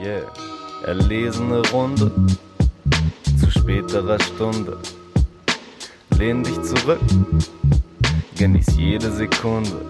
Yeah, 0.00 0.30
erlesene 0.84 1.60
Runde 1.70 2.12
zu 3.40 3.50
späterer 3.50 4.20
Stunde. 4.20 4.78
Lehn 6.16 6.44
dich 6.44 6.60
zurück, 6.62 7.00
genieß 8.36 8.76
jede 8.76 9.10
Sekunde. 9.10 9.86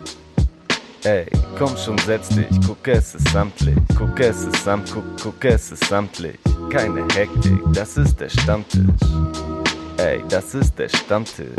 Ey, 1.04 1.26
komm 1.58 1.76
schon, 1.76 1.98
setz 1.98 2.30
dich, 2.30 2.46
guck 2.66 2.88
es 2.88 3.16
ist 3.16 3.28
samtlich, 3.28 3.76
guck 3.98 4.18
es 4.18 4.44
ist 4.44 4.64
samt, 4.64 4.90
guck, 4.90 5.04
guck 5.22 5.44
es 5.44 5.72
ist 5.72 5.84
samtlich. 5.84 6.38
Keine 6.70 7.02
Hektik, 7.14 7.60
das 7.74 7.98
ist 7.98 8.18
der 8.18 8.30
Stammtisch. 8.30 8.84
Ey, 9.98 10.22
das 10.30 10.54
ist 10.54 10.78
der 10.78 10.88
Stammtisch. 10.88 11.54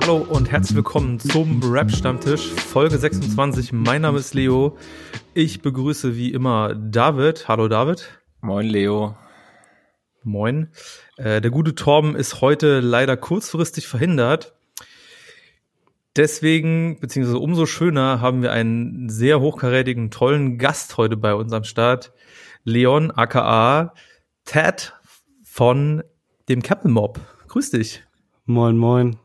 Hallo 0.00 0.26
und 0.28 0.50
herzlich 0.50 0.76
willkommen 0.76 1.20
zum 1.20 1.62
Rap 1.62 1.90
Stammtisch, 1.90 2.48
Folge 2.48 2.98
26. 2.98 3.72
Mein 3.72 4.02
Name 4.02 4.18
ist 4.18 4.34
Leo. 4.34 4.76
Ich 5.34 5.62
begrüße 5.62 6.14
wie 6.14 6.30
immer 6.30 6.74
David. 6.74 7.48
Hallo 7.48 7.66
David. 7.66 8.20
Moin 8.42 8.66
Leo. 8.66 9.16
Moin. 10.22 10.68
Äh, 11.16 11.40
der 11.40 11.50
gute 11.50 11.74
Torben 11.74 12.14
ist 12.14 12.42
heute 12.42 12.80
leider 12.80 13.16
kurzfristig 13.16 13.88
verhindert. 13.88 14.54
Deswegen, 16.16 17.00
beziehungsweise 17.00 17.38
umso 17.38 17.64
schöner, 17.64 18.20
haben 18.20 18.42
wir 18.42 18.52
einen 18.52 19.08
sehr 19.08 19.40
hochkarätigen, 19.40 20.10
tollen 20.10 20.58
Gast 20.58 20.98
heute 20.98 21.16
bei 21.16 21.34
uns 21.34 21.50
am 21.54 21.64
Start. 21.64 22.12
Leon, 22.64 23.10
aka 23.10 23.94
Ted 24.44 24.92
von 25.42 26.04
dem 26.50 26.60
Captain 26.60 26.90
Mob. 26.90 27.18
Grüß 27.48 27.70
dich. 27.70 28.04
Moin, 28.44 28.76
moin. 28.76 29.16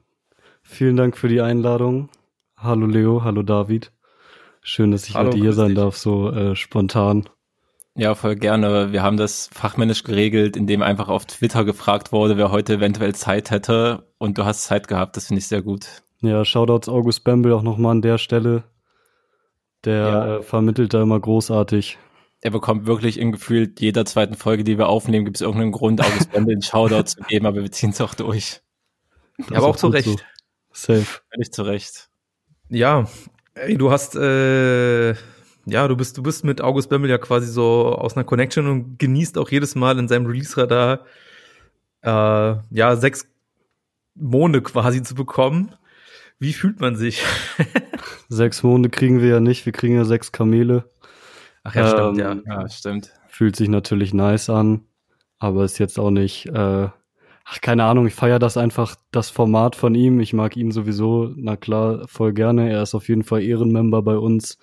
Vielen 0.61 0.95
Dank 0.95 1.17
für 1.17 1.27
die 1.27 1.41
Einladung. 1.41 2.07
Hallo 2.55 2.85
Leo, 2.85 3.25
hallo 3.25 3.43
David. 3.43 3.91
Schön, 4.69 4.91
dass 4.91 5.07
ich 5.07 5.15
hallo, 5.15 5.29
heute 5.29 5.37
hier 5.37 5.53
sein 5.53 5.69
dich. 5.69 5.77
darf, 5.77 5.95
so 5.95 6.29
äh, 6.29 6.53
spontan. 6.53 7.29
Ja, 7.95 8.15
voll 8.15 8.35
gerne. 8.35 8.91
Wir 8.91 9.01
haben 9.01 9.15
das 9.15 9.49
fachmännisch 9.53 10.03
geregelt, 10.03 10.57
indem 10.57 10.81
einfach 10.81 11.07
auf 11.07 11.25
Twitter 11.25 11.63
gefragt 11.63 12.11
wurde, 12.11 12.35
wer 12.35 12.51
heute 12.51 12.73
eventuell 12.73 13.15
Zeit 13.15 13.49
hätte. 13.49 14.11
Und 14.17 14.37
du 14.37 14.43
hast 14.43 14.65
Zeit 14.65 14.89
gehabt, 14.89 15.15
das 15.15 15.27
finde 15.27 15.39
ich 15.39 15.47
sehr 15.47 15.61
gut. 15.61 16.03
Ja, 16.19 16.43
Shoutouts 16.43 16.89
August 16.89 17.23
Bamble 17.23 17.55
auch 17.55 17.61
nochmal 17.61 17.91
an 17.91 18.01
der 18.01 18.17
Stelle. 18.17 18.65
Der 19.85 20.01
ja. 20.01 20.35
äh, 20.35 20.43
vermittelt 20.43 20.93
da 20.93 21.01
immer 21.01 21.17
großartig. 21.21 21.97
Er 22.41 22.51
bekommt 22.51 22.87
wirklich 22.87 23.21
in 23.21 23.31
gefühlt 23.31 23.79
jeder 23.79 24.03
zweiten 24.03 24.35
Folge, 24.35 24.65
die 24.65 24.77
wir 24.77 24.89
aufnehmen, 24.89 25.23
gibt 25.23 25.37
es 25.37 25.41
irgendeinen 25.41 25.71
Grund, 25.71 26.01
August 26.01 26.33
Bamble 26.33 26.55
einen 26.55 26.61
Shoutout 26.61 27.03
zu 27.03 27.21
geben, 27.21 27.45
aber 27.45 27.61
wir 27.61 27.71
ziehen 27.71 27.91
es 27.91 28.01
auch 28.01 28.15
durch. 28.15 28.59
Ja, 29.49 29.59
aber 29.59 29.67
auch, 29.67 29.77
zu 29.77 29.87
Recht. 29.87 30.07
So. 30.07 30.17
Safe. 30.73 31.21
Völlig 31.31 31.53
zu 31.53 31.63
Recht. 31.63 32.09
Ja, 32.67 33.05
ey, 33.57 33.77
du 33.77 33.91
hast, 33.91 34.15
äh, 34.15 35.11
ja, 35.65 35.87
du 35.87 35.95
bist, 35.95 36.17
du 36.17 36.23
bist 36.23 36.43
mit 36.43 36.61
August 36.61 36.89
Bamble 36.89 37.09
ja 37.09 37.17
quasi 37.17 37.47
so 37.47 37.87
aus 37.87 38.15
einer 38.15 38.23
Connection 38.23 38.67
und 38.67 38.99
genießt 38.99 39.37
auch 39.37 39.49
jedes 39.49 39.75
Mal 39.75 39.99
in 39.99 40.07
seinem 40.07 40.25
Release-Radar, 40.25 41.05
äh, 42.01 42.55
ja, 42.69 42.95
sechs 42.95 43.27
Monde 44.15 44.61
quasi 44.61 45.03
zu 45.03 45.15
bekommen. 45.15 45.75
Wie 46.39 46.53
fühlt 46.53 46.79
man 46.79 46.95
sich? 46.95 47.23
sechs 48.29 48.63
Monde 48.63 48.89
kriegen 48.89 49.21
wir 49.21 49.29
ja 49.29 49.39
nicht, 49.39 49.65
wir 49.65 49.73
kriegen 49.73 49.95
ja 49.95 50.05
sechs 50.05 50.31
Kamele. 50.31 50.89
Ach 51.63 51.75
ja, 51.75 51.87
stimmt, 51.89 52.19
ähm, 52.19 52.43
ja. 52.45 52.61
ja. 52.61 52.69
stimmt. 52.69 53.11
Fühlt 53.27 53.55
sich 53.55 53.69
natürlich 53.69 54.13
nice 54.13 54.49
an, 54.49 54.85
aber 55.39 55.65
ist 55.65 55.79
jetzt 55.79 55.99
auch 55.99 56.11
nicht, 56.11 56.45
äh, 56.47 56.89
ach, 57.49 57.61
keine 57.61 57.85
Ahnung, 57.85 58.07
ich 58.07 58.13
feiere 58.13 58.39
das 58.39 58.57
einfach, 58.57 58.95
das 59.11 59.29
Format 59.29 59.75
von 59.75 59.95
ihm. 59.95 60.19
Ich 60.19 60.33
mag 60.33 60.57
ihn 60.57 60.71
sowieso, 60.71 61.31
na 61.35 61.55
klar, 61.55 62.07
voll 62.07 62.33
gerne. 62.33 62.69
Er 62.69 62.83
ist 62.83 62.95
auf 62.95 63.07
jeden 63.07 63.23
Fall 63.23 63.41
Ehrenmember 63.41 64.01
bei 64.01 64.17
uns. 64.17 64.57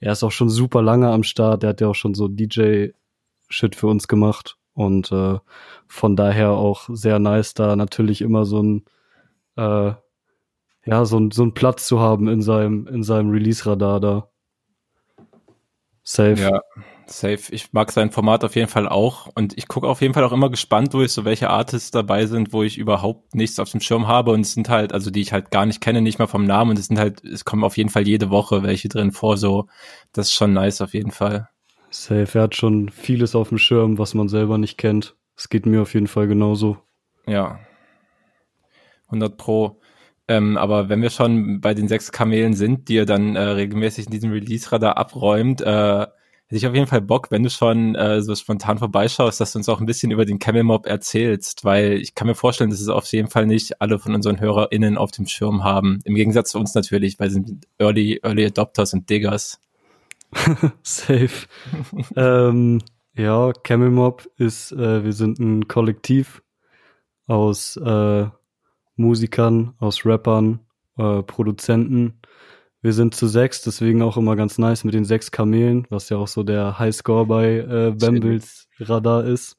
Er 0.00 0.12
ist 0.12 0.24
auch 0.24 0.32
schon 0.32 0.48
super 0.48 0.82
lange 0.82 1.10
am 1.10 1.22
Start. 1.22 1.62
Er 1.62 1.70
hat 1.70 1.80
ja 1.80 1.88
auch 1.88 1.94
schon 1.94 2.14
so 2.14 2.28
DJ-Shit 2.28 3.76
für 3.76 3.86
uns 3.88 4.08
gemacht. 4.08 4.56
Und 4.72 5.12
äh, 5.12 5.38
von 5.86 6.16
daher 6.16 6.52
auch 6.52 6.88
sehr 6.90 7.18
nice, 7.18 7.54
da 7.54 7.76
natürlich 7.76 8.22
immer 8.22 8.46
so 8.46 8.62
ein 8.62 8.84
äh, 9.56 9.92
ja, 10.86 11.04
so, 11.04 11.28
so 11.30 11.42
einen 11.42 11.54
Platz 11.54 11.86
zu 11.86 12.00
haben 12.00 12.28
in 12.28 12.40
seinem, 12.40 12.86
in 12.86 13.02
seinem 13.02 13.30
Release-Radar 13.30 14.00
da. 14.00 14.28
Safe. 16.02 16.40
Ja, 16.40 16.62
safe. 17.12 17.52
Ich 17.52 17.72
mag 17.72 17.92
sein 17.92 18.10
Format 18.10 18.44
auf 18.44 18.56
jeden 18.56 18.68
Fall 18.68 18.88
auch. 18.88 19.28
Und 19.34 19.56
ich 19.58 19.68
gucke 19.68 19.88
auf 19.88 20.00
jeden 20.00 20.14
Fall 20.14 20.24
auch 20.24 20.32
immer 20.32 20.50
gespannt 20.50 20.94
durch, 20.94 21.12
so 21.12 21.24
welche 21.24 21.50
Artists 21.50 21.90
dabei 21.90 22.26
sind, 22.26 22.52
wo 22.52 22.62
ich 22.62 22.78
überhaupt 22.78 23.34
nichts 23.34 23.58
auf 23.58 23.70
dem 23.70 23.80
Schirm 23.80 24.06
habe. 24.06 24.32
Und 24.32 24.42
es 24.42 24.54
sind 24.54 24.68
halt, 24.68 24.92
also 24.92 25.10
die 25.10 25.20
ich 25.20 25.32
halt 25.32 25.50
gar 25.50 25.66
nicht 25.66 25.80
kenne, 25.80 26.00
nicht 26.00 26.18
mal 26.18 26.26
vom 26.26 26.44
Namen. 26.44 26.70
Und 26.70 26.78
es 26.78 26.86
sind 26.86 26.98
halt, 26.98 27.24
es 27.24 27.44
kommen 27.44 27.64
auf 27.64 27.76
jeden 27.76 27.90
Fall 27.90 28.06
jede 28.06 28.30
Woche 28.30 28.62
welche 28.62 28.88
drin 28.88 29.12
vor. 29.12 29.36
So, 29.36 29.68
das 30.12 30.28
ist 30.28 30.34
schon 30.34 30.52
nice 30.52 30.80
auf 30.80 30.94
jeden 30.94 31.10
Fall. 31.10 31.48
Safe. 31.90 32.38
Er 32.38 32.42
hat 32.42 32.54
schon 32.54 32.88
vieles 32.88 33.34
auf 33.34 33.48
dem 33.48 33.58
Schirm, 33.58 33.98
was 33.98 34.14
man 34.14 34.28
selber 34.28 34.58
nicht 34.58 34.78
kennt. 34.78 35.16
Es 35.36 35.48
geht 35.48 35.66
mir 35.66 35.82
auf 35.82 35.94
jeden 35.94 36.06
Fall 36.06 36.28
genauso. 36.28 36.78
Ja. 37.26 37.60
100 39.06 39.36
Pro. 39.36 39.80
Ähm, 40.28 40.56
aber 40.56 40.88
wenn 40.88 41.02
wir 41.02 41.10
schon 41.10 41.60
bei 41.60 41.74
den 41.74 41.88
sechs 41.88 42.12
Kamelen 42.12 42.54
sind, 42.54 42.88
die 42.88 42.98
er 42.98 43.06
dann 43.06 43.34
äh, 43.34 43.40
regelmäßig 43.40 44.06
in 44.06 44.12
diesem 44.12 44.30
Release-Radar 44.30 44.96
abräumt, 44.96 45.60
äh, 45.60 46.06
hätte 46.50 46.56
ich 46.56 46.66
auf 46.66 46.74
jeden 46.74 46.88
Fall 46.88 47.00
Bock, 47.00 47.30
wenn 47.30 47.44
du 47.44 47.48
schon 47.48 47.94
äh, 47.94 48.20
so 48.22 48.34
spontan 48.34 48.78
vorbeischaust, 48.78 49.40
dass 49.40 49.52
du 49.52 49.60
uns 49.60 49.68
auch 49.68 49.78
ein 49.78 49.86
bisschen 49.86 50.10
über 50.10 50.24
den 50.24 50.40
Camel 50.40 50.64
Mob 50.64 50.84
erzählst, 50.84 51.64
weil 51.64 51.92
ich 51.92 52.16
kann 52.16 52.26
mir 52.26 52.34
vorstellen, 52.34 52.70
dass 52.70 52.80
es 52.80 52.88
auf 52.88 53.06
jeden 53.12 53.30
Fall 53.30 53.46
nicht 53.46 53.80
alle 53.80 54.00
von 54.00 54.16
unseren 54.16 54.40
HörerInnen 54.40 54.98
auf 54.98 55.12
dem 55.12 55.28
Schirm 55.28 55.62
haben. 55.62 56.00
Im 56.04 56.16
Gegensatz 56.16 56.50
zu 56.50 56.58
uns 56.58 56.74
natürlich, 56.74 57.20
weil 57.20 57.30
sie 57.30 57.34
sind 57.34 57.68
Early, 57.78 58.18
Early 58.24 58.46
Adopters 58.46 58.92
und 58.94 59.08
Diggers. 59.08 59.60
Safe. 60.82 61.46
ähm, 62.16 62.80
ja, 63.14 63.52
Camel 63.52 63.90
Mob 63.90 64.28
ist, 64.36 64.72
äh, 64.72 65.04
wir 65.04 65.12
sind 65.12 65.38
ein 65.38 65.68
Kollektiv 65.68 66.42
aus 67.28 67.76
äh, 67.76 68.26
Musikern, 68.96 69.74
aus 69.78 70.04
Rappern, 70.04 70.58
äh, 70.98 71.22
Produzenten. 71.22 72.18
Wir 72.82 72.92
sind 72.94 73.14
zu 73.14 73.26
sechs, 73.26 73.60
deswegen 73.62 74.02
auch 74.02 74.16
immer 74.16 74.36
ganz 74.36 74.56
nice 74.56 74.84
mit 74.84 74.94
den 74.94 75.04
sechs 75.04 75.30
Kamelen, 75.30 75.86
was 75.90 76.08
ja 76.08 76.16
auch 76.16 76.28
so 76.28 76.42
der 76.42 76.78
Highscore 76.78 77.26
bei 77.26 77.58
äh, 77.58 77.94
Bambles 77.98 78.68
Radar 78.78 79.24
ist. 79.24 79.56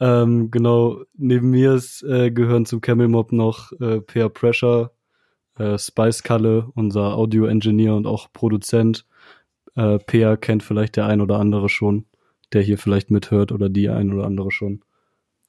Ähm, 0.00 0.50
genau, 0.50 1.02
neben 1.14 1.50
mir 1.50 1.74
ist, 1.74 2.02
äh, 2.04 2.30
gehören 2.30 2.64
zum 2.64 2.80
Camel 2.80 3.08
Mob 3.08 3.32
noch 3.32 3.72
äh, 3.80 4.00
Peer 4.00 4.28
Pressure, 4.28 4.92
äh, 5.58 5.76
Spice 5.76 6.22
Kalle, 6.22 6.70
unser 6.74 7.16
Audio-Engineer 7.16 7.94
und 7.94 8.06
auch 8.06 8.32
Produzent. 8.32 9.06
Äh, 9.74 9.98
Peer 9.98 10.36
kennt 10.36 10.62
vielleicht 10.62 10.96
der 10.96 11.06
ein 11.06 11.20
oder 11.20 11.38
andere 11.38 11.68
schon, 11.68 12.06
der 12.52 12.62
hier 12.62 12.78
vielleicht 12.78 13.10
mithört 13.10 13.52
oder 13.52 13.68
die 13.68 13.90
ein 13.90 14.12
oder 14.12 14.24
andere 14.24 14.50
schon. 14.50 14.82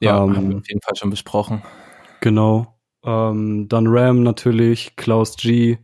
Ja, 0.01 0.23
ähm, 0.23 0.35
haben 0.35 0.49
wir 0.49 0.57
auf 0.57 0.67
jeden 0.67 0.81
Fall 0.81 0.95
schon 0.95 1.11
besprochen. 1.11 1.61
Genau. 2.21 2.75
Ähm, 3.03 3.67
dann 3.69 3.87
Ram 3.87 4.23
natürlich, 4.23 4.95
Klaus 4.95 5.37
G, 5.37 5.77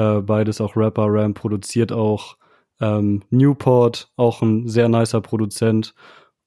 äh, 0.00 0.22
beides 0.22 0.60
auch 0.60 0.76
Rapper. 0.76 1.06
Ram 1.08 1.34
produziert 1.34 1.92
auch 1.92 2.36
ähm, 2.80 3.22
Newport, 3.30 4.10
auch 4.16 4.40
ein 4.42 4.66
sehr 4.68 4.88
nicer 4.88 5.20
Produzent. 5.20 5.94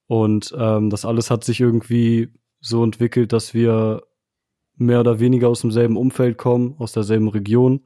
Und 0.06 0.54
ähm, 0.58 0.90
das 0.90 1.04
alles 1.04 1.30
hat 1.30 1.44
sich 1.44 1.60
irgendwie 1.60 2.30
so 2.60 2.82
entwickelt, 2.82 3.32
dass 3.32 3.54
wir 3.54 4.02
mehr 4.76 5.00
oder 5.00 5.20
weniger 5.20 5.48
aus 5.48 5.60
demselben 5.60 5.96
Umfeld 5.96 6.36
kommen, 6.36 6.74
aus 6.78 6.92
derselben 6.92 7.28
Region. 7.28 7.82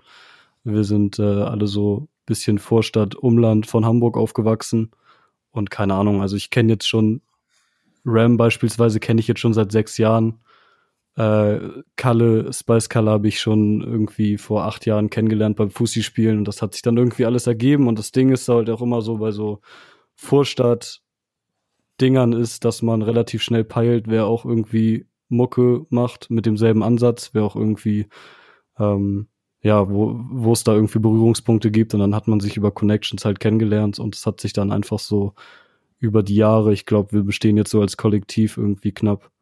Wir 0.64 0.84
sind 0.84 1.18
äh, 1.18 1.22
alle 1.22 1.66
so 1.66 2.08
bisschen 2.24 2.58
Vorstadt, 2.58 3.14
Umland 3.14 3.66
von 3.66 3.84
Hamburg 3.84 4.16
aufgewachsen. 4.16 4.90
Und 5.50 5.70
keine 5.70 5.94
Ahnung, 5.94 6.22
also 6.22 6.36
ich 6.36 6.50
kenne 6.50 6.72
jetzt 6.72 6.88
schon 6.88 7.20
Ram 8.04 8.36
beispielsweise 8.36 9.00
kenne 9.00 9.20
ich 9.20 9.28
jetzt 9.28 9.40
schon 9.40 9.54
seit 9.54 9.72
sechs 9.72 9.98
Jahren. 9.98 10.40
Äh, 11.18 11.82
Kalle, 11.96 12.52
Spice 12.52 12.88
Kalle 12.88 13.10
habe 13.10 13.26
ich 13.26 13.40
schon 13.40 13.80
irgendwie 13.80 14.38
vor 14.38 14.66
acht 14.66 14.86
Jahren 14.86 15.10
kennengelernt 15.10 15.56
beim 15.56 15.70
Fussi-Spielen 15.70 16.38
und 16.38 16.46
das 16.46 16.62
hat 16.62 16.74
sich 16.74 16.82
dann 16.82 16.96
irgendwie 16.96 17.26
alles 17.26 17.48
ergeben 17.48 17.88
und 17.88 17.98
das 17.98 18.12
Ding 18.12 18.30
ist 18.30 18.48
halt 18.48 18.70
auch 18.70 18.82
immer 18.82 19.02
so 19.02 19.18
bei 19.18 19.32
so 19.32 19.60
Vorstadt-Dingern 20.14 22.32
ist, 22.32 22.64
dass 22.64 22.82
man 22.82 23.02
relativ 23.02 23.42
schnell 23.42 23.64
peilt, 23.64 24.06
wer 24.06 24.26
auch 24.26 24.44
irgendwie 24.44 25.06
Mucke 25.28 25.86
macht 25.90 26.30
mit 26.30 26.46
demselben 26.46 26.84
Ansatz, 26.84 27.30
wer 27.32 27.42
auch 27.42 27.56
irgendwie 27.56 28.06
ähm, 28.78 29.26
ja, 29.60 29.90
wo, 29.90 30.20
wo 30.30 30.52
es 30.52 30.62
da 30.62 30.72
irgendwie 30.72 31.00
Berührungspunkte 31.00 31.72
gibt 31.72 31.94
und 31.94 32.00
dann 32.00 32.14
hat 32.14 32.28
man 32.28 32.38
sich 32.38 32.56
über 32.56 32.70
Connections 32.70 33.24
halt 33.24 33.40
kennengelernt 33.40 33.98
und 33.98 34.14
es 34.14 34.24
hat 34.24 34.40
sich 34.40 34.52
dann 34.52 34.70
einfach 34.70 35.00
so 35.00 35.34
über 35.98 36.22
die 36.22 36.36
Jahre, 36.36 36.72
ich 36.72 36.86
glaube, 36.86 37.10
wir 37.12 37.24
bestehen 37.24 37.56
jetzt 37.56 37.72
so 37.72 37.80
als 37.80 37.96
Kollektiv 37.96 38.56
irgendwie 38.56 38.92
knapp 38.92 39.32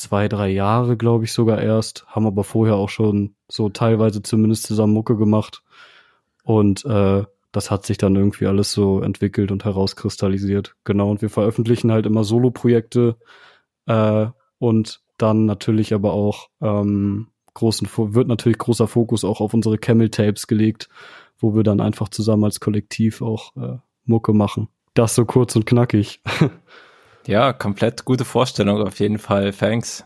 zwei, 0.00 0.28
drei 0.28 0.48
Jahre, 0.48 0.96
glaube 0.96 1.24
ich, 1.24 1.32
sogar 1.32 1.60
erst, 1.60 2.06
haben 2.06 2.26
aber 2.26 2.44
vorher 2.44 2.76
auch 2.76 2.88
schon 2.88 3.34
so 3.48 3.68
teilweise 3.68 4.22
zumindest 4.22 4.64
zusammen 4.64 4.92
Mucke 4.92 5.16
gemacht. 5.16 5.62
Und 6.42 6.84
äh, 6.84 7.24
das 7.52 7.70
hat 7.70 7.86
sich 7.86 7.98
dann 7.98 8.16
irgendwie 8.16 8.46
alles 8.46 8.72
so 8.72 9.00
entwickelt 9.00 9.50
und 9.50 9.64
herauskristallisiert. 9.64 10.76
Genau, 10.84 11.10
und 11.10 11.22
wir 11.22 11.30
veröffentlichen 11.30 11.92
halt 11.92 12.06
immer 12.06 12.24
Solo-Projekte 12.24 13.16
äh, 13.86 14.26
und 14.58 15.00
dann 15.16 15.46
natürlich 15.46 15.94
aber 15.94 16.12
auch 16.12 16.50
ähm, 16.60 17.28
großen, 17.54 17.88
wird 17.96 18.28
natürlich 18.28 18.58
großer 18.58 18.86
Fokus 18.86 19.24
auch 19.24 19.40
auf 19.40 19.54
unsere 19.54 19.78
Camel-Tapes 19.78 20.46
gelegt, 20.46 20.88
wo 21.38 21.54
wir 21.54 21.62
dann 21.64 21.80
einfach 21.80 22.08
zusammen 22.08 22.44
als 22.44 22.60
Kollektiv 22.60 23.22
auch 23.22 23.56
äh, 23.56 23.78
Mucke 24.04 24.32
machen. 24.32 24.68
Das 24.94 25.14
so 25.14 25.24
kurz 25.24 25.56
und 25.56 25.66
knackig. 25.66 26.20
ja, 27.28 27.52
komplett 27.52 28.04
gute 28.04 28.24
Vorstellung 28.24 28.82
auf 28.82 28.98
jeden 28.98 29.18
Fall. 29.18 29.52
Thanks 29.52 30.04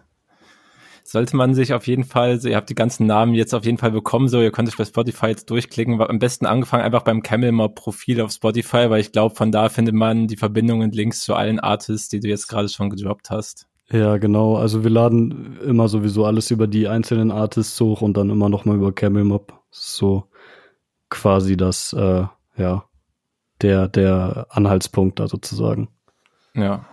sollte 1.05 1.37
man 1.37 1.55
sich 1.55 1.75
auf 1.75 1.87
jeden 1.87 2.05
Fall, 2.05 2.41
so, 2.41 2.49
ihr 2.49 2.57
habt 2.57 2.71
die 2.71 2.75
ganzen 2.75 3.07
Namen 3.07 3.35
jetzt 3.35 3.55
auf 3.55 3.65
jeden 3.65 3.79
Fall 3.79 3.91
bekommen, 3.91 4.29
so, 4.29 4.41
ihr 4.41 4.51
könnt 4.51 4.69
euch 4.69 4.77
bei 4.77 4.85
Spotify 4.85 5.27
jetzt 5.27 5.51
durchklicken, 5.51 6.01
am 6.01 6.19
besten 6.19 6.47
angefangen 6.47 6.85
einfach 6.85 7.03
beim 7.03 7.23
Camel 7.23 7.53
Mob 7.53 7.75
Profil 7.75 8.21
auf 8.21 8.33
Spotify, 8.33 8.89
weil 8.89 9.01
ich 9.01 9.13
glaube, 9.13 9.35
von 9.35 9.53
da 9.53 9.69
findet 9.69 9.95
man 9.95 10.27
die 10.27 10.37
Verbindungen 10.37 10.89
und 10.89 10.95
Links 10.95 11.21
zu 11.21 11.35
allen 11.35 11.61
Artists, 11.61 12.09
die 12.09 12.21
du 12.21 12.29
jetzt 12.29 12.49
gerade 12.49 12.69
schon 12.69 12.91
gedroppt 12.91 13.31
hast. 13.31 13.67
Ja, 13.91 14.17
genau. 14.17 14.57
Also 14.57 14.85
wir 14.85 14.91
laden 14.91 15.59
immer 15.61 15.89
sowieso 15.89 16.25
alles 16.25 16.51
über 16.51 16.67
die 16.67 16.89
einzelnen 16.89 17.31
Artists 17.31 17.79
hoch 17.81 18.01
und 18.01 18.17
dann 18.17 18.31
immer 18.31 18.49
noch 18.49 18.65
mal 18.65 18.77
über 18.77 18.93
Camel 18.93 19.25
Mob. 19.25 19.53
So 19.71 20.25
quasi 21.11 21.59
das, 21.59 21.93
äh, 21.93 22.25
ja, 22.57 22.85
der, 23.61 23.89
der 23.89 24.47
Anhaltspunkt 24.49 25.21
da 25.21 25.29
sozusagen. 25.29 25.89
Ja. 26.55 26.87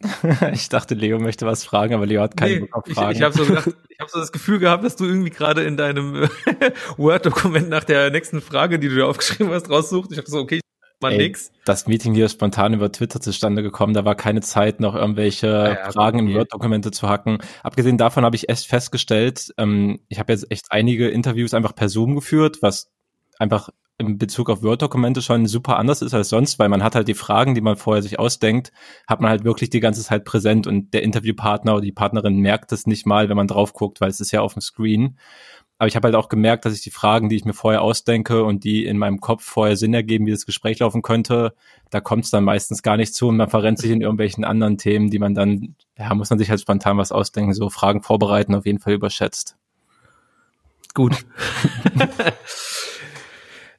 ich 0.52 0.68
dachte, 0.68 0.94
Leo 0.94 1.18
möchte 1.18 1.46
was 1.46 1.64
fragen, 1.64 1.94
aber 1.94 2.06
Leo 2.06 2.22
hat 2.22 2.36
keine 2.36 2.54
nee, 2.54 2.60
Bock 2.60 2.74
auf 2.76 2.94
Fragen. 2.94 3.12
Ich, 3.12 3.18
ich 3.18 3.22
habe 3.22 3.34
so, 3.34 3.56
hab 4.00 4.10
so 4.10 4.18
das 4.18 4.32
Gefühl 4.32 4.58
gehabt, 4.58 4.84
dass 4.84 4.96
du 4.96 5.04
irgendwie 5.04 5.30
gerade 5.30 5.64
in 5.64 5.76
deinem 5.76 6.28
Word-Dokument 6.96 7.68
nach 7.68 7.84
der 7.84 8.10
nächsten 8.10 8.40
Frage, 8.40 8.78
die 8.78 8.88
du 8.88 8.96
dir 8.96 9.06
aufgeschrieben 9.06 9.52
hast, 9.52 9.70
raussucht. 9.70 10.10
Ich 10.10 10.18
dachte 10.18 10.30
so, 10.30 10.40
okay, 10.40 10.60
war 11.00 11.12
Ey, 11.12 11.18
nix. 11.18 11.52
Das 11.64 11.86
Meeting 11.86 12.14
hier 12.14 12.26
ist 12.26 12.32
spontan 12.32 12.72
über 12.72 12.90
Twitter 12.90 13.20
zustande 13.20 13.62
gekommen. 13.62 13.92
Da 13.92 14.04
war 14.04 14.14
keine 14.14 14.40
Zeit, 14.40 14.80
noch 14.80 14.94
irgendwelche 14.94 15.46
ja, 15.78 15.90
Fragen 15.90 16.20
okay. 16.20 16.30
in 16.30 16.34
Word-Dokumente 16.34 16.90
zu 16.90 17.08
hacken. 17.08 17.38
Abgesehen 17.62 17.98
davon 17.98 18.24
habe 18.24 18.36
ich 18.36 18.48
erst 18.48 18.66
festgestellt, 18.66 19.52
ähm, 19.58 20.00
ich 20.08 20.18
habe 20.18 20.32
jetzt 20.32 20.50
echt 20.50 20.66
einige 20.70 21.08
Interviews 21.08 21.54
einfach 21.54 21.74
per 21.74 21.88
Zoom 21.88 22.14
geführt, 22.14 22.58
was 22.62 22.90
einfach 23.38 23.68
in 23.98 24.18
Bezug 24.18 24.50
auf 24.50 24.62
Word-Dokumente 24.62 25.22
schon 25.22 25.46
super 25.46 25.78
anders 25.78 26.02
ist 26.02 26.12
als 26.12 26.28
sonst, 26.28 26.58
weil 26.58 26.68
man 26.68 26.82
hat 26.82 26.94
halt 26.94 27.08
die 27.08 27.14
Fragen, 27.14 27.54
die 27.54 27.62
man 27.62 27.76
vorher 27.76 28.02
sich 28.02 28.18
ausdenkt, 28.18 28.72
hat 29.06 29.20
man 29.20 29.30
halt 29.30 29.44
wirklich 29.44 29.70
die 29.70 29.80
ganze 29.80 30.02
Zeit 30.02 30.24
präsent 30.24 30.66
und 30.66 30.92
der 30.92 31.02
Interviewpartner 31.02 31.72
oder 31.72 31.82
die 31.82 31.92
Partnerin 31.92 32.40
merkt 32.40 32.72
es 32.72 32.86
nicht 32.86 33.06
mal, 33.06 33.28
wenn 33.28 33.36
man 33.36 33.48
drauf 33.48 33.72
guckt, 33.72 34.00
weil 34.00 34.10
es 34.10 34.20
ist 34.20 34.32
ja 34.32 34.42
auf 34.42 34.52
dem 34.52 34.60
Screen. 34.60 35.18
Aber 35.78 35.88
ich 35.88 35.96
habe 35.96 36.06
halt 36.06 36.14
auch 36.14 36.28
gemerkt, 36.28 36.64
dass 36.64 36.74
ich 36.74 36.82
die 36.82 36.90
Fragen, 36.90 37.28
die 37.28 37.36
ich 37.36 37.44
mir 37.44 37.52
vorher 37.52 37.82
ausdenke 37.82 38.44
und 38.44 38.64
die 38.64 38.86
in 38.86 38.96
meinem 38.96 39.20
Kopf 39.20 39.44
vorher 39.44 39.76
Sinn 39.76 39.92
ergeben, 39.92 40.26
wie 40.26 40.30
das 40.30 40.46
Gespräch 40.46 40.78
laufen 40.78 41.02
könnte, 41.02 41.54
da 41.90 42.00
kommt 42.00 42.24
es 42.24 42.30
dann 42.30 42.44
meistens 42.44 42.82
gar 42.82 42.96
nicht 42.96 43.14
zu 43.14 43.28
und 43.28 43.36
man 43.36 43.50
verrennt 43.50 43.78
sich 43.78 43.90
in 43.90 44.00
irgendwelchen 44.00 44.44
anderen 44.44 44.78
Themen, 44.78 45.10
die 45.10 45.18
man 45.18 45.34
dann, 45.34 45.74
ja, 45.98 46.14
muss 46.14 46.30
man 46.30 46.38
sich 46.38 46.50
halt 46.50 46.60
spontan 46.60 46.98
was 46.98 47.12
ausdenken, 47.12 47.52
so 47.52 47.68
Fragen 47.70 48.02
vorbereiten, 48.02 48.54
auf 48.54 48.66
jeden 48.66 48.78
Fall 48.78 48.94
überschätzt. 48.94 49.56
Gut. 50.94 51.26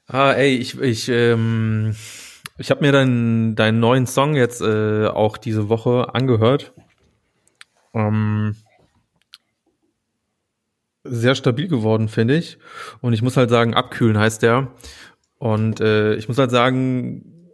Ah, 0.07 0.31
ey, 0.31 0.55
ich, 0.55 0.79
ich, 0.79 1.09
ähm, 1.09 1.93
ich 2.57 2.71
habe 2.71 2.81
mir 2.81 2.93
deinen, 2.93 3.55
deinen 3.55 3.81
neuen 3.81 4.07
Song 4.07 4.35
jetzt 4.35 4.61
äh, 4.61 5.07
auch 5.07 5.37
diese 5.37 5.67
Woche 5.67 6.15
angehört. 6.15 6.73
Ähm, 7.93 8.55
sehr 11.03 11.35
stabil 11.35 11.67
geworden, 11.67 12.07
finde 12.07 12.37
ich. 12.37 12.57
Und 13.01 13.11
ich 13.11 13.21
muss 13.21 13.35
halt 13.35 13.49
sagen, 13.49 13.73
abkühlen 13.73 14.17
heißt 14.17 14.43
der. 14.43 14.71
Und 15.39 15.81
äh, 15.81 16.15
ich 16.15 16.29
muss 16.29 16.37
halt 16.37 16.51
sagen, 16.51 17.51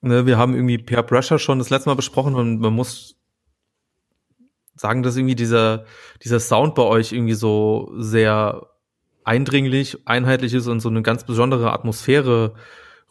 ne, 0.00 0.24
wir 0.24 0.38
haben 0.38 0.54
irgendwie 0.54 0.78
Peer 0.78 1.02
Pressure 1.02 1.38
schon 1.38 1.58
das 1.58 1.68
letzte 1.68 1.90
Mal 1.90 1.96
besprochen 1.96 2.34
und 2.34 2.60
man 2.60 2.72
muss 2.72 3.16
sagen, 4.74 5.02
dass 5.02 5.16
irgendwie 5.16 5.34
dieser, 5.34 5.84
dieser 6.24 6.40
Sound 6.40 6.74
bei 6.74 6.82
euch 6.82 7.12
irgendwie 7.12 7.34
so 7.34 7.92
sehr 7.98 8.69
eindringlich, 9.30 9.96
einheitlich 10.06 10.52
ist 10.54 10.66
und 10.66 10.80
so 10.80 10.88
eine 10.88 11.02
ganz 11.02 11.22
besondere 11.22 11.72
Atmosphäre 11.72 12.54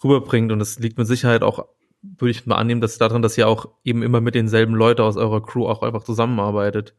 rüberbringt. 0.04 0.51
Und 0.51 0.60
das 0.60 0.77
liegt 0.77 0.98
mit 0.98 1.07
Sicherheit 1.07 1.44
auch, 1.44 1.66
würde 2.01 2.31
ich 2.31 2.45
mal 2.45 2.57
annehmen, 2.57 2.81
dass 2.81 2.98
daran, 2.98 3.21
dass 3.21 3.38
ihr 3.38 3.48
auch 3.48 3.69
eben 3.86 4.04
immer 4.04 4.19
mit 4.19 4.36
denselben 4.36 4.75
Leuten 4.75 5.01
aus 5.01 5.16
eurer 5.16 5.42
Crew 5.42 5.66
auch 5.66 5.81
einfach 5.81 6.04
zusammenarbeitet. 6.04 6.94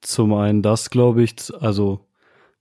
Zum 0.00 0.34
einen 0.34 0.60
das, 0.60 0.90
glaube 0.90 1.22
ich, 1.22 1.36
also 1.60 2.04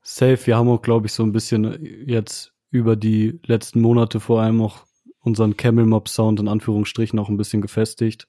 safe. 0.04 0.46
Wir 0.46 0.56
haben 0.56 0.70
auch, 0.70 0.84
glaube 0.84 1.08
ich, 1.08 1.14
so 1.14 1.24
ein 1.24 1.32
bisschen 1.32 1.84
jetzt 2.06 2.54
über 2.70 2.96
die 2.96 3.40
letzten 3.44 3.82
Monate 3.82 4.20
vor 4.20 4.40
allem 4.40 4.62
auch 4.62 4.86
unseren 5.22 5.58
Camel 5.58 5.88
Mob 5.88 6.10
Sound 6.10 6.40
in 6.42 6.48
Anführungsstrichen 6.48 7.18
auch 7.18 7.30
ein 7.30 7.38
bisschen 7.38 7.64
gefestigt. 7.64 8.28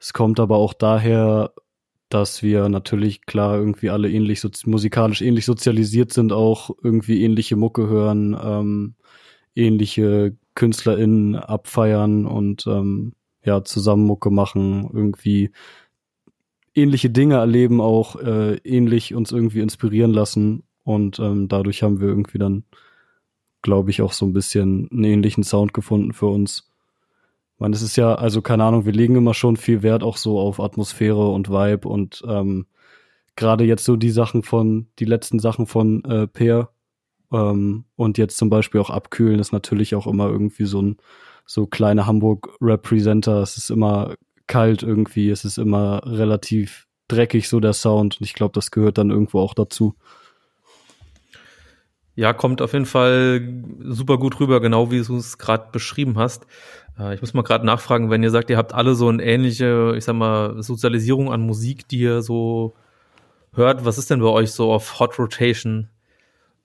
Es 0.00 0.12
kommt 0.12 0.40
aber 0.40 0.56
auch 0.56 0.74
daher, 0.74 1.52
dass 2.12 2.42
wir 2.42 2.68
natürlich 2.68 3.22
klar 3.22 3.56
irgendwie 3.56 3.90
alle 3.90 4.10
ähnlich 4.10 4.40
so, 4.40 4.50
musikalisch 4.66 5.22
ähnlich 5.22 5.46
sozialisiert 5.46 6.12
sind, 6.12 6.32
auch 6.32 6.70
irgendwie 6.82 7.22
ähnliche 7.22 7.56
Mucke 7.56 7.88
hören, 7.88 8.36
ähm, 8.42 8.94
ähnliche 9.54 10.36
KünstlerInnen 10.54 11.36
abfeiern 11.36 12.26
und 12.26 12.66
ähm, 12.66 13.14
ja, 13.44 13.64
zusammen 13.64 14.04
Mucke 14.04 14.30
machen, 14.30 14.90
irgendwie 14.92 15.50
ähnliche 16.74 17.10
Dinge 17.10 17.36
erleben, 17.36 17.80
auch 17.80 18.16
äh, 18.16 18.56
ähnlich 18.56 19.14
uns 19.14 19.32
irgendwie 19.32 19.60
inspirieren 19.60 20.12
lassen. 20.12 20.64
Und 20.84 21.18
ähm, 21.18 21.48
dadurch 21.48 21.82
haben 21.82 22.00
wir 22.00 22.08
irgendwie 22.08 22.38
dann, 22.38 22.64
glaube 23.62 23.90
ich, 23.90 24.02
auch 24.02 24.12
so 24.12 24.26
ein 24.26 24.32
bisschen 24.32 24.88
einen 24.90 25.04
ähnlichen 25.04 25.44
Sound 25.44 25.72
gefunden 25.74 26.12
für 26.12 26.26
uns 26.26 26.71
meine, 27.62 27.76
es 27.76 27.82
ist 27.82 27.96
ja, 27.96 28.16
also 28.16 28.42
keine 28.42 28.64
Ahnung, 28.64 28.84
wir 28.84 28.92
legen 28.92 29.14
immer 29.14 29.34
schon 29.34 29.56
viel 29.56 29.82
Wert 29.82 30.02
auch 30.02 30.16
so 30.16 30.38
auf 30.40 30.58
Atmosphäre 30.58 31.28
und 31.28 31.48
Vibe 31.48 31.88
und 31.88 32.22
ähm, 32.26 32.66
gerade 33.36 33.64
jetzt 33.64 33.84
so 33.84 33.94
die 33.96 34.10
Sachen 34.10 34.42
von, 34.42 34.88
die 34.98 35.04
letzten 35.04 35.38
Sachen 35.38 35.66
von 35.66 36.04
äh, 36.04 36.26
Peer 36.26 36.70
ähm, 37.32 37.84
und 37.94 38.18
jetzt 38.18 38.36
zum 38.36 38.50
Beispiel 38.50 38.80
auch 38.80 38.90
Abkühlen 38.90 39.38
ist 39.38 39.52
natürlich 39.52 39.94
auch 39.94 40.08
immer 40.08 40.28
irgendwie 40.28 40.64
so 40.64 40.82
ein 40.82 40.96
so 41.46 41.66
kleine 41.66 42.06
Hamburg-Representer. 42.06 43.42
Es 43.42 43.56
ist 43.56 43.70
immer 43.70 44.16
kalt 44.48 44.82
irgendwie, 44.82 45.30
es 45.30 45.44
ist 45.44 45.58
immer 45.58 46.02
relativ 46.04 46.88
dreckig 47.06 47.48
so 47.48 47.60
der 47.60 47.74
Sound 47.74 48.18
und 48.18 48.26
ich 48.26 48.34
glaube, 48.34 48.52
das 48.54 48.72
gehört 48.72 48.98
dann 48.98 49.10
irgendwo 49.10 49.38
auch 49.38 49.54
dazu. 49.54 49.94
Ja, 52.14 52.32
kommt 52.32 52.60
auf 52.60 52.74
jeden 52.74 52.86
Fall 52.86 53.64
super 53.80 54.18
gut 54.18 54.38
rüber, 54.38 54.60
genau 54.60 54.90
wie 54.90 55.02
du 55.02 55.16
es 55.16 55.38
gerade 55.38 55.68
beschrieben 55.72 56.18
hast. 56.18 56.46
Äh, 56.98 57.14
ich 57.14 57.20
muss 57.20 57.34
mal 57.34 57.42
gerade 57.42 57.64
nachfragen, 57.64 58.10
wenn 58.10 58.22
ihr 58.22 58.30
sagt, 58.30 58.50
ihr 58.50 58.58
habt 58.58 58.74
alle 58.74 58.94
so 58.94 59.08
eine 59.08 59.22
ähnliche, 59.22 59.94
ich 59.96 60.04
sag 60.04 60.14
mal, 60.14 60.62
Sozialisierung 60.62 61.32
an 61.32 61.40
Musik, 61.40 61.88
die 61.88 62.00
ihr 62.00 62.22
so 62.22 62.74
hört. 63.54 63.84
Was 63.84 63.98
ist 63.98 64.10
denn 64.10 64.20
bei 64.20 64.28
euch 64.28 64.52
so 64.52 64.72
auf 64.72 65.00
Hot 65.00 65.18
Rotation, 65.18 65.88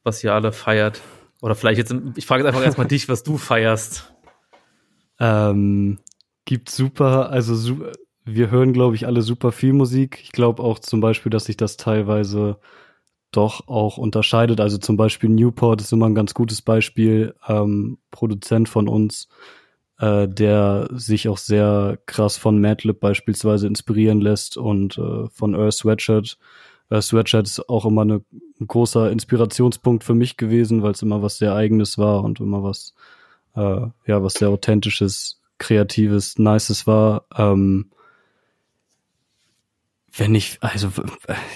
was 0.03 0.23
ihr 0.23 0.33
alle 0.33 0.51
feiert? 0.51 1.01
Oder 1.41 1.55
vielleicht 1.55 1.77
jetzt, 1.77 1.95
ich 2.15 2.25
frage 2.25 2.43
jetzt 2.43 2.49
einfach 2.49 2.65
erstmal 2.65 2.87
dich, 2.87 3.07
was 3.07 3.23
du 3.23 3.37
feierst. 3.37 4.13
Ähm, 5.19 5.99
gibt 6.45 6.69
super, 6.69 7.29
also 7.29 7.55
su 7.55 7.85
wir 8.29 8.51
hören, 8.51 8.73
glaube 8.73 8.95
ich, 8.95 9.07
alle 9.07 9.21
super 9.21 9.53
viel 9.53 9.71
Musik. 9.71 10.19
Ich 10.21 10.33
glaube 10.33 10.61
auch 10.61 10.79
zum 10.79 10.99
Beispiel, 10.99 11.29
dass 11.29 11.45
sich 11.45 11.55
das 11.55 11.77
teilweise 11.77 12.59
doch 13.31 13.67
auch 13.67 13.97
unterscheidet. 13.97 14.59
Also 14.59 14.77
zum 14.77 14.97
Beispiel 14.97 15.29
Newport 15.29 15.81
ist 15.81 15.91
immer 15.91 16.07
ein 16.07 16.15
ganz 16.15 16.33
gutes 16.33 16.61
Beispiel, 16.61 17.35
ähm, 17.47 17.97
Produzent 18.11 18.69
von 18.69 18.87
uns, 18.87 19.27
äh, 19.99 20.27
der 20.27 20.87
sich 20.91 21.27
auch 21.27 21.37
sehr 21.37 21.99
krass 22.05 22.37
von 22.37 22.61
Madlib 22.61 22.99
beispielsweise 22.99 23.67
inspirieren 23.67 24.21
lässt 24.21 24.57
und 24.57 24.97
äh, 24.97 25.27
von 25.29 25.55
Earth 25.55 25.73
Sweatshirt. 25.73 26.37
Earth 26.89 27.03
Sweatshirt 27.03 27.47
ist 27.47 27.69
auch 27.69 27.85
immer 27.85 28.03
eine, 28.03 28.21
ein 28.59 28.67
großer 28.67 29.11
Inspirationspunkt 29.11 30.03
für 30.03 30.13
mich 30.15 30.37
gewesen, 30.37 30.83
weil 30.83 30.91
es 30.91 31.01
immer 31.01 31.21
was 31.21 31.37
sehr 31.37 31.53
eigenes 31.53 31.97
war 31.97 32.23
und 32.23 32.39
immer 32.39 32.63
was, 32.63 32.93
äh, 33.55 33.87
ja, 34.05 34.23
was 34.23 34.35
sehr 34.35 34.49
authentisches, 34.49 35.41
kreatives, 35.57 36.37
nices 36.37 36.87
war. 36.87 37.25
Ähm, 37.35 37.91
wenn 40.17 40.33
ich, 40.33 40.57
also 40.61 40.89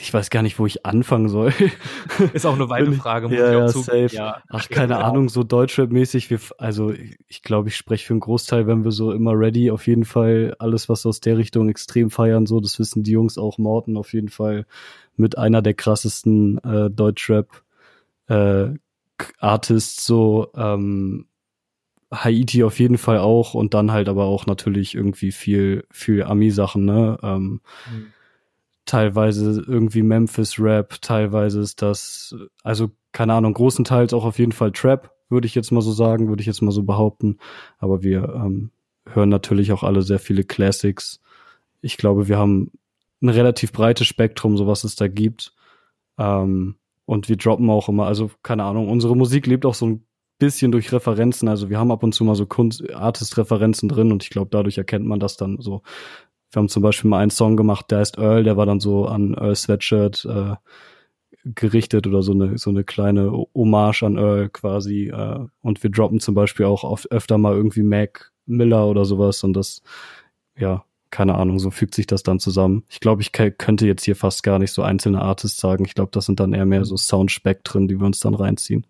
ich 0.02 0.14
weiß 0.14 0.30
gar 0.30 0.44
nicht, 0.44 0.60
wo 0.60 0.66
ich 0.66 0.86
anfangen 0.86 1.30
soll. 1.30 1.52
Ist 2.34 2.46
auch 2.46 2.54
eine 2.54 2.70
weite 2.70 2.92
Frage, 2.94 3.28
muss 3.28 3.38
ja, 3.38 3.52
ich 3.52 3.58
auch 3.58 3.76
ja, 3.76 3.84
safe. 3.84 4.16
Ja, 4.16 4.44
Ach, 4.50 4.70
keine 4.70 4.94
ja. 4.94 5.00
Ahnung, 5.00 5.30
so 5.30 5.44
Deutschrap-mäßig. 5.44 6.38
Also 6.60 6.94
ich 7.28 7.42
glaube, 7.42 7.70
ich 7.70 7.76
spreche 7.76 8.06
für 8.06 8.14
einen 8.14 8.20
Großteil, 8.20 8.68
wenn 8.68 8.84
wir 8.84 8.92
so 8.92 9.12
immer 9.12 9.34
ready, 9.34 9.72
auf 9.72 9.88
jeden 9.88 10.06
Fall 10.06 10.56
alles, 10.60 10.90
was 10.90 11.06
aus 11.06 11.20
der 11.22 11.38
Richtung 11.38 11.70
extrem 11.70 12.12
feiern, 12.12 12.46
so, 12.46 12.60
das 12.60 12.78
wissen 12.78 13.04
die 13.04 13.12
Jungs 13.12 13.38
auch. 13.38 13.58
Morten 13.58 13.98
auf 13.98 14.14
jeden 14.14 14.30
Fall 14.30 14.66
mit 15.16 15.38
einer 15.38 15.62
der 15.62 15.74
krassesten 15.74 16.60
äh, 16.60 16.90
Deutschrap 16.90 17.64
äh, 18.28 18.70
Artists, 19.40 20.06
so 20.06 20.52
ähm, 20.56 21.26
Haiti 22.14 22.64
auf 22.64 22.80
jeden 22.80 22.98
Fall 22.98 23.20
auch 23.20 23.54
und 23.54 23.74
dann 23.74 23.92
halt 23.92 24.10
aber 24.10 24.26
auch 24.26 24.46
natürlich 24.46 24.96
irgendwie 24.96 25.32
viel, 25.32 25.86
viel 25.90 26.24
Ami-Sachen, 26.24 26.86
ne? 26.86 27.18
Ähm, 27.24 27.62
mhm 27.92 28.14
teilweise 28.92 29.64
irgendwie 29.66 30.02
Memphis 30.02 30.60
Rap, 30.60 31.02
teilweise 31.02 31.62
ist 31.62 31.82
das, 31.82 32.36
also 32.62 32.92
keine 33.14 33.34
Ahnung, 33.34 33.54
großenteils 33.54 34.14
auch 34.14 34.26
auf 34.26 34.38
jeden 34.38 34.52
Fall 34.52 34.74
Trap, 34.74 35.12
würde 35.30 35.48
ich 35.48 35.56
jetzt 35.56 35.72
mal 35.72 35.82
so 35.82 35.94
sagen, 35.94 36.28
würde 36.28 36.42
ich 36.42 36.48
jetzt 36.48 36.62
mal 36.62 36.72
so 36.72 36.84
behaupten. 36.84 37.38
Aber 37.78 38.04
wir 38.04 38.24
ähm, 38.36 38.72
hören 39.06 39.30
natürlich 39.30 39.72
auch 39.72 39.84
alle 39.84 40.02
sehr 40.02 40.20
viele 40.20 40.44
Classics. 40.44 41.22
Ich 41.80 41.96
glaube, 41.96 42.28
wir 42.28 42.38
haben 42.38 42.72
ein 43.22 43.30
relativ 43.30 43.72
breites 43.72 44.08
Spektrum, 44.08 44.58
so 44.58 44.68
was 44.68 44.84
es 44.84 44.98
da 44.98 45.08
gibt. 45.08 45.54
Ähm, 46.18 46.76
und 47.06 47.30
wir 47.30 47.38
droppen 47.38 47.70
auch 47.70 47.88
immer, 47.88 48.08
also 48.08 48.30
keine 48.44 48.66
Ahnung, 48.66 48.90
unsere 48.90 49.16
Musik 49.16 49.48
lebt 49.48 49.66
auch 49.66 49.74
so 49.74 49.86
ein 49.86 50.06
bisschen 50.38 50.74
durch 50.74 50.92
Referenzen. 50.92 51.48
Also 51.48 51.70
wir 51.70 51.80
haben 51.80 51.92
ab 51.92 52.04
und 52.04 52.14
zu 52.14 52.26
mal 52.26 52.36
so 52.36 52.46
Kunst, 52.46 52.94
Artist-Referenzen 52.94 53.88
drin 53.88 54.12
und 54.12 54.24
ich 54.24 54.32
glaube, 54.32 54.50
dadurch 54.52 54.78
erkennt 54.78 55.06
man 55.06 55.22
das 55.22 55.38
dann 55.38 55.62
so. 55.62 55.82
Wir 56.52 56.60
haben 56.60 56.70
zum 56.70 56.84
Beispiel 56.84 57.10
mal 57.10 57.20
einen 57.20 57.32
Song 57.32 57.56
gemacht, 57.56 57.92
der 57.92 58.00
heißt 58.00 58.18
Earl, 58.18 58.44
der 58.44 58.58
war 58.58 58.66
dann 58.66 58.80
so 58.80 59.06
an 59.06 59.34
Earl 59.34 59.56
Sweatshirt 59.56 60.26
äh, 60.26 60.56
gerichtet 61.44 62.06
oder 62.08 62.22
so 62.22 62.34
eine 62.34 62.58
so 62.58 62.70
eine 62.70 62.84
kleine 62.84 63.32
Hommage 63.56 64.04
an 64.04 64.18
Earl 64.18 64.50
quasi. 64.50 65.10
Äh, 65.10 65.46
und 65.62 65.82
wir 65.82 65.90
droppen 65.90 66.20
zum 66.20 66.36
Beispiel 66.36 66.66
auch 66.66 66.84
oft 66.84 67.12
öfter 67.12 67.38
mal 67.38 67.56
irgendwie 67.56 67.84
Mac 67.84 68.32
Miller 68.46 68.88
oder 68.88 69.06
sowas 69.06 69.44
und 69.44 69.54
das, 69.54 69.82
ja, 70.58 70.84
keine 71.10 71.36
Ahnung, 71.36 71.60
so 71.60 71.72
fügt 71.72 71.94
sich 71.94 72.08
das 72.08 72.24
dann 72.24 72.40
zusammen. 72.40 72.84
Ich 72.90 73.00
glaube, 73.00 73.22
ich 73.22 73.32
könnte 73.32 73.86
jetzt 73.86 74.04
hier 74.04 74.16
fast 74.16 74.44
gar 74.44 74.60
nicht 74.60 74.72
so 74.72 74.82
einzelne 74.82 75.22
Artists 75.22 75.60
sagen. 75.60 75.86
Ich 75.86 75.94
glaube, 75.94 76.12
das 76.14 76.26
sind 76.26 76.40
dann 76.40 76.54
eher 76.54 76.66
mehr 76.66 76.86
so 76.86 76.96
Soundspektren, 76.96 77.88
die 77.88 78.00
wir 78.00 78.06
uns 78.06 78.20
dann 78.20 78.34
reinziehen. 78.34 78.88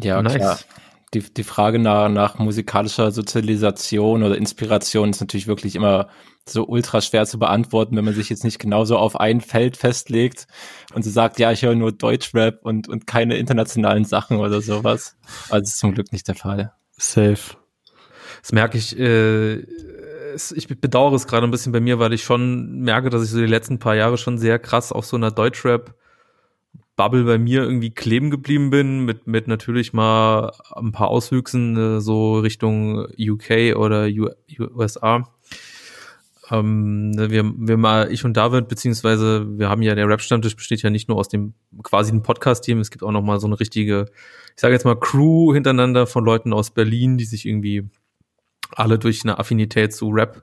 Ja, 0.00 0.22
nice. 0.22 0.34
klar. 0.36 0.58
Die, 1.12 1.20
die 1.20 1.44
Frage 1.44 1.80
nach, 1.80 2.08
nach 2.08 2.38
musikalischer 2.38 3.10
Sozialisation 3.10 4.22
oder 4.22 4.36
Inspiration 4.36 5.10
ist 5.10 5.20
natürlich 5.20 5.48
wirklich 5.48 5.74
immer 5.74 6.08
so 6.48 6.66
ultra 6.66 7.00
schwer 7.00 7.26
zu 7.26 7.38
beantworten, 7.38 7.96
wenn 7.96 8.04
man 8.04 8.14
sich 8.14 8.30
jetzt 8.30 8.44
nicht 8.44 8.58
genauso 8.58 8.96
auf 8.96 9.18
ein 9.18 9.40
Feld 9.40 9.76
festlegt 9.76 10.46
und 10.94 11.04
so 11.04 11.10
sagt, 11.10 11.38
ja, 11.38 11.52
ich 11.52 11.62
höre 11.62 11.74
nur 11.74 11.92
Deutschrap 11.92 12.60
und, 12.64 12.88
und 12.88 13.06
keine 13.06 13.36
internationalen 13.36 14.04
Sachen 14.04 14.38
oder 14.38 14.60
sowas. 14.60 15.16
Also 15.48 15.64
ist 15.64 15.78
zum 15.78 15.94
Glück 15.94 16.12
nicht 16.12 16.28
der 16.28 16.36
Fall. 16.36 16.72
Safe. 16.92 17.56
Das 18.42 18.52
merke 18.52 18.78
ich, 18.78 18.98
äh, 18.98 19.60
ich 20.34 20.68
bedauere 20.68 21.14
es 21.14 21.26
gerade 21.26 21.46
ein 21.46 21.50
bisschen 21.50 21.72
bei 21.72 21.80
mir, 21.80 21.98
weil 21.98 22.12
ich 22.12 22.22
schon 22.22 22.80
merke, 22.80 23.10
dass 23.10 23.24
ich 23.24 23.30
so 23.30 23.38
die 23.38 23.46
letzten 23.46 23.78
paar 23.78 23.96
Jahre 23.96 24.16
schon 24.16 24.38
sehr 24.38 24.58
krass 24.58 24.92
auf 24.92 25.06
so 25.06 25.16
einer 25.16 25.30
Deutschrap 25.30 25.94
Bubble 27.00 27.24
bei 27.24 27.38
mir 27.38 27.62
irgendwie 27.62 27.92
kleben 27.92 28.30
geblieben 28.30 28.68
bin, 28.68 29.06
mit, 29.06 29.26
mit 29.26 29.48
natürlich 29.48 29.94
mal 29.94 30.52
ein 30.76 30.92
paar 30.92 31.08
Auswüchsen, 31.08 31.74
äh, 31.78 32.00
so 32.02 32.40
Richtung 32.40 33.06
UK 33.18 33.74
oder 33.74 34.06
USA. 34.58 35.26
Ähm, 36.50 37.12
ne, 37.12 37.30
wir, 37.30 37.50
wir 37.56 37.78
mal, 37.78 38.12
ich 38.12 38.22
und 38.26 38.36
David, 38.36 38.68
beziehungsweise 38.68 39.46
wir 39.58 39.70
haben 39.70 39.80
ja, 39.80 39.94
der 39.94 40.08
Rap-Stammtisch 40.08 40.56
besteht 40.56 40.82
ja 40.82 40.90
nicht 40.90 41.08
nur 41.08 41.16
aus 41.16 41.28
dem 41.28 41.54
quasi 41.82 42.12
ein 42.12 42.22
Podcast-Team, 42.22 42.80
es 42.80 42.90
gibt 42.90 43.02
auch 43.02 43.12
noch 43.12 43.22
mal 43.22 43.40
so 43.40 43.46
eine 43.46 43.58
richtige, 43.58 44.04
ich 44.54 44.60
sage 44.60 44.74
jetzt 44.74 44.84
mal 44.84 45.00
Crew 45.00 45.54
hintereinander 45.54 46.06
von 46.06 46.22
Leuten 46.22 46.52
aus 46.52 46.70
Berlin, 46.70 47.16
die 47.16 47.24
sich 47.24 47.46
irgendwie 47.46 47.88
alle 48.72 48.98
durch 48.98 49.22
eine 49.24 49.38
Affinität 49.38 49.94
zu 49.94 50.10
Rap 50.10 50.42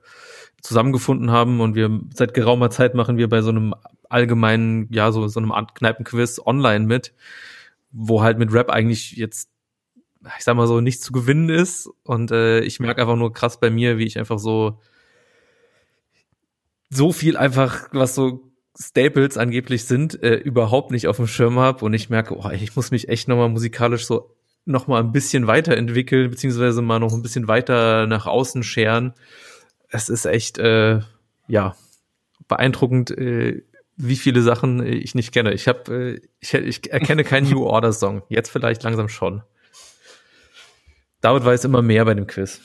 zusammengefunden 0.62 1.30
haben 1.30 1.60
und 1.60 1.74
wir 1.74 2.00
seit 2.14 2.34
geraumer 2.34 2.70
Zeit 2.70 2.94
machen 2.94 3.16
wir 3.16 3.28
bei 3.28 3.42
so 3.42 3.50
einem 3.50 3.74
allgemeinen, 4.08 4.88
ja, 4.90 5.12
so, 5.12 5.28
so 5.28 5.40
einem 5.40 5.52
Kneipenquiz 5.74 6.40
online 6.44 6.86
mit, 6.86 7.14
wo 7.92 8.22
halt 8.22 8.38
mit 8.38 8.52
Rap 8.52 8.70
eigentlich 8.70 9.12
jetzt, 9.12 9.50
ich 10.36 10.44
sag 10.44 10.56
mal 10.56 10.66
so, 10.66 10.80
nichts 10.80 11.02
zu 11.02 11.12
gewinnen 11.12 11.48
ist 11.48 11.88
und 12.02 12.30
äh, 12.30 12.60
ich 12.60 12.80
merke 12.80 13.00
einfach 13.00 13.16
nur 13.16 13.32
krass 13.32 13.60
bei 13.60 13.70
mir, 13.70 13.98
wie 13.98 14.04
ich 14.04 14.18
einfach 14.18 14.38
so 14.38 14.80
so 16.90 17.12
viel 17.12 17.36
einfach, 17.36 17.88
was 17.92 18.14
so 18.14 18.50
Staples 18.80 19.36
angeblich 19.36 19.84
sind, 19.84 20.22
äh, 20.22 20.36
überhaupt 20.36 20.90
nicht 20.90 21.08
auf 21.08 21.16
dem 21.16 21.26
Schirm 21.26 21.58
habe 21.58 21.84
und 21.84 21.92
ich 21.94 22.10
merke, 22.10 22.36
oh, 22.36 22.48
ich 22.50 22.74
muss 22.76 22.90
mich 22.90 23.08
echt 23.08 23.28
nochmal 23.28 23.48
musikalisch 23.48 24.06
so 24.06 24.34
noch 24.64 24.86
mal 24.86 25.02
ein 25.02 25.12
bisschen 25.12 25.46
weiterentwickeln, 25.46 26.30
beziehungsweise 26.30 26.82
mal 26.82 27.00
noch 27.00 27.12
ein 27.12 27.22
bisschen 27.22 27.48
weiter 27.48 28.06
nach 28.06 28.26
außen 28.26 28.62
scheren. 28.62 29.14
Es 29.88 30.08
ist 30.08 30.26
echt, 30.26 30.58
äh, 30.58 31.00
ja, 31.46 31.76
beeindruckend, 32.46 33.10
äh, 33.10 33.62
wie 33.96 34.16
viele 34.16 34.42
Sachen 34.42 34.84
ich 34.84 35.14
nicht 35.14 35.32
kenne. 35.32 35.52
Ich 35.52 35.66
habe, 35.66 35.92
äh, 35.92 36.20
ich, 36.40 36.54
ich 36.54 36.92
erkenne 36.92 37.24
keinen 37.24 37.48
New 37.50 37.64
Order 37.64 37.92
Song. 37.92 38.22
Jetzt 38.28 38.50
vielleicht 38.50 38.82
langsam 38.82 39.08
schon. 39.08 39.42
David 41.20 41.44
weiß 41.44 41.64
immer 41.64 41.82
mehr 41.82 42.04
bei 42.04 42.14
dem 42.14 42.26
Quiz. 42.26 42.60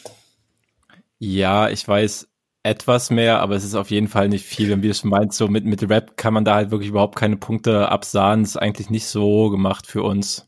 Ja, 1.17 1.69
ich 1.69 1.87
weiß 1.87 2.27
etwas 2.61 3.09
mehr, 3.09 3.39
aber 3.39 3.55
es 3.55 3.63
ist 3.63 3.75
auf 3.75 3.89
jeden 3.89 4.07
Fall 4.07 4.29
nicht 4.29 4.45
viel. 4.45 4.71
Und 4.71 4.83
wie 4.83 4.87
du 4.87 4.93
schon 4.93 5.09
meinst, 5.09 5.37
so 5.37 5.47
mit, 5.47 5.65
mit 5.65 5.89
Rap 5.89 6.17
kann 6.17 6.33
man 6.33 6.45
da 6.45 6.55
halt 6.55 6.71
wirklich 6.71 6.89
überhaupt 6.89 7.17
keine 7.17 7.37
Punkte 7.37 7.89
absahen. 7.89 8.41
Das 8.41 8.51
ist 8.51 8.57
eigentlich 8.57 8.89
nicht 8.89 9.07
so 9.07 9.49
gemacht 9.49 9.87
für 9.87 10.03
uns. 10.03 10.47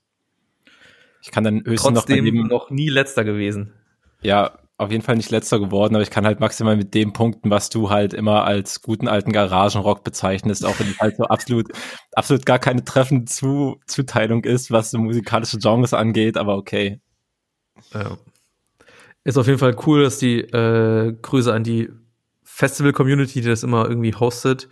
Ich 1.21 1.31
kann 1.31 1.43
dann 1.43 1.63
höchstens 1.65 1.93
Trotzdem 1.95 2.17
noch, 2.17 2.25
daneben, 2.25 2.47
noch 2.47 2.69
nie 2.69 2.89
letzter 2.89 3.23
gewesen. 3.23 3.73
Ja, 4.21 4.59
auf 4.77 4.91
jeden 4.91 5.03
Fall 5.03 5.15
nicht 5.15 5.31
letzter 5.31 5.59
geworden, 5.59 5.95
aber 5.95 6.03
ich 6.03 6.09
kann 6.09 6.25
halt 6.25 6.39
maximal 6.41 6.75
mit 6.75 6.93
dem 6.93 7.13
punkten, 7.13 7.49
was 7.49 7.69
du 7.69 7.89
halt 7.89 8.13
immer 8.13 8.43
als 8.43 8.81
guten 8.81 9.07
alten 9.07 9.31
Garagenrock 9.31 10.03
bezeichnest, 10.03 10.65
auch 10.65 10.77
wenn 10.79 10.89
es 10.89 10.99
halt 10.99 11.15
so 11.15 11.23
absolut, 11.25 11.71
absolut 12.13 12.45
gar 12.45 12.59
keine 12.59 12.83
treffende 12.83 13.25
Zu 13.25 13.79
Zuteilung 13.87 14.43
ist, 14.43 14.71
was 14.71 14.91
so 14.91 14.97
musikalische 14.97 15.59
Genres 15.59 15.93
angeht, 15.93 16.37
aber 16.37 16.57
okay. 16.57 16.99
Ja. 17.93 18.17
Ist 19.23 19.37
auf 19.37 19.47
jeden 19.47 19.59
Fall 19.59 19.75
cool, 19.85 20.03
dass 20.03 20.19
die 20.19 20.41
äh, 20.41 21.13
Grüße 21.21 21.53
an 21.53 21.63
die 21.63 21.89
Festival-Community, 22.43 23.41
die 23.41 23.47
das 23.47 23.63
immer 23.63 23.87
irgendwie 23.87 24.13
hostet. 24.13 24.69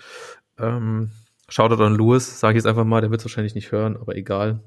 Ähm, 0.59 1.11
Shoutout 1.47 1.83
an 1.83 1.95
Louis, 1.95 2.39
sage 2.39 2.53
ich 2.53 2.63
jetzt 2.63 2.67
einfach 2.67 2.85
mal, 2.85 3.01
der 3.01 3.11
wird 3.11 3.23
wahrscheinlich 3.23 3.55
nicht 3.55 3.71
hören, 3.71 3.97
aber 3.97 4.15
egal. 4.15 4.61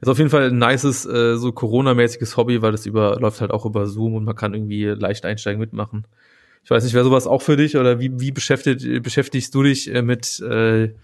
Ist 0.00 0.08
auf 0.08 0.18
jeden 0.18 0.30
Fall 0.30 0.50
ein 0.50 0.58
nices, 0.58 1.06
äh, 1.06 1.36
so 1.36 1.52
Corona-mäßiges 1.52 2.36
Hobby, 2.36 2.62
weil 2.62 2.72
das 2.72 2.86
über, 2.86 3.18
läuft 3.20 3.40
halt 3.40 3.50
auch 3.50 3.66
über 3.66 3.86
Zoom 3.86 4.14
und 4.14 4.24
man 4.24 4.36
kann 4.36 4.54
irgendwie 4.54 4.84
leicht 4.84 5.24
einsteigen 5.24 5.60
mitmachen. 5.60 6.06
Ich 6.64 6.70
weiß 6.70 6.84
nicht, 6.84 6.94
wäre 6.94 7.04
sowas 7.04 7.26
auch 7.26 7.42
für 7.42 7.56
dich 7.56 7.76
oder 7.76 7.98
wie, 7.98 8.20
wie 8.20 8.30
beschäftigt, 8.30 9.02
beschäftigst 9.02 9.54
du 9.54 9.62
dich 9.62 9.92
äh, 9.92 10.02
mit 10.02 10.40
äh, 10.40 10.94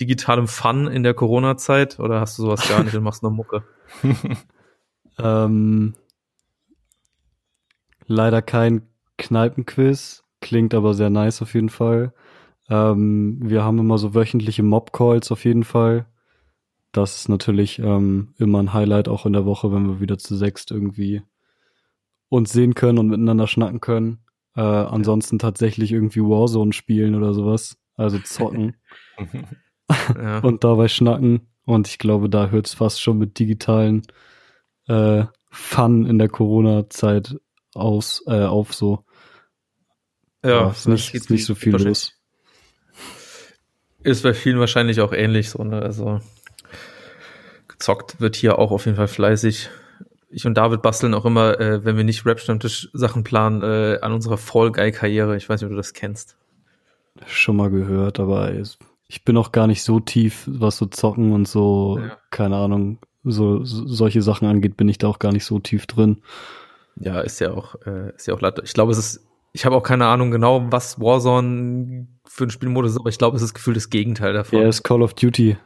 digitalem 0.00 0.48
Fun 0.48 0.86
in 0.86 1.02
der 1.02 1.14
Corona-Zeit 1.14 1.98
oder 1.98 2.20
hast 2.20 2.38
du 2.38 2.42
sowas 2.42 2.68
gar 2.68 2.82
nicht 2.82 2.94
und 2.94 3.04
machst 3.04 3.22
nur 3.22 3.32
Mucke? 3.32 3.62
ähm, 5.18 5.94
leider 8.06 8.42
kein 8.42 8.82
Kneipenquiz, 9.18 10.24
klingt 10.40 10.74
aber 10.74 10.94
sehr 10.94 11.10
nice 11.10 11.42
auf 11.42 11.54
jeden 11.54 11.68
Fall. 11.68 12.12
Ähm, 12.68 13.38
wir 13.42 13.62
haben 13.64 13.78
immer 13.78 13.98
so 13.98 14.14
wöchentliche 14.14 14.62
Mob-Calls 14.62 15.30
auf 15.30 15.44
jeden 15.44 15.64
Fall 15.64 16.06
das 16.92 17.16
ist 17.16 17.28
natürlich 17.28 17.78
ähm, 17.78 18.34
immer 18.38 18.62
ein 18.62 18.72
Highlight 18.72 19.08
auch 19.08 19.26
in 19.26 19.32
der 19.32 19.46
Woche, 19.46 19.72
wenn 19.72 19.88
wir 19.88 20.00
wieder 20.00 20.18
zu 20.18 20.36
sechst 20.36 20.70
irgendwie 20.70 21.22
uns 22.28 22.52
sehen 22.52 22.74
können 22.74 22.98
und 22.98 23.08
miteinander 23.08 23.46
schnacken 23.46 23.80
können. 23.80 24.18
Äh, 24.54 24.60
ansonsten 24.60 25.38
tatsächlich 25.38 25.92
irgendwie 25.92 26.20
Warzone 26.20 26.72
spielen 26.72 27.14
oder 27.14 27.34
sowas. 27.34 27.78
Also 27.94 28.18
zocken. 28.18 28.76
ja. 30.16 30.38
Und 30.40 30.64
dabei 30.64 30.88
schnacken. 30.88 31.48
Und 31.64 31.88
ich 31.88 31.98
glaube, 31.98 32.28
da 32.28 32.48
hört 32.48 32.66
es 32.66 32.74
fast 32.74 33.00
schon 33.00 33.18
mit 33.18 33.38
digitalen 33.38 34.02
äh, 34.88 35.24
Fun 35.50 36.06
in 36.06 36.18
der 36.18 36.28
Corona-Zeit 36.28 37.36
aus, 37.74 38.24
äh, 38.26 38.44
auf 38.44 38.74
so. 38.74 39.04
Ja, 40.42 40.50
ja 40.50 40.70
ist 40.70 40.88
nicht, 40.88 41.14
ist 41.14 41.30
nicht 41.30 41.44
so 41.44 41.54
viel 41.54 41.76
los. 41.76 42.12
Ist 44.02 44.22
bei 44.22 44.34
vielen 44.34 44.58
wahrscheinlich 44.58 45.00
auch 45.00 45.12
ähnlich 45.12 45.50
so, 45.50 45.62
ne? 45.62 45.80
Also 45.80 46.20
gezockt 47.68 48.20
wird 48.20 48.36
hier 48.36 48.58
auch 48.58 48.70
auf 48.70 48.86
jeden 48.86 48.96
Fall 48.96 49.08
fleißig. 49.08 49.70
Ich 50.30 50.46
und 50.46 50.54
David 50.54 50.82
basteln 50.82 51.14
auch 51.14 51.24
immer, 51.24 51.60
äh, 51.60 51.84
wenn 51.84 51.96
wir 51.96 52.04
nicht 52.04 52.24
Rap-Stammtisch-Sachen 52.24 53.22
planen, 53.22 53.62
äh, 53.62 53.98
an 54.00 54.12
unserer 54.12 54.38
Fall 54.38 54.72
Guy-Karriere. 54.72 55.36
Ich 55.36 55.48
weiß 55.48 55.60
nicht, 55.60 55.66
ob 55.66 55.72
du 55.72 55.76
das 55.76 55.92
kennst. 55.92 56.36
Schon 57.26 57.56
mal 57.56 57.70
gehört, 57.70 58.18
aber 58.18 58.50
ich 59.08 59.24
bin 59.24 59.36
auch 59.36 59.52
gar 59.52 59.66
nicht 59.66 59.82
so 59.82 60.00
tief, 60.00 60.48
was 60.50 60.78
so 60.78 60.86
Zocken 60.86 61.32
und 61.32 61.46
so, 61.46 61.98
ja. 62.00 62.16
keine 62.30 62.56
Ahnung, 62.56 62.98
so, 63.24 63.62
so, 63.62 63.86
solche 63.86 64.22
Sachen 64.22 64.48
angeht, 64.48 64.78
bin 64.78 64.88
ich 64.88 64.96
da 64.96 65.08
auch 65.08 65.18
gar 65.18 65.32
nicht 65.32 65.44
so 65.44 65.58
tief 65.58 65.86
drin. 65.86 66.22
Ja, 66.96 67.20
ist 67.20 67.40
ja 67.40 67.52
auch, 67.52 67.74
äh, 67.86 68.14
ist 68.16 68.26
ja 68.26 68.34
auch 68.34 68.40
leider. 68.40 68.62
Ich 68.62 68.72
glaube, 68.72 68.92
es 68.92 68.98
ist, 68.98 69.26
ich 69.52 69.66
habe 69.66 69.76
auch 69.76 69.82
keine 69.82 70.06
Ahnung 70.06 70.30
genau, 70.30 70.64
was 70.70 70.98
Warzone 70.98 72.06
für 72.26 72.44
ein 72.44 72.50
Spielmodus 72.50 72.92
ist, 72.92 72.98
aber 72.98 73.10
ich 73.10 73.18
glaube, 73.18 73.36
es 73.36 73.42
ist 73.42 73.52
gefühlt 73.54 73.76
das 73.76 73.90
Gegenteil 73.90 74.32
davon. 74.32 74.60
Ja, 74.60 74.68
ist 74.68 74.82
Call 74.82 75.02
of 75.02 75.12
Duty. 75.14 75.58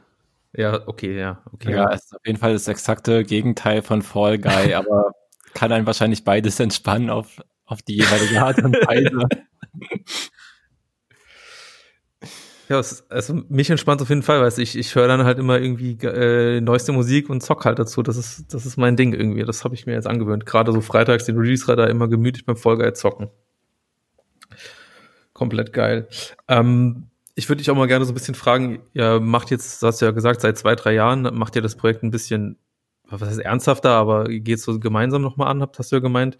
Ja, 0.56 0.86
okay, 0.86 1.18
ja, 1.18 1.42
okay. 1.52 1.72
Ja, 1.72 1.92
es 1.92 2.04
ist 2.04 2.14
auf 2.14 2.26
jeden 2.26 2.38
Fall 2.38 2.54
das 2.54 2.66
exakte 2.66 3.24
Gegenteil 3.24 3.82
von 3.82 4.02
Fall 4.02 4.38
Guy, 4.38 4.74
aber 4.74 5.12
kann 5.54 5.72
einen 5.72 5.86
wahrscheinlich 5.86 6.24
beides 6.24 6.58
entspannen 6.60 7.10
auf, 7.10 7.42
auf 7.66 7.82
die 7.82 7.96
jeweilige 7.96 8.42
Art 8.42 8.62
und 8.62 8.74
Weise. 8.74 9.28
Ja, 12.68 12.80
es, 12.80 13.08
also 13.10 13.34
mich 13.48 13.70
entspannt 13.70 14.02
auf 14.02 14.08
jeden 14.08 14.22
Fall, 14.22 14.40
weil 14.40 14.52
ich, 14.58 14.76
ich 14.76 14.94
höre 14.94 15.06
dann 15.06 15.24
halt 15.24 15.38
immer 15.38 15.60
irgendwie 15.60 15.96
äh, 16.04 16.60
neueste 16.60 16.92
Musik 16.92 17.30
und 17.30 17.40
zock 17.42 17.64
halt 17.64 17.78
dazu. 17.78 18.02
Das 18.02 18.16
ist, 18.16 18.52
das 18.52 18.66
ist 18.66 18.76
mein 18.76 18.96
Ding 18.96 19.12
irgendwie. 19.12 19.44
Das 19.44 19.62
habe 19.62 19.74
ich 19.74 19.86
mir 19.86 19.92
jetzt 19.92 20.08
angewöhnt. 20.08 20.46
Gerade 20.46 20.72
so 20.72 20.80
freitags 20.80 21.26
den 21.26 21.38
Release-Radar 21.38 21.88
immer 21.88 22.08
gemütlich 22.08 22.44
beim 22.44 22.56
Fall 22.56 22.76
Guy 22.78 22.92
zocken. 22.92 23.28
Komplett 25.32 25.72
geil. 25.72 26.08
Ähm, 26.48 27.08
ich 27.36 27.48
würde 27.50 27.58
dich 27.58 27.70
auch 27.70 27.76
mal 27.76 27.86
gerne 27.86 28.06
so 28.06 28.12
ein 28.12 28.14
bisschen 28.14 28.34
fragen, 28.34 28.80
ihr 28.94 29.20
macht 29.20 29.50
jetzt, 29.50 29.82
du 29.82 29.86
hast 29.86 30.00
ja 30.00 30.10
gesagt, 30.10 30.40
seit 30.40 30.56
zwei, 30.56 30.74
drei 30.74 30.94
Jahren 30.94 31.22
macht 31.36 31.54
ihr 31.54 31.62
das 31.62 31.76
Projekt 31.76 32.02
ein 32.02 32.10
bisschen, 32.10 32.58
was 33.04 33.20
heißt 33.20 33.40
ernsthafter, 33.40 33.90
aber 33.90 34.24
geht 34.24 34.58
so 34.58 34.80
gemeinsam 34.80 35.20
nochmal 35.20 35.48
an, 35.48 35.64
hast 35.78 35.92
du 35.92 35.96
ja 35.96 36.00
gemeint. 36.00 36.38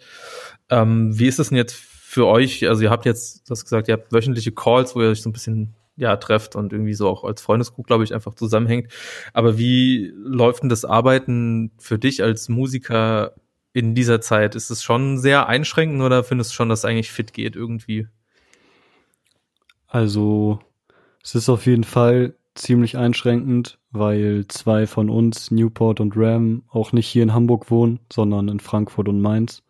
Ähm, 0.70 1.16
wie 1.16 1.26
ist 1.26 1.38
das 1.38 1.50
denn 1.50 1.58
jetzt 1.58 1.74
für 1.74 2.26
euch? 2.26 2.66
Also 2.66 2.82
ihr 2.82 2.90
habt 2.90 3.04
jetzt, 3.04 3.48
du 3.48 3.50
hast 3.50 3.64
gesagt, 3.64 3.88
ihr 3.88 3.92
habt 3.92 4.10
wöchentliche 4.10 4.52
Calls, 4.52 4.96
wo 4.96 5.02
ihr 5.02 5.10
euch 5.10 5.20
so 5.20 5.28
ein 5.28 5.34
bisschen 5.34 5.76
ja 5.96 6.16
trefft 6.16 6.56
und 6.56 6.72
irgendwie 6.72 6.94
so 6.94 7.08
auch 7.08 7.24
als 7.24 7.42
Freundesgruppe, 7.42 7.86
glaube 7.86 8.04
ich, 8.04 8.14
einfach 8.14 8.34
zusammenhängt. 8.34 8.90
Aber 9.34 9.58
wie 9.58 10.12
läuft 10.16 10.62
denn 10.62 10.70
das 10.70 10.86
Arbeiten 10.86 11.72
für 11.78 11.98
dich 11.98 12.22
als 12.22 12.48
Musiker 12.48 13.34
in 13.74 13.94
dieser 13.94 14.22
Zeit? 14.22 14.54
Ist 14.54 14.70
es 14.70 14.82
schon 14.82 15.18
sehr 15.18 15.46
einschränkend 15.46 16.00
oder 16.00 16.24
findest 16.24 16.52
du 16.52 16.54
schon, 16.54 16.70
dass 16.70 16.80
es 16.80 16.84
eigentlich 16.86 17.12
fit 17.12 17.34
geht 17.34 17.54
irgendwie? 17.54 18.08
Also 19.86 20.58
es 21.26 21.34
ist 21.34 21.48
auf 21.48 21.66
jeden 21.66 21.82
Fall 21.82 22.36
ziemlich 22.54 22.96
einschränkend, 22.96 23.80
weil 23.90 24.44
zwei 24.46 24.86
von 24.86 25.10
uns, 25.10 25.50
Newport 25.50 25.98
und 25.98 26.12
Ram, 26.16 26.62
auch 26.70 26.92
nicht 26.92 27.08
hier 27.08 27.24
in 27.24 27.34
Hamburg 27.34 27.68
wohnen, 27.68 27.98
sondern 28.12 28.46
in 28.46 28.60
Frankfurt 28.60 29.08
und 29.08 29.20
Mainz. 29.20 29.64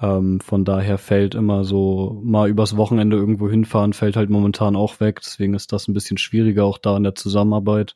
Ähm, 0.00 0.40
von 0.40 0.64
daher 0.64 0.96
fällt 0.96 1.34
immer 1.34 1.64
so 1.64 2.18
mal 2.24 2.48
übers 2.48 2.78
Wochenende 2.78 3.18
irgendwo 3.18 3.50
hinfahren, 3.50 3.92
fällt 3.92 4.16
halt 4.16 4.30
momentan 4.30 4.74
auch 4.74 5.00
weg. 5.00 5.20
Deswegen 5.22 5.52
ist 5.52 5.70
das 5.74 5.86
ein 5.86 5.92
bisschen 5.92 6.16
schwieriger 6.16 6.64
auch 6.64 6.78
da 6.78 6.96
in 6.96 7.02
der 7.02 7.14
Zusammenarbeit. 7.14 7.94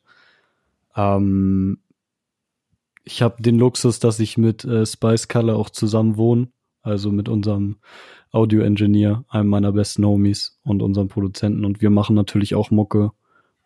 Ähm, 0.95 1.79
ich 3.03 3.23
habe 3.23 3.41
den 3.41 3.57
Luxus, 3.57 3.97
dass 3.97 4.19
ich 4.19 4.37
mit 4.37 4.63
äh, 4.63 4.85
Spice 4.85 5.27
Color 5.27 5.55
auch 5.55 5.71
zusammen 5.71 6.17
wohne, 6.17 6.49
also 6.83 7.11
mit 7.11 7.29
unserem 7.29 7.77
Audio-Engineer, 8.35 9.23
einem 9.29 9.49
meiner 9.49 9.71
besten 9.71 10.05
Homies 10.05 10.59
und 10.63 10.81
unserem 10.81 11.07
Produzenten. 11.07 11.63
Und 11.63 11.81
wir 11.81 11.89
machen 11.89 12.15
natürlich 12.15 12.53
auch 12.53 12.69
Mucke. 12.69 13.11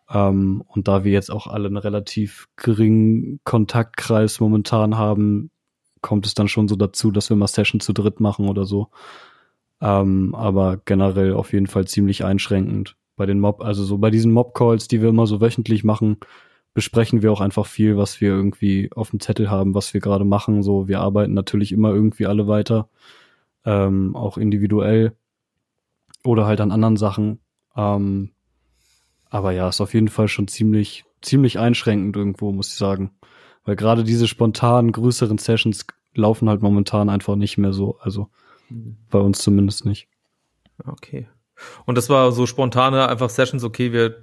Ähm, 0.08 0.62
und 0.68 0.88
da 0.88 1.04
wir 1.04 1.12
jetzt 1.12 1.30
auch 1.30 1.46
alle 1.46 1.66
einen 1.66 1.76
relativ 1.76 2.48
geringen 2.56 3.40
Kontaktkreis 3.44 4.38
momentan 4.40 4.96
haben, 4.96 5.50
kommt 6.02 6.24
es 6.24 6.34
dann 6.34 6.48
schon 6.48 6.68
so 6.68 6.76
dazu, 6.76 7.10
dass 7.10 7.28
wir 7.30 7.36
mal 7.36 7.48
Session 7.48 7.80
zu 7.80 7.92
dritt 7.92 8.20
machen 8.20 8.48
oder 8.48 8.64
so. 8.64 8.88
Ähm, 9.80 10.34
aber 10.34 10.78
generell 10.84 11.34
auf 11.34 11.52
jeden 11.52 11.66
Fall 11.66 11.86
ziemlich 11.86 12.24
einschränkend. 12.24 12.96
Bei 13.16 13.26
den 13.26 13.40
Mob, 13.40 13.62
also 13.62 13.84
so 13.84 13.98
bei 13.98 14.10
diesen 14.10 14.32
Mob-Calls, 14.32 14.88
die 14.88 15.02
wir 15.02 15.08
immer 15.08 15.26
so 15.26 15.40
wöchentlich 15.40 15.84
machen, 15.84 16.18
besprechen 16.74 17.22
wir 17.22 17.32
auch 17.32 17.40
einfach 17.40 17.66
viel, 17.66 17.96
was 17.96 18.20
wir 18.20 18.30
irgendwie 18.30 18.90
auf 18.94 19.10
dem 19.10 19.20
Zettel 19.20 19.50
haben, 19.50 19.74
was 19.74 19.92
wir 19.92 20.00
gerade 20.00 20.24
machen. 20.24 20.62
So, 20.62 20.86
wir 20.88 21.00
arbeiten 21.00 21.34
natürlich 21.34 21.72
immer 21.72 21.90
irgendwie 21.90 22.26
alle 22.26 22.46
weiter, 22.46 22.88
ähm, 23.64 24.16
auch 24.16 24.36
individuell 24.36 25.16
oder 26.24 26.46
halt 26.46 26.60
an 26.60 26.72
anderen 26.72 26.96
Sachen. 26.96 27.40
Ähm, 27.76 28.32
aber 29.28 29.52
ja, 29.52 29.68
ist 29.68 29.80
auf 29.80 29.94
jeden 29.94 30.08
Fall 30.08 30.28
schon 30.28 30.48
ziemlich, 30.48 31.04
ziemlich 31.22 31.58
einschränkend 31.58 32.16
irgendwo, 32.16 32.52
muss 32.52 32.68
ich 32.68 32.74
sagen. 32.74 33.12
Weil 33.64 33.76
gerade 33.76 34.04
diese 34.04 34.26
spontanen, 34.26 34.92
größeren 34.92 35.38
Sessions 35.38 35.86
laufen 36.14 36.48
halt 36.48 36.62
momentan 36.62 37.08
einfach 37.08 37.36
nicht 37.36 37.58
mehr 37.58 37.72
so. 37.72 37.98
Also 38.00 38.28
mhm. 38.68 38.96
bei 39.10 39.18
uns 39.18 39.38
zumindest 39.38 39.84
nicht. 39.84 40.08
Okay. 40.84 41.28
Und 41.84 41.98
das 41.98 42.08
war 42.08 42.32
so 42.32 42.46
spontane 42.46 43.08
einfach 43.08 43.30
Sessions, 43.30 43.64
okay, 43.64 43.92
wir 43.92 44.16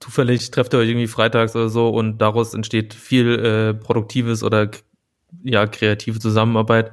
zufällig 0.00 0.50
trefft 0.50 0.74
ihr 0.74 0.80
euch 0.80 0.88
irgendwie 0.88 1.06
freitags 1.06 1.54
oder 1.54 1.68
so 1.68 1.88
und 1.88 2.18
daraus 2.18 2.54
entsteht 2.54 2.92
viel 2.92 3.38
äh, 3.38 3.74
produktives 3.74 4.42
oder 4.42 4.70
ja, 5.42 5.66
kreative 5.66 6.18
Zusammenarbeit. 6.18 6.92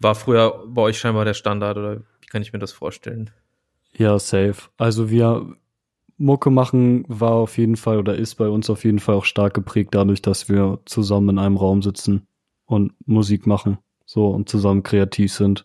War 0.00 0.14
früher 0.14 0.64
bei 0.66 0.82
euch 0.82 0.98
scheinbar 0.98 1.24
der 1.24 1.34
Standard 1.34 1.76
oder 1.76 1.96
wie 1.96 2.26
kann 2.28 2.42
ich 2.42 2.52
mir 2.52 2.58
das 2.58 2.72
vorstellen? 2.72 3.30
Ja, 3.96 4.18
safe. 4.18 4.68
Also 4.76 5.10
wir 5.10 5.56
Mucke 6.18 6.50
machen 6.50 7.04
war 7.08 7.32
auf 7.32 7.58
jeden 7.58 7.76
Fall 7.76 7.98
oder 7.98 8.16
ist 8.16 8.34
bei 8.34 8.48
uns 8.48 8.68
auf 8.70 8.84
jeden 8.84 8.98
Fall 8.98 9.14
auch 9.14 9.24
stark 9.24 9.54
geprägt 9.54 9.94
dadurch, 9.94 10.20
dass 10.20 10.48
wir 10.48 10.80
zusammen 10.84 11.30
in 11.30 11.38
einem 11.38 11.56
Raum 11.56 11.82
sitzen 11.82 12.26
und 12.66 12.92
Musik 13.06 13.46
machen, 13.46 13.78
so 14.04 14.28
und 14.28 14.48
zusammen 14.48 14.82
kreativ 14.82 15.32
sind. 15.32 15.64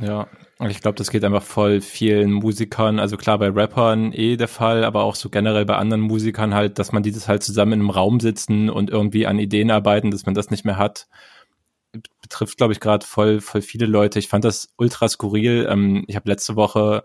Ja, 0.00 0.26
ich 0.68 0.80
glaube, 0.80 0.96
das 0.96 1.10
geht 1.10 1.24
einfach 1.24 1.42
voll 1.42 1.80
vielen 1.80 2.32
Musikern, 2.32 2.98
also 2.98 3.16
klar 3.16 3.38
bei 3.38 3.48
Rappern 3.48 4.12
eh 4.12 4.36
der 4.36 4.48
Fall, 4.48 4.84
aber 4.84 5.04
auch 5.04 5.14
so 5.14 5.30
generell 5.30 5.64
bei 5.64 5.76
anderen 5.76 6.02
Musikern 6.02 6.54
halt, 6.54 6.78
dass 6.78 6.92
man 6.92 7.02
dieses 7.02 7.26
halt 7.28 7.42
zusammen 7.42 7.72
in 7.72 7.80
einem 7.80 7.90
Raum 7.90 8.20
sitzen 8.20 8.70
und 8.70 8.90
irgendwie 8.90 9.26
an 9.26 9.38
Ideen 9.38 9.70
arbeiten, 9.70 10.10
dass 10.10 10.26
man 10.26 10.34
das 10.34 10.50
nicht 10.50 10.64
mehr 10.64 10.76
hat. 10.76 11.08
Betrifft, 12.34 12.58
glaube 12.58 12.72
ich, 12.72 12.80
gerade 12.80 13.06
voll, 13.06 13.40
voll 13.40 13.62
viele 13.62 13.86
Leute. 13.86 14.18
Ich 14.18 14.26
fand 14.26 14.44
das 14.44 14.74
ultra 14.76 15.08
skurril. 15.08 15.68
Ähm, 15.70 16.04
ich 16.08 16.16
habe 16.16 16.28
letzte 16.28 16.56
Woche 16.56 17.04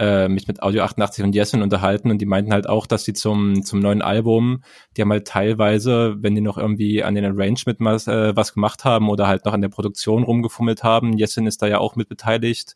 äh, 0.00 0.26
mich 0.26 0.48
mit 0.48 0.60
Audio 0.60 0.82
88 0.82 1.22
und 1.22 1.36
Jessin 1.36 1.62
unterhalten 1.62 2.10
und 2.10 2.18
die 2.18 2.26
meinten 2.26 2.52
halt 2.52 2.68
auch, 2.68 2.88
dass 2.88 3.04
sie 3.04 3.12
zum, 3.12 3.62
zum 3.64 3.78
neuen 3.78 4.02
Album, 4.02 4.64
die 4.96 5.02
haben 5.02 5.12
halt 5.12 5.28
teilweise, 5.28 6.16
wenn 6.18 6.34
die 6.34 6.40
noch 6.40 6.58
irgendwie 6.58 7.04
an 7.04 7.14
den 7.14 7.24
Arrangement 7.24 7.78
was, 7.78 8.08
äh, 8.08 8.34
was 8.34 8.54
gemacht 8.54 8.84
haben 8.84 9.08
oder 9.08 9.28
halt 9.28 9.44
noch 9.44 9.52
an 9.52 9.62
der 9.62 9.68
Produktion 9.68 10.24
rumgefummelt 10.24 10.82
haben, 10.82 11.16
Jessin 11.16 11.46
ist 11.46 11.62
da 11.62 11.68
ja 11.68 11.78
auch 11.78 11.94
mit 11.94 12.08
beteiligt, 12.08 12.74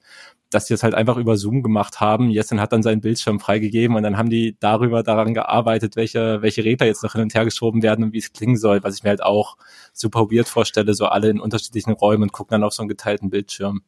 dass 0.51 0.67
die 0.67 0.75
das 0.75 0.83
halt 0.83 0.95
einfach 0.95 1.17
über 1.17 1.37
Zoom 1.37 1.63
gemacht 1.63 2.01
haben. 2.01 2.29
Jessin 2.29 2.61
hat 2.61 2.73
dann 2.73 2.83
seinen 2.83 3.01
Bildschirm 3.01 3.41
freigegeben 3.41 3.97
und 3.97 4.03
dann 4.03 4.19
haben 4.19 4.31
die 4.31 4.57
darüber 4.59 5.03
daran 5.03 5.33
gearbeitet, 5.33 5.97
welche, 5.97 6.43
welche 6.43 6.65
Regler 6.65 6.87
jetzt 6.87 7.03
noch 7.03 7.13
hin 7.13 7.23
und 7.23 7.35
her 7.35 7.45
geschoben 7.45 7.83
werden 7.83 8.05
und 8.05 8.13
wie 8.13 8.19
es 8.19 8.33
klingen 8.33 8.57
soll, 8.57 8.83
was 8.83 8.97
ich 8.97 9.05
mir 9.05 9.11
halt 9.11 9.23
auch 9.23 9.57
super 9.93 10.31
weird 10.31 10.49
vorstelle, 10.49 10.95
so 10.95 11.07
alle 11.07 11.31
in 11.31 11.41
unterschiedlichen 11.41 11.93
Räumen 11.93 12.25
und 12.25 12.33
gucken 12.33 12.53
dann 12.53 12.65
auf 12.65 12.73
so 12.73 12.83
einen 12.83 12.89
geteilten 12.89 13.31
Bildschirm. 13.31 13.83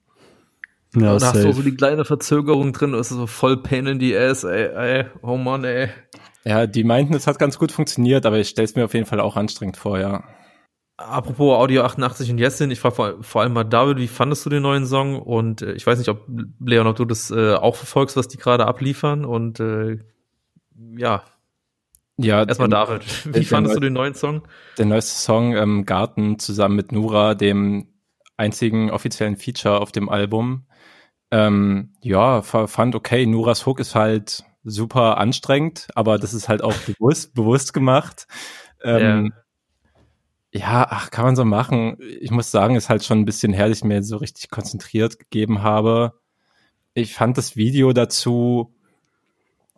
Ja, 0.94 1.14
und 1.14 1.22
da 1.22 1.32
hast 1.32 1.42
du 1.42 1.52
so 1.52 1.62
die 1.62 1.74
kleine 1.74 2.04
Verzögerung 2.04 2.72
drin, 2.72 2.92
das 2.92 3.10
ist 3.10 3.16
so 3.16 3.26
voll 3.26 3.62
Pain 3.62 3.86
in 3.86 3.98
the 3.98 4.16
Ass, 4.16 4.44
ey, 4.44 4.66
ey, 4.74 5.06
oh 5.22 5.36
Mann, 5.36 5.64
ey. 5.64 5.88
Ja, 6.44 6.66
die 6.66 6.84
meinten, 6.84 7.14
es 7.14 7.26
hat 7.26 7.38
ganz 7.38 7.58
gut 7.58 7.72
funktioniert, 7.72 8.26
aber 8.26 8.38
ich 8.38 8.48
stell's 8.48 8.74
mir 8.74 8.84
auf 8.84 8.94
jeden 8.94 9.06
Fall 9.06 9.20
auch 9.20 9.36
anstrengend 9.36 9.78
vor, 9.78 9.98
ja. 9.98 10.22
Apropos 11.08 11.58
Audio 11.58 11.82
88 11.82 12.30
und 12.30 12.38
Jessin, 12.38 12.70
ich 12.70 12.80
frage 12.80 12.94
vor, 12.94 13.22
vor, 13.22 13.42
allem 13.42 13.52
mal 13.52 13.64
David, 13.64 13.98
wie 13.98 14.08
fandest 14.08 14.46
du 14.46 14.50
den 14.50 14.62
neuen 14.62 14.86
Song? 14.86 15.20
Und 15.20 15.62
äh, 15.62 15.72
ich 15.72 15.86
weiß 15.86 15.98
nicht, 15.98 16.08
ob 16.08 16.26
Leon, 16.60 16.86
ob 16.86 16.96
du 16.96 17.04
das 17.04 17.30
äh, 17.30 17.54
auch 17.54 17.76
verfolgst, 17.76 18.16
was 18.16 18.28
die 18.28 18.38
gerade 18.38 18.66
abliefern. 18.66 19.24
Und 19.24 19.60
äh, 19.60 19.98
ja. 20.96 21.24
Ja, 22.18 22.44
erstmal 22.44 22.68
David, 22.68 23.02
wie 23.34 23.44
fandest 23.44 23.76
du 23.76 23.80
den 23.80 23.94
neuen 23.94 24.14
Song? 24.14 24.42
Der 24.78 24.86
neueste 24.86 25.18
Song 25.18 25.56
ähm, 25.56 25.86
Garten 25.86 26.38
zusammen 26.38 26.76
mit 26.76 26.92
Nura, 26.92 27.34
dem 27.34 27.88
einzigen 28.36 28.90
offiziellen 28.90 29.36
Feature 29.36 29.80
auf 29.80 29.92
dem 29.92 30.08
Album. 30.08 30.66
Ähm, 31.30 31.94
ja, 32.02 32.42
fand 32.42 32.94
okay. 32.94 33.26
Nuras 33.26 33.66
Hook 33.66 33.80
ist 33.80 33.94
halt 33.94 34.44
super 34.64 35.18
anstrengend, 35.18 35.88
aber 35.94 36.18
das 36.18 36.34
ist 36.34 36.48
halt 36.48 36.62
auch 36.62 36.74
bewusst, 36.86 37.34
bewusst 37.34 37.72
gemacht. 37.72 38.26
Ähm, 38.82 39.32
ja. 39.32 39.41
Ja, 40.52 40.86
ach, 40.90 41.10
kann 41.10 41.24
man 41.24 41.36
so 41.36 41.44
machen. 41.44 41.96
Ich 42.20 42.30
muss 42.30 42.50
sagen, 42.50 42.76
ist 42.76 42.90
halt 42.90 43.04
schon 43.04 43.20
ein 43.20 43.24
bisschen 43.24 43.54
her, 43.54 43.68
dass 43.68 43.78
ich 43.78 43.84
mir 43.84 44.02
so 44.02 44.18
richtig 44.18 44.50
konzentriert 44.50 45.18
gegeben 45.18 45.62
habe. 45.62 46.12
Ich 46.94 47.14
fand 47.14 47.38
das 47.38 47.56
Video 47.56 47.92
dazu 47.94 48.74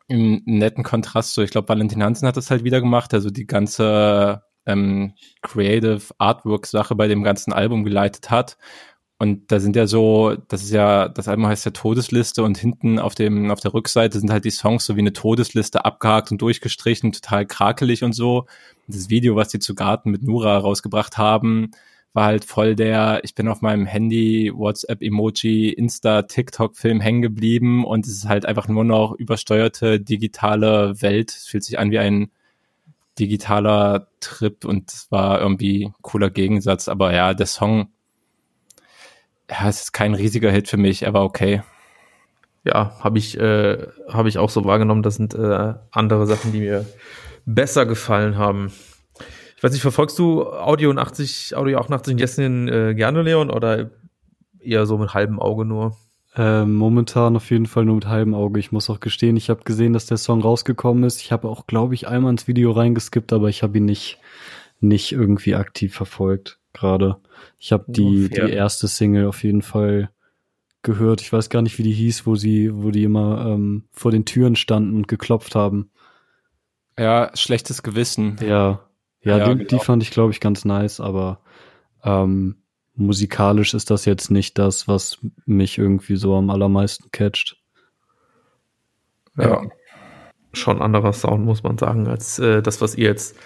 im 0.08 0.42
netten 0.46 0.82
Kontrast 0.82 1.34
so. 1.34 1.42
Ich 1.42 1.52
glaube, 1.52 1.68
Valentin 1.68 2.02
Hansen 2.02 2.26
hat 2.26 2.36
das 2.36 2.50
halt 2.50 2.64
wieder 2.64 2.80
gemacht, 2.80 3.14
also 3.14 3.30
die 3.30 3.46
ganze 3.46 4.42
ähm, 4.66 5.14
Creative 5.42 6.02
Artwork 6.18 6.66
Sache 6.66 6.96
bei 6.96 7.06
dem 7.06 7.22
ganzen 7.22 7.52
Album 7.52 7.84
geleitet 7.84 8.30
hat. 8.30 8.58
Und 9.24 9.50
da 9.50 9.58
sind 9.58 9.74
ja 9.74 9.86
so, 9.86 10.36
das 10.48 10.62
ist 10.62 10.70
ja, 10.70 11.08
das 11.08 11.28
Album 11.28 11.46
heißt 11.46 11.64
ja 11.64 11.70
Todesliste 11.70 12.42
und 12.42 12.58
hinten 12.58 12.98
auf 12.98 13.14
dem, 13.14 13.50
auf 13.50 13.58
der 13.60 13.72
Rückseite 13.72 14.20
sind 14.20 14.30
halt 14.30 14.44
die 14.44 14.50
Songs 14.50 14.84
so 14.84 14.96
wie 14.96 15.00
eine 15.00 15.14
Todesliste 15.14 15.86
abgehakt 15.86 16.30
und 16.30 16.42
durchgestrichen, 16.42 17.12
total 17.12 17.46
krakelig 17.46 18.04
und 18.04 18.12
so. 18.12 18.40
Und 18.86 18.94
das 18.94 19.08
Video, 19.08 19.34
was 19.34 19.48
die 19.48 19.60
zu 19.60 19.74
Garten 19.74 20.10
mit 20.10 20.22
Nura 20.22 20.58
rausgebracht 20.58 21.16
haben, 21.16 21.70
war 22.12 22.26
halt 22.26 22.44
voll 22.44 22.76
der, 22.76 23.22
ich 23.24 23.34
bin 23.34 23.48
auf 23.48 23.62
meinem 23.62 23.86
Handy, 23.86 24.52
WhatsApp, 24.54 25.02
Emoji, 25.02 25.70
Insta, 25.70 26.22
TikTok-Film 26.22 27.00
hängen 27.00 27.22
geblieben 27.22 27.86
und 27.86 28.06
es 28.06 28.12
ist 28.12 28.28
halt 28.28 28.44
einfach 28.44 28.68
nur 28.68 28.84
noch 28.84 29.14
übersteuerte 29.14 30.00
digitale 30.00 31.00
Welt. 31.00 31.30
Es 31.30 31.46
fühlt 31.46 31.64
sich 31.64 31.78
an 31.78 31.90
wie 31.90 31.98
ein 31.98 32.30
digitaler 33.18 34.08
Trip 34.20 34.66
und 34.66 34.92
es 34.92 35.10
war 35.10 35.40
irgendwie 35.40 35.92
cooler 36.02 36.28
Gegensatz. 36.28 36.88
Aber 36.88 37.14
ja, 37.14 37.32
der 37.32 37.46
Song, 37.46 37.88
ja, 39.50 39.68
es 39.68 39.82
ist 39.82 39.92
kein 39.92 40.14
riesiger 40.14 40.50
Hit 40.50 40.68
für 40.68 40.76
mich, 40.76 41.02
er 41.02 41.14
war 41.14 41.24
okay. 41.24 41.62
Ja, 42.64 42.98
habe 43.00 43.18
ich, 43.18 43.38
äh, 43.38 43.86
hab 44.08 44.26
ich 44.26 44.38
auch 44.38 44.48
so 44.48 44.64
wahrgenommen. 44.64 45.02
Das 45.02 45.16
sind 45.16 45.34
äh, 45.34 45.74
andere 45.90 46.26
Sachen, 46.26 46.52
die 46.52 46.60
mir 46.60 46.86
besser 47.44 47.84
gefallen 47.84 48.38
haben. 48.38 48.72
Ich 49.56 49.62
weiß 49.62 49.72
nicht, 49.72 49.82
verfolgst 49.82 50.18
du 50.18 50.46
Audio 50.46 50.90
80, 50.90 51.56
Audio 51.56 51.78
88 51.78 52.14
und 52.14 52.18
Jessin 52.18 52.68
äh, 52.68 52.94
gerne, 52.94 53.22
Leon, 53.22 53.50
oder 53.50 53.90
eher 54.60 54.86
so 54.86 54.96
mit 54.96 55.12
halbem 55.12 55.40
Auge 55.40 55.66
nur? 55.66 55.96
Ähm, 56.36 56.74
momentan 56.74 57.36
auf 57.36 57.50
jeden 57.50 57.66
Fall 57.66 57.84
nur 57.84 57.96
mit 57.96 58.06
halbem 58.06 58.34
Auge. 58.34 58.58
Ich 58.58 58.72
muss 58.72 58.88
auch 58.88 59.00
gestehen, 59.00 59.36
ich 59.36 59.50
habe 59.50 59.62
gesehen, 59.64 59.92
dass 59.92 60.06
der 60.06 60.16
Song 60.16 60.40
rausgekommen 60.40 61.04
ist. 61.04 61.20
Ich 61.20 61.32
habe 61.32 61.48
auch, 61.48 61.66
glaube 61.66 61.94
ich, 61.94 62.08
einmal 62.08 62.32
ins 62.32 62.48
Video 62.48 62.72
reingeskippt, 62.72 63.32
aber 63.32 63.50
ich 63.50 63.62
habe 63.62 63.76
ihn 63.76 63.84
nicht, 63.84 64.18
nicht 64.80 65.12
irgendwie 65.12 65.54
aktiv 65.54 65.94
verfolgt 65.94 66.58
gerade. 66.74 67.16
Ich 67.58 67.72
habe 67.72 67.84
die, 67.88 68.28
die 68.28 68.50
erste 68.50 68.88
Single 68.88 69.26
auf 69.26 69.42
jeden 69.42 69.62
Fall 69.62 70.10
gehört. 70.82 71.20
Ich 71.22 71.32
weiß 71.32 71.48
gar 71.48 71.62
nicht, 71.62 71.78
wie 71.78 71.82
die 71.82 71.92
hieß, 71.92 72.26
wo 72.26 72.36
sie, 72.36 72.70
wo 72.72 72.90
die 72.90 73.04
immer 73.04 73.46
ähm, 73.46 73.84
vor 73.90 74.10
den 74.10 74.24
Türen 74.24 74.54
standen 74.54 74.94
und 74.94 75.08
geklopft 75.08 75.54
haben. 75.54 75.90
Ja, 76.98 77.30
schlechtes 77.34 77.82
Gewissen. 77.82 78.36
Ja, 78.40 78.80
ja, 79.22 79.38
ja 79.38 79.48
die, 79.48 79.58
genau. 79.58 79.68
die 79.68 79.84
fand 79.84 80.02
ich, 80.02 80.10
glaube 80.10 80.32
ich, 80.32 80.40
ganz 80.40 80.64
nice, 80.64 81.00
aber 81.00 81.40
ähm, 82.04 82.56
musikalisch 82.94 83.74
ist 83.74 83.90
das 83.90 84.04
jetzt 84.04 84.30
nicht 84.30 84.58
das, 84.58 84.86
was 84.86 85.18
mich 85.46 85.78
irgendwie 85.78 86.16
so 86.16 86.36
am 86.36 86.50
allermeisten 86.50 87.10
catcht. 87.10 87.56
Ja. 89.36 89.62
schon 90.52 90.80
anderer 90.80 91.12
Sound, 91.12 91.44
muss 91.44 91.64
man 91.64 91.76
sagen, 91.76 92.06
als 92.06 92.38
äh, 92.38 92.62
das, 92.62 92.80
was 92.80 92.94
ihr 92.94 93.08
jetzt 93.08 93.36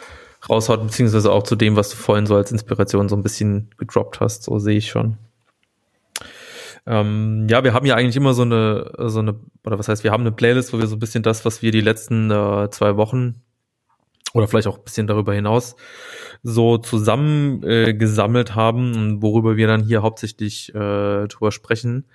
raushaut, 0.49 0.83
beziehungsweise 0.83 1.33
auch 1.33 1.43
zu 1.43 1.57
dem, 1.57 1.77
was 1.77 1.91
du 1.91 1.97
vorhin 1.97 2.27
so 2.27 2.37
als 2.37 2.53
Inspiration 2.53 3.09
so 3.09 3.17
ein 3.17 3.23
bisschen 3.23 3.71
gedroppt 3.79 4.21
hast. 4.21 4.45
So 4.45 4.59
sehe 4.59 4.79
ich 4.79 4.89
schon. 4.89 5.19
Ähm, 6.87 7.47
ja, 7.51 7.65
wir 7.65 7.75
haben 7.75 7.87
ja 7.87 7.97
eigentlich 7.97 8.17
immer 8.17 8.35
so 8.35 8.43
eine, 8.43 8.91
so 8.97 9.19
eine, 9.19 9.35
oder 9.65 9.79
was 9.79 9.89
heißt, 9.89 10.05
wir 10.05 10.11
haben 10.11 10.23
eine 10.23 10.33
Playlist, 10.33 10.73
wo 10.73 10.79
wir 10.79 10.87
so 10.87 10.97
ein 10.97 11.01
bisschen 11.01 11.23
das, 11.23 11.45
was 11.45 11.61
wir 11.61 11.71
die 11.71 11.83
letzten 11.83 12.31
äh, 12.31 12.71
zwei 12.71 12.97
Wochen 12.97 13.43
oder 14.33 14.49
vielleicht 14.49 14.69
auch 14.69 14.79
ein 14.79 14.85
bisschen 14.85 15.07
darüber 15.07 15.35
hinaus 15.35 15.77
so 16.43 16.79
zusammen 16.79 17.63
äh, 17.63 17.95
gesammelt 17.95 18.55
haben, 18.55 19.21
worüber 19.23 19.57
wir 19.57 19.67
dann 19.67 19.83
hier 19.83 20.03
hauptsächlich 20.03 20.75
äh, 20.75 21.27
drüber 21.27 21.51
sprechen 21.51 22.07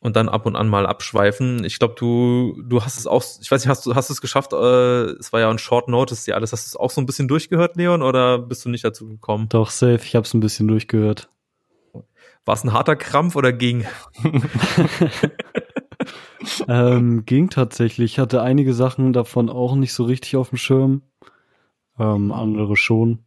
und 0.00 0.16
dann 0.16 0.28
ab 0.28 0.46
und 0.46 0.56
an 0.56 0.68
mal 0.68 0.86
abschweifen. 0.86 1.64
Ich 1.64 1.78
glaube, 1.78 1.94
du 1.96 2.60
du 2.62 2.82
hast 2.82 2.98
es 2.98 3.06
auch, 3.06 3.24
ich 3.40 3.50
weiß 3.50 3.62
nicht, 3.62 3.68
hast 3.68 3.86
du 3.86 3.94
hast 3.94 4.10
es 4.10 4.20
geschafft? 4.20 4.52
Äh, 4.52 5.12
es 5.18 5.32
war 5.32 5.40
ja 5.40 5.50
ein 5.50 5.58
Short 5.58 5.88
Notice, 5.88 6.26
ja 6.26 6.34
alles. 6.34 6.52
Hast 6.52 6.66
du 6.66 6.68
es 6.68 6.76
auch 6.76 6.90
so 6.90 7.00
ein 7.00 7.06
bisschen 7.06 7.28
durchgehört, 7.28 7.76
Leon, 7.76 8.02
oder 8.02 8.38
bist 8.38 8.64
du 8.64 8.68
nicht 8.68 8.84
dazu 8.84 9.08
gekommen? 9.08 9.48
Doch 9.48 9.70
safe, 9.70 10.00
ich 10.04 10.14
habe 10.14 10.24
es 10.26 10.34
ein 10.34 10.40
bisschen 10.40 10.68
durchgehört. 10.68 11.30
War 12.44 12.54
es 12.54 12.64
ein 12.64 12.72
harter 12.72 12.96
Krampf 12.96 13.36
oder 13.36 13.52
ging? 13.52 13.84
ähm, 16.68 17.24
ging 17.24 17.50
tatsächlich. 17.50 18.12
Ich 18.12 18.18
hatte 18.18 18.42
einige 18.42 18.74
Sachen 18.74 19.12
davon 19.12 19.50
auch 19.50 19.74
nicht 19.74 19.92
so 19.92 20.04
richtig 20.04 20.36
auf 20.36 20.50
dem 20.50 20.58
Schirm. 20.58 21.02
Ähm, 21.98 22.32
andere 22.32 22.76
schon. 22.76 23.24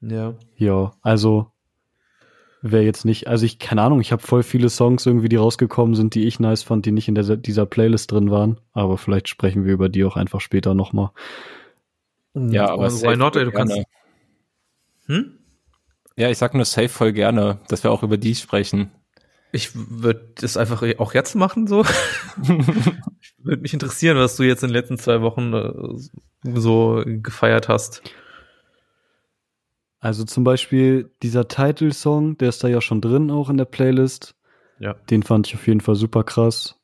Ja. 0.00 0.34
Ja, 0.56 0.92
also 1.02 1.52
wäre 2.62 2.84
jetzt 2.84 3.04
nicht, 3.04 3.26
also 3.26 3.46
ich, 3.46 3.58
keine 3.58 3.82
Ahnung, 3.82 4.00
ich 4.00 4.12
habe 4.12 4.22
voll 4.22 4.42
viele 4.42 4.68
Songs 4.68 5.06
irgendwie, 5.06 5.28
die 5.28 5.36
rausgekommen 5.36 5.94
sind, 5.94 6.14
die 6.14 6.26
ich 6.26 6.40
nice 6.40 6.62
fand, 6.62 6.86
die 6.86 6.92
nicht 6.92 7.08
in 7.08 7.14
der, 7.14 7.36
dieser 7.36 7.66
Playlist 7.66 8.12
drin 8.12 8.30
waren. 8.30 8.60
Aber 8.72 8.98
vielleicht 8.98 9.28
sprechen 9.28 9.64
wir 9.64 9.72
über 9.72 9.88
die 9.88 10.04
auch 10.04 10.16
einfach 10.16 10.40
später 10.40 10.74
nochmal. 10.74 11.10
Ja, 12.34 12.68
aber 12.70 12.90
why 12.90 13.16
not? 13.16 13.36
Ey, 13.36 13.44
du 13.44 13.52
kannst. 13.52 13.76
Hm? 15.06 15.38
Ja, 16.16 16.28
ich 16.28 16.38
sag 16.38 16.54
nur 16.54 16.64
safe 16.64 16.88
voll 16.88 17.12
gerne, 17.12 17.58
dass 17.68 17.82
wir 17.82 17.90
auch 17.90 18.02
über 18.02 18.18
die 18.18 18.34
sprechen. 18.34 18.90
Ich 19.52 19.70
würde 19.74 20.32
das 20.36 20.56
einfach 20.56 20.82
auch 20.98 21.14
jetzt 21.14 21.34
machen, 21.34 21.66
so. 21.66 21.84
würde 23.42 23.62
mich 23.62 23.72
interessieren, 23.72 24.16
was 24.16 24.36
du 24.36 24.44
jetzt 24.44 24.62
in 24.62 24.68
den 24.68 24.74
letzten 24.74 24.98
zwei 24.98 25.22
Wochen 25.22 25.52
äh, 25.52 25.72
so 26.58 27.02
gefeiert 27.04 27.68
hast. 27.68 28.02
Also 30.00 30.24
zum 30.24 30.44
Beispiel 30.44 31.10
dieser 31.22 31.46
Title-Song, 31.46 32.38
der 32.38 32.48
ist 32.48 32.64
da 32.64 32.68
ja 32.68 32.80
schon 32.80 33.00
drin, 33.00 33.30
auch 33.30 33.50
in 33.50 33.58
der 33.58 33.66
Playlist. 33.66 34.34
Ja. 34.78 34.94
Den 34.94 35.22
fand 35.22 35.46
ich 35.46 35.54
auf 35.54 35.66
jeden 35.66 35.80
Fall 35.80 35.94
super 35.94 36.24
krass. 36.24 36.80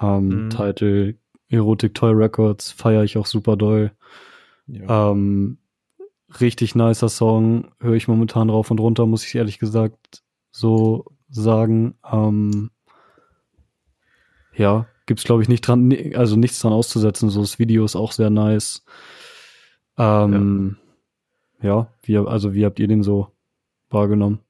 Ähm, 0.00 0.44
Mhm. 0.44 0.50
Title 0.50 1.14
Erotic 1.48 1.94
Toy 1.94 2.12
Records 2.12 2.70
feiere 2.72 3.04
ich 3.04 3.16
auch 3.16 3.26
super 3.26 3.56
doll. 3.56 3.92
Ja. 4.66 5.10
Ähm, 5.12 5.58
richtig 6.40 6.74
nicer 6.74 7.08
Song, 7.08 7.72
höre 7.80 7.94
ich 7.94 8.08
momentan 8.08 8.50
rauf 8.50 8.70
und 8.70 8.80
runter, 8.80 9.06
muss 9.06 9.24
ich 9.26 9.34
ehrlich 9.34 9.58
gesagt 9.58 10.22
so 10.50 11.06
sagen. 11.30 11.94
Ähm, 12.10 12.70
ja, 14.54 14.86
gibt's 15.06 15.24
glaube 15.24 15.42
ich 15.42 15.48
nicht 15.48 15.62
dran, 15.62 15.94
also 16.14 16.36
nichts 16.36 16.58
dran 16.60 16.72
auszusetzen. 16.72 17.30
So 17.30 17.40
das 17.40 17.58
Video 17.58 17.84
ist 17.84 17.96
auch 17.96 18.12
sehr 18.12 18.30
nice. 18.30 18.84
Ähm, 19.98 20.76
ja, 20.78 20.81
wie, 22.02 22.18
also 22.18 22.54
wie 22.54 22.64
habt 22.64 22.78
ihr 22.78 22.88
den 22.88 23.02
so 23.02 23.28
wahrgenommen? 23.90 24.40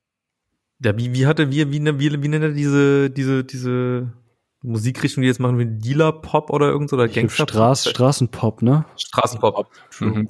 Ja, 0.84 0.96
wie, 0.96 1.14
wie 1.14 1.26
hatte 1.26 1.50
wir, 1.50 1.70
wie, 1.70 1.80
ne- 1.80 1.98
wie, 1.98 2.22
wie 2.22 2.28
nennt 2.28 2.42
er 2.44 2.52
diese, 2.52 3.10
diese, 3.10 3.44
diese 3.44 4.12
Musikrichtung, 4.62 5.22
die 5.22 5.28
jetzt 5.28 5.40
machen, 5.40 5.58
wie 5.58 5.66
Dealer-Pop 5.66 6.50
oder 6.50 6.68
irgend 6.68 6.90
so, 6.90 6.96
oder 6.96 7.06
Ich 7.06 7.12
glaub, 7.12 7.22
Gangster? 7.24 7.46
Straß, 7.48 7.90
Straßenpop, 7.90 8.62
ne? 8.62 8.84
Straßenpop. 8.96 9.68
Mhm. 10.00 10.28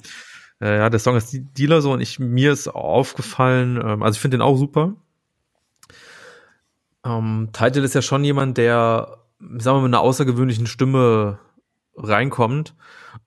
Äh, 0.61 0.77
ja, 0.77 0.89
der 0.89 0.99
Song 0.99 1.15
ist 1.15 1.35
Dealer 1.57 1.81
so 1.81 1.91
und 1.91 2.01
ich, 2.01 2.19
mir 2.19 2.51
ist 2.51 2.67
aufgefallen, 2.67 3.77
ähm, 3.83 4.03
also 4.03 4.15
ich 4.15 4.21
finde 4.21 4.37
den 4.37 4.41
auch 4.41 4.57
super. 4.57 4.95
Ähm, 7.05 7.49
Title 7.51 7.83
ist 7.83 7.95
ja 7.95 8.01
schon 8.01 8.23
jemand, 8.23 8.57
der, 8.57 9.17
sagen 9.39 9.63
wir 9.65 9.73
mal, 9.73 9.81
mit 9.81 9.93
einer 9.93 10.01
außergewöhnlichen 10.01 10.67
Stimme 10.67 11.39
reinkommt. 11.95 12.75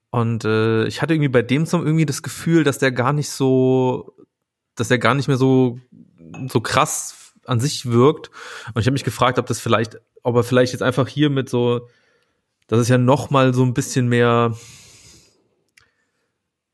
Und 0.09 0.45
äh, 0.45 0.85
ich 0.85 1.01
hatte 1.01 1.13
irgendwie 1.13 1.29
bei 1.29 1.41
dem 1.41 1.65
Song 1.65 1.85
irgendwie 1.85 2.05
das 2.05 2.23
Gefühl, 2.23 2.63
dass 2.63 2.77
der 2.77 2.91
gar 2.91 3.13
nicht 3.13 3.29
so, 3.29 4.15
dass 4.75 4.87
der 4.87 4.99
gar 4.99 5.13
nicht 5.13 5.27
mehr 5.27 5.37
so, 5.37 5.79
so 6.47 6.61
krass 6.61 7.33
an 7.45 7.59
sich 7.59 7.87
wirkt. 7.87 8.29
Und 8.73 8.81
ich 8.81 8.87
habe 8.87 8.93
mich 8.93 9.03
gefragt, 9.03 9.39
ob 9.39 9.45
das 9.45 9.59
vielleicht, 9.59 9.97
ob 10.23 10.35
er 10.35 10.43
vielleicht 10.43 10.73
jetzt 10.73 10.81
einfach 10.83 11.07
hier 11.07 11.29
mit 11.29 11.49
so, 11.49 11.87
das 12.67 12.79
ist 12.79 12.89
ja 12.89 12.97
noch 12.97 13.29
mal 13.29 13.53
so 13.53 13.63
ein 13.63 13.73
bisschen 13.73 14.07
mehr, 14.07 14.55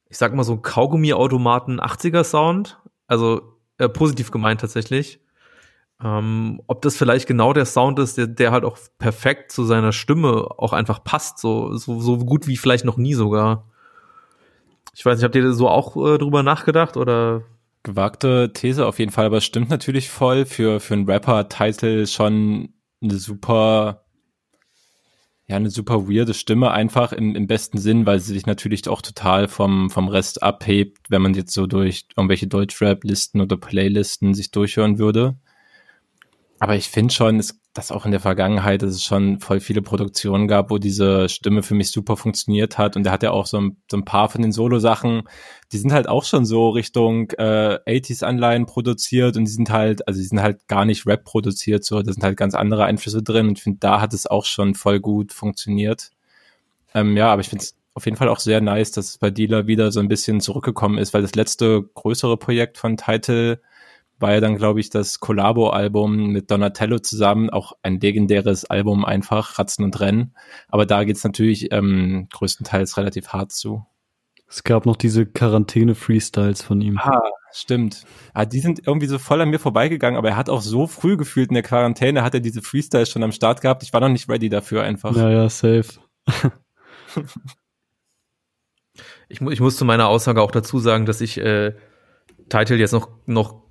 ich 0.09 0.17
sag 0.17 0.33
mal 0.33 0.43
so 0.43 0.57
Kaugummi-Automaten 0.57 1.79
80er 1.79 2.23
Sound, 2.23 2.79
also 3.07 3.57
äh, 3.77 3.89
positiv 3.89 4.31
gemeint 4.31 4.61
tatsächlich. 4.61 5.19
Ähm, 6.03 6.61
ob 6.67 6.81
das 6.81 6.97
vielleicht 6.97 7.27
genau 7.27 7.53
der 7.53 7.65
Sound 7.65 7.97
ist, 7.97 8.17
der, 8.17 8.27
der 8.27 8.51
halt 8.51 8.65
auch 8.65 8.77
perfekt 8.99 9.51
zu 9.51 9.63
seiner 9.63 9.93
Stimme 9.93 10.49
auch 10.57 10.73
einfach 10.73 11.03
passt, 11.03 11.39
so, 11.39 11.77
so, 11.77 12.01
so 12.01 12.17
gut 12.17 12.45
wie 12.47 12.57
vielleicht 12.57 12.83
noch 12.83 12.97
nie 12.97 13.13
sogar. 13.13 13.69
Ich 14.93 15.05
weiß 15.05 15.17
nicht, 15.17 15.23
habt 15.23 15.35
ihr 15.35 15.53
so 15.53 15.69
auch 15.69 15.95
äh, 15.95 16.17
drüber 16.17 16.43
nachgedacht 16.43 16.97
oder? 16.97 17.43
Gewagte 17.83 18.51
These 18.53 18.85
auf 18.85 18.99
jeden 18.99 19.11
Fall, 19.11 19.25
aber 19.25 19.37
es 19.37 19.45
stimmt 19.45 19.69
natürlich 19.69 20.09
voll. 20.09 20.45
Für, 20.45 20.79
für 20.79 20.93
einen 20.93 21.09
Rapper-Title 21.09 22.05
schon 22.07 22.73
eine 23.01 23.15
super, 23.15 24.03
ja, 25.47 25.55
eine 25.55 25.69
super 25.69 26.09
weirde 26.09 26.33
Stimme 26.33 26.71
einfach 26.71 27.13
im, 27.13 27.35
im 27.35 27.47
besten 27.47 27.77
Sinn, 27.77 28.05
weil 28.05 28.19
sie 28.19 28.33
sich 28.33 28.45
natürlich 28.45 28.87
auch 28.89 29.01
total 29.01 29.47
vom, 29.47 29.89
vom 29.89 30.09
Rest 30.09 30.43
abhebt, 30.43 31.09
wenn 31.09 31.21
man 31.21 31.33
jetzt 31.33 31.53
so 31.53 31.65
durch 31.65 32.07
irgendwelche 32.15 32.47
Deutschrap-Listen 32.47 33.39
oder 33.39 33.55
Playlisten 33.55 34.33
sich 34.33 34.51
durchhören 34.51 34.99
würde. 34.99 35.37
Aber 36.59 36.75
ich 36.75 36.89
finde 36.89 37.13
schon, 37.13 37.41
dass 37.73 37.91
auch 37.91 38.05
in 38.05 38.11
der 38.11 38.19
Vergangenheit 38.19 38.83
es 38.83 39.03
schon 39.03 39.39
voll 39.39 39.59
viele 39.59 39.81
Produktionen 39.81 40.47
gab, 40.47 40.69
wo 40.69 40.77
diese 40.77 41.27
Stimme 41.27 41.63
für 41.63 41.73
mich 41.73 41.91
super 41.91 42.15
funktioniert 42.15 42.77
hat. 42.77 42.95
Und 42.95 43.05
er 43.05 43.11
hat 43.11 43.23
ja 43.23 43.31
auch 43.31 43.47
so 43.47 43.59
ein, 43.59 43.77
so 43.89 43.97
ein 43.97 44.05
paar 44.05 44.29
von 44.29 44.43
den 44.43 44.51
Solo-Sachen, 44.51 45.23
die 45.71 45.77
sind 45.79 45.91
halt 45.91 46.07
auch 46.07 46.23
schon 46.23 46.45
so 46.45 46.69
Richtung 46.69 47.31
äh, 47.31 47.79
80s-Anleihen 47.87 48.67
produziert 48.67 49.37
und 49.37 49.45
die 49.45 49.51
sind 49.51 49.71
halt, 49.71 50.07
also 50.07 50.19
die 50.19 50.27
sind 50.27 50.41
halt 50.41 50.67
gar 50.67 50.85
nicht 50.85 51.07
Rap 51.07 51.23
produziert, 51.23 51.83
so, 51.83 52.01
da 52.01 52.13
sind 52.13 52.23
halt 52.23 52.37
ganz 52.37 52.53
andere 52.53 52.85
Einflüsse 52.85 53.23
drin 53.23 53.47
und 53.47 53.57
ich 53.57 53.63
finde, 53.63 53.79
da 53.79 53.99
hat 53.99 54.13
es 54.13 54.27
auch 54.27 54.45
schon 54.45 54.75
voll 54.75 54.99
gut 54.99 55.33
funktioniert. 55.33 56.11
Ähm, 56.93 57.17
ja, 57.17 57.31
aber 57.31 57.41
ich 57.41 57.49
finde 57.49 57.63
es 57.63 57.75
auf 57.95 58.05
jeden 58.05 58.17
Fall 58.17 58.29
auch 58.29 58.39
sehr 58.39 58.61
nice, 58.61 58.91
dass 58.91 59.09
es 59.09 59.17
bei 59.17 59.31
Dealer 59.31 59.67
wieder 59.67 59.91
so 59.91 59.99
ein 59.99 60.07
bisschen 60.07 60.41
zurückgekommen 60.41 60.99
ist, 60.99 61.13
weil 61.13 61.23
das 61.23 61.35
letzte 61.35 61.83
größere 61.93 62.37
Projekt 62.37 62.77
von 62.77 62.97
Title 62.97 63.59
war 64.23 64.33
ja 64.33 64.39
dann, 64.39 64.55
glaube 64.55 64.79
ich, 64.79 64.89
das 64.89 65.19
Collabo-Album 65.19 66.27
mit 66.31 66.49
Donatello 66.49 66.97
zusammen, 66.99 67.51
auch 67.51 67.73
ein 67.83 67.99
legendäres 67.99 68.65
Album 68.65 69.05
einfach, 69.05 69.59
Ratzen 69.59 69.83
und 69.83 69.99
Rennen. 69.99 70.33
Aber 70.69 70.85
da 70.87 71.03
geht's 71.03 71.23
natürlich 71.23 71.71
ähm, 71.71 72.27
größtenteils 72.31 72.97
relativ 72.97 73.27
hart 73.27 73.51
zu. 73.51 73.85
Es 74.47 74.63
gab 74.63 74.85
noch 74.85 74.95
diese 74.95 75.25
Quarantäne-Freestyles 75.25 76.61
von 76.61 76.79
ihm. 76.79 76.97
Ah, 76.99 77.21
stimmt. 77.51 78.05
Ah, 78.33 78.45
die 78.45 78.61
sind 78.61 78.87
irgendwie 78.87 79.07
so 79.07 79.19
voll 79.19 79.41
an 79.41 79.49
mir 79.49 79.59
vorbeigegangen, 79.59 80.17
aber 80.17 80.29
er 80.29 80.37
hat 80.37 80.49
auch 80.49 80.61
so 80.61 80.87
früh 80.87 81.17
gefühlt 81.17 81.49
in 81.49 81.55
der 81.55 81.63
Quarantäne, 81.63 82.23
hat 82.23 82.33
er 82.33 82.39
diese 82.39 82.61
Freestyles 82.61 83.09
schon 83.09 83.23
am 83.23 83.33
Start 83.33 83.61
gehabt. 83.61 83.83
Ich 83.83 83.91
war 83.91 83.99
noch 83.99 84.09
nicht 84.09 84.29
ready 84.29 84.49
dafür 84.49 84.83
einfach. 84.83 85.15
Ja, 85.15 85.29
ja, 85.29 85.49
safe. 85.49 85.99
Ich, 89.29 89.41
mu 89.41 89.49
ich 89.49 89.59
muss 89.59 89.77
zu 89.77 89.85
meiner 89.85 90.09
Aussage 90.09 90.43
auch 90.43 90.51
dazu 90.51 90.77
sagen, 90.77 91.07
dass 91.07 91.19
ich 91.19 91.39
äh, 91.39 91.73
Title 92.49 92.77
jetzt 92.77 92.91
noch, 92.91 93.09
noch 93.25 93.62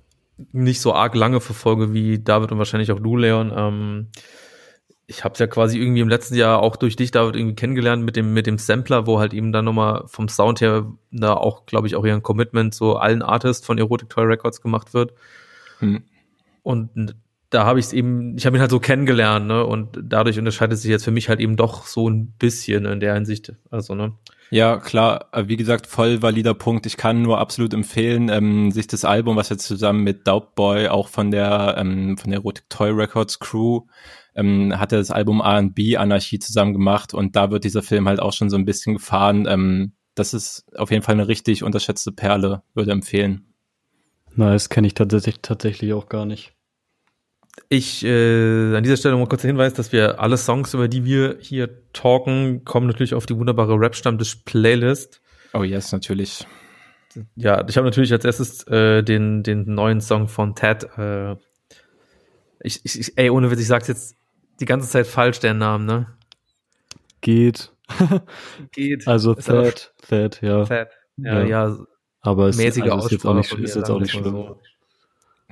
nicht 0.51 0.81
so 0.81 0.93
arg 0.93 1.15
lange 1.15 1.41
verfolge 1.41 1.93
wie 1.93 2.19
David 2.19 2.51
und 2.51 2.57
wahrscheinlich 2.57 2.91
auch 2.91 2.99
du, 2.99 3.17
Leon. 3.17 3.51
Ähm, 3.55 4.07
ich 5.05 5.23
habe 5.23 5.33
es 5.33 5.39
ja 5.39 5.47
quasi 5.47 5.79
irgendwie 5.79 6.01
im 6.01 6.09
letzten 6.09 6.35
Jahr 6.35 6.59
auch 6.59 6.75
durch 6.75 6.95
dich, 6.95 7.11
David, 7.11 7.35
irgendwie 7.35 7.55
kennengelernt 7.55 8.03
mit 8.03 8.15
dem, 8.15 8.33
mit 8.33 8.47
dem 8.47 8.57
Sampler, 8.57 9.05
wo 9.05 9.19
halt 9.19 9.33
eben 9.33 9.51
dann 9.51 9.65
nochmal 9.65 10.03
vom 10.07 10.29
Sound 10.29 10.61
her 10.61 10.91
da 11.11 11.33
auch, 11.33 11.65
glaube 11.65 11.87
ich, 11.87 11.95
auch 11.95 12.05
ihren 12.05 12.23
Commitment 12.23 12.73
zu 12.73 12.95
allen 12.95 13.21
Artists 13.21 13.65
von 13.65 13.77
Erotic 13.77 14.09
Toy 14.09 14.25
Records 14.25 14.61
gemacht 14.61 14.93
wird. 14.93 15.13
Hm. 15.79 16.03
Und 16.63 17.15
da 17.49 17.65
habe 17.65 17.79
ich 17.79 17.87
es 17.87 17.93
eben, 17.93 18.37
ich 18.37 18.45
habe 18.45 18.57
ihn 18.57 18.61
halt 18.61 18.71
so 18.71 18.79
kennengelernt, 18.79 19.45
ne? 19.45 19.65
Und 19.65 19.99
dadurch 20.01 20.39
unterscheidet 20.39 20.79
sich 20.79 20.89
jetzt 20.89 21.03
für 21.03 21.11
mich 21.11 21.29
halt 21.29 21.39
eben 21.39 21.55
doch 21.55 21.85
so 21.85 22.09
ein 22.09 22.31
bisschen 22.39 22.85
in 22.85 22.99
der 22.99 23.13
Hinsicht. 23.13 23.53
Also, 23.69 23.93
ne? 23.93 24.13
Ja, 24.49 24.77
klar, 24.77 25.29
äh, 25.31 25.47
wie 25.47 25.57
gesagt, 25.57 25.87
voll 25.87 26.21
valider 26.21 26.53
Punkt. 26.53 26.85
Ich 26.85 26.97
kann 26.97 27.21
nur 27.21 27.39
absolut 27.39 27.73
empfehlen, 27.73 28.29
ähm, 28.29 28.71
sich 28.71 28.87
das 28.87 29.05
Album, 29.05 29.35
was 29.35 29.49
jetzt 29.49 29.65
zusammen 29.65 30.03
mit 30.03 30.27
Doubtboy, 30.27 30.89
auch 30.89 31.07
von 31.07 31.31
der, 31.31 31.75
ähm, 31.77 32.17
von 32.17 32.29
der 32.29 32.39
Erotic 32.39 32.69
Toy 32.69 32.91
Records 32.91 33.39
Crew, 33.39 33.81
ähm, 34.35 34.77
hat 34.77 34.91
er 34.91 34.99
das 34.99 35.11
Album 35.11 35.41
R&B 35.41 35.97
Anarchie 35.97 36.39
zusammen 36.39 36.73
gemacht 36.73 37.13
und 37.13 37.35
da 37.35 37.51
wird 37.51 37.63
dieser 37.63 37.81
Film 37.81 38.07
halt 38.07 38.19
auch 38.19 38.33
schon 38.33 38.49
so 38.49 38.57
ein 38.57 38.65
bisschen 38.65 38.93
gefahren. 38.95 39.45
Ähm, 39.47 39.93
das 40.15 40.33
ist 40.33 40.65
auf 40.77 40.91
jeden 40.91 41.03
Fall 41.03 41.15
eine 41.15 41.27
richtig 41.27 41.63
unterschätzte 41.63 42.11
Perle, 42.11 42.61
würde 42.73 42.91
empfehlen. 42.91 43.53
Nice, 44.35 44.69
kenne 44.69 44.87
ich 44.87 44.93
tatsächlich, 44.93 45.39
tatsächlich 45.41 45.93
auch 45.93 46.09
gar 46.09 46.25
nicht. 46.25 46.53
Ich 47.69 48.03
äh, 48.03 48.75
an 48.75 48.83
dieser 48.83 48.97
Stelle 48.97 49.15
mal 49.15 49.27
kurz 49.27 49.43
Hinweis, 49.43 49.73
dass 49.73 49.91
wir 49.91 50.19
alle 50.19 50.37
Songs, 50.37 50.73
über 50.73 50.87
die 50.87 51.05
wir 51.05 51.37
hier 51.39 51.69
talken, 51.93 52.63
kommen 52.65 52.87
natürlich 52.87 53.13
auf 53.13 53.25
die 53.25 53.37
wunderbare 53.37 53.79
Rap-Stammtisch-Playlist. 53.79 55.21
Oh 55.53 55.63
yes, 55.63 55.91
natürlich. 55.91 56.45
Ja, 57.35 57.63
ich 57.67 57.77
habe 57.77 57.85
natürlich 57.85 58.11
als 58.11 58.25
erstes 58.25 58.65
äh, 58.67 59.03
den, 59.03 59.43
den 59.43 59.65
neuen 59.73 60.01
Song 60.01 60.27
von 60.27 60.55
Ted. 60.55 60.85
Äh, 60.97 61.35
ich, 62.61 62.83
ich, 62.83 63.17
ey, 63.17 63.29
ohne 63.29 63.51
Witz, 63.51 63.59
ich 63.59 63.67
sag's 63.67 63.87
jetzt 63.87 64.15
die 64.59 64.65
ganze 64.65 64.89
Zeit 64.89 65.05
falsch, 65.05 65.39
der 65.39 65.53
Namen, 65.53 65.85
ne? 65.85 66.07
Geht. 67.21 67.71
Geht. 68.71 69.07
Also 69.07 69.35
Thad, 69.35 69.93
Thad, 70.07 70.41
ja. 70.41 70.65
Ted. 70.65 70.89
Ja, 71.17 71.43
Ja. 71.43 71.67
ja, 71.67 71.77
Aber 72.21 72.47
es 72.47 72.57
mäßige 72.57 72.83
also 72.83 73.05
ist 73.05 73.11
jetzt 73.11 73.25
auch 73.25 73.35
nicht, 73.35 73.53
ist 73.53 73.75
jetzt 73.75 73.89
auch 73.91 73.99
nicht 73.99 74.11
schlimm. 74.11 74.23
so. 74.23 74.59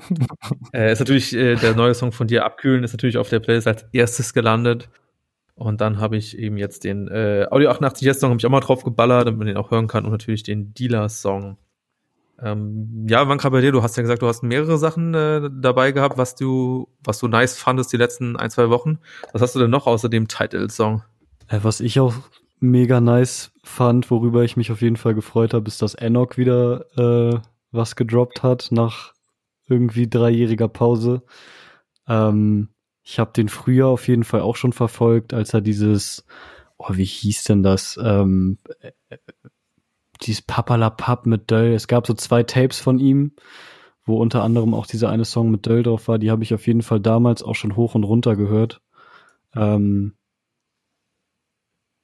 äh, 0.74 0.92
ist 0.92 1.00
natürlich 1.00 1.34
äh, 1.36 1.56
der 1.56 1.76
neue 1.76 1.94
Song 1.94 2.12
von 2.12 2.28
dir 2.28 2.46
abkühlen 2.46 2.84
ist 2.84 2.94
natürlich 2.94 3.18
auf 3.18 3.30
der 3.30 3.40
Playlist 3.40 3.68
als 3.68 3.86
erstes 3.92 4.34
gelandet. 4.34 4.90
Und 5.56 5.82
dann 5.82 6.00
habe 6.00 6.18
ich 6.18 6.38
eben 6.38 6.58
jetzt 6.58 6.84
den 6.84 7.08
äh, 7.08 7.46
Audio 7.50 7.70
88 7.70 8.06
Yes 8.06 8.20
Song 8.20 8.32
habe 8.32 8.40
ich 8.40 8.46
auch 8.46 8.52
mal 8.52 8.62
drauf 8.62 8.84
geballert 8.84 9.28
damit 9.28 9.38
man 9.38 9.48
den 9.48 9.58
auch 9.58 9.70
hören 9.70 9.88
kann 9.88 10.06
und 10.06 10.12
natürlich 10.12 10.44
den 10.44 10.74
Dealer 10.74 11.08
Song 11.10 11.58
ähm, 12.42 13.06
ja 13.08 13.28
wann 13.28 13.38
gerade 13.38 13.52
bei 13.52 13.62
dir 13.62 13.72
du 13.72 13.84
hast 13.84 13.96
ja 13.96 14.02
gesagt 14.02 14.24
du 14.24 14.28
hast 14.28 14.42
mehrere 14.42 14.80
Sachen 14.80 15.14
äh, 15.14 15.50
dabei 15.52 15.92
gehabt 15.92 16.18
was 16.18 16.36
du 16.36 16.88
was 17.04 17.20
du 17.20 17.28
nice 17.28 17.58
fandest 17.58 17.94
die 17.94 17.98
letzten 17.98 18.38
ein 18.38 18.50
zwei 18.50 18.70
Wochen. 18.70 19.00
Was 19.34 19.42
hast 19.42 19.54
du 19.56 19.60
denn 19.60 19.70
noch 19.70 19.86
außer 19.86 20.10
dem 20.10 20.28
Title 20.28 20.70
Song 20.70 21.04
Äh, 21.48 21.60
Was 21.62 21.80
ich 21.80 22.00
auch 22.00 22.16
mega 22.60 23.02
nice 23.02 23.52
fand, 23.64 24.10
worüber 24.10 24.44
ich 24.44 24.56
mich 24.56 24.72
auf 24.72 24.82
jeden 24.82 24.96
Fall 24.96 25.14
gefreut 25.14 25.54
habe, 25.54 25.68
ist, 25.68 25.82
dass 25.82 25.96
Enoch 25.96 26.38
wieder 26.38 26.86
äh, 26.98 27.40
was 27.72 27.96
gedroppt 27.96 28.44
hat 28.44 28.70
nach 28.72 29.14
irgendwie 29.72 30.10
dreijähriger 30.10 30.68
Pause. 30.68 31.24
Ähm, 32.08 32.70
ich 33.04 33.20
habe 33.20 33.32
den 33.34 33.50
früher 33.50 33.88
auf 33.88 34.08
jeden 34.08 34.24
Fall 34.24 34.42
auch 34.42 34.56
schon 34.56 34.74
verfolgt, 34.74 35.34
als 35.34 35.54
er 35.54 35.62
dieses, 35.62 36.26
oh, 36.78 36.90
wie 36.92 37.06
hieß 37.06 37.44
denn 37.46 37.64
das? 37.64 38.00
Ähm, 38.02 38.58
äh, 38.82 38.92
dieses 40.22 40.44
Papalapap 40.44 41.26
mit 41.26 41.50
Döll. 41.50 41.74
Es 41.74 41.88
gab 41.88 42.06
so 42.06 42.14
zwei 42.14 42.44
Tapes 42.44 42.80
von 42.80 43.00
ihm, 43.00 43.34
wo 44.06 44.22
unter 44.22 44.44
anderem 44.44 44.74
auch 44.74 44.86
dieser 44.86 45.10
eine 45.10 45.26
Song 45.26 45.50
mit 45.50 45.66
Döll 45.66 45.84
drauf 45.84 46.08
war. 46.08 46.20
Die 46.20 46.30
habe 46.30 46.44
ich 46.44 46.54
auf 46.54 46.68
jeden 46.68 46.84
Fall 46.84 47.00
damals 47.00 47.44
auch 47.44 47.56
schon 47.56 47.76
hoch 47.76 47.96
und 47.96 48.04
runter 48.04 48.36
gehört. 48.36 48.82
Ähm, 49.56 50.14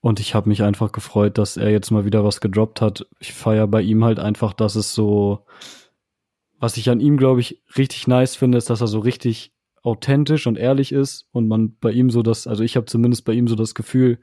und 0.01 0.19
ich 0.19 0.35
habe 0.35 0.49
mich 0.49 0.63
einfach 0.63 0.91
gefreut, 0.91 1.37
dass 1.37 1.57
er 1.57 1.69
jetzt 1.69 1.91
mal 1.91 2.05
wieder 2.05 2.23
was 2.23 2.39
gedroppt 2.39 2.81
hat. 2.81 3.07
Ich 3.19 3.33
feier 3.33 3.67
bei 3.67 3.81
ihm 3.81 4.03
halt 4.03 4.19
einfach, 4.19 4.53
dass 4.53 4.75
es 4.75 4.93
so, 4.93 5.45
was 6.59 6.77
ich 6.77 6.89
an 6.89 6.99
ihm, 6.99 7.17
glaube 7.17 7.41
ich, 7.41 7.61
richtig 7.77 8.07
nice 8.07 8.35
finde, 8.35 8.57
ist, 8.57 8.69
dass 8.69 8.81
er 8.81 8.87
so 8.87 8.99
richtig 8.99 9.53
authentisch 9.83 10.47
und 10.47 10.57
ehrlich 10.57 10.91
ist 10.91 11.27
und 11.31 11.47
man 11.47 11.77
bei 11.79 11.91
ihm 11.91 12.09
so 12.09 12.23
das, 12.23 12.47
also 12.47 12.63
ich 12.63 12.75
habe 12.75 12.87
zumindest 12.87 13.25
bei 13.25 13.33
ihm 13.33 13.47
so 13.47 13.55
das 13.55 13.75
Gefühl, 13.75 14.19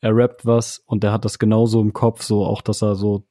er 0.00 0.14
rappt 0.14 0.44
was 0.44 0.82
und 0.86 1.02
der 1.02 1.12
hat 1.12 1.24
das 1.24 1.38
genauso 1.38 1.80
im 1.80 1.92
Kopf, 1.92 2.22
so 2.22 2.44
auch, 2.44 2.62
dass 2.62 2.82
er 2.82 2.94
so, 2.94 3.26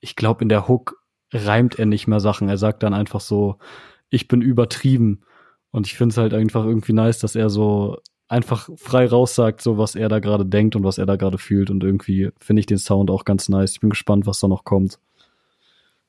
ich 0.00 0.16
glaube, 0.16 0.42
in 0.42 0.48
der 0.48 0.68
Hook 0.68 1.02
reimt 1.32 1.78
er 1.78 1.86
nicht 1.86 2.06
mehr 2.06 2.20
Sachen. 2.20 2.48
Er 2.48 2.58
sagt 2.58 2.82
dann 2.82 2.94
einfach 2.94 3.20
so, 3.20 3.56
ich 4.10 4.28
bin 4.28 4.42
übertrieben. 4.42 5.22
Und 5.70 5.86
ich 5.86 5.96
finde 5.96 6.12
es 6.12 6.18
halt 6.18 6.34
einfach 6.34 6.64
irgendwie 6.64 6.92
nice, 6.92 7.18
dass 7.18 7.34
er 7.34 7.48
so 7.48 7.98
einfach 8.28 8.68
frei 8.76 9.06
raussagt, 9.06 9.62
so 9.62 9.78
was 9.78 9.94
er 9.94 10.08
da 10.08 10.18
gerade 10.18 10.44
denkt 10.44 10.76
und 10.76 10.84
was 10.84 10.98
er 10.98 11.06
da 11.06 11.16
gerade 11.16 11.38
fühlt. 11.38 11.70
Und 11.70 11.82
irgendwie 11.82 12.30
finde 12.38 12.60
ich 12.60 12.66
den 12.66 12.78
Sound 12.78 13.10
auch 13.10 13.24
ganz 13.24 13.48
nice. 13.48 13.72
Ich 13.72 13.80
bin 13.80 13.90
gespannt, 13.90 14.26
was 14.26 14.40
da 14.40 14.48
noch 14.48 14.64
kommt. 14.64 14.98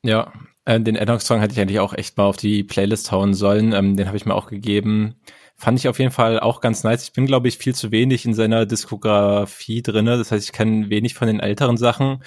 Ja, 0.04 0.34
äh, 0.66 0.80
den 0.80 0.96
Enoch-Song 0.96 1.40
hätte 1.40 1.54
ich 1.54 1.60
eigentlich 1.60 1.80
auch 1.80 1.94
echt 1.94 2.18
mal 2.18 2.26
auf 2.26 2.38
die 2.38 2.64
Playlist 2.64 3.12
hauen 3.12 3.34
sollen. 3.34 3.74
Ähm, 3.74 3.98
den 3.98 4.08
habe 4.08 4.18
ich 4.18 4.26
mir 4.26 4.36
auch 4.36 4.48
gegeben. 4.48 5.16
Fand 5.56 5.80
ich 5.80 5.88
auf 5.88 6.00
jeden 6.00 6.12
Fall 6.12 6.40
auch 6.40 6.62
ganz 6.62 6.84
nice. 6.84 7.04
Ich 7.04 7.14
bin, 7.14 7.26
glaube 7.26 7.48
ich, 7.48 7.58
viel 7.58 7.76
zu 7.76 7.92
wenig 7.92 8.26
in 8.26 8.34
seiner 8.34 8.66
Diskografie 8.66 9.82
drinne. 9.82 10.18
Das 10.18 10.32
heißt, 10.32 10.46
ich 10.46 10.52
kenne 10.52 10.90
wenig 10.90 11.14
von 11.14 11.28
den 11.28 11.40
älteren 11.40 11.78
Sachen. 11.78 12.24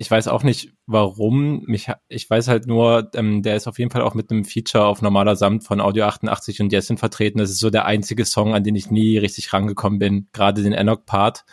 Ich 0.00 0.10
weiß 0.10 0.28
auch 0.28 0.44
nicht, 0.44 0.72
warum. 0.86 1.64
Mich, 1.66 1.90
ich 2.08 2.28
weiß 2.30 2.48
halt 2.48 2.66
nur, 2.66 3.10
ähm, 3.14 3.42
der 3.42 3.56
ist 3.56 3.66
auf 3.66 3.78
jeden 3.78 3.90
Fall 3.90 4.02
auch 4.02 4.14
mit 4.14 4.30
einem 4.30 4.44
Feature 4.44 4.86
auf 4.86 5.02
normaler 5.02 5.34
Samt 5.34 5.64
von 5.64 5.80
Audio 5.80 6.04
88 6.04 6.60
und 6.60 6.72
Jessin 6.72 6.98
vertreten. 6.98 7.38
Das 7.38 7.50
ist 7.50 7.58
so 7.58 7.70
der 7.70 7.86
einzige 7.86 8.24
Song, 8.24 8.54
an 8.54 8.62
den 8.62 8.76
ich 8.76 8.90
nie 8.90 9.18
richtig 9.18 9.52
rangekommen 9.52 9.98
bin. 9.98 10.28
Gerade 10.32 10.62
den 10.62 10.72
Enoch-Part. 10.72 11.44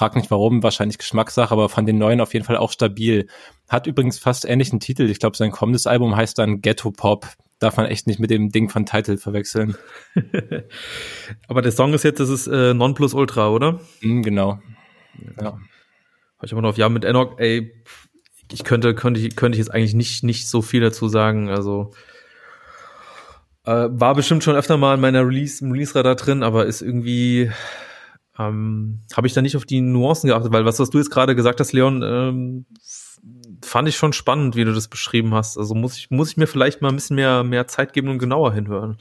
Frag 0.00 0.16
nicht 0.16 0.30
warum, 0.30 0.62
wahrscheinlich 0.62 0.96
Geschmackssache, 0.96 1.52
aber 1.52 1.68
fand 1.68 1.86
den 1.86 1.98
neuen 1.98 2.22
auf 2.22 2.32
jeden 2.32 2.46
Fall 2.46 2.56
auch 2.56 2.72
stabil. 2.72 3.26
Hat 3.68 3.86
übrigens 3.86 4.18
fast 4.18 4.46
ähnlichen 4.46 4.80
Titel. 4.80 5.02
Ich 5.10 5.18
glaube, 5.18 5.36
sein 5.36 5.50
kommendes 5.50 5.86
Album 5.86 6.16
heißt 6.16 6.38
dann 6.38 6.62
Ghetto 6.62 6.90
Pop. 6.90 7.26
Darf 7.58 7.76
man 7.76 7.84
echt 7.84 8.06
nicht 8.06 8.18
mit 8.18 8.30
dem 8.30 8.48
Ding 8.48 8.70
von 8.70 8.86
Title 8.86 9.18
verwechseln. 9.18 9.76
aber 11.48 11.60
der 11.60 11.72
Song 11.72 11.92
ist 11.92 12.04
jetzt 12.04 12.18
das 12.18 12.30
ist 12.30 12.46
äh, 12.46 12.72
Nonplusultra 12.72 13.50
oder 13.50 13.78
Mm, 14.00 14.22
genau. 14.22 14.62
Ja. 15.38 15.58
Hab 16.38 16.44
ich 16.44 16.52
aber 16.52 16.62
noch 16.62 16.70
auf 16.70 16.78
Ja 16.78 16.88
mit 16.88 17.04
Enoch, 17.04 17.34
ey, 17.36 17.70
ich 18.50 18.64
könnte, 18.64 18.94
könnte 18.94 19.28
könnte 19.28 19.56
ich 19.56 19.58
jetzt 19.58 19.74
eigentlich 19.74 19.92
nicht, 19.92 20.24
nicht 20.24 20.48
so 20.48 20.62
viel 20.62 20.80
dazu 20.80 21.08
sagen. 21.08 21.50
Also 21.50 21.92
äh, 23.66 23.88
war 23.90 24.14
bestimmt 24.14 24.44
schon 24.44 24.56
öfter 24.56 24.78
mal 24.78 24.94
in 24.94 25.02
meiner 25.02 25.26
Release, 25.26 25.62
im 25.62 25.72
Release-Radar 25.72 26.16
drin, 26.16 26.42
aber 26.42 26.64
ist 26.64 26.80
irgendwie, 26.80 27.50
ähm, 28.40 29.00
habe 29.14 29.26
ich 29.26 29.32
da 29.34 29.42
nicht 29.42 29.56
auf 29.56 29.64
die 29.66 29.80
Nuancen 29.80 30.28
geachtet, 30.28 30.52
weil 30.52 30.64
was, 30.64 30.78
was 30.78 30.90
du 30.90 30.98
jetzt 30.98 31.10
gerade 31.10 31.34
gesagt 31.36 31.60
hast, 31.60 31.72
Leon, 31.72 32.02
ähm, 32.02 32.66
fand 33.62 33.88
ich 33.88 33.96
schon 33.96 34.12
spannend, 34.12 34.56
wie 34.56 34.64
du 34.64 34.72
das 34.72 34.88
beschrieben 34.88 35.34
hast. 35.34 35.58
Also 35.58 35.74
muss 35.74 35.96
ich, 35.98 36.10
muss 36.10 36.30
ich 36.30 36.36
mir 36.36 36.46
vielleicht 36.46 36.80
mal 36.80 36.88
ein 36.88 36.94
bisschen 36.96 37.16
mehr, 37.16 37.44
mehr 37.44 37.66
Zeit 37.66 37.92
geben 37.92 38.08
und 38.08 38.18
genauer 38.18 38.52
hinhören. 38.54 38.98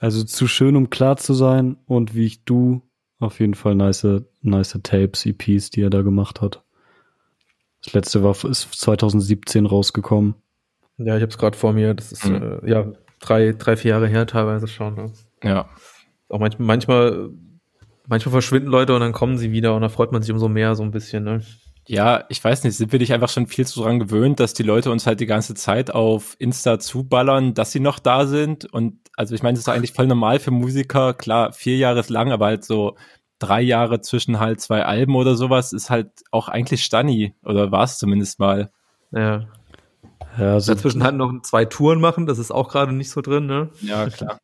Also 0.00 0.24
zu 0.24 0.48
schön, 0.48 0.76
um 0.76 0.90
klar 0.90 1.16
zu 1.16 1.34
sein 1.34 1.76
und 1.86 2.14
wie 2.14 2.26
ich 2.26 2.44
du 2.44 2.82
auf 3.20 3.40
jeden 3.40 3.54
Fall 3.54 3.74
nice, 3.74 4.06
nice 4.42 4.78
Tapes, 4.82 5.24
EPs, 5.24 5.70
die 5.70 5.82
er 5.82 5.90
da 5.90 6.02
gemacht 6.02 6.40
hat. 6.40 6.62
Das 7.84 7.92
letzte 7.94 8.22
war 8.22 8.32
ist 8.44 8.72
2017 8.72 9.66
rausgekommen. 9.66 10.34
Ja, 10.98 11.16
ich 11.16 11.22
habe 11.22 11.30
es 11.30 11.38
gerade 11.38 11.56
vor 11.56 11.72
mir. 11.72 11.94
Das 11.94 12.12
ist 12.12 12.26
Mhm. 12.26 12.58
äh, 12.62 12.70
ja 12.70 12.92
drei, 13.20 13.52
drei, 13.52 13.76
vier 13.76 13.92
Jahre 13.92 14.08
her 14.08 14.26
teilweise 14.26 14.68
schon. 14.68 14.94
Ne? 14.94 15.12
Ja. 15.42 15.68
Auch 16.28 16.38
manchmal, 16.38 16.66
manchmal, 16.66 17.30
manchmal 18.06 18.32
verschwinden 18.32 18.68
Leute 18.68 18.94
und 18.94 19.00
dann 19.00 19.12
kommen 19.12 19.38
sie 19.38 19.52
wieder 19.52 19.74
und 19.74 19.82
da 19.82 19.88
freut 19.88 20.12
man 20.12 20.22
sich 20.22 20.32
umso 20.32 20.48
mehr 20.48 20.74
so 20.74 20.82
ein 20.82 20.90
bisschen. 20.90 21.24
Ne? 21.24 21.42
Ja, 21.86 22.24
ich 22.28 22.42
weiß 22.42 22.64
nicht, 22.64 22.76
sind 22.76 22.92
wir 22.92 22.98
nicht 22.98 23.12
einfach 23.12 23.28
schon 23.28 23.46
viel 23.46 23.66
zu 23.66 23.82
dran 23.82 23.98
gewöhnt, 23.98 24.40
dass 24.40 24.54
die 24.54 24.62
Leute 24.62 24.90
uns 24.90 25.06
halt 25.06 25.20
die 25.20 25.26
ganze 25.26 25.54
Zeit 25.54 25.92
auf 25.92 26.34
Insta 26.38 26.78
zuballern, 26.78 27.54
dass 27.54 27.72
sie 27.72 27.80
noch 27.80 27.98
da 27.98 28.26
sind? 28.26 28.64
Und 28.72 28.98
also 29.16 29.34
ich 29.34 29.42
meine, 29.42 29.54
das 29.54 29.66
ist 29.66 29.68
eigentlich 29.68 29.92
voll 29.92 30.06
normal 30.06 30.38
für 30.38 30.50
Musiker. 30.50 31.12
Klar, 31.12 31.52
vier 31.52 31.76
Jahre 31.76 32.00
ist 32.00 32.10
lang, 32.10 32.32
aber 32.32 32.46
halt 32.46 32.64
so 32.64 32.96
drei 33.38 33.60
Jahre 33.60 34.00
zwischen 34.00 34.40
halt 34.40 34.60
zwei 34.60 34.84
Alben 34.84 35.14
oder 35.14 35.34
sowas 35.34 35.72
ist 35.72 35.90
halt 35.90 36.08
auch 36.30 36.48
eigentlich 36.48 36.84
Stanni. 36.84 37.34
Oder 37.44 37.70
war 37.70 37.84
es 37.84 37.98
zumindest 37.98 38.38
mal. 38.38 38.70
Ja. 39.12 39.46
Ja, 40.38 40.58
so, 40.58 40.72
Dazwischen 40.72 41.04
halt 41.04 41.14
noch 41.14 41.32
zwei 41.42 41.64
Touren 41.64 42.00
machen, 42.00 42.26
das 42.26 42.38
ist 42.38 42.50
auch 42.50 42.68
gerade 42.68 42.92
nicht 42.92 43.10
so 43.10 43.20
drin, 43.20 43.46
ne? 43.46 43.68
Ja, 43.82 44.08
klar. 44.08 44.38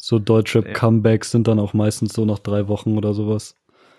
So 0.00 0.18
deutsche 0.18 0.60
Ja. 0.66 0.72
Comebacks 0.72 1.30
sind 1.30 1.46
dann 1.46 1.58
auch 1.60 1.74
meistens 1.74 2.14
so 2.14 2.24
nach 2.24 2.38
drei 2.38 2.68
Wochen 2.68 2.96
oder 2.96 3.14
sowas. 3.14 3.54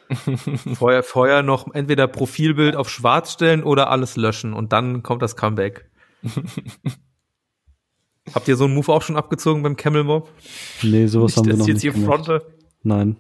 Vorher, 0.74 1.04
vorher 1.04 1.42
noch 1.42 1.74
entweder 1.74 2.06
Profilbild 2.08 2.76
auf 2.76 2.90
schwarz 2.90 3.32
stellen 3.32 3.64
oder 3.64 3.90
alles 3.90 4.18
löschen 4.18 4.52
und 4.54 4.74
dann 4.74 5.04
kommt 5.04 5.22
das 5.22 5.38
Comeback. 5.38 5.90
Habt 8.34 8.48
ihr 8.48 8.56
so 8.58 8.66
einen 8.66 8.74
Move 8.76 8.92
auch 8.92 9.02
schon 9.02 9.16
abgezogen 9.16 9.64
beim 9.64 9.76
Camel 9.78 10.04
Mob? 10.04 10.30
Nee, 10.84 11.08
sowas 11.08 11.32
Nicht, 11.32 11.38
haben 11.38 11.48
wir 11.48 11.54
noch 11.58 11.68
ich 11.68 11.74
nicht 11.76 11.84
jetzt 11.84 11.96
hier 11.96 12.06
fronte. 12.06 12.46
Nein. 12.84 13.18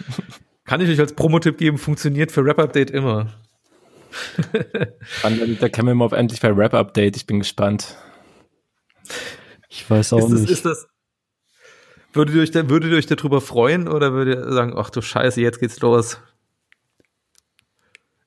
Kann 0.64 0.80
ich 0.82 0.88
euch 0.90 1.00
als 1.00 1.14
Promotipp 1.14 1.56
geben, 1.56 1.78
funktioniert 1.78 2.30
für 2.30 2.44
Rap-Update 2.44 2.90
immer. 2.90 3.32
Wann 5.22 5.38
landet 5.38 5.62
der 5.62 5.70
Camel 5.70 5.94
Mob 5.94 6.12
endlich 6.12 6.40
bei 6.40 6.50
Rap 6.52 6.74
Update? 6.74 7.16
Ich 7.16 7.26
bin 7.26 7.38
gespannt. 7.38 7.96
Ich 9.70 9.88
weiß 9.88 10.12
auch 10.12 10.18
Ist 10.18 10.30
das, 10.32 10.40
nicht. 10.40 10.50
ist 10.50 10.64
das, 10.66 10.86
würdet 12.18 12.34
ihr 12.34 12.42
euch, 12.42 12.50
da, 12.50 12.68
würdet 12.68 12.90
ihr 12.90 12.98
euch 12.98 13.06
darüber 13.06 13.40
freuen 13.40 13.88
oder 13.88 14.12
würdet 14.12 14.44
ihr 14.44 14.52
sagen, 14.52 14.74
ach 14.76 14.90
du 14.90 15.00
Scheiße, 15.00 15.40
jetzt 15.40 15.60
geht's 15.60 15.80
los? 15.80 16.20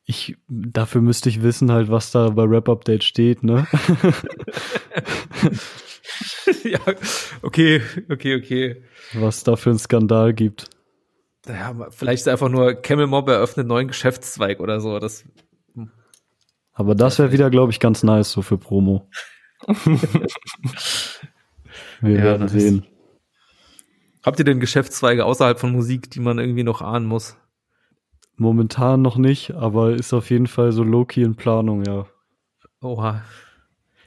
Ich, 0.05 0.35
dafür 0.47 1.01
müsste 1.01 1.29
ich 1.29 1.43
wissen 1.43 1.71
halt, 1.71 1.91
was 1.91 2.11
da 2.11 2.29
bei 2.29 2.43
Rap 2.43 2.67
Update 2.67 3.03
steht, 3.03 3.43
ne? 3.43 3.67
ja, 6.63 6.79
okay, 7.43 7.81
okay, 8.09 8.35
okay. 8.35 8.83
was 9.13 9.43
da 9.43 9.55
für 9.55 9.69
einen 9.69 9.79
Skandal 9.79 10.33
gibt. 10.33 10.69
Ja, 11.47 11.75
vielleicht 11.91 12.21
ist 12.21 12.27
einfach 12.27 12.49
nur 12.49 12.73
Camel 12.75 13.07
Mob 13.07 13.29
eröffnet 13.29 13.65
einen 13.65 13.69
neuen 13.69 13.87
Geschäftszweig 13.87 14.59
oder 14.59 14.79
so. 14.79 14.99
Das, 14.99 15.25
Aber 16.73 16.95
das 16.95 17.19
wäre 17.19 17.31
wieder, 17.31 17.49
glaube 17.49 17.71
ich, 17.71 17.79
ganz 17.79 18.03
nice 18.03 18.31
so 18.31 18.41
für 18.41 18.57
Promo. 18.57 19.07
Wir 22.01 22.17
Ja, 22.17 22.23
werden 22.23 22.47
sehen. 22.47 22.85
Habt 24.23 24.39
ihr 24.39 24.45
denn 24.45 24.59
Geschäftszweige 24.59 25.25
außerhalb 25.25 25.59
von 25.59 25.71
Musik, 25.71 26.09
die 26.11 26.19
man 26.19 26.39
irgendwie 26.39 26.63
noch 26.63 26.81
ahnen 26.81 27.05
muss? 27.05 27.37
Momentan 28.37 29.01
noch 29.01 29.17
nicht, 29.17 29.51
aber 29.51 29.91
ist 29.93 30.13
auf 30.13 30.29
jeden 30.29 30.47
Fall 30.47 30.71
so 30.71 30.83
Loki 30.83 31.21
in 31.21 31.35
Planung, 31.35 31.85
ja. 31.85 32.07
Oha. 32.81 33.23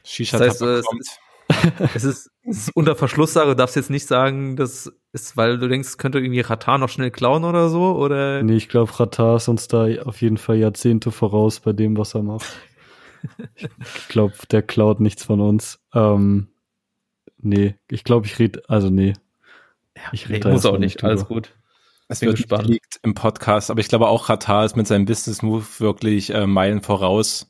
Shisha 0.05 0.39
Das 0.39 0.61
heißt, 0.61 0.63
äh, 0.63 0.83
kommt. 0.83 1.07
Es 1.95 2.05
ist, 2.05 2.31
ist 2.43 2.71
unter 2.75 2.97
Verschlusssache, 2.97 3.55
darfst 3.55 3.77
jetzt 3.77 3.91
nicht 3.91 4.07
sagen, 4.07 4.57
das 4.57 4.93
ist, 5.13 5.37
weil 5.37 5.59
du 5.59 5.69
denkst, 5.69 5.89
es 5.89 5.99
könnte 5.99 6.19
irgendwie 6.19 6.41
Ratar 6.41 6.79
noch 6.79 6.89
schnell 6.89 7.11
klauen 7.11 7.45
oder 7.45 7.69
so, 7.69 7.97
oder? 7.97 8.43
Nee, 8.43 8.57
ich 8.57 8.69
glaube, 8.69 8.99
Ratar 8.99 9.37
ist 9.37 9.49
uns 9.49 9.69
da 9.69 9.87
auf 10.03 10.21
jeden 10.21 10.39
Fall 10.39 10.57
Jahrzehnte 10.57 11.11
voraus 11.11 11.61
bei 11.61 11.73
dem, 11.73 11.97
was 11.97 12.15
er 12.15 12.23
macht. 12.23 12.47
ich 13.55 14.09
glaube, 14.09 14.35
der 14.51 14.63
klaut 14.63 15.01
nichts 15.01 15.25
von 15.25 15.41
uns. 15.41 15.81
Ähm, 15.95 16.49
nee, 17.39 17.77
ich 17.91 18.05
glaube, 18.05 18.27
ich 18.27 18.39
rede, 18.39 18.63
also 18.69 18.91
nee. 18.91 19.15
Ich 20.13 20.29
rede 20.29 20.49
nee, 20.49 20.55
muss 20.55 20.67
auch 20.67 20.79
nicht, 20.79 21.05
alles 21.05 21.27
gut. 21.27 21.55
Es 22.09 22.21
wird 22.21 22.37
gespannt. 22.37 22.69
liegt 22.69 23.01
im 23.03 23.15
Podcast, 23.15 23.71
aber 23.71 23.81
ich 23.81 23.89
glaube 23.89 24.09
auch 24.09 24.29
Ratar 24.29 24.65
ist 24.65 24.77
mit 24.77 24.87
seinem 24.87 25.07
Business 25.07 25.43
Move 25.43 25.65
wirklich 25.79 26.31
äh, 26.35 26.47
Meilen 26.47 26.83
voraus. 26.83 27.49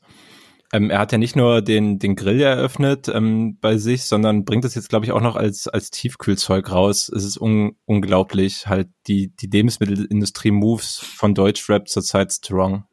Ähm, 0.71 0.89
er 0.89 0.99
hat 0.99 1.11
ja 1.11 1.17
nicht 1.17 1.35
nur 1.35 1.61
den, 1.61 1.99
den 1.99 2.15
Grill 2.15 2.41
eröffnet 2.41 3.09
ähm, 3.09 3.57
bei 3.59 3.77
sich, 3.77 4.05
sondern 4.05 4.45
bringt 4.45 4.65
es 4.65 4.75
jetzt, 4.75 4.89
glaube 4.89 5.05
ich, 5.05 5.11
auch 5.11 5.21
noch 5.21 5.35
als, 5.35 5.67
als 5.67 5.91
Tiefkühlzeug 5.91 6.71
raus. 6.71 7.09
Es 7.09 7.23
ist 7.23 7.37
un 7.37 7.75
unglaublich, 7.85 8.67
halt 8.67 8.87
die, 9.07 9.35
die 9.35 9.47
Lebensmittelindustrie-Moves 9.47 10.99
von 10.99 11.35
Deutschrap 11.35 11.87
zurzeit 11.87 12.31
strong. 12.31 12.85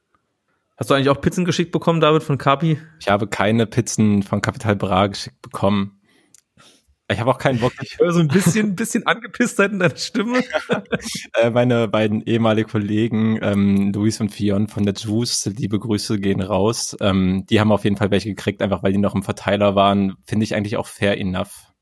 Hast 0.77 0.91
du 0.91 0.95
eigentlich 0.95 1.11
auch 1.11 1.21
Pizzen 1.21 1.45
geschickt 1.45 1.73
bekommen, 1.73 2.01
David, 2.01 2.23
von 2.23 2.39
Kapi? 2.39 2.79
Ich 3.01 3.09
habe 3.09 3.27
keine 3.27 3.67
Pizzen 3.67 4.23
von 4.23 4.43
Capital 4.43 4.77
Bra 4.77 5.07
geschickt 5.07 5.41
bekommen. 5.41 6.02
Ich 7.13 7.21
habe 7.21 7.31
auch 7.31 7.39
keinen 7.39 7.61
Bock. 7.61 7.73
Ich 7.83 7.99
höre 7.99 8.13
so 8.13 8.21
ein 8.21 8.29
bisschen, 8.29 8.75
bisschen 8.75 9.07
Angepisstheit 9.07 9.73
in 9.73 9.79
deiner 9.79 9.97
Stimme. 9.97 10.43
äh, 11.41 11.51
meine 11.51 11.89
beiden 11.89 12.23
ehemaligen 12.23 12.69
Kollegen, 12.69 13.39
ähm, 13.43 13.93
Luis 13.93 14.21
und 14.21 14.31
Fion 14.31 14.69
von 14.69 14.85
der 14.85 14.95
Juice, 14.95 15.47
liebe 15.57 15.79
Grüße 15.79 16.19
gehen 16.19 16.41
raus. 16.41 16.97
Ähm, 17.01 17.45
die 17.49 17.61
haben 17.61 17.73
auf 17.73 17.85
jeden 17.85 17.97
Fall 17.97 18.11
welche 18.11 18.31
gekriegt, 18.31 18.63
einfach 18.63 18.83
weil 18.83 18.93
die 18.93 18.99
noch 18.99 19.15
im 19.15 19.23
Verteiler 19.23 19.75
waren. 19.75 20.15
Finde 20.25 20.45
ich 20.45 20.55
eigentlich 20.55 20.77
auch 20.77 20.87
fair 20.87 21.19
enough. 21.19 21.73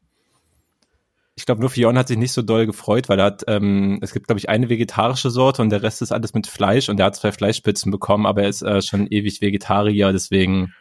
Ich 1.37 1.47
glaube, 1.47 1.61
nur 1.61 1.71
Fion 1.71 1.97
hat 1.97 2.09
sich 2.09 2.19
nicht 2.19 2.33
so 2.33 2.43
doll 2.43 2.67
gefreut, 2.67 3.09
weil 3.09 3.19
er 3.19 3.27
hat, 3.27 3.45
ähm, 3.47 3.99
es 4.03 4.13
gibt, 4.13 4.27
glaube 4.27 4.39
ich, 4.39 4.51
eine 4.51 4.69
vegetarische 4.69 5.31
Sorte 5.31 5.63
und 5.63 5.71
der 5.71 5.83
Rest 5.83 6.03
ist 6.03 6.13
alles 6.13 6.35
mit 6.35 6.47
Fleisch 6.47 6.89
und 6.89 7.01
er 7.01 7.07
hat 7.07 7.17
zwei 7.17 7.33
Fleischspitzen 7.33 7.91
bekommen, 7.91 8.27
aber 8.27 8.43
er 8.43 8.49
ist 8.51 8.61
äh, 8.61 8.83
schon 8.83 9.07
ewig 9.07 9.41
Vegetarier, 9.41 10.13
deswegen, 10.13 10.75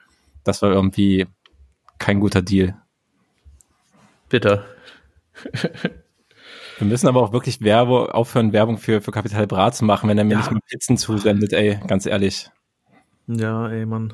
das 0.43 0.61
war 0.61 0.71
irgendwie 0.71 1.27
kein 1.97 2.19
guter 2.19 2.41
Deal. 2.41 2.75
Bitte. 4.29 4.63
Wir 6.77 6.87
müssen 6.87 7.07
aber 7.07 7.21
auch 7.21 7.33
wirklich 7.33 7.61
Werbe, 7.61 8.13
aufhören, 8.13 8.53
Werbung 8.53 8.77
für, 8.77 9.01
für 9.01 9.11
Kapital 9.11 9.47
Bra 9.47 9.71
zu 9.71 9.83
machen, 9.83 10.09
wenn 10.09 10.17
er 10.17 10.23
mir 10.23 10.33
ja. 10.33 10.37
nicht 10.39 10.51
mal 10.51 10.61
Pizzen 10.67 10.97
zusendet, 10.97 11.51
ey, 11.53 11.79
ganz 11.87 12.05
ehrlich. 12.05 12.49
Ja, 13.27 13.69
ey, 13.69 13.85
Mann. 13.85 14.13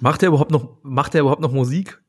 Macht 0.00 0.22
er 0.22 0.28
überhaupt 0.28 0.50
noch, 0.50 0.78
macht 0.82 1.14
er 1.14 1.22
überhaupt 1.22 1.40
noch 1.40 1.52
Musik? 1.52 2.02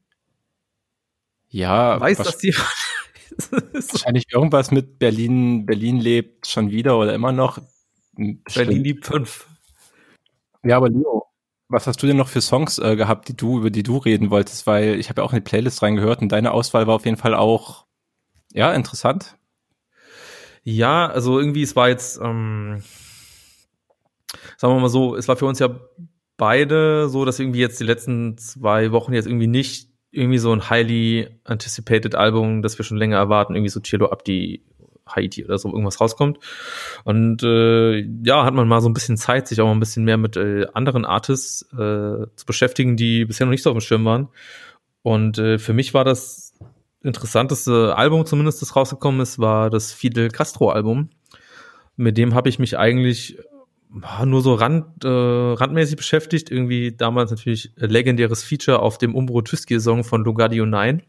Ja. 1.50 2.00
Weiß 2.00 2.18
das 2.18 2.38
die? 2.38 2.54
wahrscheinlich 3.52 4.26
irgendwas 4.32 4.72
mit 4.72 5.00
Berlin, 5.00 5.66
Berlin 5.66 6.00
lebt 6.00 6.48
schon 6.48 6.72
wieder 6.72 6.98
oder 6.98 7.14
immer 7.14 7.32
noch. 7.32 7.60
Berlin 8.16 8.84
liebt 8.84 9.06
fünf. 9.06 9.48
Ja, 10.64 10.78
aber 10.78 10.90
Leo, 10.90 11.25
was 11.68 11.88
hast 11.88 12.02
du 12.02 12.08
denn 12.08 12.18
noch 12.18 12.28
für 12.28 12.42
Songs 12.42 12.80
äh, 12.80 12.96
gehabt, 12.96 13.28
die 13.28 13.36
du, 13.36 13.60
über 13.60 13.70
die 13.70 13.84
du 13.84 13.98
reden 13.98 14.30
wolltest? 14.30 14.68
Weil 14.68 15.00
ich 15.00 15.10
habe 15.10 15.22
ja 15.22 15.26
auch 15.26 15.34
in 15.34 15.38
die 15.38 15.50
Playlist 15.50 15.82
reingehört 15.82 16.22
und 16.22 16.32
deine 16.32 16.52
Auswahl 16.52 16.88
war 16.88 16.96
auf 16.96 17.06
jeden 17.06 17.18
Fall 17.18 17.34
auch, 17.34 17.86
ja, 18.54 18.74
interessant. 18.74 19.38
Ja, 20.64 21.08
also 21.08 21.40
irgendwie, 21.40 21.64
es 21.64 21.76
war 21.76 21.90
jetzt, 21.90 22.20
ähm, 22.22 22.84
sagen 24.58 24.74
wir 24.74 24.80
mal 24.80 24.90
so, 24.90 25.16
es 25.16 25.28
war 25.28 25.36
für 25.36 25.46
uns 25.46 25.60
ja 25.60 25.70
beide 26.38 27.10
so, 27.10 27.26
dass 27.26 27.40
irgendwie 27.40 27.60
jetzt 27.60 27.80
die 27.80 27.86
letzten 27.86 28.38
zwei 28.38 28.92
Wochen 28.92 29.14
jetzt 29.14 29.28
irgendwie 29.28 29.48
nicht 29.48 29.90
irgendwie 30.12 30.38
so 30.38 30.52
ein 30.54 30.70
highly 30.70 31.28
anticipated 31.44 32.16
Album, 32.16 32.62
das 32.62 32.78
wir 32.78 32.86
schon 32.86 32.98
länger 32.98 33.18
erwarten, 33.18 33.54
irgendwie 33.54 33.70
so 33.70 33.80
Chilo 33.80 34.12
Abdi 34.12 34.64
Haiti 35.08 35.46
oder 35.46 35.58
so 35.58 35.70
irgendwas 35.70 36.02
rauskommt. 36.02 36.40
Und 37.04 37.44
äh, 37.44 38.00
ja, 38.24 38.46
hat 38.46 38.54
man 38.54 38.68
mal 38.68 38.82
so 38.82 38.90
ein 38.90 38.94
bisschen 38.94 39.18
Zeit, 39.18 39.48
sich 39.48 39.62
auch 39.62 39.66
mal 39.66 39.74
ein 39.74 39.80
bisschen 39.80 40.04
mehr 40.04 40.18
mit 40.18 40.38
äh, 40.38 40.68
anderen 40.74 41.06
Artists 41.06 41.64
äh, 41.74 42.28
zu 42.36 42.46
beschäftigen, 42.46 42.98
die 42.98 43.26
bisher 43.26 43.46
noch 43.46 43.52
nicht 43.52 43.64
so 43.64 43.70
auf 43.70 43.78
dem 43.78 43.82
Schirm 43.82 44.06
waren. 44.06 44.30
Und 45.02 45.38
äh, 45.38 45.60
für 45.60 45.74
mich 45.74 45.94
war 45.94 46.04
das 46.04 46.54
interessanteste 47.04 47.96
Album 47.96 48.26
zumindest, 48.26 48.62
das 48.62 48.76
rausgekommen 48.76 49.22
ist, 49.22 49.38
war 49.38 49.70
das 49.70 49.92
Fidel 49.92 50.30
Castro 50.30 50.70
Album. 50.70 51.10
Mit 51.96 52.18
dem 52.18 52.34
habe 52.34 52.50
ich 52.50 52.60
mich 52.60 52.78
eigentlich 52.78 53.38
nur 54.26 54.42
so 54.42 54.56
rand, 54.56 55.06
äh, 55.06 55.08
randmäßig 55.08 55.96
beschäftigt. 55.96 56.52
Irgendwie 56.52 56.92
damals 56.92 57.32
natürlich 57.32 57.72
legendäres 57.76 58.44
Feature 58.44 58.80
auf 58.80 58.98
dem 58.98 59.16
Umbro 59.16 59.42
Tüski 59.42 59.80
Song 59.80 60.04
von 60.04 60.24
Lugardio 60.24 60.66
9. 60.66 61.02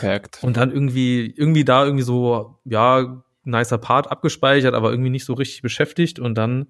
Perfekt. 0.00 0.38
Und 0.42 0.56
dann 0.56 0.70
irgendwie, 0.70 1.32
irgendwie 1.36 1.64
da 1.64 1.84
irgendwie 1.84 2.04
so, 2.04 2.58
ja, 2.64 3.22
nicer 3.44 3.78
Part 3.78 4.10
abgespeichert, 4.10 4.74
aber 4.74 4.90
irgendwie 4.90 5.10
nicht 5.10 5.24
so 5.24 5.34
richtig 5.34 5.62
beschäftigt. 5.62 6.18
Und 6.18 6.36
dann 6.36 6.66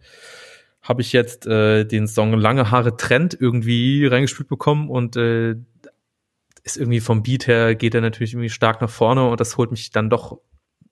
habe 0.82 1.02
ich 1.02 1.12
jetzt 1.12 1.46
äh, 1.46 1.84
den 1.84 2.06
Song 2.06 2.32
Lange 2.34 2.70
Haare 2.70 2.96
Trend 2.96 3.36
irgendwie 3.38 4.06
reingespielt 4.06 4.48
bekommen 4.48 4.88
und 4.88 5.16
äh, 5.16 5.56
ist 6.62 6.76
irgendwie 6.76 7.00
vom 7.00 7.22
Beat 7.22 7.46
her 7.46 7.74
geht 7.74 7.94
er 7.94 8.00
natürlich 8.00 8.32
irgendwie 8.34 8.50
stark 8.50 8.80
nach 8.80 8.90
vorne 8.90 9.28
und 9.28 9.40
das 9.40 9.56
holt 9.56 9.70
mich 9.70 9.90
dann 9.90 10.10
doch 10.10 10.40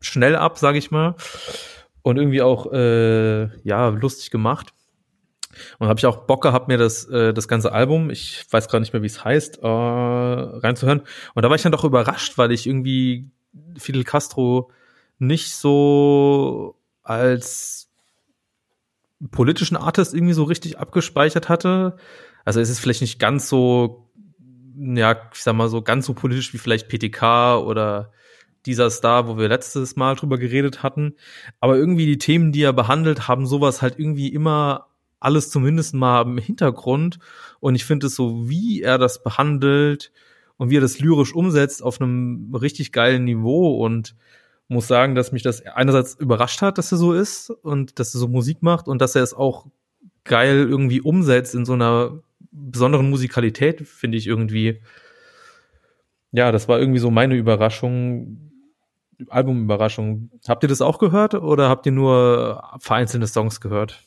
schnell 0.00 0.36
ab, 0.36 0.58
sage 0.58 0.78
ich 0.78 0.90
mal. 0.90 1.14
Und 2.02 2.16
irgendwie 2.16 2.42
auch 2.42 2.72
äh, 2.72 3.48
ja 3.66 3.88
lustig 3.88 4.30
gemacht. 4.30 4.72
Und 5.78 5.88
habe 5.88 5.98
ich 5.98 6.06
auch 6.06 6.26
Bock 6.26 6.42
gehabt, 6.42 6.68
mir 6.68 6.78
das, 6.78 7.04
äh, 7.06 7.32
das 7.32 7.48
ganze 7.48 7.72
Album, 7.72 8.10
ich 8.10 8.44
weiß 8.50 8.68
gerade 8.68 8.82
nicht 8.82 8.92
mehr, 8.92 9.02
wie 9.02 9.06
es 9.06 9.24
heißt, 9.24 9.58
äh, 9.62 9.66
reinzuhören. 9.66 11.02
Und 11.34 11.42
da 11.42 11.48
war 11.48 11.56
ich 11.56 11.62
dann 11.62 11.72
doch 11.72 11.84
überrascht, 11.84 12.38
weil 12.38 12.52
ich 12.52 12.66
irgendwie 12.66 13.30
Fidel 13.76 14.04
Castro 14.04 14.70
nicht 15.18 15.54
so 15.54 16.76
als 17.02 17.90
politischen 19.30 19.76
Artist 19.76 20.14
irgendwie 20.14 20.34
so 20.34 20.44
richtig 20.44 20.78
abgespeichert 20.78 21.48
hatte. 21.48 21.96
Also 22.44 22.60
es 22.60 22.70
ist 22.70 22.78
vielleicht 22.78 23.00
nicht 23.00 23.18
ganz 23.18 23.48
so, 23.48 24.08
ja, 24.76 25.16
ich 25.34 25.42
sag 25.42 25.54
mal 25.54 25.68
so 25.68 25.82
ganz 25.82 26.06
so 26.06 26.14
politisch 26.14 26.52
wie 26.54 26.58
vielleicht 26.58 26.88
PTK 26.88 27.58
oder 27.58 28.12
dieser 28.66 28.90
Star, 28.90 29.26
wo 29.26 29.38
wir 29.38 29.48
letztes 29.48 29.96
Mal 29.96 30.14
drüber 30.14 30.38
geredet 30.38 30.82
hatten. 30.82 31.14
Aber 31.60 31.76
irgendwie 31.76 32.06
die 32.06 32.18
Themen, 32.18 32.52
die 32.52 32.62
er 32.62 32.72
behandelt, 32.72 33.26
haben 33.28 33.46
sowas 33.46 33.82
halt 33.82 33.98
irgendwie 33.98 34.28
immer 34.28 34.87
alles 35.20 35.50
zumindest 35.50 35.94
mal 35.94 36.22
im 36.22 36.38
Hintergrund. 36.38 37.18
Und 37.60 37.74
ich 37.74 37.84
finde 37.84 38.06
es 38.06 38.14
so, 38.14 38.48
wie 38.48 38.82
er 38.82 38.98
das 38.98 39.22
behandelt 39.22 40.12
und 40.56 40.70
wie 40.70 40.76
er 40.76 40.80
das 40.80 40.98
lyrisch 41.00 41.34
umsetzt, 41.34 41.82
auf 41.82 42.00
einem 42.00 42.54
richtig 42.54 42.92
geilen 42.92 43.24
Niveau 43.24 43.84
und 43.84 44.14
muss 44.68 44.86
sagen, 44.86 45.14
dass 45.14 45.32
mich 45.32 45.42
das 45.42 45.64
einerseits 45.64 46.14
überrascht 46.14 46.60
hat, 46.60 46.78
dass 46.78 46.92
er 46.92 46.98
so 46.98 47.14
ist 47.14 47.50
und 47.50 47.98
dass 47.98 48.14
er 48.14 48.20
so 48.20 48.28
Musik 48.28 48.62
macht 48.62 48.86
und 48.86 49.00
dass 49.00 49.14
er 49.14 49.22
es 49.22 49.32
auch 49.34 49.66
geil 50.24 50.66
irgendwie 50.68 51.00
umsetzt 51.00 51.54
in 51.54 51.64
so 51.64 51.72
einer 51.72 52.22
besonderen 52.50 53.08
Musikalität, 53.08 53.86
finde 53.86 54.18
ich 54.18 54.26
irgendwie. 54.26 54.82
Ja, 56.32 56.52
das 56.52 56.68
war 56.68 56.78
irgendwie 56.78 56.98
so 56.98 57.10
meine 57.10 57.34
Überraschung, 57.34 58.52
Albumüberraschung. 59.28 60.30
Habt 60.46 60.62
ihr 60.64 60.68
das 60.68 60.82
auch 60.82 60.98
gehört 60.98 61.34
oder 61.34 61.70
habt 61.70 61.86
ihr 61.86 61.92
nur 61.92 62.62
vereinzelte 62.78 63.26
Songs 63.26 63.60
gehört? 63.60 64.04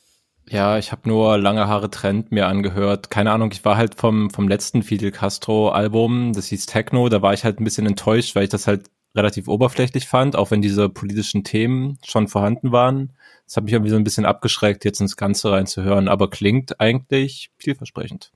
Ja, 0.49 0.77
ich 0.77 0.91
habe 0.91 1.07
nur 1.07 1.37
lange 1.37 1.67
Haare 1.67 1.89
Trend 1.89 2.31
mir 2.31 2.47
angehört. 2.47 3.09
Keine 3.09 3.31
Ahnung, 3.31 3.51
ich 3.51 3.63
war 3.63 3.77
halt 3.77 3.95
vom, 3.95 4.29
vom 4.29 4.47
letzten 4.47 4.83
Fidel 4.83 5.11
Castro 5.11 5.69
Album, 5.69 6.33
das 6.33 6.47
hieß 6.47 6.65
Techno, 6.65 7.07
da 7.09 7.21
war 7.21 7.33
ich 7.33 7.45
halt 7.45 7.59
ein 7.59 7.63
bisschen 7.63 7.87
enttäuscht, 7.87 8.35
weil 8.35 8.43
ich 8.43 8.49
das 8.49 8.67
halt 8.67 8.89
relativ 9.15 9.47
oberflächlich 9.47 10.07
fand, 10.07 10.35
auch 10.35 10.51
wenn 10.51 10.61
diese 10.61 10.89
politischen 10.89 11.43
Themen 11.43 11.97
schon 12.05 12.27
vorhanden 12.27 12.71
waren. 12.71 13.13
Das 13.45 13.57
hat 13.57 13.65
mich 13.65 13.73
irgendwie 13.73 13.91
so 13.91 13.97
ein 13.97 14.03
bisschen 14.03 14.25
abgeschreckt, 14.25 14.85
jetzt 14.85 15.01
ins 15.01 15.17
Ganze 15.17 15.51
reinzuhören, 15.51 16.07
aber 16.07 16.29
klingt 16.29 16.79
eigentlich 16.79 17.51
vielversprechend. 17.57 18.31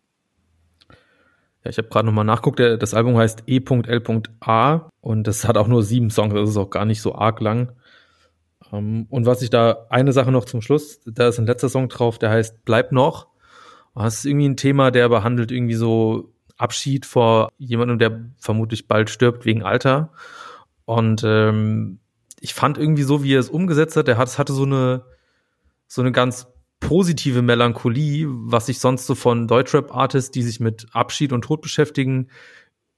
Ja, 1.63 1.71
ich 1.71 1.77
habe 1.77 1.87
gerade 1.87 2.05
nochmal 2.05 2.25
nachguckt, 2.25 2.59
das 2.59 2.93
Album 2.93 3.17
heißt 3.17 3.43
E.L.A 3.47 4.89
und 5.01 5.27
das 5.27 5.47
hat 5.47 5.57
auch 5.57 5.67
nur 5.67 5.83
sieben 5.83 6.09
Songs, 6.09 6.33
das 6.33 6.49
ist 6.49 6.57
auch 6.57 6.69
gar 6.69 6.85
nicht 6.85 7.01
so 7.01 7.15
arg 7.15 7.39
lang. 7.41 7.71
Um, 8.71 8.77
ähm, 8.77 9.07
und 9.09 9.25
was 9.25 9.41
ich 9.41 9.49
da, 9.49 9.85
eine 9.89 10.13
Sache 10.13 10.31
noch 10.31 10.45
zum 10.45 10.61
Schluss, 10.61 10.99
da 11.05 11.27
ist 11.27 11.39
ein 11.39 11.45
letzter 11.45 11.69
Song 11.69 11.89
drauf, 11.89 12.17
der 12.17 12.29
heißt 12.29 12.65
Bleib 12.65 12.91
noch. 12.91 13.27
Das 13.95 14.17
ist 14.17 14.25
irgendwie 14.25 14.49
ein 14.49 14.57
Thema, 14.57 14.91
der 14.91 15.07
behandelt 15.07 15.51
irgendwie 15.51 15.75
so 15.75 16.33
Abschied 16.57 17.05
vor 17.05 17.49
jemandem, 17.57 17.99
der 17.99 18.25
vermutlich 18.37 18.87
bald 18.87 19.09
stirbt 19.09 19.45
wegen 19.45 19.63
Alter. 19.63 20.11
Und 20.85 21.23
ähm, 21.25 21.99
ich 22.39 22.53
fand 22.53 22.77
irgendwie 22.77 23.03
so, 23.03 23.23
wie 23.23 23.33
er 23.33 23.39
es 23.39 23.49
umgesetzt 23.49 23.95
hat, 23.95 24.07
der 24.07 24.17
hat, 24.17 24.27
es 24.27 24.37
hatte 24.37 24.53
so 24.53 24.63
eine, 24.63 25.05
so 25.87 26.01
eine 26.01 26.11
ganz 26.11 26.47
positive 26.79 27.41
Melancholie, 27.41 28.27
was 28.27 28.69
ich 28.69 28.79
sonst 28.79 29.07
so 29.07 29.15
von 29.15 29.47
Deutschrap-Artists, 29.47 30.31
die 30.31 30.43
sich 30.43 30.59
mit 30.59 30.87
Abschied 30.91 31.31
und 31.31 31.43
Tod 31.43 31.61
beschäftigen, 31.61 32.29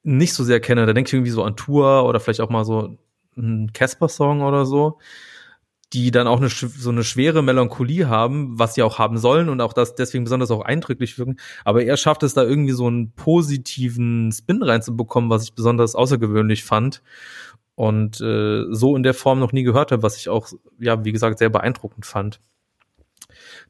nicht 0.04 0.34
so 0.34 0.44
sehr 0.44 0.60
kenne. 0.60 0.86
Da 0.86 0.94
denke 0.94 1.10
ich 1.10 1.14
irgendwie 1.14 1.32
so 1.32 1.44
an 1.44 1.56
Tour 1.56 2.06
oder 2.06 2.20
vielleicht 2.20 2.42
auch 2.42 2.50
mal 2.50 2.66
so 2.66 2.98
einen 3.36 3.72
Casper-Song 3.72 4.42
oder 4.42 4.66
so 4.66 4.98
die 5.94 6.12
dann 6.12 6.28
auch 6.28 6.40
eine, 6.40 6.50
so 6.50 6.90
eine 6.90 7.04
schwere 7.04 7.42
Melancholie 7.42 8.10
haben, 8.10 8.60
was 8.60 8.76
sie 8.76 8.84
auch 8.84 9.00
haben 9.00 9.18
sollen 9.18 9.48
und 9.48 9.62
auch 9.62 9.74
das 9.74 9.96
deswegen 9.96 10.26
besonders 10.26 10.52
auch 10.52 10.62
eindrücklich 10.62 11.18
wirken. 11.18 11.38
Aber 11.64 11.84
er 11.84 11.96
schafft 11.96 12.24
es 12.24 12.34
da 12.34 12.44
irgendwie 12.44 12.74
so 12.74 12.88
einen 12.88 13.12
positiven 13.12 14.32
Spin 14.32 14.62
reinzubekommen, 14.64 15.30
was 15.30 15.44
ich 15.44 15.54
besonders 15.54 15.96
außergewöhnlich 15.96 16.66
fand 16.66 17.02
und 17.76 18.20
äh, 18.22 18.66
so 18.70 18.96
in 18.96 19.04
der 19.04 19.14
Form 19.14 19.40
noch 19.40 19.54
nie 19.54 19.64
gehört 19.64 19.92
habe, 19.92 20.04
was 20.04 20.18
ich 20.18 20.30
auch, 20.30 20.50
ja, 20.80 21.06
wie 21.06 21.12
gesagt, 21.12 21.38
sehr 21.38 21.50
beeindruckend 21.50 22.06
fand. 22.06 22.42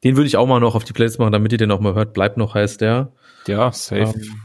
Den 0.03 0.15
würde 0.15 0.27
ich 0.27 0.37
auch 0.37 0.47
mal 0.47 0.59
noch 0.59 0.75
auf 0.75 0.85
die 0.85 0.93
Playlist 0.93 1.19
machen, 1.19 1.33
damit 1.33 1.51
ihr 1.51 1.57
den 1.57 1.71
auch 1.71 1.81
mal 1.81 1.93
hört. 1.93 2.13
Bleibt 2.13 2.37
noch 2.37 2.55
heißt 2.55 2.81
der. 2.81 3.11
Ja, 3.47 3.71
safe. 3.71 4.13
Ähm, 4.15 4.41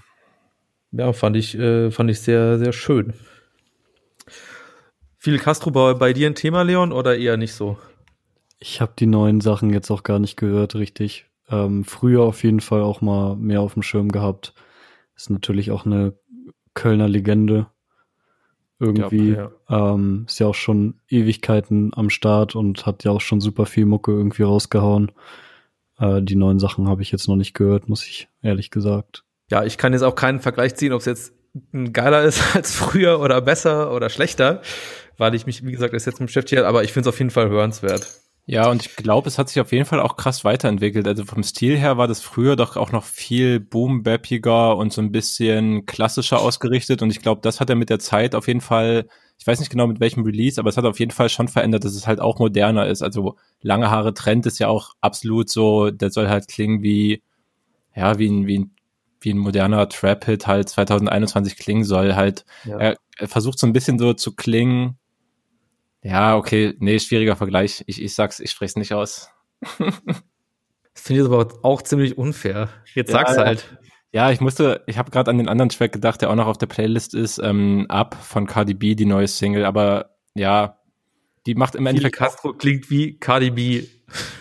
ja, 0.91 1.13
fand 1.13 1.37
ich, 1.37 1.57
äh, 1.57 1.91
fand 1.91 2.11
ich 2.11 2.21
sehr, 2.21 2.59
sehr 2.59 2.73
schön. 2.73 3.15
Viel 5.23 5.39
Castro 5.39 5.71
bei, 5.71 5.95
bei 5.95 6.13
dir 6.13 6.27
ein 6.27 6.35
Thema, 6.35 6.63
Leon, 6.63 6.91
oder 6.91 7.17
eher 7.17 7.37
nicht 7.37 7.55
so? 7.55 7.79
Ich 8.59 8.81
habe 8.81 8.95
die 8.99 9.07
neuen 9.07 9.41
Sachen 9.41 9.73
jetzt 9.73 9.89
auch 9.93 10.03
gar 10.03 10.19
nicht 10.19 10.37
gehört, 10.37 10.75
richtig. 10.75 11.27
Ähm, 11.49 11.85
früher 11.85 12.23
auf 12.23 12.43
jeden 12.43 12.59
Fall 12.59 12.83
auch 12.83 13.03
mal 13.03 13.37
mehr 13.37 13.61
auf 13.61 13.75
dem 13.75 13.85
Schirm 13.85 14.11
gehabt. 14.11 14.53
Ist 15.15 15.31
natürlich 15.31 15.71
auch 15.71 15.87
eine 15.87 16.15
Kölner 16.75 17.07
Legende. 17.07 17.69
Irgendwie. 18.81 19.35
Glaub, 19.35 19.61
ja. 19.69 19.93
Ähm, 19.95 20.25
ist 20.27 20.41
ja 20.41 20.49
auch 20.49 20.57
schon 20.57 20.99
Ewigkeiten 21.09 21.93
am 21.95 22.11
Start 22.11 22.57
und 22.57 22.85
hat 22.85 23.05
ja 23.05 23.13
auch 23.13 23.21
schon 23.21 23.41
super 23.41 23.67
viel 23.67 23.87
Mucke 23.87 24.11
irgendwie 24.11 24.43
rausgehauen. 24.43 25.13
Äh, 25.99 26.21
die 26.21 26.35
neuen 26.35 26.59
Sachen 26.59 26.89
habe 26.89 27.03
ich 27.03 27.13
jetzt 27.13 27.29
noch 27.29 27.37
nicht 27.37 27.55
gehört, 27.55 27.89
muss 27.89 28.05
ich 28.05 28.29
ehrlich 28.43 28.73
gesagt. 28.73 29.23
Ja, 29.53 29.63
ich 29.63 29.79
kann 29.79 29.93
jetzt 29.93 30.03
auch 30.03 30.17
keinen 30.17 30.41
Vergleich 30.41 30.75
ziehen, 30.75 30.93
ob 30.93 30.99
es 30.99 31.07
jetzt 31.07 31.33
geiler 31.93 32.23
ist 32.23 32.43
als 32.57 32.75
früher 32.75 33.21
oder 33.21 33.41
besser 33.41 33.93
oder 33.93 34.11
schlechter 34.11 34.63
weil 35.19 35.35
ich 35.35 35.47
mich, 35.47 35.65
wie 35.65 35.73
gesagt, 35.73 35.95
erst 35.95 36.07
jetzt 36.07 36.21
mit 36.21 36.27
beschäftigt 36.27 36.63
aber 36.63 36.85
ich 36.85 36.93
finde 36.93 37.09
es 37.09 37.15
auf 37.15 37.19
jeden 37.19 37.31
Fall 37.31 37.49
hörenswert. 37.49 38.21
Ja, 38.45 38.69
und 38.69 38.85
ich 38.85 38.97
glaube, 38.97 39.29
es 39.29 39.39
hat 39.39 39.49
sich 39.49 39.61
auf 39.61 39.71
jeden 39.71 39.85
Fall 39.85 40.01
auch 40.01 40.17
krass 40.17 40.45
weiterentwickelt. 40.45 41.07
Also 41.07 41.25
vom 41.25 41.45
Stil 41.45 41.79
her 41.79 41.97
war 41.97 42.09
das 42.09 42.21
früher 42.21 42.57
doch 42.57 42.77
auch 42.77 42.91
noch 42.91 43.05
viel 43.05 43.61
boom-bappiger 43.61 44.77
und 44.77 44.93
so 44.93 45.01
ein 45.01 45.13
bisschen 45.13 45.87
klassischer 45.87 46.41
ausgerichtet. 46.41 47.03
Und 47.03 47.11
ich 47.11 47.23
glaube, 47.23 47.41
das 47.41 47.61
hat 47.61 47.71
er 47.71 47.77
mit 47.77 47.89
der 47.89 48.01
Zeit 48.01 48.35
auf 48.35 48.49
jeden 48.49 48.61
Fall, 48.61 49.07
ich 49.39 49.47
weiß 49.47 49.61
nicht 49.61 49.71
genau 49.71 49.87
mit 49.87 50.01
welchem 50.01 50.25
Release, 50.25 50.61
aber 50.61 50.71
es 50.71 50.77
hat 50.77 50.85
auf 50.85 50.99
jeden 50.99 51.13
Fall 51.13 51.29
schon 51.29 51.47
verändert, 51.47 51.85
dass 51.85 51.95
es 51.95 52.09
halt 52.09 52.21
auch 52.21 52.41
moderner 52.41 52.89
ist. 52.89 53.03
Also 53.03 53.37
lange 53.61 53.91
Haare 53.91 54.13
Trend 54.13 54.45
ist 54.47 54.59
ja 54.59 54.67
auch 54.67 54.95
absolut 55.01 55.49
so, 55.49 55.93
der 55.93 56.11
soll 56.11 56.29
halt 56.29 56.49
klingen 56.49 56.83
wie, 56.83 57.23
ja, 57.95 58.19
wie 58.19 58.27
ein, 58.29 58.47
wie 58.49 58.59
ein, 58.59 58.75
wie 59.25 59.33
ein 59.33 59.39
moderner 59.39 59.89
Trap-Hit 59.89 60.47
halt 60.47 60.69
2021 60.69 61.57
klingen 61.57 61.85
soll. 61.85 62.15
Halt, 62.15 62.45
ja. 62.65 62.79
er, 62.79 62.97
er 63.19 63.29
versucht 63.29 63.59
so 63.59 63.67
ein 63.67 63.73
bisschen 63.73 63.99
so 63.99 64.13
zu 64.15 64.35
klingen, 64.35 64.99
ja, 66.03 66.37
okay, 66.37 66.75
nee, 66.81 66.99
schwieriger 66.99 67.37
Vergleich. 67.37 67.85
Ich, 67.87 68.03
ich 68.03 68.15
sag's, 68.15 68.41
ich 68.41 68.51
spreche 68.51 68.71
es 68.71 68.77
nicht 68.77 68.93
aus. 68.93 69.31
das 69.79 69.79
finde 70.95 71.23
ich 71.23 71.29
aber 71.29 71.49
auch 71.63 71.83
ziemlich 71.83 72.19
unfair. 72.19 72.69
Jetzt 72.95 73.13
ja, 73.13 73.19
sag's 73.19 73.39
halt. 73.39 73.79
Ja, 74.11 74.31
ich 74.31 74.41
musste, 74.41 74.83
ich 74.87 74.99
habe 74.99 75.11
gerade 75.11 75.31
an 75.31 75.39
den 75.39 75.49
anderen 75.49 75.71
Track 75.71 75.93
gedacht, 75.93 76.21
der 76.21 76.31
auch 76.31 76.35
noch 76.35 76.49
auf 76.49 76.59
der 76.59 76.67
Playlist 76.67 77.15
ist, 77.15 77.39
ähm, 77.39 77.87
Up 77.89 78.15
von 78.15 78.47
Cardi 78.47 78.75
B, 78.75 78.95
die 78.95 79.07
neue 79.07 79.29
Single, 79.29 79.65
aber 79.65 80.11
ja, 80.35 80.82
die 81.47 81.55
macht 81.55 81.75
im 81.75 81.87
Endeffekt. 81.87 82.17
Castro 82.17 82.53
klingt 82.53 82.91
wie 82.91 83.19
Cardi 83.19 83.51
B. 83.51 83.85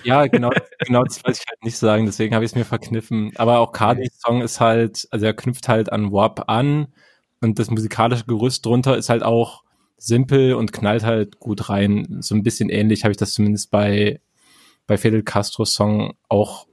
Ja, 0.04 0.28
genau, 0.28 0.49
genau 0.80 1.04
das 1.04 1.24
wollte 1.24 1.39
ich 1.41 1.47
halt 1.47 1.64
nicht 1.64 1.78
sagen, 1.78 2.06
deswegen 2.06 2.36
habe 2.36 2.43
ich 2.43 2.52
es 2.52 2.56
mir 2.56 2.66
verkniffen. 2.66 3.32
Aber 3.36 3.60
auch 3.60 3.72
Cardis 3.72 4.20
Song 4.20 4.41
ist 4.41 4.60
halt, 4.60 5.08
also 5.12 5.26
er 5.26 5.34
knüpft 5.34 5.68
halt 5.68 5.91
an 5.91 6.12
WAP 6.12 6.49
an 6.49 6.88
und 7.41 7.58
das 7.58 7.70
musikalische 7.72 8.26
Gerüst 8.26 8.66
drunter 8.66 8.97
ist 8.97 9.10
halt 9.10 9.24
auch 9.24 9.64
simpel 9.97 10.56
und 10.56 10.74
knallt 10.74 11.04
halt 11.04 11.39
gut 11.39 11.70
rein. 11.70 12.18
So 12.22 12.36
ein 12.36 12.43
bisschen 12.43 12.70
ähnlich 12.70 13.04
habe 13.04 13.12
ich 13.12 13.18
das 13.18 13.34
zumindest 13.34 13.72
bei, 13.72 14.20
bei 14.88 14.97
Fidel 14.97 15.24
Castros 15.24 15.74
Song 15.74 16.16
auch 16.28 16.68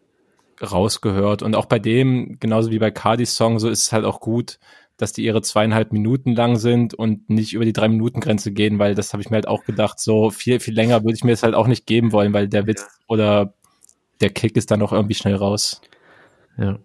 rausgehört. 0.60 1.42
Und 1.42 1.54
auch 1.54 1.66
bei 1.66 1.78
dem, 1.78 2.38
genauso 2.40 2.70
wie 2.70 2.78
bei 2.78 2.90
Cardis 2.90 3.34
Song, 3.34 3.58
so 3.58 3.68
ist 3.68 3.82
es 3.82 3.92
halt 3.92 4.04
auch 4.04 4.20
gut, 4.20 4.58
dass 4.98 5.12
die 5.12 5.24
ihre 5.24 5.40
zweieinhalb 5.40 5.92
Minuten 5.92 6.34
lang 6.34 6.56
sind 6.56 6.92
und 6.92 7.30
nicht 7.30 7.54
über 7.54 7.64
die 7.64 7.72
drei 7.72 7.88
Minuten 7.88 8.20
Grenze 8.20 8.52
gehen, 8.52 8.78
weil 8.78 8.94
das 8.94 9.12
habe 9.12 9.22
ich 9.22 9.30
mir 9.30 9.36
halt 9.36 9.48
auch 9.48 9.64
gedacht, 9.64 10.00
so 10.00 10.30
viel, 10.30 10.60
viel 10.60 10.74
länger 10.74 11.04
würde 11.04 11.14
ich 11.14 11.24
mir 11.24 11.30
das 11.30 11.44
halt 11.44 11.54
auch 11.54 11.68
nicht 11.68 11.86
geben 11.86 12.12
wollen, 12.12 12.34
weil 12.34 12.48
der 12.48 12.66
Witz 12.66 12.86
oder 13.06 13.54
der 14.20 14.30
Kick 14.30 14.56
ist 14.56 14.70
dann 14.72 14.82
auch 14.82 14.92
irgendwie 14.92 15.14
schnell 15.14 15.36
raus. 15.36 15.80
Ja. 16.58 16.78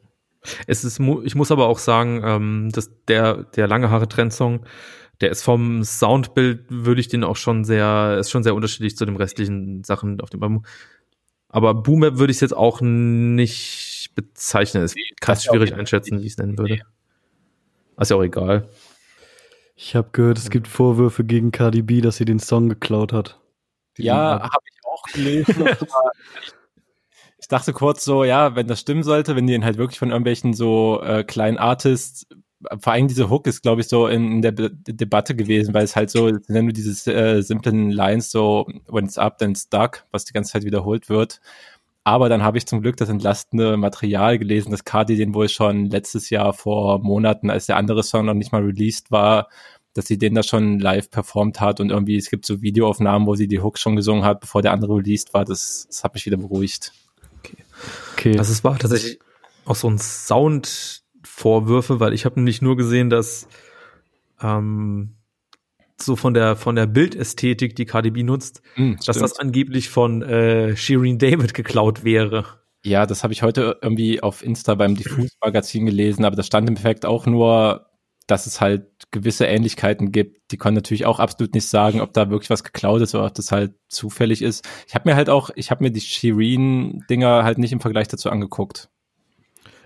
Es 0.68 0.84
ist, 0.84 1.00
ich 1.00 1.36
muss 1.36 1.52
aber 1.52 1.68
auch 1.68 1.80
sagen, 1.80 2.22
ähm, 2.24 2.70
dass 2.72 2.92
der, 3.08 3.44
der 3.56 3.68
lange 3.68 3.90
Haare 3.90 4.08
Trend 4.08 4.32
Song, 4.32 4.66
der 5.20 5.32
ist 5.32 5.42
vom 5.42 5.84
Soundbild, 5.84 6.66
würde 6.70 7.02
ich 7.02 7.08
den 7.08 7.24
auch 7.24 7.38
schon 7.38 7.64
sehr, 7.64 8.18
ist 8.20 8.30
schon 8.30 8.44
sehr 8.44 8.54
unterschiedlich 8.54 8.96
zu 8.96 9.06
den 9.06 9.16
restlichen 9.16 9.84
Sachen 9.84 10.22
auf 10.22 10.30
dem 10.30 10.44
Album. 10.44 10.66
Aber 11.50 11.74
Boom 11.74 12.02
Map 12.02 12.18
würde 12.18 12.32
ich 12.32 12.42
jetzt 12.42 12.56
auch 12.56 12.82
nicht 12.82 14.12
bezeichnen. 14.16 14.84
Es 14.84 14.96
kann 15.22 15.38
schwierig 15.38 15.74
einschätzen, 15.74 16.20
wie 16.20 16.26
ich 16.26 16.34
es 16.34 16.38
nennen 16.38 16.58
würde. 16.58 16.82
Ist 18.00 18.12
ja 18.12 18.18
auch 18.18 18.24
egal. 18.24 18.68
Ich 19.76 19.96
habe 19.96 20.10
gehört, 20.12 20.38
es 20.38 20.50
gibt 20.50 20.68
Vorwürfe 20.68 21.24
gegen 21.24 21.52
Cardi 21.52 21.82
B, 21.82 22.02
dass 22.02 22.18
sie 22.18 22.26
den 22.26 22.40
Song 22.40 22.70
geklaut 22.70 23.12
hat. 23.14 23.40
Ja, 23.98 24.42
habe 24.42 24.64
ich 24.72 24.86
auch 24.86 25.04
gelesen. 25.14 25.66
ich 27.38 27.48
dachte 27.48 27.74
kurz 27.74 28.04
so, 28.04 28.24
ja, 28.24 28.56
wenn 28.56 28.68
das 28.68 28.80
stimmen 28.80 29.04
sollte, 29.04 29.36
wenn 29.36 29.48
die 29.48 29.54
ihn 29.54 29.66
halt 29.66 29.78
wirklich 29.78 30.00
von 30.00 30.10
irgendwelchen 30.10 30.54
so 30.54 31.02
äh, 31.02 31.24
kleinen 31.24 31.58
Artists 31.58 32.28
vor 32.80 32.94
allem 32.94 33.08
diese 33.08 33.30
Hook 33.30 33.48
ist, 33.48 33.62
glaube 33.62 33.82
ich, 33.82 33.88
so 33.88 34.08
in, 34.08 34.32
in 34.32 34.42
der 34.42 34.52
Be 34.52 34.72
Debatte 34.72 35.36
gewesen, 35.36 35.74
weil 35.74 35.84
es 35.84 35.96
halt 35.96 36.10
so, 36.10 36.32
wenn 36.48 36.68
du 36.68 36.74
diese 36.74 37.14
äh, 37.14 37.42
simplen 37.42 37.92
Lines 37.92 38.32
so, 38.32 38.68
when 38.88 39.06
it's 39.06 39.18
up, 39.18 39.38
then 39.38 39.52
it's 39.52 39.64
stuck, 39.64 40.06
was 40.12 40.26
die 40.26 40.34
ganze 40.34 40.54
Zeit 40.54 40.64
wiederholt 40.64 41.10
wird. 41.10 41.42
Aber 42.04 42.28
dann 42.28 42.44
habe 42.44 42.58
ich 42.58 42.66
zum 42.66 42.82
Glück 42.82 42.98
das 42.98 43.10
entlastende 43.10 43.78
Material 43.78 44.38
gelesen, 44.38 44.72
dass 44.72 44.84
Cardi 44.84 45.16
den 45.16 45.34
wohl 45.34 45.48
schon 45.48 45.90
letztes 45.90 46.30
Jahr 46.30 46.54
vor 46.54 47.00
Monaten, 47.00 47.50
als 47.50 47.66
der 47.66 47.78
andere 47.78 48.04
Song 48.04 48.26
noch 48.26 48.34
nicht 48.34 48.52
mal 48.52 48.62
released 48.62 49.10
war, 49.10 49.48
dass 49.94 50.08
sie 50.08 50.18
den 50.18 50.36
da 50.36 50.44
schon 50.44 50.80
live 50.80 51.10
performt 51.10 51.62
hat 51.62 51.80
und 51.80 51.92
irgendwie 51.92 52.18
es 52.18 52.30
gibt 52.30 52.46
so 52.46 52.62
Videoaufnahmen, 52.62 53.28
wo 53.28 53.36
sie 53.36 53.48
die 53.48 53.62
Hook 53.62 53.78
schon 53.78 53.96
gesungen 53.96 54.26
hat, 54.26 54.42
bevor 54.42 54.62
der 54.62 54.74
andere 54.74 54.96
released 54.96 55.34
war. 55.34 55.46
Das, 55.46 55.86
das 55.88 56.04
hat 56.04 56.14
mich 56.14 56.26
wieder 56.26 56.38
beruhigt. 56.38 56.92
Okay. 57.40 57.58
okay. 58.14 58.38
Also 58.38 58.52
es 58.52 58.64
war 58.64 58.78
tatsächlich 58.78 59.20
auch 59.66 59.76
so 59.76 59.90
ein 59.90 60.00
Sound 60.00 61.04
Vorwürfe, 61.24 62.00
weil 62.00 62.14
ich 62.14 62.26
habe 62.26 62.36
nämlich 62.36 62.62
nur 62.62 62.76
gesehen, 62.76 63.10
dass 63.10 63.48
ähm, 64.42 65.16
so 66.02 66.16
von 66.16 66.34
der 66.34 66.56
von 66.56 66.76
der 66.76 66.88
Bildästhetik, 66.88 67.76
die 67.76 67.86
KDB 67.86 68.24
nutzt, 68.24 68.62
mm, 68.76 68.94
dass 69.06 69.20
das 69.20 69.40
angeblich 69.40 69.90
von 69.90 70.22
äh, 70.22 70.76
Shireen 70.76 71.18
David 71.18 71.54
geklaut 71.54 72.04
wäre. 72.04 72.46
Ja, 72.86 73.06
das 73.06 73.24
habe 73.24 73.34
ich 73.34 73.44
heute 73.44 73.78
irgendwie 73.82 74.22
auf 74.22 74.44
Insta 74.44 74.76
beim 74.76 74.96
Diffus 74.96 75.38
Magazin 75.42 75.86
gelesen, 75.86 76.26
aber 76.26 76.36
das 76.36 76.48
stand 76.48 76.70
im 76.70 76.76
Effekt 76.76 77.06
auch 77.06 77.26
nur, 77.26 77.86
dass 78.28 78.46
es 78.46 78.60
halt 78.60 78.88
gewisse 79.12 79.46
Ähnlichkeiten 79.46 80.12
gibt. 80.12 80.52
Die 80.52 80.58
können 80.58 80.76
natürlich 80.76 81.06
auch 81.06 81.20
absolut 81.20 81.54
nicht 81.54 81.68
sagen, 81.68 82.02
ob 82.02 82.14
da 82.14 82.30
wirklich 82.30 82.50
was 82.50 82.64
geklaut 82.64 83.02
ist 83.02 83.16
oder 83.16 83.26
ob 83.26 83.34
das 83.36 83.52
halt 83.52 83.74
zufällig 83.88 84.42
ist. 84.42 84.68
Ich 84.88 84.96
habe 84.96 85.10
mir 85.10 85.16
halt 85.16 85.30
auch, 85.30 85.50
ich 85.56 85.72
habe 85.72 85.84
mir 85.84 85.92
die 85.92 86.02
Shireen 86.02 87.06
Dinger 87.10 87.44
halt 87.44 87.58
nicht 87.58 87.72
im 87.72 87.80
Vergleich 87.80 88.10
dazu 88.10 88.30
angeguckt 88.30 88.90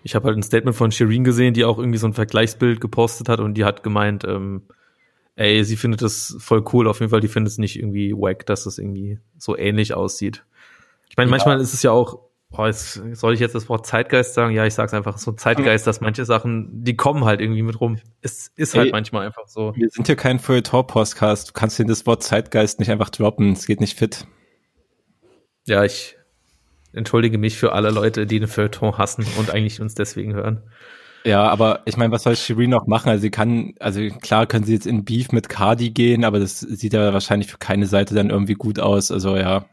ich 0.07 0.15
habe 0.15 0.27
halt 0.27 0.37
ein 0.37 0.43
Statement 0.43 0.75
von 0.75 0.91
Shireen 0.91 1.23
gesehen, 1.23 1.53
die 1.53 1.65
auch 1.65 1.77
irgendwie 1.77 1.97
so 1.97 2.07
ein 2.07 2.13
Vergleichsbild 2.13 2.79
gepostet 2.79 3.29
hat 3.29 3.39
und 3.39 3.55
die 3.55 3.65
hat 3.65 3.83
gemeint, 3.83 4.23
ähm, 4.23 4.63
ey, 5.37 5.63
sie 5.63 5.77
findet 5.77 6.01
das 6.01 6.35
voll 6.39 6.65
cool, 6.73 6.87
auf 6.87 6.99
jeden 6.99 7.11
Fall, 7.11 7.21
die 7.21 7.27
findet 7.27 7.51
es 7.51 7.57
nicht 7.57 7.77
irgendwie 7.77 8.11
wack, 8.13 8.45
dass 8.47 8.65
es 8.65 8.77
irgendwie 8.77 9.19
so 9.37 9.55
ähnlich 9.55 9.93
aussieht. 9.93 10.43
Ich 11.09 11.15
meine, 11.15 11.29
ja. 11.29 11.31
manchmal 11.31 11.61
ist 11.61 11.73
es 11.73 11.83
ja 11.83 11.91
auch, 11.91 12.19
boah, 12.49 12.67
jetzt, 12.67 13.01
soll 13.13 13.35
ich 13.35 13.39
jetzt 13.39 13.53
das 13.53 13.69
Wort 13.69 13.85
Zeitgeist 13.85 14.33
sagen? 14.33 14.53
Ja, 14.53 14.65
ich 14.65 14.73
sag's 14.73 14.95
einfach, 14.95 15.19
so 15.19 15.31
Zeitgeist, 15.31 15.85
dass 15.85 16.01
manche 16.01 16.25
Sachen, 16.25 16.83
die 16.83 16.97
kommen 16.97 17.23
halt 17.23 17.39
irgendwie 17.39 17.61
mit 17.61 17.79
rum. 17.79 17.99
Es 18.21 18.51
ist 18.55 18.73
halt 18.75 18.87
ey, 18.87 18.91
manchmal 18.91 19.27
einfach 19.27 19.47
so. 19.47 19.73
Wir 19.75 19.89
sind 19.89 20.07
hier 20.07 20.15
kein 20.15 20.39
Feuilleton-Podcast, 20.39 21.49
du 21.49 21.53
kannst 21.53 21.77
dir 21.77 21.85
das 21.85 22.05
Wort 22.07 22.23
Zeitgeist 22.23 22.79
nicht 22.79 22.89
einfach 22.89 23.11
droppen, 23.11 23.53
es 23.53 23.67
geht 23.67 23.79
nicht 23.79 23.97
fit. 23.97 24.25
Ja, 25.67 25.83
ich 25.83 26.17
entschuldige 26.93 27.37
mich 27.37 27.57
für 27.57 27.73
alle 27.73 27.91
Leute, 27.91 28.25
die 28.25 28.39
den 28.39 28.47
Feuilleton 28.47 28.97
hassen 28.97 29.25
und 29.37 29.51
eigentlich 29.51 29.81
uns 29.81 29.93
deswegen 29.93 30.33
hören. 30.33 30.63
Ja, 31.27 31.49
aber 31.49 31.81
ich 31.83 31.97
meine, 31.97 32.13
was 32.13 32.23
soll 32.23 32.37
Shireen 32.37 32.69
noch 32.69 32.87
machen? 32.87 33.09
Also 33.09 33.23
sie 33.23 33.31
kann, 33.31 33.73
also 33.81 33.99
klar 34.21 34.47
können 34.47 34.63
sie 34.63 34.71
jetzt 34.71 34.87
in 34.87 35.03
Beef 35.03 35.33
mit 35.33 35.49
Cardi 35.49 35.89
gehen, 35.89 36.23
aber 36.23 36.39
das 36.39 36.61
sieht 36.61 36.93
ja 36.93 37.11
wahrscheinlich 37.11 37.51
für 37.51 37.57
keine 37.57 37.85
Seite 37.85 38.15
dann 38.15 38.29
irgendwie 38.29 38.53
gut 38.53 38.79
aus. 38.79 39.11
Also 39.11 39.35
ja. 39.35 39.65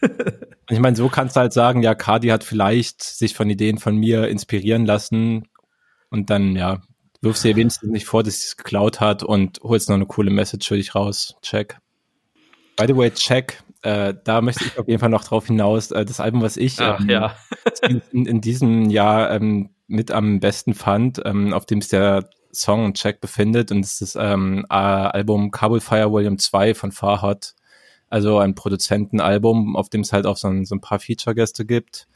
ich 0.68 0.80
meine, 0.80 0.96
so 0.96 1.08
kannst 1.08 1.36
du 1.36 1.40
halt 1.40 1.52
sagen, 1.52 1.84
ja, 1.84 1.94
Cardi 1.94 2.28
hat 2.28 2.42
vielleicht 2.42 3.00
sich 3.00 3.36
von 3.36 3.48
Ideen 3.48 3.78
von 3.78 3.96
mir 3.96 4.26
inspirieren 4.26 4.84
lassen 4.84 5.46
und 6.10 6.30
dann, 6.30 6.56
ja, 6.56 6.82
wirfst 7.20 7.44
du 7.44 7.50
ihr 7.50 7.56
wenigstens 7.56 7.88
nicht 7.88 8.06
vor, 8.06 8.24
dass 8.24 8.40
sie 8.40 8.48
es 8.48 8.56
geklaut 8.56 8.98
hat 8.98 9.22
und 9.22 9.60
holst 9.62 9.88
noch 9.88 9.94
eine 9.94 10.06
coole 10.06 10.32
Message 10.32 10.66
für 10.66 10.76
dich 10.76 10.96
raus. 10.96 11.36
Check. 11.42 11.78
By 12.76 12.86
the 12.88 12.96
way, 12.96 13.12
check 13.12 13.62
äh, 13.82 14.14
da 14.24 14.40
möchte 14.40 14.64
ich 14.64 14.78
auf 14.78 14.86
jeden 14.86 15.00
Fall 15.00 15.08
noch 15.08 15.24
drauf 15.24 15.46
hinaus. 15.46 15.90
Äh, 15.90 16.04
das 16.04 16.20
Album, 16.20 16.42
was 16.42 16.56
ich 16.56 16.80
Ach, 16.80 17.00
ähm, 17.00 17.10
ja. 17.10 17.36
in, 18.12 18.26
in, 18.26 18.40
diesem 18.40 18.88
Jahr 18.90 19.30
ähm, 19.32 19.70
mit 19.88 20.10
am 20.10 20.40
besten 20.40 20.74
fand, 20.74 21.20
ähm, 21.24 21.52
auf 21.52 21.66
dem 21.66 21.78
es 21.78 21.88
der 21.88 22.30
Song 22.52 22.84
und 22.84 22.96
Check 22.96 23.20
befindet, 23.20 23.72
und 23.72 23.82
das 23.82 24.00
ist 24.00 24.14
das 24.14 24.16
ähm, 24.16 24.66
Album 24.68 25.50
Kabul 25.50 25.80
Fire 25.80 26.12
Volume 26.12 26.36
2 26.36 26.74
von 26.74 26.92
Farhad. 26.92 27.54
also 28.08 28.38
ein 28.38 28.54
Produzentenalbum, 28.54 29.74
auf 29.74 29.88
dem 29.88 30.02
es 30.02 30.12
halt 30.12 30.26
auch 30.26 30.36
so 30.36 30.48
ein, 30.48 30.64
so 30.64 30.74
ein 30.76 30.80
paar 30.80 31.00
Feature-Gäste 31.00 31.64
gibt. 31.64 32.06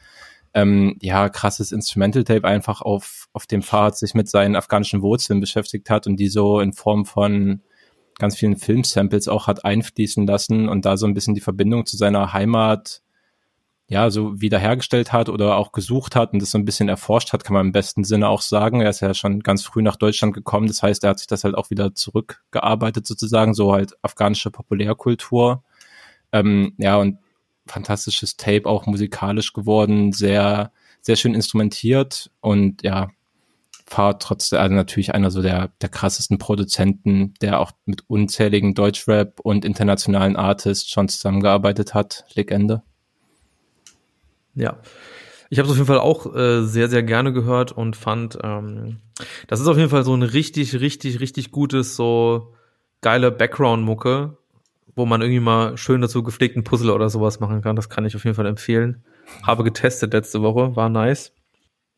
Ähm, 0.55 0.97
ja, 1.01 1.29
krasses 1.29 1.73
Instrumental-Tape 1.73 2.47
einfach 2.47 2.81
auf, 2.81 3.29
auf 3.33 3.47
dem 3.47 3.63
Pfad 3.63 3.97
sich 3.99 4.15
mit 4.15 4.29
seinen 4.29 4.57
afghanischen 4.57 5.03
Wurzeln 5.03 5.41
beschäftigt 5.41 5.91
hat 5.91 6.07
und 6.07 6.17
die 6.17 6.29
so 6.29 6.61
in 6.61 6.73
Form 6.73 7.07
von 7.07 7.63
ganz 8.19 8.37
vielen 8.37 8.57
Filmsamples 8.57 9.29
auch 9.29 9.47
hat 9.47 9.65
einfließen 9.65 10.27
lassen 10.27 10.69
und 10.69 10.85
da 10.85 10.97
so 10.97 11.07
ein 11.07 11.15
bisschen 11.15 11.35
die 11.35 11.41
Verbindung 11.41 11.87
zu 11.87 11.97
seiner 11.97 12.33
Heimat 12.33 13.03
ja, 13.89 14.11
so 14.11 14.41
wiederhergestellt 14.41 15.13
hat 15.13 15.29
oder 15.29 15.57
auch 15.57 15.71
gesucht 15.71 16.17
hat 16.17 16.33
und 16.33 16.43
das 16.43 16.51
so 16.51 16.59
ein 16.59 16.65
bisschen 16.65 16.89
erforscht 16.89 17.33
hat, 17.33 17.45
kann 17.45 17.55
man 17.55 17.67
im 17.67 17.73
besten 17.73 18.03
Sinne 18.03 18.29
auch 18.29 18.43
sagen. 18.43 18.81
Er 18.81 18.91
ist 18.91 19.01
ja 19.01 19.15
schon 19.15 19.41
ganz 19.41 19.65
früh 19.65 19.81
nach 19.81 19.95
Deutschland 19.97 20.35
gekommen. 20.35 20.67
Das 20.67 20.83
heißt, 20.83 21.05
er 21.05 21.11
hat 21.11 21.19
sich 21.21 21.29
das 21.29 21.45
halt 21.45 21.55
auch 21.55 21.71
wieder 21.71 21.95
zurückgearbeitet 21.95 23.07
sozusagen, 23.07 23.55
so 23.55 23.73
halt 23.73 23.93
afghanische 24.03 24.51
Populärkultur. 24.51 25.63
Ähm, 26.33 26.75
ja, 26.79 26.97
und 26.97 27.19
fantastisches 27.69 28.37
Tape, 28.37 28.67
auch 28.67 28.87
musikalisch 28.87 29.53
geworden, 29.53 30.13
sehr, 30.13 30.73
sehr 31.01 31.17
schön 31.17 31.35
instrumentiert 31.35 32.31
und 32.41 32.83
ja, 32.83 33.11
war 33.89 34.19
trotzdem, 34.19 34.59
also 34.59 34.75
natürlich 34.75 35.15
einer 35.15 35.31
so 35.31 35.43
der, 35.43 35.71
der 35.81 35.89
krassesten 35.89 36.39
Produzenten, 36.39 37.35
der 37.41 37.61
auch 37.61 37.73
mit 37.85 38.03
unzähligen 38.09 38.75
Deutschrap 38.75 39.41
und 39.41 39.65
internationalen 39.65 40.37
Artists 40.37 40.91
schon 40.91 41.09
zusammengearbeitet 41.09 41.95
hat. 41.95 42.25
Legende. 42.35 42.83
Ja. 44.55 44.79
Ich 45.49 45.59
habe 45.59 45.67
es 45.67 45.73
auf 45.73 45.77
jeden 45.77 45.87
Fall 45.87 46.01
auch 46.01 46.35
äh, 46.35 46.63
sehr, 46.65 46.89
sehr 46.89 47.05
gerne 47.05 47.33
gehört 47.33 47.71
und 47.71 47.95
fand, 47.95 48.39
ähm, 48.43 48.97
das 49.47 49.61
ist 49.61 49.69
auf 49.69 49.77
jeden 49.77 49.91
Fall 49.91 50.05
so 50.05 50.15
ein 50.15 50.25
richtig, 50.25 50.81
richtig, 50.81 51.21
richtig 51.21 51.53
gutes, 51.53 51.95
so 51.95 52.53
geile 53.01 53.31
Background-Mucke, 53.31 54.37
wo 54.97 55.07
man 55.07 55.23
irgendwie 55.23 55.41
mal 55.41 55.77
schön 55.77 56.01
dazu 56.01 56.25
gepflegten 56.25 56.65
Puzzle 56.65 56.91
oder 56.91 57.09
sowas 57.11 57.39
machen 57.39 57.63
kann. 57.63 57.77
Das 57.77 57.89
kann 57.89 58.05
ich 58.05 58.17
auf 58.17 58.25
jeden 58.25 58.35
Fall 58.35 58.47
empfehlen. 58.47 59.05
Habe 59.45 59.63
getestet 59.63 60.13
letzte 60.13 60.43
Woche, 60.43 60.75
war 60.75 60.89
nice. 60.89 61.33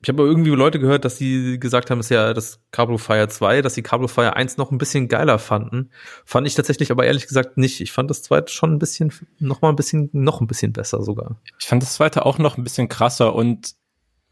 Ich 0.00 0.08
habe 0.08 0.22
irgendwie 0.22 0.50
Leute 0.50 0.78
gehört, 0.78 1.04
dass 1.04 1.16
sie 1.16 1.58
gesagt 1.58 1.90
haben, 1.90 1.98
es 1.98 2.06
ist 2.06 2.10
ja 2.10 2.32
das 2.32 2.60
Cablo 2.70 2.98
Fire 2.98 3.28
2, 3.28 3.62
dass 3.62 3.74
sie 3.74 3.82
Cablo 3.82 4.06
Fire 4.06 4.36
1 4.36 4.56
noch 4.56 4.70
ein 4.70 4.78
bisschen 4.78 5.08
geiler 5.08 5.40
fanden. 5.40 5.90
Fand 6.24 6.46
ich 6.46 6.54
tatsächlich 6.54 6.92
aber 6.92 7.04
ehrlich 7.04 7.26
gesagt 7.26 7.56
nicht. 7.56 7.80
Ich 7.80 7.90
fand 7.90 8.08
das 8.08 8.22
zweite 8.22 8.52
schon 8.52 8.72
ein 8.74 8.78
bisschen, 8.78 9.12
noch 9.40 9.60
mal 9.60 9.70
ein 9.70 9.76
bisschen, 9.76 10.08
noch 10.12 10.40
ein 10.40 10.46
bisschen 10.46 10.72
besser 10.72 11.02
sogar. 11.02 11.40
Ich 11.58 11.66
fand 11.66 11.82
das 11.82 11.94
zweite 11.94 12.24
auch 12.24 12.38
noch 12.38 12.56
ein 12.56 12.64
bisschen 12.64 12.88
krasser 12.88 13.34
und 13.34 13.74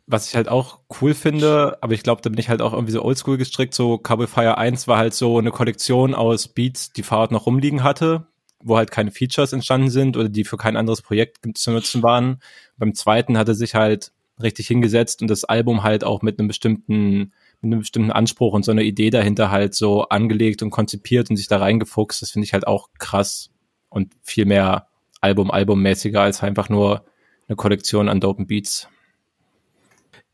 was 0.06 0.28
ich 0.28 0.36
halt 0.36 0.48
auch 0.48 0.78
cool 1.00 1.14
finde, 1.14 1.78
aber 1.80 1.94
ich 1.94 2.04
glaube, 2.04 2.22
da 2.22 2.30
bin 2.30 2.38
ich 2.38 2.48
halt 2.48 2.62
auch 2.62 2.72
irgendwie 2.72 2.92
so 2.92 3.02
oldschool 3.02 3.36
gestrickt, 3.36 3.74
so 3.74 3.98
Cable 3.98 4.28
Fire 4.28 4.56
1 4.56 4.86
war 4.86 4.98
halt 4.98 5.14
so 5.14 5.38
eine 5.38 5.50
Kollektion 5.50 6.14
aus 6.14 6.46
Beats, 6.46 6.92
die 6.92 7.02
Fahrrad 7.02 7.32
noch 7.32 7.46
rumliegen 7.46 7.82
hatte, 7.82 8.28
wo 8.60 8.76
halt 8.76 8.92
keine 8.92 9.10
Features 9.10 9.52
entstanden 9.52 9.90
sind 9.90 10.16
oder 10.16 10.28
die 10.28 10.44
für 10.44 10.56
kein 10.56 10.76
anderes 10.76 11.02
Projekt 11.02 11.38
zu 11.58 11.72
nutzen 11.72 12.04
waren. 12.04 12.40
Beim 12.76 12.94
zweiten 12.94 13.36
hatte 13.36 13.56
sich 13.56 13.74
halt 13.74 14.12
richtig 14.42 14.66
hingesetzt 14.66 15.22
und 15.22 15.28
das 15.28 15.44
Album 15.44 15.82
halt 15.82 16.04
auch 16.04 16.22
mit 16.22 16.38
einem 16.38 16.48
bestimmten 16.48 17.32
mit 17.60 17.72
einem 17.72 17.80
bestimmten 17.80 18.12
Anspruch 18.12 18.52
und 18.52 18.64
so 18.64 18.70
einer 18.70 18.82
Idee 18.82 19.10
dahinter 19.10 19.50
halt 19.50 19.74
so 19.74 20.08
angelegt 20.08 20.62
und 20.62 20.70
konzipiert 20.70 21.30
und 21.30 21.36
sich 21.36 21.48
da 21.48 21.58
reingefuchst. 21.58 22.20
Das 22.20 22.30
finde 22.30 22.44
ich 22.44 22.52
halt 22.52 22.66
auch 22.66 22.90
krass 22.98 23.50
und 23.88 24.12
viel 24.22 24.44
mehr 24.44 24.88
Album-Album-mäßiger 25.20 26.20
als 26.20 26.42
einfach 26.42 26.68
nur 26.68 27.04
eine 27.48 27.56
Kollektion 27.56 28.08
an 28.08 28.20
dopen 28.20 28.46
Beats. 28.46 28.88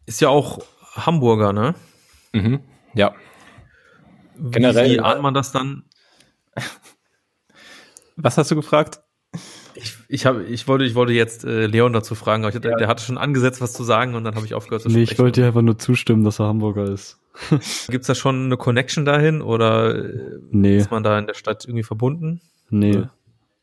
Ist 0.06 0.20
ja 0.20 0.28
auch 0.28 0.58
Hamburger, 0.94 1.52
ne? 1.52 1.74
Mhm, 2.32 2.60
ja. 2.94 3.14
Generell. 4.36 4.94
Wie 4.94 5.00
ahnt 5.00 5.22
man 5.22 5.34
das 5.34 5.52
dann? 5.52 5.84
Was 8.16 8.36
hast 8.36 8.50
du 8.50 8.56
gefragt? 8.56 9.01
Ich, 9.74 9.94
ich, 10.08 10.26
hab, 10.26 10.40
ich, 10.40 10.68
wollte, 10.68 10.84
ich 10.84 10.94
wollte 10.94 11.12
jetzt 11.12 11.44
äh, 11.44 11.66
Leon 11.66 11.92
dazu 11.92 12.14
fragen, 12.14 12.44
aber 12.44 12.54
ich, 12.54 12.62
ja. 12.62 12.76
der 12.76 12.88
hatte 12.88 13.02
schon 13.02 13.18
angesetzt, 13.18 13.60
was 13.60 13.72
zu 13.72 13.84
sagen 13.84 14.14
und 14.14 14.24
dann 14.24 14.34
habe 14.34 14.46
ich 14.46 14.54
aufgehört 14.54 14.82
zu 14.82 14.88
nee, 14.88 14.94
sprechen. 14.94 15.12
ich 15.12 15.18
wollte 15.18 15.40
dir 15.40 15.46
einfach 15.46 15.62
nur 15.62 15.78
zustimmen, 15.78 16.24
dass 16.24 16.40
er 16.40 16.46
Hamburger 16.46 16.84
ist. 16.84 17.18
Gibt's 17.88 18.06
da 18.06 18.14
schon 18.14 18.46
eine 18.46 18.56
Connection 18.56 19.04
dahin 19.04 19.42
oder 19.42 19.94
äh, 19.94 20.38
nee. 20.50 20.76
ist 20.76 20.90
man 20.90 21.02
da 21.02 21.18
in 21.18 21.26
der 21.26 21.34
Stadt 21.34 21.64
irgendwie 21.64 21.82
verbunden? 21.82 22.40
Nee, 22.70 22.96
oder? 22.96 23.12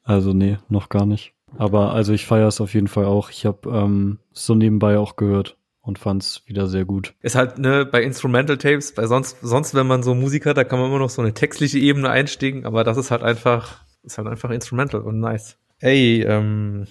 also 0.03 0.33
nee, 0.33 0.57
noch 0.69 0.89
gar 0.89 1.05
nicht. 1.05 1.33
Aber 1.57 1.93
also 1.93 2.13
ich 2.13 2.25
feiere 2.25 2.47
es 2.47 2.61
auf 2.61 2.73
jeden 2.73 2.87
Fall 2.87 3.05
auch. 3.05 3.29
Ich 3.29 3.45
habe 3.45 3.69
ähm, 3.69 4.19
so 4.31 4.55
nebenbei 4.55 4.97
auch 4.97 5.15
gehört 5.15 5.57
und 5.81 5.99
fand's 5.99 6.43
wieder 6.45 6.67
sehr 6.67 6.85
gut. 6.85 7.13
Ist 7.21 7.35
halt 7.35 7.57
ne 7.57 7.85
bei 7.85 8.03
Instrumental 8.03 8.57
Tapes, 8.57 8.93
bei 8.93 9.07
sonst 9.07 9.37
sonst 9.41 9.73
wenn 9.73 9.87
man 9.87 10.03
so 10.03 10.13
Musik 10.13 10.45
hat, 10.45 10.57
da 10.57 10.63
kann 10.63 10.79
man 10.79 10.89
immer 10.89 10.99
noch 10.99 11.09
so 11.09 11.21
eine 11.21 11.33
textliche 11.33 11.79
Ebene 11.79 12.09
einsteigen, 12.09 12.65
aber 12.65 12.83
das 12.83 12.97
ist 12.97 13.11
halt 13.11 13.23
einfach 13.23 13.83
ist 14.03 14.17
halt 14.17 14.27
einfach 14.27 14.49
Instrumental 14.51 15.01
und 15.01 15.19
nice. 15.19 15.57
Ey, 15.79 16.21
ähm, 16.23 16.87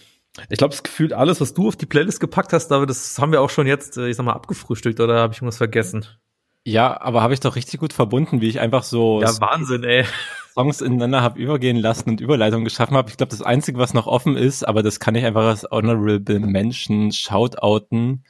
ich 0.49 0.59
glaube, 0.59 0.73
das 0.73 0.83
gefühlt 0.83 1.13
alles, 1.13 1.41
was 1.41 1.55
du 1.55 1.69
auf 1.69 1.77
die 1.77 1.87
Playlist 1.87 2.21
gepackt 2.21 2.53
hast, 2.53 2.69
David, 2.69 2.91
das 2.91 3.19
haben 3.19 3.33
wir 3.33 3.43
auch 3.43 3.51
schon 3.51 3.67
jetzt, 3.67 3.97
äh, 3.97 4.09
ich 4.09 4.17
sag 4.17 4.25
mal, 4.25 4.33
abgefrühstückt 4.33 5.01
oder 5.01 5.21
habe 5.21 5.33
ich 5.33 5.39
irgendwas 5.39 5.59
vergessen? 5.59 6.07
Ja, 6.65 7.01
aber 7.01 7.23
habe 7.23 7.35
ich 7.35 7.41
doch 7.41 7.57
richtig 7.57 7.81
gut 7.81 7.93
verbunden, 7.93 8.41
wie 8.41 8.49
ich 8.49 8.61
einfach 8.61 8.83
so 8.83 9.21
ja, 9.23 9.41
Wahnsinn, 9.41 9.85
ey. 9.85 10.05
Songs 10.53 10.81
ineinander 10.81 11.23
habe 11.23 11.41
übergehen 11.41 11.77
lassen 11.77 12.11
und 12.11 12.21
Überleitungen 12.21 12.65
geschaffen 12.65 12.97
habe. 12.97 13.11
Ich 13.11 13.17
glaube, 13.17 13.31
das 13.31 13.43
Einzige, 13.43 13.79
was 13.79 13.95
noch 13.95 14.07
offen 14.07 14.37
ist, 14.37 14.67
aber 14.67 14.83
das 14.83 15.01
kann 15.01 15.15
ich 15.15 15.25
einfach 15.25 15.45
als 15.45 15.65
Honorable 15.71 16.41
Mention 16.41 17.13
shoutouten, 17.13 18.25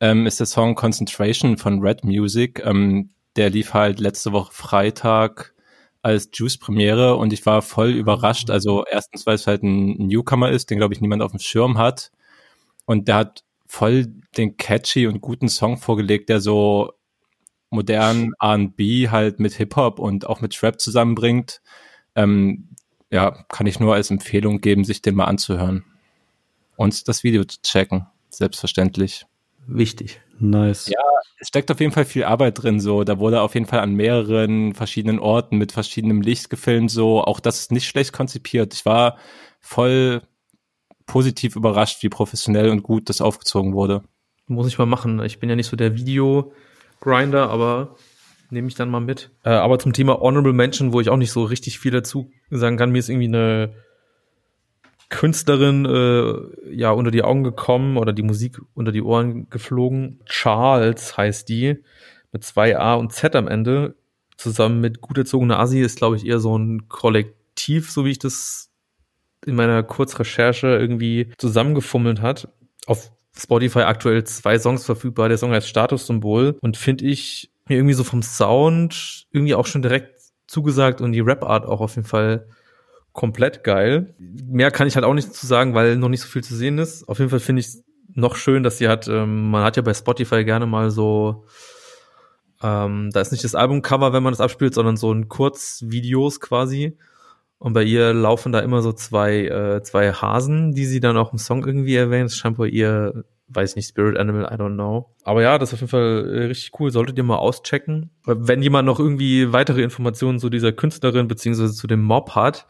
ähm, 0.00 0.26
ist 0.26 0.38
der 0.38 0.46
Song 0.46 0.76
Concentration 0.76 1.56
von 1.56 1.80
Red 1.80 2.04
Music. 2.04 2.62
Ähm, 2.64 3.10
der 3.36 3.50
lief 3.50 3.74
halt 3.74 3.98
letzte 3.98 4.32
Woche 4.32 4.52
Freitag 4.52 5.53
als 6.04 6.28
Juice-Premiere 6.34 7.16
und 7.16 7.32
ich 7.32 7.46
war 7.46 7.62
voll 7.62 7.90
überrascht. 7.90 8.50
Also 8.50 8.84
erstens, 8.84 9.24
weil 9.26 9.36
es 9.36 9.46
halt 9.46 9.62
ein 9.62 9.96
Newcomer 10.06 10.50
ist, 10.50 10.68
den 10.70 10.76
glaube 10.76 10.92
ich 10.92 11.00
niemand 11.00 11.22
auf 11.22 11.30
dem 11.30 11.40
Schirm 11.40 11.78
hat. 11.78 12.12
Und 12.84 13.08
der 13.08 13.16
hat 13.16 13.44
voll 13.66 14.06
den 14.36 14.58
catchy 14.58 15.06
und 15.06 15.22
guten 15.22 15.48
Song 15.48 15.78
vorgelegt, 15.78 16.28
der 16.28 16.40
so 16.40 16.92
modern 17.70 18.32
R&B 18.38 19.08
halt 19.08 19.40
mit 19.40 19.54
Hip-Hop 19.54 19.98
und 19.98 20.26
auch 20.26 20.42
mit 20.42 20.54
Trap 20.54 20.78
zusammenbringt. 20.78 21.62
Ähm, 22.14 22.68
ja, 23.10 23.30
kann 23.48 23.66
ich 23.66 23.80
nur 23.80 23.94
als 23.94 24.10
Empfehlung 24.10 24.60
geben, 24.60 24.84
sich 24.84 25.00
den 25.00 25.14
mal 25.14 25.24
anzuhören. 25.24 25.84
Und 26.76 27.08
das 27.08 27.24
Video 27.24 27.44
zu 27.44 27.62
checken, 27.62 28.06
selbstverständlich. 28.28 29.24
Wichtig. 29.66 30.20
Nice. 30.38 30.88
Ja, 30.88 31.00
es 31.38 31.48
steckt 31.48 31.70
auf 31.70 31.80
jeden 31.80 31.92
Fall 31.92 32.04
viel 32.04 32.24
Arbeit 32.24 32.62
drin, 32.62 32.80
so. 32.80 33.04
Da 33.04 33.18
wurde 33.18 33.40
auf 33.40 33.54
jeden 33.54 33.66
Fall 33.66 33.80
an 33.80 33.94
mehreren 33.94 34.74
verschiedenen 34.74 35.18
Orten 35.18 35.58
mit 35.58 35.72
verschiedenem 35.72 36.20
Licht 36.20 36.50
gefilmt, 36.50 36.90
so. 36.90 37.22
Auch 37.22 37.40
das 37.40 37.60
ist 37.60 37.72
nicht 37.72 37.86
schlecht 37.86 38.12
konzipiert. 38.12 38.74
Ich 38.74 38.84
war 38.84 39.16
voll 39.60 40.22
positiv 41.06 41.56
überrascht, 41.56 42.02
wie 42.02 42.08
professionell 42.08 42.70
und 42.70 42.82
gut 42.82 43.08
das 43.08 43.20
aufgezogen 43.20 43.74
wurde. 43.74 44.02
Muss 44.46 44.68
ich 44.68 44.78
mal 44.78 44.86
machen. 44.86 45.22
Ich 45.22 45.38
bin 45.38 45.48
ja 45.48 45.56
nicht 45.56 45.68
so 45.68 45.76
der 45.76 45.96
Video-Grinder, 45.96 47.48
aber 47.48 47.96
nehme 48.50 48.68
ich 48.68 48.74
dann 48.74 48.90
mal 48.90 49.00
mit. 49.00 49.30
Äh, 49.44 49.50
aber 49.50 49.78
zum 49.78 49.92
Thema 49.92 50.20
Honorable 50.20 50.52
Mention, 50.52 50.92
wo 50.92 51.00
ich 51.00 51.08
auch 51.08 51.16
nicht 51.16 51.32
so 51.32 51.44
richtig 51.44 51.78
viel 51.78 51.90
dazu 51.90 52.30
sagen 52.50 52.76
kann, 52.76 52.90
mir 52.90 52.98
ist 52.98 53.08
irgendwie 53.08 53.28
eine 53.28 53.74
Künstlerin 55.10 55.84
äh, 55.84 56.74
ja 56.74 56.90
unter 56.90 57.10
die 57.10 57.22
Augen 57.22 57.44
gekommen 57.44 57.96
oder 57.96 58.12
die 58.12 58.22
Musik 58.22 58.60
unter 58.74 58.92
die 58.92 59.02
Ohren 59.02 59.48
geflogen. 59.50 60.20
Charles 60.26 61.16
heißt 61.16 61.48
die 61.48 61.82
mit 62.32 62.44
zwei 62.44 62.78
A 62.78 62.94
und 62.94 63.12
Z 63.12 63.36
am 63.36 63.48
Ende. 63.48 63.94
Zusammen 64.36 64.80
mit 64.80 65.00
gut 65.00 65.16
erzogener 65.18 65.60
Asi 65.60 65.80
ist, 65.80 65.98
glaube 65.98 66.16
ich, 66.16 66.26
eher 66.26 66.40
so 66.40 66.58
ein 66.58 66.88
Kollektiv, 66.88 67.90
so 67.90 68.04
wie 68.04 68.10
ich 68.10 68.18
das 68.18 68.70
in 69.46 69.54
meiner 69.54 69.82
Kurzrecherche 69.82 70.66
irgendwie 70.66 71.30
zusammengefummelt 71.38 72.20
hat. 72.20 72.48
Auf 72.86 73.12
Spotify 73.36 73.80
aktuell 73.80 74.24
zwei 74.24 74.58
Songs 74.58 74.84
verfügbar. 74.84 75.28
Der 75.28 75.38
Song 75.38 75.52
heißt 75.52 75.68
Statussymbol 75.68 76.56
und 76.60 76.76
finde 76.76 77.04
ich 77.04 77.50
mir 77.68 77.76
irgendwie 77.76 77.94
so 77.94 78.04
vom 78.04 78.22
Sound 78.22 79.26
irgendwie 79.30 79.54
auch 79.54 79.66
schon 79.66 79.82
direkt 79.82 80.14
zugesagt 80.46 81.00
und 81.00 81.12
die 81.12 81.20
Rap-Art 81.20 81.66
auch 81.66 81.80
auf 81.80 81.96
jeden 81.96 82.06
Fall 82.06 82.46
komplett 83.14 83.64
geil. 83.64 84.14
Mehr 84.18 84.70
kann 84.70 84.86
ich 84.86 84.96
halt 84.96 85.06
auch 85.06 85.14
nicht 85.14 85.32
zu 85.32 85.46
sagen, 85.46 85.72
weil 85.72 85.96
noch 85.96 86.10
nicht 86.10 86.20
so 86.20 86.28
viel 86.28 86.44
zu 86.44 86.54
sehen 86.54 86.78
ist. 86.78 87.08
Auf 87.08 87.20
jeden 87.20 87.30
Fall 87.30 87.40
finde 87.40 87.60
ich 87.60 87.68
noch 88.12 88.36
schön, 88.36 88.62
dass 88.62 88.76
sie 88.76 88.88
hat, 88.88 89.08
ähm, 89.08 89.50
man 89.50 89.64
hat 89.64 89.76
ja 89.76 89.82
bei 89.82 89.94
Spotify 89.94 90.44
gerne 90.44 90.66
mal 90.66 90.90
so, 90.90 91.46
ähm, 92.62 93.10
da 93.12 93.20
ist 93.20 93.32
nicht 93.32 93.44
das 93.44 93.54
Albumcover, 93.54 94.12
wenn 94.12 94.22
man 94.22 94.32
das 94.32 94.40
abspielt, 94.40 94.74
sondern 94.74 94.96
so 94.96 95.12
ein 95.12 95.28
Kurzvideos 95.28 96.40
quasi. 96.40 96.98
Und 97.58 97.72
bei 97.72 97.84
ihr 97.84 98.12
laufen 98.12 98.52
da 98.52 98.58
immer 98.60 98.82
so 98.82 98.92
zwei, 98.92 99.46
äh, 99.46 99.82
zwei 99.82 100.12
Hasen, 100.12 100.74
die 100.74 100.84
sie 100.84 101.00
dann 101.00 101.16
auch 101.16 101.32
im 101.32 101.38
Song 101.38 101.64
irgendwie 101.64 101.94
erwähnt. 101.94 102.30
Das 102.30 102.36
scheint 102.36 102.58
bei 102.58 102.66
ihr, 102.66 103.24
weiß 103.48 103.76
nicht, 103.76 103.88
Spirit 103.88 104.18
Animal, 104.18 104.52
I 104.52 104.56
don't 104.56 104.74
know. 104.74 105.14
Aber 105.22 105.40
ja, 105.40 105.56
das 105.58 105.70
ist 105.70 105.74
auf 105.74 105.80
jeden 105.80 105.90
Fall 105.90 106.28
äh, 106.28 106.44
richtig 106.46 106.72
cool. 106.80 106.90
Solltet 106.90 107.16
ihr 107.16 107.24
mal 107.24 107.36
auschecken. 107.36 108.10
Wenn 108.26 108.60
jemand 108.60 108.86
noch 108.86 108.98
irgendwie 108.98 109.52
weitere 109.52 109.82
Informationen 109.82 110.40
zu 110.40 110.50
dieser 110.50 110.72
Künstlerin 110.72 111.28
beziehungsweise 111.28 111.72
zu 111.72 111.86
dem 111.86 112.02
Mob 112.02 112.34
hat, 112.34 112.66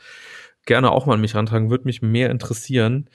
gerne 0.67 0.91
auch 0.91 1.07
mal 1.07 1.15
an 1.15 1.21
mich 1.21 1.35
rantragen, 1.35 1.71
würde 1.71 1.85
mich 1.85 2.03
mehr 2.03 2.31
interessieren. 2.31 3.09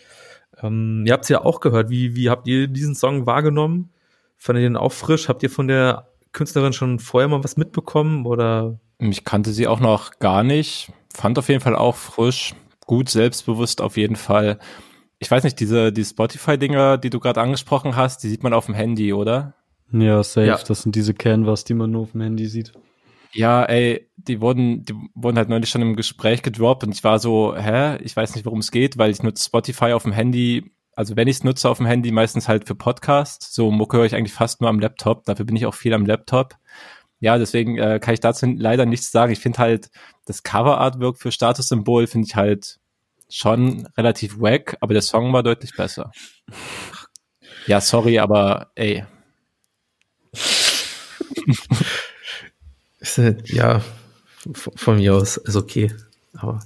Ähm, 0.61 1.03
ihr 1.05 1.13
habt 1.13 1.23
es 1.23 1.29
ja 1.29 1.43
auch 1.43 1.59
gehört. 1.59 1.89
Wie, 1.89 2.15
wie 2.15 2.29
habt 2.29 2.47
ihr 2.47 2.67
diesen 2.67 2.95
Song 2.95 3.25
wahrgenommen? 3.25 3.89
Fandet 4.37 4.63
ihr 4.63 4.69
den 4.69 4.77
auch 4.77 4.91
frisch? 4.91 5.29
Habt 5.29 5.43
ihr 5.43 5.49
von 5.49 5.67
der 5.67 6.07
Künstlerin 6.31 6.73
schon 6.73 6.99
vorher 6.99 7.27
mal 7.27 7.43
was 7.43 7.57
mitbekommen 7.57 8.25
oder? 8.25 8.79
Ich 8.99 9.23
kannte 9.23 9.51
sie 9.51 9.67
auch 9.67 9.79
noch 9.79 10.19
gar 10.19 10.43
nicht. 10.43 10.91
Fand 11.13 11.39
auf 11.39 11.49
jeden 11.49 11.61
Fall 11.61 11.75
auch 11.75 11.95
frisch. 11.95 12.53
gut, 12.85 13.09
selbstbewusst 13.09 13.81
auf 13.81 13.97
jeden 13.97 14.15
Fall. 14.15 14.59
Ich 15.19 15.29
weiß 15.29 15.43
nicht, 15.43 15.59
diese 15.59 15.91
die 15.91 16.05
Spotify-Dinger, 16.05 16.97
die 16.97 17.09
du 17.09 17.19
gerade 17.19 17.41
angesprochen 17.41 17.95
hast, 17.95 18.23
die 18.23 18.29
sieht 18.29 18.41
man 18.41 18.53
auf 18.53 18.65
dem 18.65 18.75
Handy, 18.75 19.13
oder? 19.13 19.53
Ja, 19.91 20.23
safe. 20.23 20.47
Ja. 20.47 20.57
Das 20.57 20.83
sind 20.83 20.95
diese 20.95 21.13
Canvas, 21.13 21.63
die 21.63 21.73
man 21.73 21.91
nur 21.91 22.03
auf 22.03 22.11
dem 22.11 22.21
Handy 22.21 22.47
sieht. 22.47 22.73
Ja, 23.33 23.63
ey, 23.65 24.09
die 24.17 24.41
wurden, 24.41 24.85
die 24.85 24.95
wurden 25.13 25.37
halt 25.37 25.49
neulich 25.49 25.69
schon 25.69 25.81
im 25.81 25.95
Gespräch 25.95 26.41
gedroppt 26.41 26.83
und 26.83 26.91
ich 26.91 27.03
war 27.03 27.19
so, 27.19 27.55
hä, 27.55 27.97
ich 27.97 28.15
weiß 28.15 28.35
nicht, 28.35 28.45
worum 28.45 28.59
es 28.59 28.71
geht, 28.71 28.97
weil 28.97 29.11
ich 29.11 29.21
nutze 29.21 29.45
Spotify 29.45 29.93
auf 29.93 30.03
dem 30.03 30.11
Handy, 30.11 30.71
also 30.95 31.15
wenn 31.15 31.27
ich 31.27 31.37
es 31.37 31.43
nutze 31.43 31.69
auf 31.69 31.77
dem 31.77 31.85
Handy, 31.85 32.11
meistens 32.11 32.47
halt 32.47 32.67
für 32.67 32.75
Podcasts. 32.75 33.53
So 33.53 33.71
Mucke 33.71 33.97
höre 33.97 34.05
ich 34.05 34.15
eigentlich 34.15 34.33
fast 34.33 34.61
nur 34.61 34.69
am 34.69 34.79
Laptop, 34.79 35.25
dafür 35.25 35.45
bin 35.45 35.55
ich 35.55 35.65
auch 35.65 35.75
viel 35.75 35.93
am 35.93 36.05
Laptop. 36.05 36.55
Ja, 37.19 37.37
deswegen 37.37 37.77
äh, 37.77 37.99
kann 37.99 38.13
ich 38.13 38.21
dazu 38.21 38.45
leider 38.47 38.85
nichts 38.85 39.11
sagen. 39.11 39.31
Ich 39.31 39.39
finde 39.39 39.59
halt, 39.59 39.91
das 40.25 40.43
Cover-Artwork 40.43 41.17
für 41.17 41.31
Statussymbol 41.31 42.07
finde 42.07 42.27
ich 42.27 42.35
halt 42.35 42.79
schon 43.29 43.87
relativ 43.97 44.39
wack, 44.39 44.77
aber 44.79 44.93
der 44.93 45.01
Song 45.01 45.31
war 45.33 45.43
deutlich 45.43 45.75
besser. 45.75 46.11
Ja, 47.67 47.81
sorry, 47.81 48.19
aber 48.19 48.71
ey, 48.75 49.05
Ist, 52.99 53.17
äh, 53.17 53.35
Ja, 53.45 53.81
von 54.53 54.97
mir 54.97 55.15
aus 55.15 55.37
ist 55.37 55.55
okay. 55.55 55.91
Aber 56.33 56.59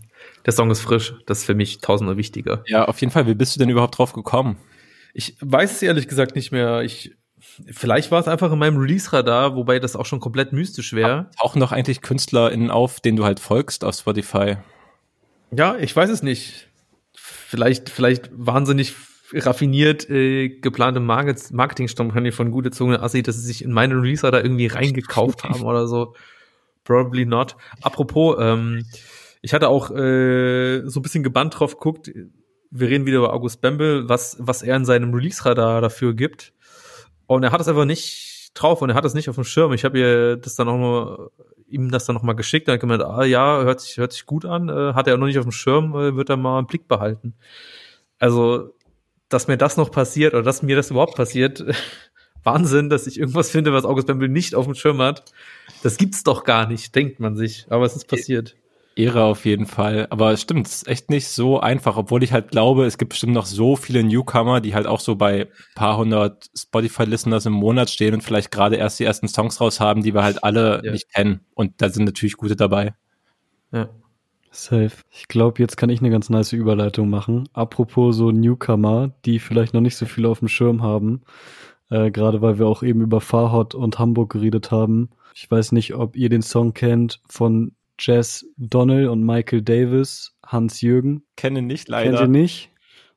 der 0.45 0.53
Song 0.53 0.69
ist 0.71 0.81
frisch. 0.81 1.13
Das 1.25 1.39
ist 1.39 1.45
für 1.45 1.55
mich 1.55 1.79
tausendmal 1.79 2.17
wichtiger. 2.17 2.63
ja, 2.67 2.85
auf 2.85 2.99
jeden 3.01 3.11
Fall, 3.11 3.27
wie 3.27 3.33
bist 3.33 3.55
du 3.55 3.59
denn 3.59 3.69
überhaupt 3.69 3.97
drauf 3.97 4.13
gekommen? 4.13 4.57
Ich 5.13 5.35
weiß 5.41 5.71
es 5.71 5.81
ehrlich 5.81 6.07
gesagt 6.07 6.35
nicht 6.35 6.51
mehr. 6.51 6.81
Ich, 6.81 7.15
vielleicht 7.71 8.11
war 8.11 8.19
es 8.19 8.27
einfach 8.27 8.51
in 8.51 8.59
meinem 8.59 8.77
Release-Radar, 8.77 9.55
wobei 9.55 9.79
das 9.79 9.95
auch 9.95 10.05
schon 10.05 10.19
komplett 10.19 10.53
mystisch 10.53 10.93
wäre. 10.93 11.29
Tauchen 11.39 11.59
doch 11.59 11.71
eigentlich 11.71 12.01
KünstlerInnen 12.01 12.71
auf, 12.71 12.99
denen 12.99 13.17
du 13.17 13.25
halt 13.25 13.39
folgst 13.39 13.83
auf 13.83 13.95
Spotify? 13.95 14.57
Ja, 15.51 15.75
ich 15.77 15.95
weiß 15.95 16.09
es 16.09 16.23
nicht. 16.23 16.67
Vielleicht, 17.15 17.89
vielleicht 17.89 18.29
wahnsinnig 18.33 18.95
raffiniert 19.33 20.09
äh, 20.09 20.49
geplante 20.49 20.99
Market 20.99 21.51
Marketingkampagne 21.51 22.31
von 22.31 22.51
gute 22.51 22.71
Zunge 22.71 23.01
Assi, 23.01 23.23
dass 23.23 23.35
sie 23.35 23.45
sich 23.45 23.63
in 23.63 23.71
meine 23.71 23.95
Releaser 23.95 24.31
da 24.31 24.41
irgendwie 24.41 24.67
reingekauft 24.67 25.43
haben 25.43 25.63
oder 25.63 25.87
so. 25.87 26.15
Probably 26.83 27.25
not. 27.25 27.55
Apropos, 27.81 28.37
ähm, 28.39 28.85
ich 29.41 29.53
hatte 29.53 29.69
auch 29.69 29.91
äh, 29.91 30.81
so 30.85 30.99
ein 30.99 31.03
bisschen 31.03 31.23
gebannt 31.23 31.59
drauf 31.59 31.77
geguckt. 31.77 32.11
Wir 32.71 32.89
reden 32.89 33.05
wieder 33.05 33.19
über 33.19 33.33
August 33.33 33.61
Bembel, 33.61 34.09
was, 34.09 34.37
was 34.39 34.63
er 34.63 34.75
in 34.75 34.85
seinem 34.85 35.13
Release-Radar 35.13 35.81
dafür 35.81 36.13
gibt. 36.13 36.53
Und 37.27 37.43
er 37.43 37.51
hat 37.51 37.61
es 37.61 37.67
einfach 37.67 37.85
nicht 37.85 38.51
drauf 38.53 38.81
und 38.81 38.89
er 38.89 38.95
hat 38.95 39.05
es 39.05 39.13
nicht 39.13 39.29
auf 39.29 39.35
dem 39.35 39.43
Schirm. 39.43 39.73
Ich 39.73 39.85
habe 39.85 39.99
ihr 39.99 40.37
das 40.37 40.55
dann 40.55 40.67
auch 40.67 40.77
nur, 40.77 41.31
ihm 41.67 41.91
das 41.91 42.05
dann 42.05 42.15
noch 42.15 42.23
mal 42.23 42.33
geschickt. 42.33 42.67
Dann 42.67 42.73
hat 42.73 42.81
gemeint, 42.81 43.03
ah 43.03 43.23
ja, 43.23 43.61
hört 43.61 43.81
sich, 43.81 43.97
hört 43.97 44.13
sich 44.13 44.25
gut 44.25 44.45
an, 44.45 44.69
äh, 44.69 44.93
hat 44.93 45.07
er 45.07 45.17
noch 45.17 45.27
nicht 45.27 45.39
auf 45.39 45.45
dem 45.45 45.51
Schirm, 45.51 45.95
äh, 45.95 46.15
wird 46.15 46.29
er 46.29 46.37
mal 46.37 46.57
einen 46.57 46.67
Blick 46.67 46.87
behalten. 46.87 47.33
Also, 48.19 48.73
dass 49.33 49.47
mir 49.47 49.57
das 49.57 49.77
noch 49.77 49.91
passiert 49.91 50.33
oder 50.33 50.43
dass 50.43 50.63
mir 50.63 50.75
das 50.75 50.91
überhaupt 50.91 51.15
passiert, 51.15 51.63
Wahnsinn, 52.43 52.89
dass 52.89 53.07
ich 53.07 53.19
irgendwas 53.19 53.49
finde, 53.49 53.71
was 53.73 53.85
August 53.85 54.07
Bembel 54.07 54.27
nicht 54.29 54.53
auf 54.55 54.65
dem 54.65 54.75
Schirm 54.75 55.01
hat. 55.01 55.31
Das 55.81 55.97
gibt's 55.97 56.23
doch 56.23 56.43
gar 56.43 56.67
nicht, 56.67 56.93
denkt 56.93 57.19
man 57.19 57.35
sich. 57.37 57.65
Aber 57.69 57.85
es 57.85 57.95
ist 57.95 58.07
passiert. 58.07 58.55
Ehre 58.95 59.23
auf 59.23 59.45
jeden 59.45 59.65
Fall. 59.65 60.05
Aber 60.11 60.33
es 60.33 60.41
stimmt, 60.41 60.67
es 60.67 60.75
ist 60.83 60.87
echt 60.87 61.09
nicht 61.09 61.27
so 61.27 61.59
einfach, 61.59 61.97
obwohl 61.97 62.21
ich 62.21 62.31
halt 62.31 62.51
glaube, 62.51 62.85
es 62.85 62.97
gibt 62.97 63.09
bestimmt 63.09 63.33
noch 63.33 63.45
so 63.47 63.75
viele 63.75 64.03
Newcomer, 64.03 64.61
die 64.61 64.75
halt 64.75 64.85
auch 64.87 64.99
so 64.99 65.15
bei 65.15 65.47
paar 65.73 65.97
hundert 65.97 66.47
Spotify-Listeners 66.55 67.45
im 67.47 67.53
Monat 67.53 67.89
stehen 67.89 68.13
und 68.13 68.21
vielleicht 68.21 68.51
gerade 68.51 68.75
erst 68.75 68.99
die 68.99 69.05
ersten 69.05 69.27
Songs 69.27 69.59
raus 69.61 69.79
haben, 69.79 70.03
die 70.03 70.13
wir 70.13 70.23
halt 70.23 70.43
alle 70.43 70.81
Ja. 70.83 70.91
nicht 70.91 71.11
kennen. 71.13 71.39
Und 71.55 71.81
da 71.81 71.89
sind 71.89 72.05
natürlich 72.05 72.37
gute 72.37 72.55
dabei. 72.55 72.93
Ja. 73.71 73.89
Safe. 74.53 74.91
Ich 75.09 75.27
glaube, 75.27 75.59
jetzt 75.59 75.77
kann 75.77 75.89
ich 75.89 75.99
eine 75.99 76.09
ganz 76.09 76.29
nice 76.29 76.53
Überleitung 76.53 77.09
machen. 77.09 77.49
Apropos 77.53 78.15
so 78.15 78.31
Newcomer, 78.31 79.11
die 79.25 79.39
vielleicht 79.39 79.73
noch 79.73 79.81
nicht 79.81 79.97
so 79.97 80.05
viel 80.05 80.25
auf 80.25 80.39
dem 80.39 80.47
Schirm 80.47 80.83
haben. 80.83 81.21
Äh, 81.89 82.11
Gerade 82.11 82.41
weil 82.41 82.59
wir 82.59 82.67
auch 82.67 82.83
eben 82.83 83.01
über 83.01 83.19
Farhot 83.19 83.75
und 83.75 83.99
Hamburg 83.99 84.31
geredet 84.31 84.71
haben. 84.71 85.09
Ich 85.35 85.49
weiß 85.49 85.71
nicht, 85.71 85.95
ob 85.95 86.15
ihr 86.15 86.29
den 86.29 86.43
Song 86.43 86.73
kennt 86.73 87.21
von 87.27 87.75
Jess 87.99 88.45
Donnell 88.57 89.07
und 89.07 89.23
Michael 89.23 89.61
Davis, 89.61 90.35
Hans 90.45 90.81
Jürgen. 90.81 91.23
Kenne 91.35 91.61
nicht 91.61 91.87
Kennt 91.87 92.19
ihr 92.19 92.27
nicht? 92.27 92.71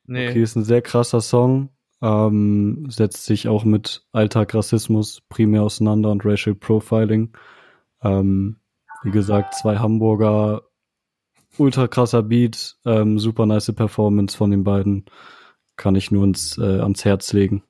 Nee. 0.07 0.29
Okay, 0.29 0.43
ist 0.43 0.57
ein 0.57 0.65
sehr 0.65 0.83
krasser 0.83 1.21
Song. 1.21 1.71
Ähm, 2.03 2.87
setzt 2.91 3.25
sich 3.25 3.49
auch 3.49 3.65
mit 3.65 4.07
Alltag 4.13 4.55
Rassismus 4.55 5.23
primär 5.29 5.63
auseinander 5.63 6.11
und 6.11 6.25
Racial 6.25 6.55
Profiling. 6.55 7.33
Ähm, 8.03 8.61
wie 9.03 9.11
gesagt, 9.11 9.55
zwei 9.55 9.79
Hamburger, 9.79 10.63
ultra 11.59 11.89
krasser 11.89 12.23
Beat, 12.23 12.77
ähm, 12.85 13.19
super 13.19 13.47
nice 13.47 13.73
Performance 13.75 14.37
von 14.37 14.51
den 14.51 14.65
beiden. 14.65 15.05
Kann 15.77 15.95
ich 15.95 16.11
nur 16.11 16.25
ins, 16.25 16.57
äh, 16.59 16.81
ans 16.81 17.05
Herz 17.05 17.33
legen, 17.33 17.63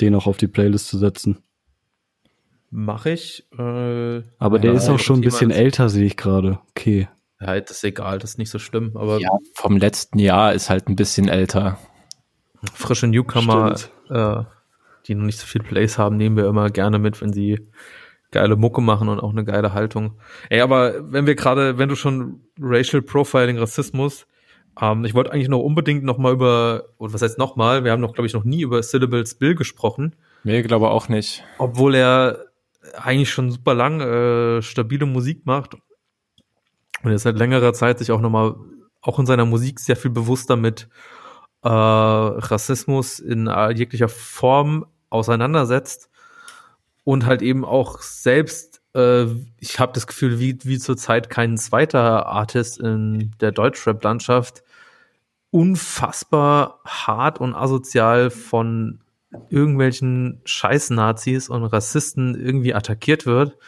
den 0.00 0.14
auch 0.14 0.26
auf 0.26 0.36
die 0.36 0.46
Playlist 0.46 0.88
zu 0.88 0.98
setzen. 0.98 1.38
Mach 2.70 3.04
ich. 3.06 3.46
Äh, 3.58 4.22
Aber 4.38 4.58
der 4.58 4.72
ja, 4.72 4.76
ist 4.76 4.88
auch 4.88 4.98
schon 4.98 5.16
ein 5.18 5.22
bisschen 5.22 5.50
älter, 5.50 5.88
sehe 5.88 6.06
ich 6.06 6.16
gerade. 6.16 6.58
Okay. 6.70 7.08
Ja, 7.40 7.60
das 7.60 7.78
ist 7.78 7.84
egal, 7.84 8.18
das 8.18 8.30
ist 8.30 8.38
nicht 8.38 8.50
so 8.50 8.58
schlimm. 8.58 8.92
Aber 8.96 9.18
Ja, 9.18 9.30
vom 9.54 9.76
letzten 9.76 10.18
Jahr 10.18 10.54
ist 10.54 10.70
halt 10.70 10.88
ein 10.88 10.96
bisschen 10.96 11.28
älter. 11.28 11.78
frische 12.72 13.08
Newcomer, 13.08 13.74
äh, 14.08 14.44
die 15.06 15.14
noch 15.16 15.24
nicht 15.24 15.38
so 15.38 15.46
viel 15.46 15.62
Plays 15.62 15.98
haben, 15.98 16.16
nehmen 16.16 16.36
wir 16.36 16.46
immer 16.46 16.70
gerne 16.70 16.98
mit, 17.00 17.20
wenn 17.20 17.32
sie 17.32 17.68
geile 18.32 18.56
Mucke 18.56 18.80
machen 18.80 19.08
und 19.08 19.20
auch 19.20 19.30
eine 19.30 19.44
geile 19.44 19.72
Haltung. 19.72 20.18
Ey, 20.48 20.60
aber 20.60 21.12
wenn 21.12 21.26
wir 21.26 21.36
gerade, 21.36 21.78
wenn 21.78 21.88
du 21.88 21.94
schon 21.94 22.40
Racial 22.60 23.02
Profiling, 23.02 23.58
Rassismus, 23.58 24.26
ähm, 24.80 25.04
ich 25.04 25.14
wollte 25.14 25.32
eigentlich 25.32 25.48
noch 25.48 25.60
unbedingt 25.60 26.02
noch 26.02 26.18
mal 26.18 26.32
über, 26.32 26.84
oder 26.98 27.12
was 27.12 27.22
heißt 27.22 27.38
noch 27.38 27.56
mal, 27.56 27.84
wir 27.84 27.92
haben 27.92 28.00
noch, 28.00 28.14
glaube 28.14 28.26
ich, 28.26 28.32
noch 28.32 28.44
nie 28.44 28.62
über 28.62 28.82
Syllables 28.82 29.36
Bill 29.36 29.54
gesprochen, 29.54 30.16
Mir 30.42 30.62
glaube 30.62 30.90
auch 30.90 31.08
nicht. 31.08 31.44
obwohl 31.58 31.94
er 31.94 32.46
eigentlich 32.96 33.30
schon 33.30 33.50
super 33.50 33.74
lang 33.74 34.00
äh, 34.00 34.62
stabile 34.62 35.06
Musik 35.06 35.46
macht 35.46 35.74
und 37.02 37.10
er 37.10 37.18
seit 37.18 37.36
längerer 37.36 37.72
Zeit 37.74 37.98
sich 37.98 38.10
auch 38.10 38.20
noch 38.20 38.30
mal 38.30 38.56
auch 39.00 39.18
in 39.18 39.26
seiner 39.26 39.44
Musik 39.44 39.78
sehr 39.78 39.96
viel 39.96 40.10
bewusster 40.10 40.56
mit 40.56 40.88
äh, 41.62 41.68
Rassismus 41.68 43.18
in 43.20 43.48
jeglicher 43.74 44.08
Form 44.08 44.86
auseinandersetzt 45.10 46.11
und 47.04 47.26
halt 47.26 47.42
eben 47.42 47.64
auch 47.64 48.00
selbst, 48.02 48.82
äh, 48.94 49.24
ich 49.58 49.78
habe 49.78 49.92
das 49.92 50.06
Gefühl, 50.06 50.38
wie, 50.38 50.58
wie 50.62 50.78
zurzeit 50.78 51.30
kein 51.30 51.56
zweiter 51.58 52.26
Artist 52.26 52.78
in 52.78 53.32
der 53.40 53.52
Deutschrap-Landschaft 53.52 54.62
unfassbar 55.50 56.80
hart 56.86 57.38
und 57.40 57.54
asozial 57.54 58.30
von 58.30 59.00
irgendwelchen 59.50 60.40
Scheiß-Nazis 60.44 61.48
und 61.48 61.64
Rassisten 61.64 62.34
irgendwie 62.34 62.74
attackiert 62.74 63.26
wird. 63.26 63.58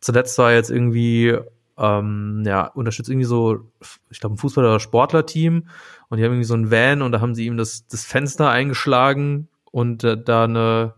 Zuletzt 0.00 0.38
war 0.38 0.52
jetzt 0.52 0.70
irgendwie, 0.70 1.36
ähm, 1.78 2.42
ja, 2.44 2.66
unterstützt 2.66 3.08
irgendwie 3.08 3.26
so, 3.26 3.70
ich 4.10 4.20
glaube, 4.20 4.34
ein 4.34 4.38
Fußball- 4.38 4.64
oder 4.64 4.80
Sportlerteam 4.80 5.68
und 6.08 6.18
die 6.18 6.24
haben 6.24 6.32
irgendwie 6.32 6.44
so 6.44 6.54
ein 6.54 6.70
Van 6.70 7.02
und 7.02 7.12
da 7.12 7.20
haben 7.20 7.34
sie 7.34 7.46
ihm 7.46 7.56
das, 7.56 7.86
das 7.86 8.04
Fenster 8.04 8.50
eingeschlagen 8.50 9.48
und 9.70 10.04
äh, 10.04 10.20
da 10.22 10.44
eine, 10.44 10.94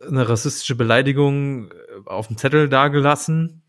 eine 0.00 0.28
rassistische 0.28 0.74
Beleidigung 0.76 1.70
äh, 1.70 1.72
auf 2.06 2.28
dem 2.28 2.36
Zettel 2.36 2.68
dagelassen 2.68 3.62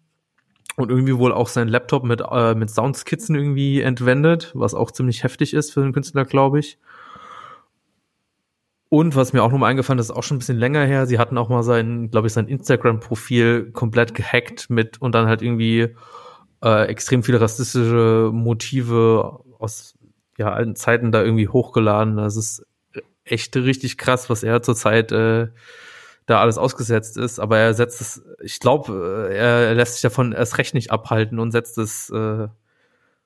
und 0.76 0.92
irgendwie 0.92 1.18
wohl 1.18 1.34
auch 1.34 1.48
sein 1.48 1.68
Laptop 1.68 2.04
mit, 2.04 2.22
äh, 2.22 2.56
mit 2.56 2.70
Soundskizzen 2.70 3.36
irgendwie 3.36 3.82
entwendet, 3.82 4.52
was 4.54 4.74
auch 4.74 4.92
ziemlich 4.92 5.24
heftig 5.24 5.54
ist 5.54 5.74
für 5.74 5.82
einen 5.82 5.94
Künstler, 5.94 6.26
glaube 6.26 6.60
ich. 6.60 6.78
Und 8.90 9.16
was 9.16 9.34
mir 9.34 9.44
auch 9.44 9.52
nochmal 9.52 9.70
eingefallen 9.70 10.00
ist, 10.00 10.10
ist 10.10 10.16
auch 10.16 10.24
schon 10.24 10.38
ein 10.38 10.40
bisschen 10.40 10.58
länger 10.58 10.84
her, 10.84 11.06
sie 11.06 11.20
hatten 11.20 11.38
auch 11.38 11.50
mal 11.50 11.62
sein, 11.62 12.10
glaube 12.10 12.28
ich, 12.28 12.34
sein 12.34 12.48
Instagram-Profil 12.48 13.72
komplett 13.72 14.16
gehackt 14.16 14.70
mit 14.72 15.00
und 15.00 15.14
dann 15.14 15.28
halt 15.28 15.44
irgendwie 15.44 15.96
äh, 16.64 16.86
extrem 16.88 17.22
viele 17.22 17.40
rassistische 17.40 18.32
Motive 18.34 19.42
aus 19.60 19.96
ja, 20.38 20.52
alten 20.52 20.76
Zeiten 20.76 21.12
da 21.12 21.22
irgendwie 21.22 21.50
hochgeladen. 21.50 22.18
Das 22.18 22.36
ist 22.36 22.66
echt 23.26 23.56
richtig 23.56 23.98
krass, 23.98 24.30
was 24.30 24.42
er 24.42 24.64
zurzeit 24.64 25.12
äh, 25.12 25.50
da 26.30 26.40
alles 26.40 26.58
ausgesetzt 26.58 27.18
ist. 27.18 27.40
Aber 27.40 27.58
er 27.58 27.74
setzt 27.74 28.02
es, 28.02 28.24
ich 28.42 28.60
glaube, 28.60 29.30
er, 29.32 29.68
er 29.68 29.76
lässt 29.76 29.94
sich 29.94 30.02
davon 30.02 30.32
erst 30.32 30.58
recht 30.58 30.74
nicht 30.74 30.92
abhalten 30.92 31.40
und 31.40 31.52
setzt 31.52 31.78
es 31.78 32.10
äh, 32.10 32.48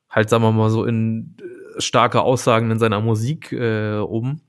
halt, 0.10 0.30
sagen 0.30 0.44
wir 0.44 0.52
mal, 0.52 0.70
so 0.70 0.86
in 0.86 1.38
äh, 1.40 1.82
starke 1.82 2.22
Aussagen 2.22 2.72
in 2.72 2.80
seiner 2.80 3.02
Musik 3.02 3.52
äh, 3.52 3.98
um. 3.98 4.42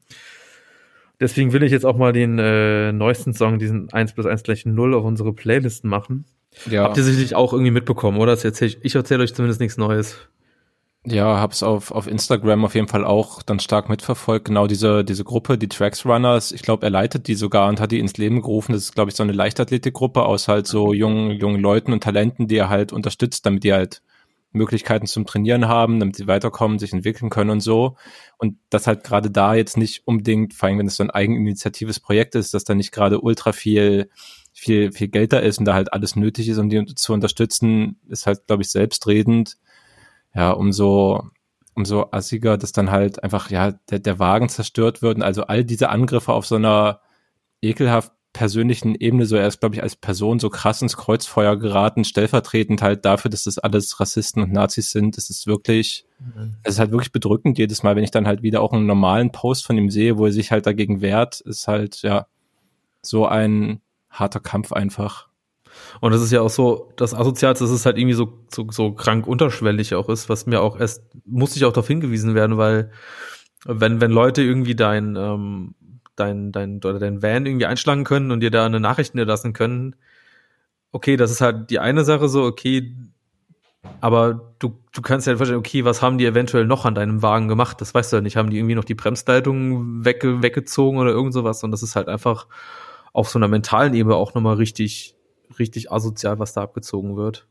Deswegen 1.20 1.52
will 1.52 1.62
ich 1.62 1.72
jetzt 1.72 1.86
auch 1.86 1.96
mal 1.96 2.12
den 2.12 2.38
äh, 2.38 2.92
neuesten 2.92 3.34
Song, 3.34 3.59
diesen 3.59 3.92
1 3.92 4.12
plus 4.14 4.26
1 4.26 4.42
gleich 4.42 4.66
0 4.66 4.94
auf 4.94 5.05
unsere 5.05 5.32
Playlist 5.32 5.84
machen. 5.84 6.26
Ja, 6.68 6.84
Habt 6.84 6.96
ihr 6.96 7.02
sicherlich 7.02 7.34
auch 7.34 7.52
irgendwie 7.52 7.70
mitbekommen, 7.70 8.18
oder? 8.18 8.32
Das 8.32 8.44
erzähl 8.44 8.68
ich 8.68 8.78
ich 8.82 8.94
erzähle 8.94 9.22
euch 9.22 9.34
zumindest 9.34 9.61
nichts 9.61 9.76
Neues. 9.76 10.28
Ja, 11.07 11.38
hab's 11.38 11.62
auf, 11.62 11.90
auf 11.90 12.07
Instagram 12.07 12.64
auf 12.64 12.74
jeden 12.74 12.88
Fall 12.88 13.05
auch 13.05 13.42
dann 13.42 13.61
stark 13.61 13.90
mitverfolgt. 13.90 14.46
Genau 14.46 14.66
diese, 14.66 15.05
diese 15.05 15.22
Gruppe, 15.22 15.59
die 15.59 15.68
Tracks 15.68 16.07
Runners. 16.07 16.50
Ich 16.50 16.62
glaube, 16.62 16.86
er 16.86 16.90
leitet 16.90 17.28
die 17.28 17.34
sogar 17.34 17.68
und 17.68 17.78
hat 17.78 17.92
die 17.92 17.98
ins 17.98 18.16
Leben 18.16 18.40
gerufen. 18.40 18.72
Das 18.72 18.84
ist, 18.84 18.94
glaube 18.94 19.11
ich, 19.11 19.16
so 19.16 19.22
eine 19.22 19.32
Leichtathletikgruppe 19.32 20.22
aus 20.22 20.48
halt 20.48 20.66
so 20.66 20.94
jungen, 20.94 21.32
jungen 21.32 21.61
Leuten 21.61 21.92
und 21.92 22.02
Talenten, 22.02 22.48
die 22.48 22.57
er 22.57 22.70
halt 22.70 22.92
unterstützt, 22.92 23.44
damit 23.44 23.64
die 23.64 23.74
halt 23.74 24.00
Möglichkeiten 24.52 25.07
zum 25.07 25.26
Trainieren 25.26 25.68
haben, 25.68 26.00
damit 26.00 26.16
sie 26.16 26.26
weiterkommen, 26.26 26.78
sich 26.78 26.92
entwickeln 26.94 27.28
können 27.28 27.50
und 27.50 27.61
so. 27.61 27.96
Und 28.38 28.57
dass 28.70 28.86
halt 28.86 29.05
gerade 29.05 29.30
da 29.30 29.55
jetzt 29.55 29.76
nicht 29.76 30.07
unbedingt, 30.07 30.55
vor 30.55 30.68
allem 30.68 30.78
wenn 30.78 30.86
es 30.86 30.96
so 30.96 31.02
ein 31.02 31.11
eigeninitiatives 31.11 32.00
Projekt 32.00 32.34
ist, 32.34 32.55
dass 32.55 32.64
da 32.64 32.74
nicht 32.74 32.92
gerade 32.92 33.20
ultra 33.20 33.52
viel, 33.52 34.09
viel, 34.55 34.90
viel 34.92 35.09
Geld 35.09 35.34
da 35.34 35.38
ist 35.38 35.59
und 35.59 35.66
da 35.66 35.74
halt 35.74 35.92
alles 35.92 36.16
nötig 36.16 36.48
ist, 36.48 36.59
um 36.59 36.70
die 36.70 36.82
zu 36.94 37.12
unterstützen, 37.12 37.98
ist 38.09 38.26
halt, 38.26 38.46
glaube 38.46 38.62
ich, 38.62 38.70
selbstredend. 38.70 39.59
Ja, 40.35 40.51
umso, 40.51 41.30
umso 41.74 42.09
assiger, 42.11 42.59
dass 42.59 42.72
dann 42.72 42.91
halt 42.91 43.22
einfach, 43.22 43.51
ja, 43.51 43.72
der, 43.91 44.01
der 44.01 44.18
Wagen 44.18 44.49
zerstört 44.49 45.03
wird 45.03 45.16
und 45.16 45.22
also 45.22 45.45
all 45.45 45.64
diese 45.64 45.91
Angriffe 45.91 46.32
auf 46.32 46.47
so 46.47 46.57
einer 46.57 47.01
ekelhaft 47.62 48.12
persönlichen 48.35 48.97
Ebene 48.97 49.26
so, 49.26 49.37
er 49.37 49.47
ist, 49.47 49.61
glaube 49.61 49.76
ich, 49.76 49.82
als 49.82 49.95
Person 49.95 50.41
so 50.41 50.51
krass 50.51 50.82
ins 50.82 50.97
Kreuzfeuer 50.97 51.57
geraten, 51.57 52.05
stellvertretend 52.05 52.82
halt 52.82 53.05
dafür, 53.05 53.30
dass 53.30 53.45
das 53.45 53.59
alles 53.59 54.01
Rassisten 54.01 54.43
und 54.43 54.53
Nazis 54.53 54.91
sind. 54.91 55.16
Es 55.16 55.30
ist 55.30 55.47
wirklich, 55.47 56.05
mhm. 56.18 56.57
es 56.64 56.74
ist 56.74 56.80
halt 56.80 56.91
wirklich 56.91 57.12
bedrückend 57.12 57.59
jedes 57.59 57.85
Mal, 57.85 57.95
wenn 57.95 58.03
ich 58.03 58.11
dann 58.11 58.26
halt 58.26 58.43
wieder 58.43 58.61
auch 58.61 58.72
einen 58.72 58.87
normalen 58.87 59.30
Post 59.30 59.64
von 59.64 59.78
ihm 59.78 59.89
sehe, 59.89 60.18
wo 60.18 60.26
er 60.26 60.32
sich 60.32 60.51
halt 60.51 60.66
dagegen 60.66 61.01
wehrt, 61.01 61.41
ist 61.43 61.68
halt, 61.68 62.03
ja, 62.03 62.26
so 63.03 63.24
ein 63.26 63.80
harter 64.11 64.41
Kampf 64.41 64.72
einfach. 64.72 65.28
Und 66.01 66.12
es 66.12 66.22
ist 66.22 66.32
ja 66.32 66.40
auch 66.40 66.51
so, 66.51 66.92
das 66.97 67.14
Asozial, 67.14 67.55
dass 67.55 67.62
es 67.62 67.86
halt 67.86 67.99
irgendwie 67.99 68.14
so, 68.14 68.38
so, 68.53 68.66
so 68.70 68.92
krank 68.92 69.26
unterschwellig 69.26 69.95
auch 69.95 70.09
ist, 70.09 70.28
was 70.28 70.47
mir 70.47 70.61
auch 70.61 70.78
erst, 70.78 71.05
musste 71.24 71.59
ich 71.59 71.64
auch 71.64 71.72
darauf 71.72 71.86
hingewiesen 71.86 72.34
werden, 72.34 72.57
weil 72.57 72.90
wenn, 73.64 74.01
wenn 74.01 74.11
Leute 74.11 74.42
irgendwie 74.42 74.74
dein, 74.74 75.16
ähm, 75.16 75.74
dein, 76.16 76.53
dein, 76.53 76.76
oder 76.76 76.99
dein 76.99 77.22
Van 77.22 77.47
irgendwie 77.47 77.66
einschlagen 77.66 78.05
können 78.05 78.30
und 78.30 78.40
dir 78.40 78.51
da 78.51 78.66
eine 78.66 78.80
Nachricht 78.80 79.14
lassen 79.14 79.53
können, 79.53 79.97
okay, 80.92 81.16
das 81.16 81.30
ist 81.30 81.40
halt 81.40 81.70
die 81.70 81.78
eine 81.78 82.05
Sache 82.05 82.28
so, 82.28 82.45
okay, 82.45 82.95
aber 84.01 84.55
du, 84.59 84.78
du 84.92 85.03
kannst 85.03 85.26
ja 85.26 85.38
halt 85.38 85.51
okay, 85.51 85.84
was 85.84 86.03
haben 86.03 86.18
die 86.18 86.26
eventuell 86.26 86.66
noch 86.66 86.84
an 86.84 86.95
deinem 86.95 87.22
Wagen 87.22 87.49
gemacht? 87.49 87.80
Das 87.80 87.95
weißt 87.95 88.12
du 88.12 88.16
ja 88.16 88.22
nicht. 88.22 88.36
Haben 88.36 88.51
die 88.51 88.59
irgendwie 88.59 88.74
noch 88.74 88.84
die 88.84 88.95
Bremsleitungen 88.95 90.05
wegge 90.05 90.42
weggezogen 90.42 90.99
oder 90.99 91.11
irgend 91.11 91.34
sowas? 91.34 91.62
Und 91.64 91.70
das 91.70 91.82
ist 91.82 91.97
halt 91.97 92.09
einfach 92.09 92.47
auf 93.12 93.28
so 93.28 93.38
einer 93.38 93.49
mentalen 93.49 93.95
Ebene 93.95 94.16
auch 94.16 94.34
nochmal 94.34 94.57
richtig, 94.57 95.13
richtig 95.59 95.90
asozial, 95.92 96.38
was 96.38 96.53
da 96.53 96.62
abgezogen 96.62 97.16
wird. 97.16 97.47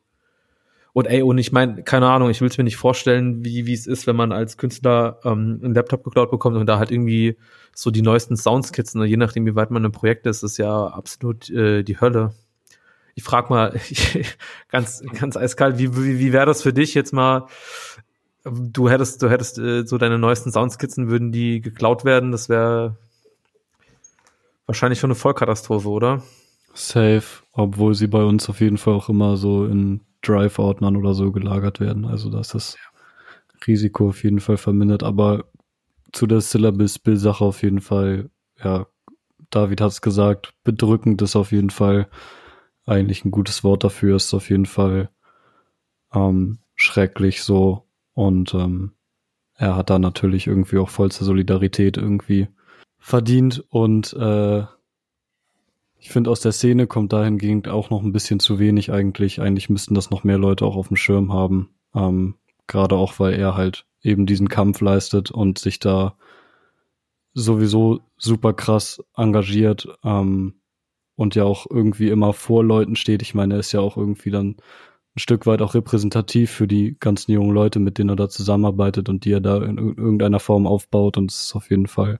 Und 0.94 1.08
ey, 1.08 1.24
und 1.24 1.40
ich 1.40 1.52
meine, 1.52 1.84
keine 1.84 2.08
Ahnung, 2.08 2.30
ich 2.30 2.40
will 2.40 2.48
es 2.48 2.58
mir 2.58 2.64
nicht 2.64 2.78
vorstellen, 2.78 3.44
wie 3.44 3.66
wie 3.66 3.74
es 3.74 3.88
ist, 3.88 4.06
wenn 4.06 4.16
man 4.16 4.32
als 4.32 4.58
Künstler 4.58 5.20
ähm, 5.24 5.60
einen 5.64 5.74
Laptop 5.74 6.04
geklaut 6.04 6.30
bekommt 6.30 6.56
und 6.56 6.68
da 6.68 6.78
halt 6.78 6.92
irgendwie 6.92 7.36
so 7.74 7.90
die 7.90 8.04
neuesten 8.04 8.38
Soundskizzen, 8.38 9.04
je 9.04 9.18
nachdem, 9.18 9.48
wie 9.48 9.56
weit 9.56 9.72
man 9.72 9.84
im 9.84 9.92
Projekt 9.92 10.28
ist, 10.28 10.44
ist 10.44 10.58
ja 10.58 10.86
absolut 10.86 11.50
äh, 11.50 11.82
die 11.84 12.00
Hölle. 12.00 12.34
Ich 13.16 13.24
frag 13.24 13.50
mal, 13.50 13.80
ganz 14.70 15.04
ganz 15.20 15.36
eiskalt, 15.36 15.80
wie 15.80 15.96
wie, 15.98 16.20
wie 16.20 16.32
wäre 16.32 16.46
das 16.46 16.62
für 16.62 16.74
dich 16.74 16.94
jetzt 16.94 17.12
mal? 17.12 17.48
Du 18.46 18.90
hättest 18.90 19.24
du 19.24 19.30
hättest 19.32 19.58
äh, 19.58 19.88
so 19.88 19.98
deine 19.98 20.20
neuesten 20.20 20.52
Soundskizzen 20.52 21.10
würden 21.10 21.32
die 21.32 21.60
geklaut 21.62 22.06
werden, 22.06 22.32
das 22.32 22.50
wäre 22.50 22.98
wahrscheinlich 24.68 25.00
schon 25.00 25.10
eine 25.10 25.16
Vollkatastrophe, 25.16 25.90
oder? 25.90 26.22
Safe, 26.74 27.44
obwohl 27.54 27.94
sie 27.96 28.08
bei 28.08 28.24
uns 28.24 28.50
auf 28.50 28.60
jeden 28.60 28.78
Fall 28.78 28.94
auch 28.94 29.10
immer 29.10 29.38
so 29.38 29.66
in 29.66 30.02
Drive-Ordnern 30.22 30.96
oder 30.96 31.14
so 31.14 31.32
gelagert 31.32 31.80
werden. 31.80 32.06
Also 32.06 32.30
das 32.30 32.54
ist 32.54 32.78
das 33.54 33.68
Risiko 33.68 34.10
auf 34.10 34.24
jeden 34.24 34.40
Fall 34.40 34.58
vermindert. 34.58 35.04
Aber 35.04 35.46
zu 36.12 36.28
der 36.28 36.42
Syllabus-Bill-Sache 36.42 37.44
auf 37.44 37.62
jeden 37.62 37.82
Fall, 37.82 38.30
ja, 38.64 38.88
David 39.50 39.82
hat 39.82 39.92
es 39.92 40.02
gesagt, 40.02 40.54
bedrückend 40.64 41.22
ist 41.22 41.36
auf 41.36 41.52
jeden 41.52 41.70
Fall 41.70 42.08
eigentlich 42.86 43.24
ein 43.24 43.32
gutes 43.32 43.64
Wort 43.64 43.84
dafür, 43.84 44.16
ist 44.16 44.34
auf 44.34 44.50
jeden 44.50 44.66
Fall 44.66 45.10
ähm, 46.14 46.60
schrecklich 46.76 47.44
so. 47.44 47.88
Und 48.14 48.54
ähm, 48.54 48.94
er 49.56 49.76
hat 49.76 49.90
da 49.90 50.00
natürlich 50.00 50.48
irgendwie 50.48 50.78
auch 50.78 50.90
vollste 50.90 51.24
Solidarität 51.24 51.98
irgendwie 51.98 52.48
verdient 52.98 53.64
und 53.70 54.14
äh, 54.14 54.64
ich 56.04 56.10
finde, 56.10 56.30
aus 56.32 56.42
der 56.42 56.52
Szene 56.52 56.86
kommt 56.86 57.14
dahingehend 57.14 57.70
auch 57.70 57.90
noch 57.90 58.04
ein 58.04 58.12
bisschen 58.12 58.42
zu 58.42 58.60
wenig 58.60 58.92
eigentlich. 58.92 59.40
Eigentlich 59.40 59.70
müssten 59.70 59.96
das 59.96 60.10
noch 60.10 60.26
mehr 60.26 60.38
Leute 60.38 60.66
auch 60.66 60.76
auf 60.76 60.90
dem 60.90 60.98
Schirm 60.98 61.32
haben. 61.32 61.70
Ähm, 61.96 62.36
Gerade 62.68 62.98
auch, 62.98 63.20
weil 63.20 63.36
er 63.36 63.56
halt 63.56 63.86
eben 64.02 64.26
diesen 64.26 64.50
Kampf 64.50 64.82
leistet 64.82 65.32
und 65.32 65.60
sich 65.60 65.80
da 65.80 66.18
sowieso 67.34 68.02
super 68.18 68.52
krass 68.52 69.02
engagiert 69.16 69.88
ähm, 70.04 70.56
und 71.16 71.36
ja 71.36 71.46
auch 71.46 71.68
irgendwie 71.70 72.10
immer 72.10 72.34
vor 72.34 72.66
Leuten 72.66 72.98
steht. 72.98 73.22
Ich 73.22 73.34
meine, 73.34 73.54
er 73.54 73.62
ist 73.62 73.72
ja 73.72 73.80
auch 73.80 73.96
irgendwie 73.96 74.30
dann 74.30 74.58
ein 75.16 75.20
Stück 75.20 75.46
weit 75.46 75.62
auch 75.62 75.74
repräsentativ 75.74 76.52
für 76.52 76.68
die 76.68 76.98
ganzen 77.00 77.32
jungen 77.32 77.54
Leute, 77.54 77.80
mit 77.80 77.98
denen 77.98 78.10
er 78.10 78.18
da 78.18 78.28
zusammenarbeitet 78.28 79.08
und 79.08 79.24
die 79.24 79.32
er 79.32 79.42
da 79.42 79.64
in 79.64 79.78
irgendeiner 79.78 80.42
Form 80.42 80.68
aufbaut. 80.68 81.18
Und 81.18 81.32
es 81.32 81.44
ist 81.44 81.56
auf 81.56 81.70
jeden 81.70 81.88
Fall 81.88 82.20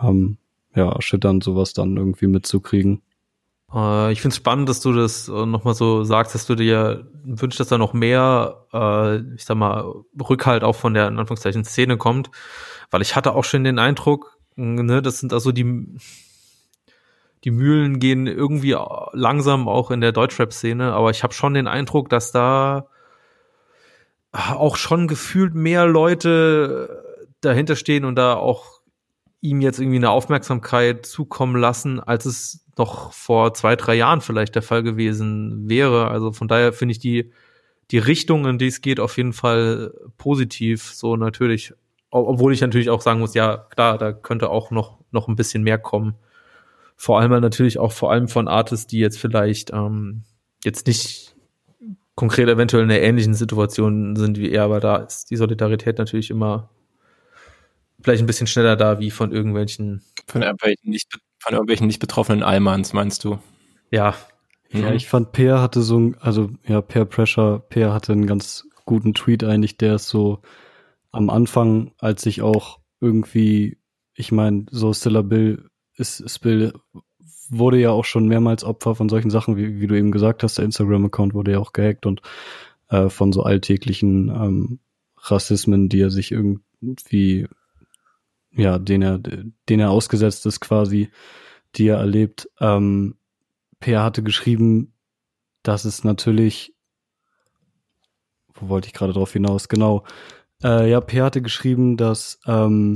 ähm, 0.00 0.38
ja, 0.74 0.90
erschütternd, 0.90 1.42
sowas 1.44 1.72
dann 1.72 1.96
irgendwie 1.96 2.26
mitzukriegen. 2.26 3.02
Äh, 3.74 4.12
ich 4.12 4.20
finde 4.20 4.32
es 4.32 4.36
spannend, 4.36 4.68
dass 4.68 4.80
du 4.80 4.92
das 4.92 5.28
äh, 5.28 5.46
nochmal 5.46 5.74
so 5.74 6.04
sagst, 6.04 6.34
dass 6.34 6.46
du 6.46 6.54
dir 6.54 7.08
wünschst, 7.24 7.60
dass 7.60 7.68
da 7.68 7.78
noch 7.78 7.92
mehr, 7.92 8.66
äh, 8.72 9.18
ich 9.34 9.44
sag 9.44 9.56
mal, 9.56 9.92
Rückhalt 10.28 10.64
auch 10.64 10.76
von 10.76 10.94
der, 10.94 11.08
in 11.08 11.18
Anführungszeichen, 11.18 11.64
Szene 11.64 11.96
kommt. 11.96 12.30
Weil 12.90 13.02
ich 13.02 13.16
hatte 13.16 13.34
auch 13.34 13.44
schon 13.44 13.64
den 13.64 13.78
Eindruck, 13.78 14.38
ne, 14.56 15.02
das 15.02 15.18
sind 15.18 15.32
also 15.32 15.52
die, 15.52 15.98
die 17.44 17.50
Mühlen 17.50 17.98
gehen 17.98 18.26
irgendwie 18.26 18.76
langsam 19.12 19.68
auch 19.68 19.90
in 19.90 20.00
der 20.00 20.12
Deutschrap-Szene, 20.12 20.92
aber 20.92 21.10
ich 21.10 21.22
habe 21.22 21.34
schon 21.34 21.54
den 21.54 21.66
Eindruck, 21.66 22.08
dass 22.08 22.32
da 22.32 22.86
auch 24.32 24.76
schon 24.76 25.08
gefühlt 25.08 25.54
mehr 25.54 25.86
Leute 25.86 27.26
dahinter 27.40 27.76
stehen 27.76 28.04
und 28.04 28.16
da 28.16 28.34
auch 28.34 28.73
ihm 29.44 29.60
jetzt 29.60 29.78
irgendwie 29.78 29.98
eine 29.98 30.08
Aufmerksamkeit 30.08 31.04
zukommen 31.04 31.60
lassen, 31.60 32.00
als 32.00 32.24
es 32.24 32.64
noch 32.78 33.12
vor 33.12 33.52
zwei, 33.52 33.76
drei 33.76 33.94
Jahren 33.94 34.22
vielleicht 34.22 34.54
der 34.54 34.62
Fall 34.62 34.82
gewesen 34.82 35.68
wäre. 35.68 36.08
Also 36.08 36.32
von 36.32 36.48
daher 36.48 36.72
finde 36.72 36.92
ich 36.92 36.98
die, 36.98 37.30
die 37.90 37.98
Richtung, 37.98 38.46
in 38.46 38.56
die 38.56 38.68
es 38.68 38.80
geht, 38.80 38.98
auf 38.98 39.18
jeden 39.18 39.34
Fall 39.34 39.92
positiv. 40.16 40.94
So 40.94 41.16
natürlich, 41.16 41.74
obwohl 42.10 42.54
ich 42.54 42.62
natürlich 42.62 42.88
auch 42.88 43.02
sagen 43.02 43.20
muss, 43.20 43.34
ja, 43.34 43.58
klar, 43.58 43.98
da 43.98 44.14
könnte 44.14 44.48
auch 44.48 44.70
noch, 44.70 44.98
noch 45.10 45.28
ein 45.28 45.36
bisschen 45.36 45.62
mehr 45.62 45.78
kommen. 45.78 46.14
Vor 46.96 47.20
allem 47.20 47.30
natürlich 47.42 47.78
auch 47.78 47.92
vor 47.92 48.10
allem 48.10 48.28
von 48.28 48.48
Artists, 48.48 48.86
die 48.86 48.98
jetzt 48.98 49.18
vielleicht 49.18 49.74
ähm, 49.74 50.22
jetzt 50.64 50.86
nicht 50.86 51.36
konkret 52.14 52.48
eventuell 52.48 52.84
in 52.84 52.90
einer 52.90 53.00
ähnlichen 53.00 53.34
Situation 53.34 54.16
sind 54.16 54.38
wie 54.38 54.50
er, 54.50 54.64
aber 54.64 54.80
da 54.80 54.96
ist 54.96 55.30
die 55.30 55.36
Solidarität 55.36 55.98
natürlich 55.98 56.30
immer 56.30 56.70
vielleicht 58.04 58.22
ein 58.22 58.26
bisschen 58.26 58.46
schneller 58.46 58.76
da 58.76 59.00
wie 59.00 59.10
von 59.10 59.32
irgendwelchen. 59.32 60.02
Von 60.28 60.42
irgendwelchen 60.42 60.90
nicht, 60.90 61.18
von 61.38 61.54
irgendwelchen 61.54 61.86
nicht 61.86 61.98
betroffenen 61.98 62.42
Almans, 62.42 62.92
meinst 62.92 63.24
du? 63.24 63.38
Ja. 63.90 64.14
Ja, 64.70 64.90
mhm. 64.90 64.96
ich 64.96 65.08
fand 65.08 65.32
Peer 65.32 65.60
hatte 65.60 65.82
so 65.82 65.98
ein, 65.98 66.16
also 66.20 66.50
ja, 66.66 66.80
Peer 66.82 67.04
Pressure, 67.06 67.60
Peer 67.68 67.92
hatte 67.92 68.12
einen 68.12 68.26
ganz 68.26 68.66
guten 68.84 69.14
Tweet 69.14 69.44
eigentlich, 69.44 69.78
der 69.78 69.96
ist 69.96 70.08
so 70.08 70.42
am 71.12 71.30
Anfang, 71.30 71.92
als 71.98 72.26
ich 72.26 72.42
auch 72.42 72.80
irgendwie, 73.00 73.78
ich 74.14 74.32
meine, 74.32 74.66
so 74.70 74.92
Stiller 74.92 75.22
Bill 75.22 75.70
ist, 75.96 76.40
Bill 76.40 76.72
wurde 77.48 77.78
ja 77.78 77.90
auch 77.90 78.04
schon 78.04 78.26
mehrmals 78.26 78.64
Opfer 78.64 78.94
von 78.94 79.08
solchen 79.08 79.30
Sachen, 79.30 79.56
wie, 79.56 79.80
wie 79.80 79.86
du 79.86 79.96
eben 79.96 80.10
gesagt 80.10 80.42
hast, 80.42 80.58
der 80.58 80.64
Instagram-Account 80.64 81.34
wurde 81.34 81.52
ja 81.52 81.58
auch 81.58 81.72
gehackt 81.72 82.04
und 82.04 82.20
äh, 82.88 83.08
von 83.08 83.32
so 83.32 83.44
alltäglichen 83.44 84.28
ähm, 84.28 84.80
Rassismen, 85.18 85.88
die 85.88 86.00
er 86.00 86.10
sich 86.10 86.32
irgendwie 86.32 87.46
ja, 88.56 88.78
den 88.78 89.02
er, 89.02 89.18
den 89.18 89.80
er 89.80 89.90
ausgesetzt 89.90 90.46
ist 90.46 90.60
quasi, 90.60 91.10
die 91.76 91.88
er 91.88 91.98
erlebt. 91.98 92.48
Ähm, 92.60 93.16
Per 93.80 94.02
hatte 94.02 94.22
geschrieben, 94.22 94.94
dass 95.62 95.84
es 95.84 96.04
natürlich, 96.04 96.74
wo 98.54 98.68
wollte 98.68 98.88
ich 98.88 98.94
gerade 98.94 99.12
drauf 99.12 99.32
hinaus? 99.32 99.68
Genau. 99.68 100.04
Äh, 100.62 100.90
ja, 100.90 101.00
Per 101.00 101.24
hatte 101.24 101.42
geschrieben, 101.42 101.96
dass 101.96 102.38
ähm, 102.46 102.94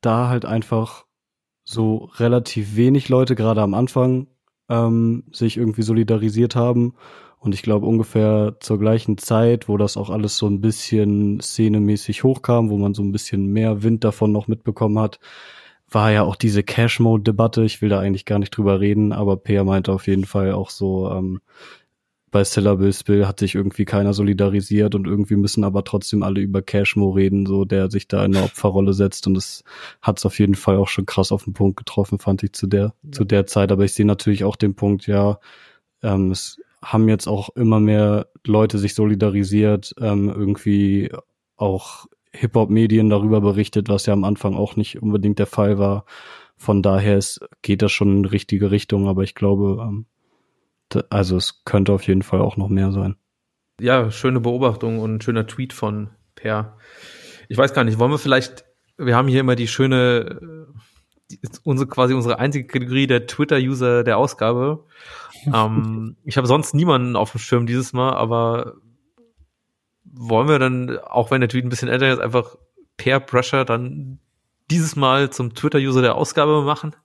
da 0.00 0.28
halt 0.28 0.44
einfach 0.44 1.04
so 1.64 2.10
relativ 2.14 2.76
wenig 2.76 3.08
Leute 3.08 3.34
gerade 3.34 3.60
am 3.60 3.74
Anfang 3.74 4.28
ähm, 4.68 5.24
sich 5.32 5.56
irgendwie 5.56 5.82
solidarisiert 5.82 6.56
haben 6.56 6.94
und 7.40 7.54
ich 7.54 7.62
glaube 7.62 7.86
ungefähr 7.86 8.56
zur 8.60 8.78
gleichen 8.78 9.18
Zeit, 9.18 9.68
wo 9.68 9.76
das 9.76 9.96
auch 9.96 10.10
alles 10.10 10.36
so 10.36 10.46
ein 10.46 10.60
bisschen 10.60 11.40
szenemäßig 11.40 12.24
hochkam, 12.24 12.70
wo 12.70 12.76
man 12.76 12.94
so 12.94 13.02
ein 13.02 13.12
bisschen 13.12 13.46
mehr 13.46 13.82
Wind 13.82 14.04
davon 14.04 14.32
noch 14.32 14.48
mitbekommen 14.48 14.98
hat, 14.98 15.20
war 15.90 16.10
ja 16.12 16.22
auch 16.22 16.36
diese 16.36 16.62
Cash-Mode-Debatte. 16.62 17.64
Ich 17.64 17.80
will 17.80 17.88
da 17.88 18.00
eigentlich 18.00 18.24
gar 18.24 18.38
nicht 18.38 18.50
drüber 18.50 18.80
reden, 18.80 19.12
aber 19.12 19.36
Peer 19.36 19.64
meinte 19.64 19.92
auf 19.92 20.06
jeden 20.06 20.24
Fall 20.24 20.52
auch 20.52 20.70
so, 20.70 21.10
ähm, 21.10 21.40
bei 22.30 22.44
Syllabus 22.44 23.04
Bill 23.04 23.26
hat 23.26 23.38
sich 23.38 23.54
irgendwie 23.54 23.84
keiner 23.84 24.12
solidarisiert 24.12 24.94
und 24.94 25.06
irgendwie 25.06 25.36
müssen 25.36 25.64
aber 25.64 25.84
trotzdem 25.84 26.22
alle 26.22 26.40
über 26.40 26.60
Cashmo 26.60 27.10
reden, 27.10 27.46
so 27.46 27.64
der 27.64 27.90
sich 27.90 28.06
da 28.06 28.24
in 28.24 28.36
eine 28.36 28.44
Opferrolle 28.44 28.92
setzt 28.92 29.26
und 29.26 29.36
es 29.36 29.64
hat 30.02 30.18
es 30.18 30.26
auf 30.26 30.38
jeden 30.38 30.54
Fall 30.54 30.76
auch 30.76 30.88
schon 30.88 31.06
krass 31.06 31.32
auf 31.32 31.44
den 31.44 31.54
Punkt 31.54 31.78
getroffen, 31.78 32.18
fand 32.18 32.42
ich 32.42 32.52
zu 32.52 32.66
der 32.66 32.94
ja. 33.02 33.12
zu 33.12 33.24
der 33.24 33.46
Zeit. 33.46 33.72
Aber 33.72 33.84
ich 33.84 33.94
sehe 33.94 34.06
natürlich 34.06 34.44
auch 34.44 34.56
den 34.56 34.74
Punkt, 34.74 35.06
ja, 35.06 35.38
ähm, 36.02 36.30
es 36.30 36.60
haben 36.82 37.08
jetzt 37.08 37.26
auch 37.26 37.50
immer 37.56 37.80
mehr 37.80 38.28
Leute 38.46 38.78
sich 38.78 38.94
solidarisiert, 38.94 39.94
ähm, 40.00 40.28
irgendwie 40.28 41.10
auch 41.56 42.06
Hip-Hop-Medien 42.32 43.10
darüber 43.10 43.40
berichtet, 43.40 43.88
was 43.88 44.06
ja 44.06 44.12
am 44.12 44.24
Anfang 44.24 44.54
auch 44.54 44.76
nicht 44.76 45.02
unbedingt 45.02 45.38
der 45.38 45.46
Fall 45.46 45.78
war. 45.78 46.04
Von 46.56 46.82
daher 46.82 47.16
ist, 47.16 47.40
geht 47.62 47.82
das 47.82 47.92
schon 47.92 48.18
in 48.18 48.22
die 48.24 48.28
richtige 48.28 48.70
Richtung, 48.70 49.08
aber 49.08 49.22
ich 49.22 49.34
glaube, 49.34 49.82
ähm, 49.82 50.06
also 51.10 51.36
es 51.36 51.64
könnte 51.64 51.92
auf 51.92 52.06
jeden 52.06 52.22
Fall 52.22 52.40
auch 52.40 52.56
noch 52.56 52.68
mehr 52.68 52.92
sein. 52.92 53.16
Ja, 53.80 54.10
schöne 54.10 54.40
Beobachtung 54.40 54.98
und 54.98 55.22
schöner 55.22 55.46
Tweet 55.46 55.72
von 55.72 56.10
Per. 56.34 56.76
Ich 57.48 57.56
weiß 57.56 57.74
gar 57.74 57.84
nicht, 57.84 57.98
wollen 57.98 58.10
wir 58.10 58.18
vielleicht, 58.18 58.64
wir 58.96 59.16
haben 59.16 59.28
hier 59.28 59.40
immer 59.40 59.54
die 59.54 59.68
schöne, 59.68 60.66
unsere 61.62 61.88
quasi 61.88 62.14
unsere 62.14 62.38
einzige 62.38 62.66
Kategorie 62.66 63.06
der 63.06 63.26
Twitter-User 63.26 64.04
der 64.04 64.18
Ausgabe. 64.18 64.84
ähm, 65.46 66.16
ich 66.24 66.36
habe 66.36 66.46
sonst 66.46 66.74
niemanden 66.74 67.16
auf 67.16 67.32
dem 67.32 67.40
Schirm 67.40 67.66
dieses 67.66 67.92
Mal, 67.92 68.14
aber 68.14 68.74
wollen 70.04 70.48
wir 70.48 70.58
dann, 70.58 70.98
auch 70.98 71.30
wenn 71.30 71.40
der 71.40 71.48
Tweet 71.48 71.64
ein 71.64 71.68
bisschen 71.68 71.88
älter 71.88 72.10
ist, 72.12 72.20
einfach 72.20 72.56
Per 72.96 73.20
Pressure 73.20 73.64
dann 73.64 74.18
dieses 74.70 74.96
Mal 74.96 75.30
zum 75.30 75.54
Twitter-User 75.54 76.02
der 76.02 76.16
Ausgabe 76.16 76.62
machen? 76.62 76.96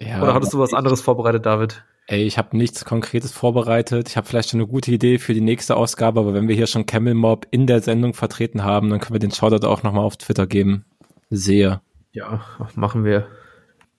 Ja, 0.00 0.22
Oder 0.22 0.34
hattest 0.34 0.52
du 0.52 0.58
was 0.58 0.74
anderes 0.74 1.00
vorbereitet, 1.00 1.46
David? 1.46 1.84
Ey, 2.08 2.24
ich 2.24 2.36
habe 2.36 2.56
nichts 2.56 2.84
Konkretes 2.84 3.30
vorbereitet. 3.30 4.08
Ich 4.08 4.16
habe 4.16 4.26
vielleicht 4.26 4.50
schon 4.50 4.60
eine 4.60 4.66
gute 4.66 4.90
Idee 4.90 5.18
für 5.18 5.34
die 5.34 5.40
nächste 5.40 5.76
Ausgabe, 5.76 6.18
aber 6.18 6.34
wenn 6.34 6.48
wir 6.48 6.56
hier 6.56 6.66
schon 6.66 6.86
Camel 6.86 7.14
Mob 7.14 7.46
in 7.52 7.66
der 7.66 7.80
Sendung 7.80 8.12
vertreten 8.12 8.64
haben, 8.64 8.90
dann 8.90 8.98
können 8.98 9.14
wir 9.14 9.20
den 9.20 9.30
Shoutout 9.30 9.66
auch 9.66 9.84
nochmal 9.84 10.04
auf 10.04 10.16
Twitter 10.16 10.46
geben. 10.46 10.84
Sehr. 11.30 11.80
Ja, 12.12 12.44
machen 12.74 13.04
wir. 13.04 13.28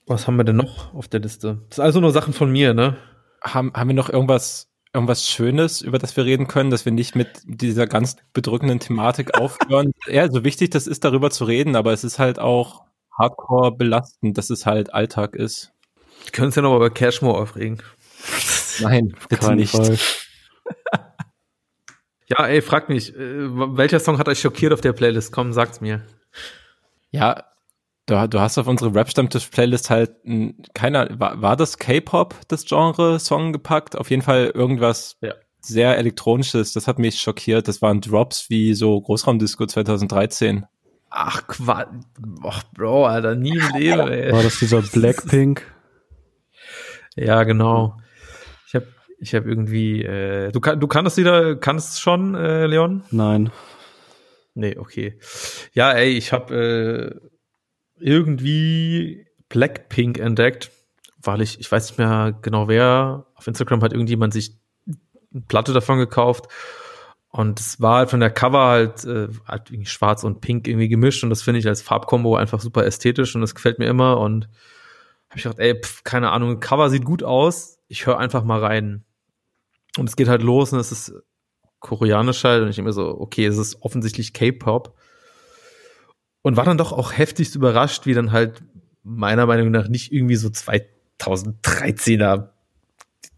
Was 0.06 0.28
haben 0.28 0.38
wir 0.38 0.44
denn 0.44 0.58
noch 0.58 0.94
auf 0.94 1.08
der 1.08 1.20
Liste? 1.20 1.62
Das 1.70 1.80
ist 1.80 1.84
also 1.84 2.00
nur 2.00 2.12
Sachen 2.12 2.34
von 2.34 2.52
mir, 2.52 2.74
ne? 2.74 2.98
Haben, 3.42 3.74
haben 3.74 3.88
wir 3.88 3.96
noch 3.96 4.10
irgendwas, 4.10 4.70
irgendwas 4.94 5.28
Schönes, 5.28 5.82
über 5.82 5.98
das 5.98 6.16
wir 6.16 6.26
reden 6.26 6.48
können, 6.48 6.70
dass 6.70 6.86
wir 6.86 6.92
nicht 6.92 7.16
mit 7.16 7.30
dieser 7.46 7.88
ganz 7.88 8.18
bedrückenden 8.34 8.80
Thematik 8.80 9.34
aufhören? 9.40 9.94
ja, 10.08 10.30
so 10.30 10.44
wichtig 10.44 10.70
das 10.70 10.88
ist, 10.88 11.04
darüber 11.04 11.32
zu 11.32 11.46
reden, 11.46 11.76
aber 11.76 11.94
es 11.94 12.04
ist 12.04 12.20
halt 12.20 12.38
auch 12.38 12.84
hardcore 13.18 13.76
belastend, 13.76 14.38
dass 14.38 14.50
es 14.50 14.66
halt 14.66 14.94
Alltag 14.94 15.36
ist. 15.36 15.72
Wir 16.24 16.32
können 16.32 16.48
uns 16.48 16.56
ja 16.56 16.62
nochmal 16.62 16.78
über 16.78 16.90
Cashmore 16.90 17.42
aufregen. 17.42 17.82
Nein, 18.80 19.16
bitte 19.30 19.56
nicht. 19.56 19.74
ja, 22.28 22.46
ey, 22.46 22.62
frag 22.62 22.90
mich, 22.90 23.16
äh, 23.16 23.78
welcher 23.78 24.00
Song 24.00 24.18
hat 24.18 24.28
euch 24.28 24.40
schockiert 24.40 24.74
auf 24.74 24.82
der 24.82 24.94
Playlist? 24.94 25.32
Komm, 25.32 25.54
sagt's 25.54 25.82
mir. 25.82 26.06
Ja, 27.12 27.44
du, 28.06 28.28
du 28.28 28.40
hast 28.40 28.58
auf 28.58 28.68
unsere 28.68 28.94
Rap-Stammtisch-Playlist 28.94 29.90
halt 29.90 30.12
keiner, 30.74 31.08
war, 31.20 31.42
war 31.42 31.56
das 31.56 31.78
K-Pop, 31.78 32.36
das 32.48 32.66
Genre-Song 32.66 33.54
gepackt? 33.54 33.98
Auf 33.98 34.10
jeden 34.10 34.22
Fall 34.22 34.52
irgendwas 34.54 35.18
ja. 35.22 35.34
sehr 35.60 35.98
elektronisches, 35.98 36.74
das 36.74 36.88
hat 36.88 37.00
mich 37.00 37.20
schockiert. 37.20 37.68
Das 37.68 37.82
waren 37.82 38.02
Drops 38.02 38.50
wie 38.50 38.74
so 38.74 39.00
Großraumdisco 39.00 39.66
2013. 39.66 40.66
Ach, 41.10 41.48
Quatsch. 41.48 41.90
Och, 42.44 42.64
Bro, 42.74 43.06
Alter, 43.06 43.36
nie 43.36 43.58
im 43.58 43.70
Leben, 43.78 44.08
ey. 44.08 44.32
War 44.32 44.44
das 44.44 44.60
dieser 44.60 44.82
Blackpink? 44.82 45.64
Ja, 47.16 47.44
genau. 47.44 47.98
Ich 48.68 48.76
habe 48.76 48.88
ich 49.20 49.36
hab 49.36 49.46
irgendwie, 49.46 50.02
äh, 50.02 50.52
du, 50.52 50.60
kann, 50.60 50.80
du 50.80 50.88
kannst 50.88 51.18
wieder, 51.18 51.56
kannst 51.56 52.02
schon, 52.02 52.34
äh, 52.34 52.66
Leon? 52.66 53.04
Nein. 53.12 53.52
Nee, 54.56 54.78
okay. 54.78 55.20
Ja, 55.74 55.92
ey, 55.92 56.10
ich 56.12 56.32
habe 56.32 57.22
äh, 57.22 57.33
irgendwie 58.00 59.28
Blackpink 59.50 60.20
entdeckt, 60.20 60.72
weil 61.22 61.42
ich, 61.42 61.60
ich 61.60 61.72
weiß 61.72 61.90
nicht 61.90 61.98
mehr 61.98 62.38
genau 62.42 62.68
wer, 62.68 63.28
auf 63.36 63.48
Instagram 63.48 63.82
hat 63.82 63.94
irgendjemand 63.94 64.34
sich 64.34 64.58
eine 65.34 65.42
Platte 65.48 65.74
davon 65.74 66.00
gekauft. 66.00 66.48
Und 67.30 67.60
es 67.60 67.82
war 67.82 67.98
halt 67.98 68.12
von 68.12 68.20
der 68.20 68.30
Cover 68.30 68.68
halt, 68.68 69.06
äh, 69.06 69.28
halt 69.48 69.72
irgendwie 69.72 69.88
schwarz 69.88 70.24
und 70.24 70.42
pink 70.42 70.68
irgendwie 70.68 70.88
gemischt. 70.88 71.24
Und 71.24 71.32
das 71.32 71.42
finde 71.42 71.60
ich 71.60 71.68
als 71.68 71.82
Farbkombo 71.82 72.36
einfach 72.36 72.60
super 72.60 72.86
ästhetisch 72.86 73.34
und 73.34 73.42
das 73.42 73.56
gefällt 73.56 73.80
mir 73.80 73.88
immer. 73.88 74.20
Und 74.20 74.46
habe 75.30 75.38
ich 75.38 75.44
gedacht, 75.44 75.60
ey, 75.60 75.80
pf, 75.82 76.04
keine 76.04 76.30
Ahnung, 76.30 76.60
Cover 76.60 76.92
sieht 76.92 77.06
gut 77.06 77.24
aus, 77.24 77.80
ich 77.88 78.06
höre 78.06 78.20
einfach 78.20 78.44
mal 78.44 78.60
rein. 78.60 79.04
Und 79.98 80.08
es 80.08 80.16
geht 80.16 80.28
halt 80.28 80.44
los 80.44 80.74
und 80.74 80.80
es 80.80 80.92
ist 80.92 81.14
koreanisch 81.80 82.44
halt. 82.44 82.62
Und 82.62 82.70
ich 82.70 82.76
denke 82.76 82.90
mir 82.90 82.94
so, 82.94 83.20
okay, 83.20 83.48
es 83.48 83.58
ist 83.58 83.82
offensichtlich 83.82 84.34
K-Pop. 84.34 84.96
Und 86.44 86.58
war 86.58 86.66
dann 86.66 86.78
doch 86.78 86.92
auch 86.92 87.18
heftigst 87.18 87.56
überrascht, 87.56 88.06
wie 88.06 88.14
dann 88.14 88.32
halt 88.32 88.62
meiner 89.02 89.48
Meinung 89.48 89.72
nach 89.72 89.88
nicht 89.88 90.12
irgendwie 90.12 90.36
so 90.36 90.50
2013er 90.50 92.50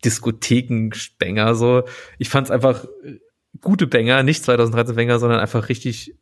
Diskotheken-Banger 0.03 1.56
so. 1.56 1.84
Ich 2.18 2.30
fand 2.30 2.47
es 2.47 2.51
einfach 2.51 2.86
gute 3.62 3.88
Banger, 3.88 4.24
nicht 4.24 4.43
2013 4.43 4.95
Banger, 4.95 5.20
sondern 5.20 5.39
einfach 5.39 5.70
richtig, 5.70 6.16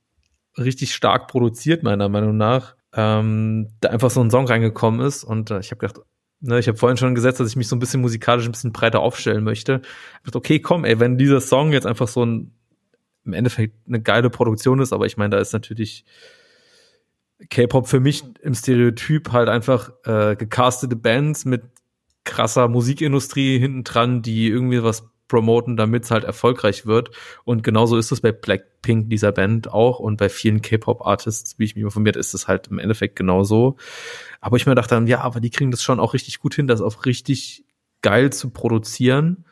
richtig 0.57 0.93
stark 0.93 1.27
produziert, 1.27 1.81
meiner 1.81 2.09
Meinung 2.09 2.37
nach 2.37 2.75
ähm, 2.93 3.69
da 3.81 3.89
einfach 3.89 4.11
so 4.11 4.21
ein 4.21 4.29
Song 4.29 4.47
reingekommen 4.47 5.05
ist 5.05 5.23
und 5.23 5.51
äh, 5.51 5.59
ich 5.59 5.71
habe 5.71 5.79
gedacht, 5.79 6.05
ne, 6.41 6.59
ich 6.59 6.67
habe 6.67 6.77
vorhin 6.77 6.97
schon 6.97 7.15
gesetzt, 7.15 7.39
dass 7.39 7.49
ich 7.49 7.55
mich 7.55 7.67
so 7.67 7.75
ein 7.75 7.79
bisschen 7.79 8.01
musikalisch 8.01 8.45
ein 8.45 8.51
bisschen 8.51 8.71
breiter 8.71 8.99
aufstellen 8.99 9.43
möchte. 9.43 9.81
Ich 9.83 10.23
dachte, 10.23 10.37
okay, 10.37 10.59
komm, 10.59 10.85
ey, 10.85 10.99
wenn 10.99 11.17
dieser 11.17 11.41
Song 11.41 11.71
jetzt 11.71 11.87
einfach 11.87 12.07
so 12.07 12.25
ein 12.25 12.51
im 13.25 13.33
Endeffekt 13.33 13.75
eine 13.87 14.01
geile 14.01 14.29
Produktion 14.29 14.79
ist, 14.79 14.91
aber 14.91 15.05
ich 15.05 15.15
meine, 15.15 15.29
da 15.29 15.41
ist 15.41 15.53
natürlich 15.53 16.03
K-Pop 17.49 17.87
für 17.87 17.99
mich 17.99 18.23
im 18.41 18.53
Stereotyp 18.53 19.31
halt 19.31 19.49
einfach 19.49 19.91
äh, 20.05 20.35
gecastete 20.35 20.95
Bands 20.95 21.45
mit 21.45 21.63
krasser 22.23 22.67
Musikindustrie 22.67 23.59
hinten 23.59 23.83
dran, 23.83 24.21
die 24.21 24.47
irgendwie 24.47 24.83
was 24.83 25.09
promoten, 25.27 25.77
damit 25.77 26.03
es 26.03 26.11
halt 26.11 26.23
erfolgreich 26.23 26.85
wird. 26.85 27.11
Und 27.43 27.63
genauso 27.63 27.97
ist 27.97 28.11
es 28.11 28.21
bei 28.21 28.31
Blackpink, 28.31 29.09
dieser 29.09 29.31
Band 29.31 29.71
auch, 29.71 29.99
und 29.99 30.17
bei 30.17 30.29
vielen 30.29 30.61
K-Pop-Artists, 30.61 31.57
wie 31.57 31.63
ich 31.63 31.75
mich 31.75 31.83
informiert, 31.83 32.15
ist 32.15 32.33
es 32.33 32.47
halt 32.47 32.67
im 32.67 32.79
Endeffekt 32.79 33.15
genauso. 33.15 33.77
Aber 34.41 34.57
ich 34.57 34.65
mir 34.65 34.75
dachte 34.75 34.95
dann, 34.95 35.07
ja, 35.07 35.21
aber 35.21 35.39
die 35.39 35.49
kriegen 35.49 35.71
das 35.71 35.81
schon 35.81 35.99
auch 35.99 36.13
richtig 36.13 36.39
gut 36.39 36.53
hin, 36.53 36.67
das 36.67 36.81
auch 36.81 37.05
richtig 37.05 37.65
geil 38.01 38.31
zu 38.31 38.51
produzieren. 38.51 39.45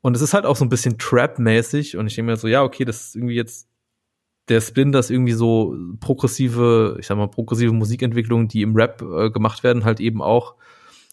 Und 0.00 0.16
es 0.16 0.22
ist 0.22 0.32
halt 0.32 0.46
auch 0.46 0.56
so 0.56 0.64
ein 0.64 0.70
bisschen 0.70 0.98
Trap-mäßig. 0.98 1.96
Und 1.96 2.06
ich 2.06 2.14
denke 2.14 2.30
mir 2.30 2.36
so, 2.36 2.48
ja, 2.48 2.62
okay, 2.62 2.84
das 2.84 3.08
ist 3.08 3.16
irgendwie 3.16 3.34
jetzt 3.34 3.68
der 4.50 4.60
Spin, 4.60 4.92
dass 4.92 5.10
irgendwie 5.10 5.32
so 5.32 5.74
progressive, 6.00 6.96
ich 7.00 7.06
sag 7.06 7.16
mal, 7.16 7.28
progressive 7.28 7.72
Musikentwicklungen, 7.72 8.48
die 8.48 8.62
im 8.62 8.74
Rap 8.74 9.02
äh, 9.02 9.30
gemacht 9.30 9.62
werden, 9.62 9.84
halt 9.84 10.00
eben 10.00 10.20
auch 10.20 10.54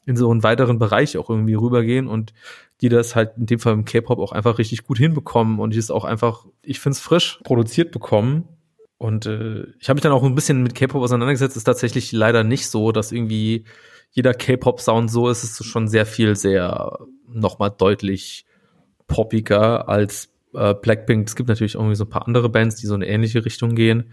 in 0.06 0.16
so 0.16 0.32
einen 0.32 0.44
weiteren 0.44 0.80
Bereich 0.80 1.18
auch 1.18 1.30
irgendwie 1.30 1.54
rübergehen 1.54 2.08
und 2.08 2.34
die 2.82 2.90
das 2.90 3.16
halt 3.16 3.38
in 3.38 3.46
dem 3.46 3.60
Fall 3.60 3.74
im 3.74 3.86
K-Pop 3.86 4.20
auch 4.20 4.32
einfach 4.32 4.58
richtig 4.58 4.84
gut 4.84 4.98
hinbekommen 4.98 5.60
und 5.60 5.74
die 5.74 5.80
es 5.80 5.92
auch 5.92 6.06
einfach, 6.06 6.46
ich 6.62 6.80
finde 6.80 6.94
es 6.96 7.02
frisch 7.02 7.40
produziert 7.44 7.92
bekommen. 7.92 8.48
Und 9.00 9.26
äh, 9.26 9.66
ich 9.80 9.90
habe 9.90 9.98
mich 9.98 10.04
dann 10.04 10.12
auch 10.12 10.24
ein 10.24 10.34
bisschen 10.34 10.64
mit 10.64 10.76
K-Pop 10.76 11.02
auseinandergesetzt. 11.04 11.52
Es 11.52 11.58
ist 11.58 11.66
tatsächlich 11.66 12.12
leider 12.12 12.44
nicht 12.44 12.68
so, 12.68 12.92
dass 12.92 13.12
irgendwie 13.12 13.66
jeder 14.12 14.34
K-Pop-Sound 14.34 15.12
so 15.12 15.30
ist. 15.30 15.44
Es 15.44 15.60
ist 15.60 15.66
schon 15.66 15.88
sehr 15.88 16.06
viel, 16.06 16.36
sehr 16.36 16.98
nochmal 17.28 17.72
deutlich 17.78 18.46
poppiger 19.08 19.88
als 19.90 20.30
äh, 20.58 20.74
Blackpink. 20.74 21.28
Es 21.28 21.36
gibt 21.36 21.50
natürlich 21.50 21.76
irgendwie 21.76 21.96
so 21.96 22.06
ein 22.06 22.10
paar 22.10 22.28
andere 22.28 22.50
Bands, 22.50 22.76
die 22.76 22.88
so 22.88 22.96
eine 22.96 23.08
ähnliche 23.08 23.46
Richtung 23.46 23.76
gehen. 23.76 24.12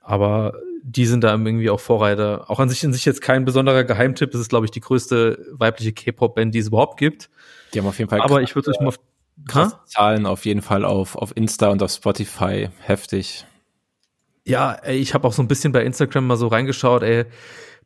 Aber 0.00 0.54
die 0.82 1.06
sind 1.06 1.24
da 1.24 1.32
irgendwie 1.32 1.70
auch 1.70 1.80
Vorreiter. 1.80 2.48
Auch 2.48 2.60
an 2.60 2.68
sich 2.68 2.82
in 2.84 2.92
sich 2.92 3.04
jetzt 3.04 3.20
kein 3.20 3.44
besonderer 3.44 3.84
Geheimtipp. 3.84 4.32
Es 4.32 4.40
ist, 4.40 4.48
glaube 4.48 4.66
ich, 4.66 4.70
die 4.70 4.80
größte 4.80 5.46
weibliche 5.52 5.92
K-Pop-Band, 5.92 6.54
die 6.54 6.60
es 6.60 6.68
überhaupt 6.68 6.98
gibt. 6.98 7.28
Die 7.74 7.80
haben 7.80 7.86
auf 7.86 7.98
jeden 7.98 8.08
Fall. 8.08 8.20
Aber 8.20 8.40
ich 8.40 8.54
würde 8.54 8.70
euch 8.70 8.80
mal 8.80 8.88
auf 8.88 8.98
Zahlen 9.86 10.26
auf 10.26 10.44
jeden 10.44 10.62
Fall 10.62 10.84
auf, 10.84 11.16
auf 11.16 11.36
Insta 11.36 11.70
und 11.70 11.82
auf 11.82 11.90
Spotify. 11.90 12.68
Heftig. 12.80 13.44
Ja, 14.44 14.74
ey, 14.74 14.98
ich 14.98 15.12
habe 15.12 15.26
auch 15.26 15.32
so 15.32 15.42
ein 15.42 15.48
bisschen 15.48 15.72
bei 15.72 15.84
Instagram 15.84 16.26
mal 16.28 16.36
so 16.36 16.46
reingeschaut, 16.46 17.02
ey. 17.02 17.24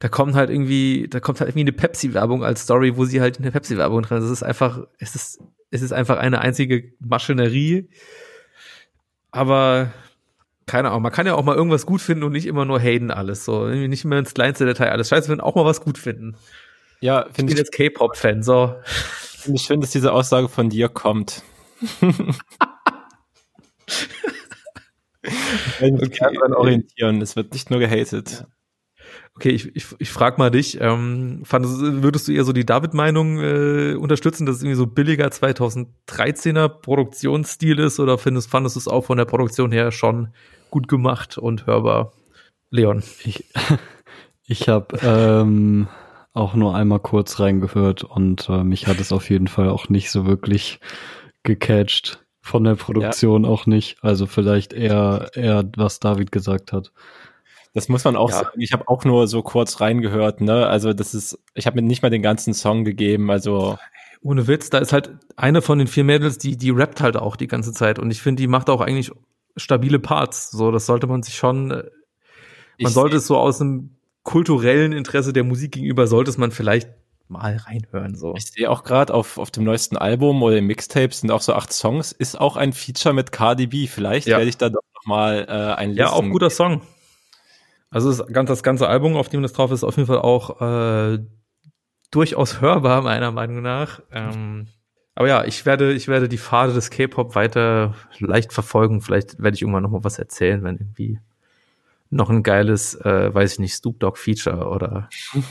Da 0.00 0.08
kommt 0.08 0.34
halt 0.34 0.50
irgendwie, 0.50 1.06
da 1.08 1.20
kommt 1.20 1.40
halt 1.40 1.50
irgendwie 1.50 1.68
eine 1.68 1.72
Pepsi-Werbung 1.72 2.42
als 2.42 2.62
Story, 2.62 2.96
wo 2.96 3.04
sie 3.04 3.20
halt 3.20 3.36
in 3.36 3.44
der 3.44 3.52
Pepsi-Werbung 3.52 4.02
drin 4.02 4.18
ist. 4.18 4.24
Es 4.24 4.30
ist 4.30 4.42
einfach, 4.42 4.80
es 4.98 5.14
ist, 5.14 5.40
es 5.70 5.82
ist 5.82 5.92
einfach 5.92 6.18
eine 6.18 6.40
einzige 6.40 6.92
Maschinerie. 6.98 7.88
Aber 9.30 9.92
keine 10.66 10.88
Ahnung, 10.90 11.02
man 11.02 11.12
kann 11.12 11.26
ja 11.26 11.34
auch 11.34 11.44
mal 11.44 11.56
irgendwas 11.56 11.84
gut 11.84 12.00
finden 12.00 12.24
und 12.24 12.32
nicht 12.32 12.46
immer 12.46 12.64
nur 12.64 12.80
haten 12.80 13.10
alles. 13.10 13.44
So, 13.44 13.68
nicht 13.68 14.04
immer 14.04 14.18
ins 14.18 14.34
kleinste 14.34 14.66
Detail 14.66 14.90
alles 14.90 15.08
scheiße 15.08 15.26
finden, 15.26 15.40
auch 15.42 15.54
mal 15.54 15.64
was 15.64 15.80
gut 15.80 15.98
finden. 15.98 16.36
Ja, 17.00 17.26
finde 17.32 17.52
ich. 17.52 17.58
Ich 17.58 17.70
bin 17.70 17.78
jetzt 17.80 17.94
K-Pop-Fan, 17.94 18.42
so. 18.42 18.74
Finde 18.84 19.56
ich 19.56 19.62
schön, 19.62 19.80
dass 19.80 19.90
diese 19.90 20.12
Aussage 20.12 20.48
von 20.48 20.68
dir 20.68 20.88
kommt. 20.88 21.42
okay, 25.80 26.36
dran 26.38 26.52
orientieren. 26.54 27.20
Es 27.22 27.36
wird 27.36 27.52
nicht 27.52 27.70
nur 27.70 27.80
gehatet. 27.80 28.46
Okay, 29.36 29.50
ich, 29.50 29.74
ich, 29.74 29.86
ich 29.98 30.10
frage 30.10 30.38
mal 30.38 30.50
dich, 30.50 30.80
ähm, 30.80 31.42
fandest, 31.44 31.80
würdest 31.80 32.28
du 32.28 32.32
eher 32.32 32.44
so 32.44 32.52
die 32.52 32.66
David-Meinung 32.66 33.38
äh, 33.40 33.94
unterstützen, 33.94 34.44
dass 34.44 34.56
es 34.56 34.62
irgendwie 34.62 34.76
so 34.76 34.86
billiger 34.86 35.28
2013er 35.28 36.68
Produktionsstil 36.68 37.78
ist 37.78 38.00
oder 38.00 38.18
findest, 38.18 38.50
fandest 38.50 38.76
du 38.76 38.80
es 38.80 38.88
auch 38.88 39.04
von 39.04 39.18
der 39.18 39.24
Produktion 39.24 39.72
her 39.72 39.92
schon 39.92 40.28
gut 40.70 40.88
gemacht 40.88 41.38
und 41.38 41.66
hörbar. 41.66 42.12
Leon. 42.70 43.02
Ich, 43.24 43.46
ich 44.46 44.68
habe 44.68 44.98
ähm, 45.02 45.88
auch 46.32 46.54
nur 46.54 46.74
einmal 46.74 47.00
kurz 47.00 47.40
reingehört 47.40 48.04
und 48.04 48.48
äh, 48.48 48.64
mich 48.64 48.86
hat 48.86 49.00
es 49.00 49.12
auf 49.12 49.30
jeden 49.30 49.48
Fall 49.48 49.68
auch 49.68 49.88
nicht 49.88 50.10
so 50.10 50.26
wirklich 50.26 50.80
gecatcht. 51.42 52.24
von 52.42 52.64
der 52.64 52.74
Produktion 52.74 53.44
ja. 53.44 53.50
auch 53.50 53.66
nicht. 53.66 54.02
Also 54.02 54.26
vielleicht 54.26 54.72
eher, 54.72 55.30
eher, 55.34 55.64
was 55.76 56.00
David 56.00 56.32
gesagt 56.32 56.72
hat. 56.72 56.92
Das 57.72 57.88
muss 57.88 58.04
man 58.04 58.16
auch 58.16 58.30
ja. 58.30 58.38
sagen. 58.38 58.60
Ich 58.60 58.72
habe 58.72 58.88
auch 58.88 59.04
nur 59.04 59.28
so 59.28 59.42
kurz 59.42 59.80
reingehört, 59.80 60.40
ne? 60.40 60.66
Also 60.66 60.92
das 60.92 61.14
ist, 61.14 61.38
ich 61.54 61.66
habe 61.66 61.80
mir 61.80 61.86
nicht 61.86 62.02
mal 62.02 62.10
den 62.10 62.22
ganzen 62.22 62.52
Song 62.52 62.84
gegeben. 62.84 63.30
Also 63.30 63.78
ohne 64.22 64.46
Witz, 64.48 64.70
da 64.70 64.78
ist 64.78 64.92
halt 64.92 65.12
eine 65.36 65.62
von 65.62 65.78
den 65.78 65.86
vier 65.86 66.04
Mädels, 66.04 66.38
die 66.38 66.56
die 66.56 66.70
rappt 66.70 67.00
halt 67.00 67.16
auch 67.16 67.36
die 67.36 67.46
ganze 67.46 67.72
Zeit 67.72 67.98
und 67.98 68.10
ich 68.10 68.22
finde, 68.22 68.42
die 68.42 68.48
macht 68.48 68.68
auch 68.68 68.80
eigentlich 68.80 69.12
stabile 69.56 69.98
Parts. 69.98 70.50
So, 70.50 70.70
das 70.70 70.86
sollte 70.86 71.06
man 71.06 71.22
sich 71.22 71.36
schon. 71.36 71.70
Äh, 71.70 71.74
man 71.74 71.84
ich 72.76 72.88
sollte 72.88 73.16
es 73.16 73.26
so 73.26 73.36
aus 73.36 73.60
einem 73.60 73.96
kulturellen 74.22 74.92
Interesse 74.92 75.32
der 75.32 75.44
Musik 75.44 75.72
gegenüber 75.72 76.06
sollte 76.06 76.30
es 76.30 76.38
man 76.38 76.50
vielleicht 76.50 76.90
mal 77.28 77.56
reinhören. 77.56 78.16
So. 78.16 78.34
Ich 78.36 78.46
sehe 78.46 78.70
auch 78.70 78.82
gerade 78.82 79.14
auf, 79.14 79.38
auf 79.38 79.50
dem 79.50 79.64
neuesten 79.64 79.96
Album 79.96 80.42
oder 80.42 80.58
im 80.58 80.66
Mixtape 80.66 81.14
sind 81.14 81.30
auch 81.30 81.40
so 81.40 81.54
acht 81.54 81.72
Songs, 81.72 82.12
ist 82.12 82.38
auch 82.38 82.56
ein 82.56 82.72
Feature 82.72 83.14
mit 83.14 83.32
Cardi 83.32 83.68
B. 83.68 83.86
Vielleicht 83.86 84.26
ja. 84.26 84.36
werde 84.36 84.48
ich 84.48 84.58
da 84.58 84.68
doch 84.68 84.82
noch 84.94 85.06
mal 85.06 85.46
äh, 85.48 85.80
ein 85.80 85.94
Ja, 85.94 86.10
auch 86.10 86.22
guter 86.22 86.50
Song. 86.50 86.82
Also 87.90 88.08
das, 88.08 88.26
ganz, 88.32 88.48
das 88.48 88.62
ganze 88.62 88.88
Album, 88.88 89.16
auf 89.16 89.28
dem 89.28 89.42
das 89.42 89.52
drauf 89.52 89.72
ist, 89.72 89.84
auf 89.84 89.96
jeden 89.96 90.06
Fall 90.06 90.20
auch 90.20 90.60
äh, 90.60 91.18
durchaus 92.10 92.60
hörbar, 92.60 93.02
meiner 93.02 93.32
Meinung 93.32 93.62
nach. 93.62 94.00
Ähm, 94.12 94.68
aber 95.14 95.28
ja, 95.28 95.44
ich 95.44 95.66
werde, 95.66 95.92
ich 95.92 96.08
werde 96.08 96.28
die 96.28 96.38
Pfade 96.38 96.72
des 96.72 96.90
K-Pop 96.90 97.34
weiter 97.34 97.94
leicht 98.18 98.52
verfolgen. 98.52 99.00
Vielleicht 99.00 99.42
werde 99.42 99.54
ich 99.54 99.62
irgendwann 99.62 99.82
noch 99.82 99.90
mal 99.90 100.04
was 100.04 100.18
erzählen, 100.18 100.62
wenn 100.62 100.76
irgendwie 100.76 101.18
noch 102.10 102.30
ein 102.30 102.42
geiles, 102.42 102.94
äh, 102.94 103.34
weiß 103.34 103.54
ich 103.54 103.58
nicht, 103.58 103.74
Snoop 103.74 104.00
Dogg 104.00 104.18
Feature 104.18 104.68
oder 104.68 105.08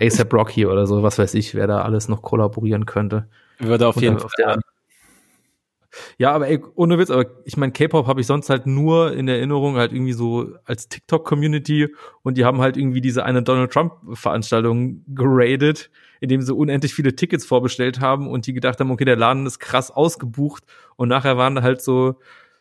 ASAP 0.00 0.32
Rocky 0.32 0.66
oder 0.66 0.86
so, 0.86 1.02
was 1.02 1.18
weiß 1.18 1.34
ich, 1.34 1.54
wer 1.54 1.66
da 1.66 1.82
alles 1.82 2.08
noch 2.08 2.22
kollaborieren 2.22 2.86
könnte. 2.86 3.28
Würde 3.58 3.88
auf 3.88 4.00
jeden 4.00 4.18
Fall. 4.18 4.60
Ja, 6.18 6.32
aber 6.32 6.48
ey, 6.48 6.62
ohne 6.74 6.98
Witz, 6.98 7.10
aber 7.10 7.26
ich 7.44 7.56
meine, 7.56 7.72
K-Pop 7.72 8.06
habe 8.06 8.20
ich 8.20 8.26
sonst 8.26 8.50
halt 8.50 8.66
nur 8.66 9.12
in 9.12 9.28
Erinnerung 9.28 9.76
halt 9.76 9.92
irgendwie 9.92 10.12
so 10.12 10.54
als 10.64 10.88
TikTok-Community 10.88 11.94
und 12.22 12.36
die 12.36 12.44
haben 12.44 12.60
halt 12.60 12.76
irgendwie 12.76 13.00
diese 13.00 13.24
eine 13.24 13.42
Donald 13.42 13.72
Trump-Veranstaltung 13.72 15.04
geradet, 15.08 15.90
indem 16.20 16.42
sie 16.42 16.54
unendlich 16.54 16.94
viele 16.94 17.16
Tickets 17.16 17.44
vorbestellt 17.44 18.00
haben 18.00 18.28
und 18.28 18.46
die 18.46 18.52
gedacht 18.52 18.78
haben, 18.80 18.90
okay, 18.90 19.04
der 19.04 19.16
Laden 19.16 19.46
ist 19.46 19.58
krass 19.58 19.90
ausgebucht 19.90 20.64
und 20.96 21.08
nachher 21.08 21.36
waren 21.36 21.54
da 21.54 21.62
halt 21.62 21.82
so 21.82 22.16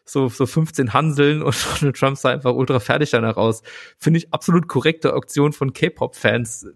so, 0.09 0.27
so 0.27 0.45
15 0.45 0.93
Hanseln 0.93 1.43
und 1.43 1.55
Donald 1.79 1.95
Trump 1.95 2.17
sah 2.17 2.29
einfach 2.29 2.53
ultra 2.53 2.79
fertig 2.79 3.11
danach 3.11 3.37
aus. 3.37 3.61
Finde 3.97 4.17
ich 4.17 4.33
absolut 4.33 4.67
korrekte 4.67 5.13
Auktion 5.13 5.53
von 5.53 5.73
K-Pop-Fans. 5.73 6.67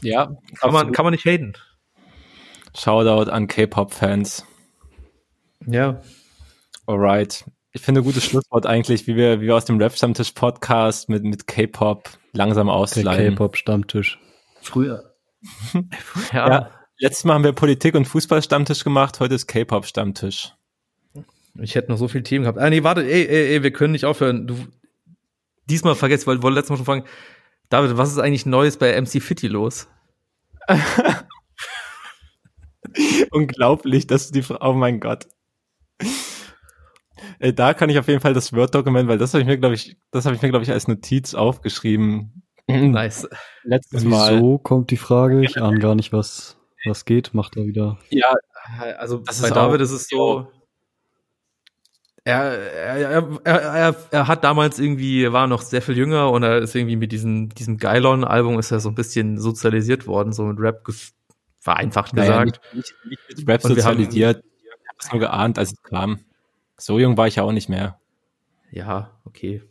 Ja, 0.00 0.36
kann 0.60 0.72
man, 0.72 0.92
kann 0.92 1.04
man 1.04 1.12
nicht 1.12 1.24
haten. 1.24 1.54
Shoutout 2.76 3.30
an 3.30 3.48
K-Pop-Fans. 3.48 4.46
Ja. 5.66 6.00
Alright. 6.86 7.44
Ich 7.72 7.82
finde 7.82 8.00
ein 8.00 8.04
gutes 8.04 8.24
Schlusswort 8.24 8.66
eigentlich, 8.66 9.06
wie 9.06 9.16
wir, 9.16 9.40
wie 9.40 9.46
wir 9.46 9.56
aus 9.56 9.64
dem 9.64 9.78
Rap-Stammtisch-Podcast 9.78 11.08
mit, 11.08 11.24
mit 11.24 11.46
K-Pop 11.46 12.08
langsam 12.32 12.68
ausleiten. 12.68 13.34
K-Pop-Stammtisch. 13.34 14.20
Früher. 14.62 15.14
ja. 16.32 16.48
ja. 16.48 16.70
Letztes 16.98 17.24
Mal 17.24 17.34
haben 17.34 17.44
wir 17.44 17.52
Politik- 17.52 17.96
und 17.96 18.04
Fußball-Stammtisch 18.04 18.84
gemacht, 18.84 19.18
heute 19.18 19.34
ist 19.34 19.48
K-Pop-Stammtisch. 19.48 20.54
Ich 21.58 21.74
hätte 21.74 21.90
noch 21.90 21.98
so 21.98 22.08
viele 22.08 22.24
Themen 22.24 22.44
gehabt. 22.44 22.58
Ah, 22.58 22.70
nee, 22.70 22.82
warte, 22.82 23.02
ey, 23.02 23.26
ey, 23.26 23.54
ey, 23.54 23.62
wir 23.62 23.72
können 23.72 23.92
nicht 23.92 24.04
aufhören. 24.04 24.46
Du, 24.46 24.56
diesmal 25.66 25.94
vergesst, 25.94 26.26
weil 26.26 26.36
ich 26.36 26.42
wollte 26.42 26.56
letztes 26.56 26.70
Mal 26.70 26.76
schon 26.76 26.86
fragen, 26.86 27.04
David, 27.68 27.96
was 27.96 28.10
ist 28.12 28.18
eigentlich 28.18 28.46
Neues 28.46 28.76
bei 28.76 29.00
MC 29.00 29.22
Fitty 29.22 29.48
los? 29.48 29.88
Unglaublich, 33.30 34.06
dass 34.06 34.28
du 34.28 34.34
die 34.34 34.42
Frau, 34.42 34.58
oh 34.60 34.74
mein 34.74 35.00
Gott. 35.00 35.26
Äh, 37.38 37.52
da 37.52 37.74
kann 37.74 37.90
ich 37.90 37.98
auf 37.98 38.08
jeden 38.08 38.20
Fall 38.20 38.34
das 38.34 38.52
Word-Dokument, 38.52 39.08
weil 39.08 39.18
das 39.18 39.34
habe 39.34 39.42
ich 39.42 39.46
mir, 39.46 39.58
glaube 39.58 39.74
ich, 39.74 39.96
das 40.10 40.26
habe 40.26 40.36
ich 40.36 40.42
mir, 40.42 40.50
glaube 40.50 40.64
ich, 40.64 40.70
als 40.70 40.88
Notiz 40.88 41.34
aufgeschrieben. 41.34 42.42
Nice. 42.66 43.28
Letztes 43.62 44.04
Mal. 44.04 44.36
Wieso 44.36 44.58
kommt 44.58 44.90
die 44.90 44.96
Frage? 44.96 45.44
Ich 45.44 45.60
ahne 45.60 45.78
gar 45.78 45.94
nicht, 45.94 46.12
was, 46.12 46.56
was 46.86 47.04
geht. 47.04 47.34
Macht 47.34 47.56
er 47.56 47.66
wieder. 47.66 47.98
Ja, 48.10 48.34
also 48.98 49.18
das 49.18 49.42
bei 49.42 49.50
David 49.50 49.80
ist 49.80 49.90
es 49.90 50.08
so. 50.08 50.48
Er, 52.26 52.58
er, 52.58 53.28
er, 53.44 53.60
er, 53.60 53.96
er 54.10 54.28
hat 54.28 54.44
damals 54.44 54.78
irgendwie, 54.78 55.30
war 55.30 55.46
noch 55.46 55.60
sehr 55.60 55.82
viel 55.82 55.98
jünger 55.98 56.30
und 56.30 56.42
er 56.42 56.58
ist 56.58 56.74
irgendwie 56.74 56.96
mit 56.96 57.12
diesem, 57.12 57.50
diesem 57.50 57.76
Geilon-Album 57.76 58.58
ist 58.58 58.70
er 58.70 58.80
so 58.80 58.88
ein 58.88 58.94
bisschen 58.94 59.38
sozialisiert 59.38 60.06
worden, 60.06 60.32
so 60.32 60.44
mit 60.44 60.58
Rap 60.58 60.86
vereinfacht 61.60 62.14
naja, 62.14 62.44
gesagt. 62.44 62.74
Nicht, 62.74 62.94
nicht, 63.04 63.28
nicht 63.28 63.38
mit 63.40 63.48
Rap 63.48 63.62
sozialisiert, 63.62 64.42
ich 64.42 64.88
habe 64.88 64.98
es 65.00 65.12
nur 65.12 65.20
geahnt, 65.20 65.58
als 65.58 65.72
es 65.72 65.82
kam. 65.82 66.20
So 66.76 66.98
jung 66.98 67.16
war 67.16 67.26
ich 67.26 67.36
ja 67.36 67.42
auch 67.42 67.52
nicht 67.52 67.68
mehr. 67.68 68.00
Ja, 68.70 69.18
okay. 69.24 69.62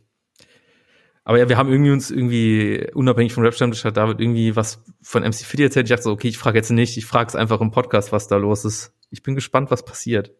Aber 1.24 1.38
ja, 1.38 1.48
wir 1.48 1.56
haben 1.56 1.70
irgendwie 1.70 1.90
uns 1.90 2.10
irgendwie, 2.10 2.86
unabhängig 2.92 3.32
vom 3.32 3.44
Rap-Stammtisch, 3.44 3.84
hat 3.84 3.96
David 3.96 4.20
irgendwie 4.20 4.56
was 4.56 4.82
von 5.00 5.22
MC 5.22 5.36
Fitty 5.36 5.64
erzählt. 5.64 5.86
Ich 5.86 5.90
dachte 5.90 6.02
so, 6.02 6.12
okay, 6.12 6.28
ich 6.28 6.36
frage 6.36 6.58
jetzt 6.58 6.70
nicht, 6.70 6.98
ich 6.98 7.06
frage 7.06 7.28
es 7.28 7.34
einfach 7.34 7.62
im 7.62 7.70
Podcast, 7.70 8.12
was 8.12 8.28
da 8.28 8.36
los 8.36 8.66
ist. 8.66 8.92
Ich 9.10 9.22
bin 9.22 9.34
gespannt, 9.34 9.70
was 9.70 9.84
passiert. 9.84 10.32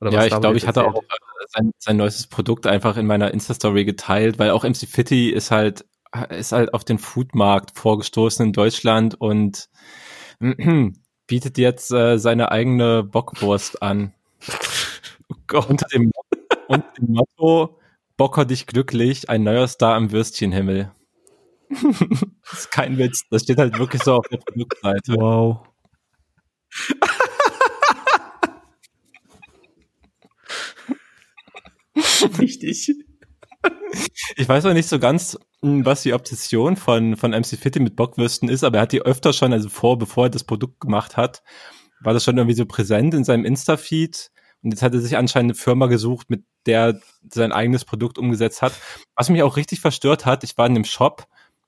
Oder 0.00 0.12
ja, 0.12 0.24
ich 0.24 0.40
glaube, 0.40 0.56
ich 0.56 0.66
hatte 0.68 0.84
auch 0.84 1.02
äh, 1.02 1.46
sein, 1.48 1.72
sein 1.78 1.96
neues 1.96 2.28
Produkt 2.28 2.66
einfach 2.66 2.96
in 2.96 3.06
meiner 3.06 3.32
Insta-Story 3.32 3.84
geteilt, 3.84 4.38
weil 4.38 4.50
auch 4.50 4.62
MC 4.62 4.88
Fitty 4.88 5.30
ist 5.30 5.50
halt, 5.50 5.84
ist 6.30 6.52
halt 6.52 6.74
auf 6.74 6.84
den 6.84 6.98
Foodmarkt 6.98 7.76
vorgestoßen 7.76 8.46
in 8.46 8.52
Deutschland 8.52 9.20
und 9.20 9.68
bietet 11.26 11.58
jetzt 11.58 11.90
äh, 11.90 12.18
seine 12.18 12.52
eigene 12.52 13.02
Bockwurst 13.02 13.82
an. 13.82 14.14
Oh 15.28 15.36
Gott. 15.46 15.70
Unter 15.70 15.86
dem, 15.88 16.10
unter 16.68 16.92
dem 16.98 17.12
Motto, 17.12 17.78
Bocker 18.16 18.44
dich 18.44 18.66
glücklich, 18.66 19.28
ein 19.28 19.42
neuer 19.42 19.66
Star 19.66 19.94
am 19.94 20.12
Würstchenhimmel. 20.12 20.92
das 21.70 22.60
ist 22.60 22.70
kein 22.70 22.98
Witz, 22.98 23.22
das 23.30 23.42
steht 23.42 23.58
halt 23.58 23.78
wirklich 23.78 24.02
so 24.02 24.14
auf 24.14 24.28
der 24.28 24.36
Produktseite. 24.38 25.14
Wow. 25.16 25.66
Richtig. 32.38 32.94
Ich 34.36 34.48
weiß 34.48 34.66
auch 34.66 34.72
nicht 34.72 34.88
so 34.88 34.98
ganz, 34.98 35.38
hm, 35.62 35.84
was 35.84 36.02
die 36.02 36.12
Obsession 36.12 36.76
von, 36.76 37.16
von 37.16 37.32
MC 37.32 37.56
Fitty 37.58 37.80
mit 37.80 37.96
Bockwürsten 37.96 38.48
ist, 38.48 38.64
aber 38.64 38.78
er 38.78 38.82
hat 38.82 38.92
die 38.92 39.02
öfter 39.02 39.32
schon, 39.32 39.52
also 39.52 39.68
vor, 39.68 39.98
bevor 39.98 40.26
er 40.26 40.30
das 40.30 40.44
Produkt 40.44 40.80
gemacht 40.80 41.16
hat, 41.16 41.42
war 42.00 42.12
das 42.12 42.24
schon 42.24 42.36
irgendwie 42.36 42.56
so 42.56 42.66
präsent 42.66 43.14
in 43.14 43.24
seinem 43.24 43.44
Insta-Feed. 43.44 44.30
Und 44.64 44.70
jetzt 44.70 44.82
hat 44.82 44.94
er 44.94 45.00
sich 45.00 45.18
anscheinend 45.18 45.52
eine 45.52 45.60
Firma 45.60 45.86
gesucht, 45.86 46.30
mit 46.30 46.42
der 46.64 46.98
sein 47.28 47.52
eigenes 47.52 47.84
Produkt 47.84 48.16
umgesetzt 48.16 48.62
hat. 48.62 48.72
Was 49.14 49.28
mich 49.28 49.42
auch 49.42 49.58
richtig 49.58 49.80
verstört 49.80 50.24
hat, 50.24 50.42
ich 50.42 50.56
war 50.56 50.66
in 50.66 50.74
dem 50.74 50.84
Shop 50.84 51.26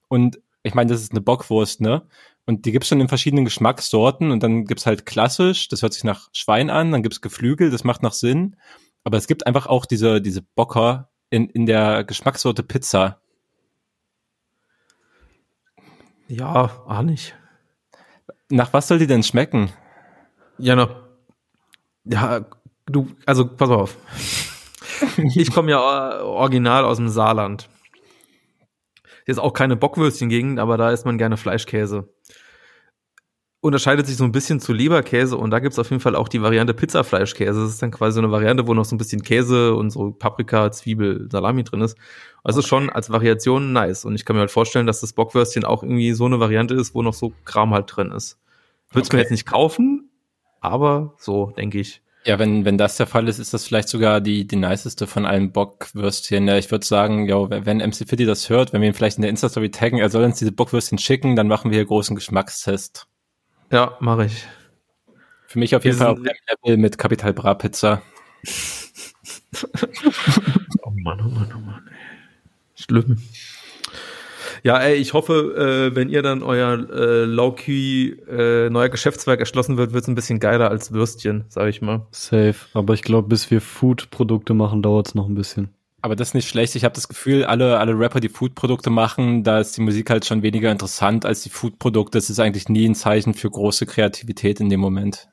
und 0.09 0.41
ich 0.63 0.75
meine, 0.75 0.91
das 0.91 1.03
ist 1.03 1.13
eine 1.13 1.21
Bockwurst, 1.21 1.83
ne? 1.83 2.03
Und 2.47 2.65
die 2.65 2.73
gibt's 2.73 2.89
schon 2.89 3.01
in 3.01 3.09
verschiedenen 3.09 3.45
Geschmackssorten 3.45 4.31
und 4.31 4.43
dann 4.43 4.65
gibt's 4.65 4.87
halt 4.87 5.05
klassisch, 5.05 5.69
das 5.69 5.83
hört 5.83 5.93
sich 5.93 6.05
nach 6.05 6.29
Schwein 6.33 6.71
an, 6.71 6.91
dann 6.91 7.03
gibt's 7.03 7.21
Geflügel, 7.21 7.71
das 7.71 7.85
macht 7.85 8.03
nach 8.03 8.15
Sinn. 8.15 8.57
Aber 9.05 9.19
es 9.19 9.27
gibt 9.27 9.47
einfach 9.47 9.67
auch 9.67 9.85
diese, 9.85 10.23
diese 10.23 10.43
Bocker 10.43 11.11
in, 11.29 11.51
in 11.51 11.67
der 11.67 12.03
Geschmackssorte 12.03 12.63
Pizza. 12.63 13.21
Ja, 16.29 16.83
auch 16.87 17.03
nicht. 17.03 17.37
Nach 18.49 18.73
was 18.73 18.89
soll 18.89 18.99
die 18.99 19.07
denn 19.07 19.23
schmecken? 19.23 19.71
Ja, 20.59 20.77
noch. 20.77 21.03
Ja, 22.05 22.47
du, 22.87 23.09
also 23.27 23.47
pass 23.47 23.71
auf. 23.71 23.97
ich 25.19 25.53
komme 25.53 25.71
ja 25.71 26.23
original 26.23 26.85
aus 26.85 26.97
dem 26.97 27.09
Saarland. 27.09 27.69
Jetzt 29.27 29.39
auch 29.41 29.53
keine 29.53 29.77
Bockwürstchen-Gegend, 29.77 30.61
aber 30.61 30.77
da 30.77 30.91
isst 30.91 31.05
man 31.05 31.19
gerne 31.19 31.37
Fleischkäse. 31.37 32.09
Unterscheidet 33.61 34.07
sich 34.07 34.17
so 34.17 34.23
ein 34.23 34.31
bisschen 34.31 34.61
zu 34.61 34.73
Leberkäse 34.73 35.37
und 35.37 35.51
da 35.51 35.59
gibt's 35.59 35.79
auf 35.81 35.91
jeden 35.91 36.01
Fall 36.01 36.15
auch 36.15 36.29
die 36.29 36.41
Variante 36.41 36.73
Pizzafleischkäse. 36.73 37.61
Das 37.61 37.71
ist 37.71 37.83
dann 37.83 37.91
quasi 37.91 38.15
so 38.15 38.21
eine 38.21 38.31
Variante, 38.31 38.69
wo 38.69 38.75
noch 38.75 38.85
so 38.85 38.95
ein 38.95 38.99
bisschen 38.99 39.23
Käse 39.23 39.75
und 39.75 39.91
so 39.91 40.13
Paprika, 40.13 40.71
Zwiebel, 40.71 41.29
Salami 41.33 41.65
drin 41.65 41.81
ist. 41.81 41.99
Also 42.45 42.61
okay. 42.61 42.69
schon 42.69 42.91
als 42.91 43.11
Variation 43.11 43.73
nice. 43.73 44.05
Und 44.05 44.15
ich 44.15 44.25
kann 44.25 44.37
mir 44.37 44.41
halt 44.41 44.53
vorstellen, 44.53 44.87
dass 44.87 45.01
das 45.01 45.15
Bockwürstchen 45.15 45.65
auch 45.65 45.83
irgendwie 45.83 46.13
so 46.13 46.27
eine 46.27 46.39
Variante 46.39 46.75
ist, 46.75 46.95
wo 46.95 47.03
noch 47.03 47.15
so 47.15 47.33
Kram 47.45 47.75
halt 47.75 47.87
drin 47.89 48.13
ist. 48.13 48.39
Würde 48.93 49.07
okay. 49.07 49.17
mir 49.17 49.23
jetzt 49.23 49.33
nicht 49.33 49.47
kaufen, 49.47 50.11
aber 50.61 51.15
so, 51.19 51.51
denke 51.57 51.81
ich. 51.81 52.03
Ja, 52.27 52.41
wenn, 52.41 52.65
wenn 52.65 52.77
das 52.77 52.97
der 52.97 53.07
Fall 53.07 53.29
ist, 53.29 53.39
ist 53.39 53.55
das 53.55 53.65
vielleicht 53.65 53.89
sogar 53.89 54.21
die, 54.21 54.49
die 54.49 54.57
niceste 54.57 55.07
von 55.07 55.25
allen 55.27 55.53
Bockwürstchen. 55.53 56.49
Ja, 56.49 56.57
ich 56.59 56.69
würde 56.73 56.85
sagen, 56.85 57.29
ja, 57.29 57.65
wenn 57.65 57.79
MC 57.79 58.09
Fitty 58.09 58.27
das 58.27 58.51
hört, 58.51 58.73
wenn 58.73 58.81
wir 58.81 58.89
ihn 58.89 58.95
vielleicht 58.95 59.19
in 59.19 59.23
der 59.23 59.31
Insta-Story 59.31 59.71
taggen, 59.71 60.01
er 60.01 60.11
soll 60.11 60.25
uns 60.25 60.41
diese 60.41 60.51
Bockwürstchen 60.51 60.99
schicken, 60.99 61.37
dann 61.37 61.47
machen 61.47 61.71
wir 61.71 61.79
hier 61.79 61.87
großen 61.87 62.17
Geschmackstest. 62.17 63.07
Ja, 63.71 63.97
mache 64.01 64.25
ich. 64.25 64.45
Für 65.47 65.61
mich 65.61 65.77
auf 65.77 65.85
jeden 65.85 65.99
Fall 65.99 66.09
auf 66.09 66.19
dem 66.19 66.27
Level 66.65 66.77
mit 66.79 66.99
Capital 66.99 67.33
Bra 67.33 67.55
Pizza. 67.55 68.03
oh 70.83 70.91
Mann, 70.97 71.21
oh 71.21 71.29
Mann, 71.29 71.53
oh 71.57 71.61
Mann. 71.61 71.89
Schlimm. 72.75 73.23
Ja, 74.63 74.79
ey, 74.79 74.95
ich 74.97 75.13
hoffe, 75.13 75.91
äh, 75.93 75.97
wenn 75.97 76.09
ihr 76.09 76.23
dann 76.23 76.43
euer 76.43 76.89
äh, 76.91 77.25
Low-Key 77.25 78.11
äh, 78.29 78.71
neuer 78.71 78.89
Geschäftszweig 78.89 79.41
erschlossen 79.41 79.77
wird, 79.77 79.93
wird's 79.93 80.09
ein 80.09 80.15
bisschen 80.15 80.41
geiler 80.41 80.71
als 80.71 80.93
Würstchen, 80.93 81.45
sag 81.49 81.69
ich 81.69 81.83
mal. 81.83 82.07
Safe. 82.11 82.55
Aber 82.75 82.95
ich 82.95 83.03
glaube, 83.03 83.29
bis 83.29 83.51
wir 83.51 83.61
Food-Produkte 83.61 84.55
machen, 84.55 84.83
dauert's 84.83 85.15
noch 85.15 85.29
ein 85.29 85.35
bisschen. 85.35 85.69
Aber 86.03 86.15
das 86.15 86.29
ist 86.29 86.35
nicht 86.35 86.49
schlecht. 86.49 86.77
Ich 86.77 86.85
habe 86.85 86.95
das 86.95 87.09
Gefühl, 87.09 87.45
alle, 87.45 87.79
alle 87.79 87.99
Rapper, 87.99 88.21
die 88.21 88.29
Food-Produkte 88.29 88.91
machen, 88.91 89.43
da 89.43 89.59
ist 89.59 89.77
die 89.77 89.81
Musik 89.81 90.09
halt 90.11 90.25
schon 90.25 90.43
weniger 90.43 90.71
interessant 90.71 91.27
als 91.27 91.43
die 91.43 91.51
Food-Produkte. 91.51 92.19
Das 92.19 92.31
ist 92.31 92.39
eigentlich 92.39 92.69
nie 92.69 92.87
ein 92.89 92.95
Zeichen 92.95 93.35
für 93.35 93.51
große 93.51 93.87
Kreativität 93.87 94.61
in 94.61 94.69
dem 94.69 94.79
Moment. 94.81 95.29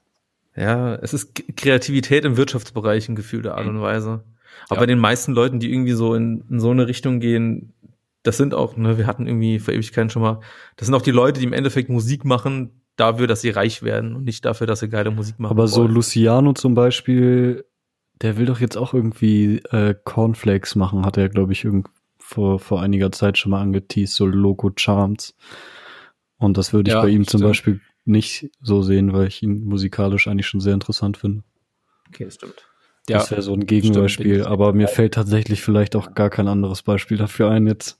Ja, 0.55 0.95
es 0.95 1.13
ist 1.13 1.33
Kreativität 1.57 2.25
im 2.25 2.37
Wirtschaftsbereich 2.37 3.09
in 3.09 3.15
gefühlter 3.15 3.55
Art 3.57 3.67
und 3.67 3.81
Weise. 3.81 4.23
Aber 4.67 4.75
Ja. 4.75 4.79
bei 4.81 4.85
den 4.85 4.99
meisten 4.99 5.33
Leuten, 5.33 5.59
die 5.59 5.71
irgendwie 5.71 5.93
so 5.93 6.13
in, 6.15 6.43
in 6.49 6.59
so 6.59 6.69
eine 6.71 6.87
Richtung 6.87 7.19
gehen, 7.19 7.73
das 8.23 8.37
sind 8.37 8.53
auch, 8.53 8.75
ne, 8.77 8.97
wir 8.97 9.05
hatten 9.07 9.27
irgendwie 9.27 9.59
vor 9.59 9.73
Ewigkeiten 9.73 10.09
schon 10.09 10.21
mal, 10.21 10.39
das 10.77 10.87
sind 10.87 10.95
auch 10.95 11.01
die 11.01 11.11
Leute, 11.11 11.39
die 11.39 11.45
im 11.45 11.53
Endeffekt 11.53 11.89
Musik 11.89 12.25
machen, 12.25 12.81
dafür, 12.95 13.27
dass 13.27 13.41
sie 13.41 13.49
reich 13.49 13.83
werden 13.83 14.15
und 14.15 14.23
nicht 14.23 14.45
dafür, 14.45 14.67
dass 14.67 14.79
sie 14.79 14.89
geile 14.89 15.11
Musik 15.11 15.39
machen. 15.39 15.51
Aber 15.51 15.67
so 15.67 15.81
wollen. 15.83 15.93
Luciano 15.93 16.53
zum 16.53 16.73
Beispiel, 16.75 17.65
der 18.21 18.37
will 18.37 18.45
doch 18.45 18.59
jetzt 18.59 18.77
auch 18.77 18.93
irgendwie 18.93 19.57
äh, 19.71 19.95
Cornflakes 20.03 20.75
machen, 20.75 21.05
hat 21.05 21.17
er, 21.17 21.29
glaube 21.29 21.53
ich, 21.53 21.63
irgend 21.65 21.87
vor, 22.19 22.59
vor 22.59 22.81
einiger 22.81 23.11
Zeit 23.11 23.37
schon 23.37 23.49
mal 23.51 23.61
angeteased, 23.61 24.15
so 24.15 24.25
Loco 24.25 24.71
Charms. 24.75 25.35
Und 26.37 26.57
das 26.57 26.73
würde 26.73 26.89
ich 26.89 26.93
Ja, 26.95 27.01
bei 27.01 27.09
ihm 27.09 27.25
zum 27.27 27.39
stimmt. 27.39 27.49
Beispiel 27.49 27.81
nicht 28.05 28.49
so 28.61 28.81
sehen, 28.81 29.13
weil 29.13 29.27
ich 29.27 29.41
ihn 29.43 29.63
musikalisch 29.63 30.27
eigentlich 30.27 30.47
schon 30.47 30.59
sehr 30.61 30.73
interessant 30.73 31.17
finde. 31.17 31.43
Okay, 32.09 32.25
das 32.25 32.35
stimmt. 32.35 32.67
Ja, 33.09 33.17
das 33.17 33.31
wäre 33.31 33.41
so 33.41 33.51
ein 33.53 33.55
stimmt, 33.61 33.69
Gegenbeispiel, 33.69 34.39
ich- 34.41 34.45
aber 34.45 34.71
mir 34.73 34.87
fällt 34.87 35.13
tatsächlich 35.15 35.61
vielleicht 35.61 35.95
auch 35.95 36.13
gar 36.13 36.29
kein 36.29 36.47
anderes 36.47 36.83
Beispiel 36.83 37.17
dafür 37.17 37.49
ein 37.49 37.67
jetzt. 37.67 37.99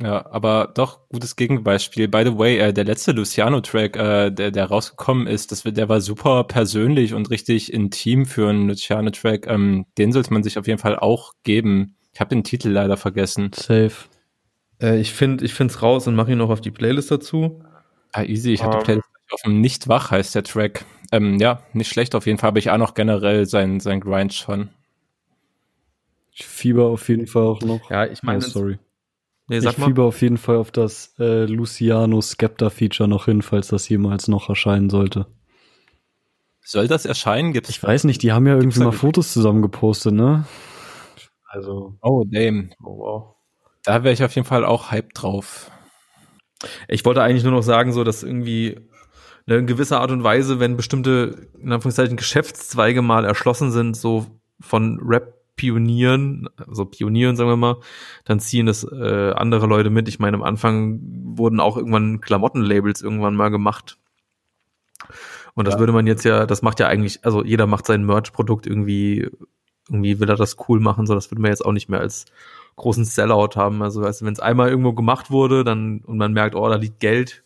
Ja, 0.00 0.26
aber 0.30 0.72
doch 0.74 1.08
gutes 1.08 1.36
Gegenbeispiel. 1.36 2.06
By 2.08 2.22
the 2.26 2.36
way, 2.36 2.58
äh, 2.58 2.72
der 2.74 2.84
letzte 2.84 3.12
Luciano-Track, 3.12 3.96
äh, 3.96 4.30
der, 4.30 4.50
der 4.50 4.66
rausgekommen 4.66 5.26
ist, 5.26 5.52
das, 5.52 5.64
wird- 5.64 5.78
der 5.78 5.88
war 5.88 6.02
super 6.02 6.44
persönlich 6.44 7.14
und 7.14 7.30
richtig 7.30 7.72
intim 7.72 8.26
für 8.26 8.50
einen 8.50 8.68
Luciano-Track. 8.68 9.46
Ähm, 9.46 9.86
den 9.96 10.12
sollte 10.12 10.32
man 10.34 10.42
sich 10.42 10.58
auf 10.58 10.66
jeden 10.66 10.78
Fall 10.78 10.98
auch 10.98 11.32
geben. 11.44 11.96
Ich 12.12 12.20
habe 12.20 12.28
den 12.28 12.44
Titel 12.44 12.68
leider 12.68 12.98
vergessen. 12.98 13.50
Safe. 13.54 13.92
Äh, 14.82 15.00
ich 15.00 15.14
finde, 15.14 15.44
ich 15.46 15.54
find's 15.54 15.80
raus 15.80 16.06
und 16.06 16.14
mache 16.14 16.32
ihn 16.32 16.38
noch 16.38 16.50
auf 16.50 16.60
die 16.60 16.70
Playlist 16.70 17.10
dazu. 17.10 17.62
Ah, 18.12 18.22
easy. 18.22 18.52
Ich 18.52 18.62
habe 18.62 18.74
Ähm. 18.74 18.80
die 18.80 18.84
Playlist 18.84 19.08
auf 19.30 19.40
dem 19.42 19.60
Nicht 19.62 19.88
wach 19.88 20.10
heißt 20.10 20.34
der 20.34 20.44
Track. 20.44 20.84
Ähm, 21.10 21.38
ja, 21.38 21.62
nicht 21.72 21.88
schlecht 21.88 22.14
auf 22.14 22.26
jeden 22.26 22.38
Fall, 22.38 22.48
aber 22.48 22.58
ich 22.58 22.70
auch 22.70 22.76
noch 22.76 22.92
generell 22.92 23.46
sein, 23.46 23.80
sein 23.80 24.00
Grind 24.00 24.34
schon. 24.34 24.68
Ich 26.32 26.44
fieber 26.46 26.84
auf 26.86 27.08
jeden 27.08 27.26
Fall 27.26 27.44
auch 27.44 27.60
noch. 27.62 27.90
Ja, 27.90 28.04
ich 28.04 28.22
meine, 28.22 28.38
oh, 28.38 28.48
sorry. 28.48 28.78
Nee, 29.48 29.58
Ich 29.58 29.64
sag 29.64 29.78
mal. 29.78 29.86
fieber 29.86 30.04
auf 30.04 30.20
jeden 30.22 30.38
Fall 30.38 30.56
auf 30.56 30.70
das 30.70 31.14
äh, 31.18 31.44
Luciano 31.44 32.20
Skepta-Feature 32.20 33.08
noch 33.08 33.26
hin, 33.26 33.42
falls 33.42 33.68
das 33.68 33.88
jemals 33.88 34.28
noch 34.28 34.48
erscheinen 34.48 34.90
sollte. 34.90 35.26
Soll 36.62 36.88
das 36.88 37.04
erscheinen? 37.06 37.52
Gibt's 37.52 37.70
Ich 37.70 37.82
weiß 37.82 38.04
nicht, 38.04 38.22
die 38.22 38.32
haben 38.32 38.46
ja 38.46 38.56
irgendwie 38.56 38.80
mal 38.80 38.92
Fotos 38.92 39.32
zusammen 39.32 39.62
gepostet, 39.62 40.14
ne? 40.14 40.46
Also, 41.48 41.94
Oh, 42.02 42.24
damn. 42.26 42.70
Oh, 42.82 42.98
wow. 42.98 43.34
Da 43.84 44.02
wäre 44.02 44.12
ich 44.12 44.24
auf 44.24 44.34
jeden 44.34 44.46
Fall 44.48 44.64
auch 44.64 44.90
hyped 44.90 45.12
drauf. 45.14 45.70
Ich 46.88 47.04
wollte 47.04 47.22
eigentlich 47.22 47.44
nur 47.44 47.52
noch 47.52 47.62
sagen, 47.62 47.92
so, 47.92 48.02
dass 48.02 48.24
irgendwie 48.24 48.80
ne, 49.46 49.58
in 49.58 49.66
gewisser 49.68 50.00
Art 50.00 50.10
und 50.10 50.24
Weise, 50.24 50.58
wenn 50.58 50.76
bestimmte, 50.76 51.48
in 51.62 51.70
Anführungszeichen, 51.72 52.16
Geschäftszweige 52.16 53.00
mal 53.00 53.24
erschlossen 53.24 53.70
sind, 53.70 53.96
so 53.96 54.26
von 54.58 54.98
Rap-Pionieren, 55.56 56.48
also 56.56 56.84
Pionieren, 56.84 57.36
sagen 57.36 57.50
wir 57.50 57.56
mal, 57.56 57.76
dann 58.24 58.40
ziehen 58.40 58.66
das 58.66 58.84
äh, 58.84 59.32
andere 59.32 59.66
Leute 59.66 59.90
mit. 59.90 60.08
Ich 60.08 60.18
meine, 60.18 60.36
am 60.36 60.42
Anfang 60.42 61.00
wurden 61.36 61.60
auch 61.60 61.76
irgendwann 61.76 62.20
Klamottenlabels 62.20 63.02
irgendwann 63.02 63.36
mal 63.36 63.48
gemacht. 63.50 63.98
Und 65.54 65.66
das 65.66 65.74
Ja. 65.74 65.80
würde 65.80 65.92
man 65.92 66.06
jetzt 66.06 66.24
ja, 66.24 66.46
das 66.46 66.62
macht 66.62 66.80
ja 66.80 66.88
eigentlich, 66.88 67.24
also 67.24 67.44
jeder 67.44 67.66
macht 67.66 67.86
sein 67.86 68.04
Merch-Produkt 68.04 68.66
irgendwie, 68.66 69.28
irgendwie 69.88 70.20
will 70.20 70.28
er 70.28 70.36
das 70.36 70.56
cool 70.68 70.80
machen, 70.80 71.06
so 71.06 71.14
das 71.14 71.30
würde 71.30 71.40
man 71.42 71.50
jetzt 71.50 71.64
auch 71.64 71.72
nicht 71.72 71.88
mehr 71.88 72.00
als 72.00 72.26
großen 72.76 73.04
Sellout 73.04 73.56
haben. 73.56 73.82
Also, 73.82 74.02
weißt 74.02 74.20
du, 74.20 74.26
wenn 74.26 74.34
es 74.34 74.40
einmal 74.40 74.68
irgendwo 74.68 74.92
gemacht 74.92 75.30
wurde, 75.30 75.64
dann 75.64 76.00
und 76.00 76.18
man 76.18 76.32
merkt, 76.32 76.54
oh, 76.54 76.68
da 76.68 76.76
liegt 76.76 77.00
Geld, 77.00 77.42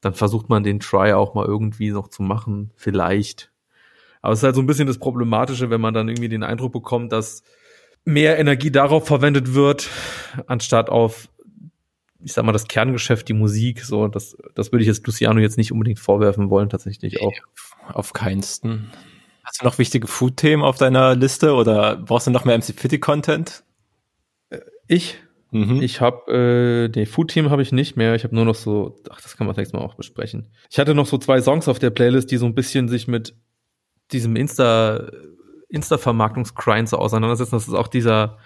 dann 0.00 0.14
versucht 0.14 0.48
man 0.48 0.62
den 0.62 0.78
Try 0.78 1.12
auch 1.12 1.34
mal 1.34 1.44
irgendwie 1.46 1.90
noch 1.90 2.08
zu 2.08 2.22
machen, 2.22 2.70
vielleicht. 2.76 3.50
Aber 4.22 4.32
es 4.32 4.40
ist 4.40 4.44
halt 4.44 4.54
so 4.54 4.62
ein 4.62 4.66
bisschen 4.66 4.86
das 4.86 4.98
Problematische, 4.98 5.70
wenn 5.70 5.80
man 5.80 5.94
dann 5.94 6.08
irgendwie 6.08 6.28
den 6.28 6.42
Eindruck 6.42 6.72
bekommt, 6.72 7.12
dass 7.12 7.42
mehr 8.04 8.38
Energie 8.38 8.70
darauf 8.70 9.06
verwendet 9.06 9.54
wird, 9.54 9.88
anstatt 10.46 10.90
auf, 10.90 11.28
ich 12.22 12.32
sag 12.32 12.44
mal, 12.44 12.52
das 12.52 12.68
Kerngeschäft, 12.68 13.28
die 13.28 13.34
Musik. 13.34 13.84
So, 13.84 14.08
das, 14.08 14.36
das 14.54 14.72
würde 14.72 14.82
ich 14.82 14.88
jetzt 14.88 15.06
Luciano 15.06 15.40
jetzt 15.40 15.58
nicht 15.58 15.72
unbedingt 15.72 15.98
vorwerfen 15.98 16.50
wollen, 16.50 16.68
tatsächlich 16.68 17.20
auch. 17.22 17.32
Auf 17.92 18.12
keinsten. 18.12 18.90
Hast 19.44 19.62
du 19.62 19.64
noch 19.64 19.78
wichtige 19.78 20.06
Food-Themen 20.06 20.62
auf 20.62 20.76
deiner 20.76 21.14
Liste 21.14 21.54
oder 21.54 21.96
brauchst 21.96 22.26
du 22.26 22.30
noch 22.30 22.44
mehr 22.44 22.58
MC 22.58 22.74
Fitty-Content? 22.74 23.64
Ich 24.86 25.18
Mhm. 25.50 25.80
Ich 25.82 26.00
habe, 26.00 26.90
äh, 26.94 26.98
nee, 26.98 27.06
Food 27.06 27.30
Team 27.30 27.50
habe 27.50 27.62
ich 27.62 27.72
nicht 27.72 27.96
mehr. 27.96 28.14
Ich 28.14 28.24
habe 28.24 28.34
nur 28.34 28.44
noch 28.44 28.54
so, 28.54 29.00
ach, 29.10 29.20
das 29.20 29.36
kann 29.36 29.46
man 29.46 29.56
nächstes 29.56 29.78
Mal 29.78 29.84
auch 29.84 29.94
besprechen. 29.94 30.48
Ich 30.70 30.78
hatte 30.78 30.94
noch 30.94 31.06
so 31.06 31.18
zwei 31.18 31.40
Songs 31.40 31.68
auf 31.68 31.78
der 31.78 31.90
Playlist, 31.90 32.30
die 32.30 32.36
so 32.36 32.46
ein 32.46 32.54
bisschen 32.54 32.88
sich 32.88 33.08
mit 33.08 33.34
diesem 34.12 34.36
Insta, 34.36 35.10
Insta-Vermarktungsgrind 35.68 36.88
so 36.88 36.98
auseinandersetzen. 36.98 37.56
Das 37.56 37.68
ist 37.68 37.74
auch 37.74 37.88
dieser, 37.88 38.38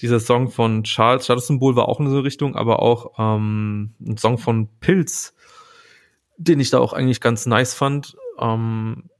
dieser 0.00 0.20
Song 0.20 0.50
von 0.50 0.84
Charles, 0.84 1.24
Statussymbol 1.24 1.76
war 1.76 1.88
auch 1.88 2.00
in 2.00 2.06
so 2.06 2.16
eine 2.16 2.24
Richtung, 2.24 2.56
aber 2.56 2.80
auch 2.80 3.12
ähm, 3.18 3.94
ein 4.00 4.16
Song 4.16 4.38
von 4.38 4.68
Pilz, 4.80 5.34
den 6.36 6.60
ich 6.60 6.70
da 6.70 6.78
auch 6.78 6.92
eigentlich 6.92 7.20
ganz 7.20 7.46
nice 7.46 7.74
fand. 7.74 8.16
Ähm, 8.38 9.10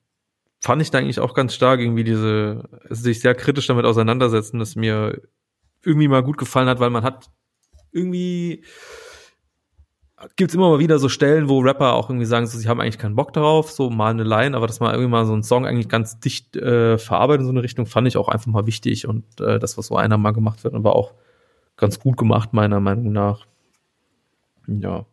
fand 0.60 0.82
ich 0.82 0.90
da 0.90 0.98
eigentlich 0.98 1.20
auch 1.20 1.34
ganz 1.34 1.54
stark, 1.54 1.80
irgendwie 1.80 2.04
diese, 2.04 2.68
sich 2.88 3.20
sehr 3.20 3.34
kritisch 3.34 3.66
damit 3.66 3.84
auseinandersetzen, 3.84 4.58
das 4.58 4.76
mir 4.76 5.20
irgendwie 5.82 6.08
mal 6.08 6.22
gut 6.22 6.38
gefallen 6.38 6.68
hat, 6.68 6.80
weil 6.80 6.90
man 6.90 7.02
hat 7.02 7.30
irgendwie 7.92 8.64
gibt's 10.36 10.54
immer 10.54 10.70
mal 10.70 10.78
wieder 10.78 10.98
so 10.98 11.08
Stellen, 11.08 11.48
wo 11.48 11.60
Rapper 11.60 11.94
auch 11.94 12.10
irgendwie 12.10 12.26
sagen, 12.26 12.46
so, 12.46 12.58
sie 12.58 12.68
haben 12.68 12.80
eigentlich 12.80 12.98
keinen 12.98 13.16
Bock 13.16 13.32
darauf, 13.32 13.70
so 13.70 13.90
mal 13.90 14.10
eine 14.10 14.24
Line, 14.24 14.56
aber 14.56 14.66
dass 14.66 14.80
man 14.80 14.92
irgendwie 14.92 15.10
mal 15.10 15.26
so 15.26 15.32
einen 15.32 15.42
Song 15.42 15.66
eigentlich 15.66 15.88
ganz 15.88 16.20
dicht 16.20 16.56
äh, 16.56 16.98
verarbeitet 16.98 17.40
in 17.40 17.46
so 17.46 17.52
eine 17.52 17.62
Richtung, 17.62 17.86
fand 17.86 18.08
ich 18.08 18.16
auch 18.16 18.28
einfach 18.28 18.46
mal 18.46 18.66
wichtig 18.66 19.06
und 19.06 19.24
äh, 19.40 19.58
das, 19.58 19.78
was 19.78 19.86
so 19.86 19.96
einer 19.96 20.18
mal 20.18 20.32
gemacht 20.32 20.64
wird, 20.64 20.74
war 20.84 20.94
auch 20.94 21.14
ganz 21.76 21.98
gut 21.98 22.16
gemacht, 22.16 22.52
meiner 22.52 22.80
Meinung 22.80 23.12
nach. 23.12 23.46
Ja. 24.66 25.06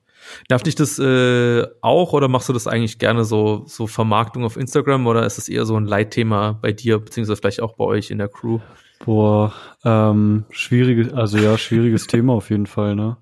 Nervt 0.50 0.66
dich 0.66 0.76
das 0.76 1.00
äh, 1.00 1.66
auch 1.82 2.14
oder 2.14 2.28
machst 2.28 2.50
du 2.50 2.54
das 2.54 2.68
eigentlich 2.68 3.00
gerne 3.00 3.24
so, 3.24 3.64
so 3.68 3.88
Vermarktung 3.88 4.44
auf 4.44 4.58
Instagram 4.58 5.08
oder 5.08 5.26
ist 5.26 5.38
es 5.38 5.48
eher 5.48 5.66
so 5.66 5.78
ein 5.78 5.86
Leitthema 5.86 6.54
bei 6.62 6.72
dir, 6.72 7.00
beziehungsweise 7.00 7.40
vielleicht 7.40 7.62
auch 7.62 7.76
bei 7.76 7.86
euch 7.86 8.12
in 8.12 8.18
der 8.18 8.28
Crew? 8.28 8.60
boah, 9.06 9.54
ähm, 9.84 10.46
schwieriges, 10.50 11.14
also 11.14 11.38
ja, 11.38 11.58
schwieriges 11.58 12.08
Thema 12.08 12.34
auf 12.34 12.50
jeden 12.50 12.66
Fall, 12.66 12.96
ne? 12.96 13.18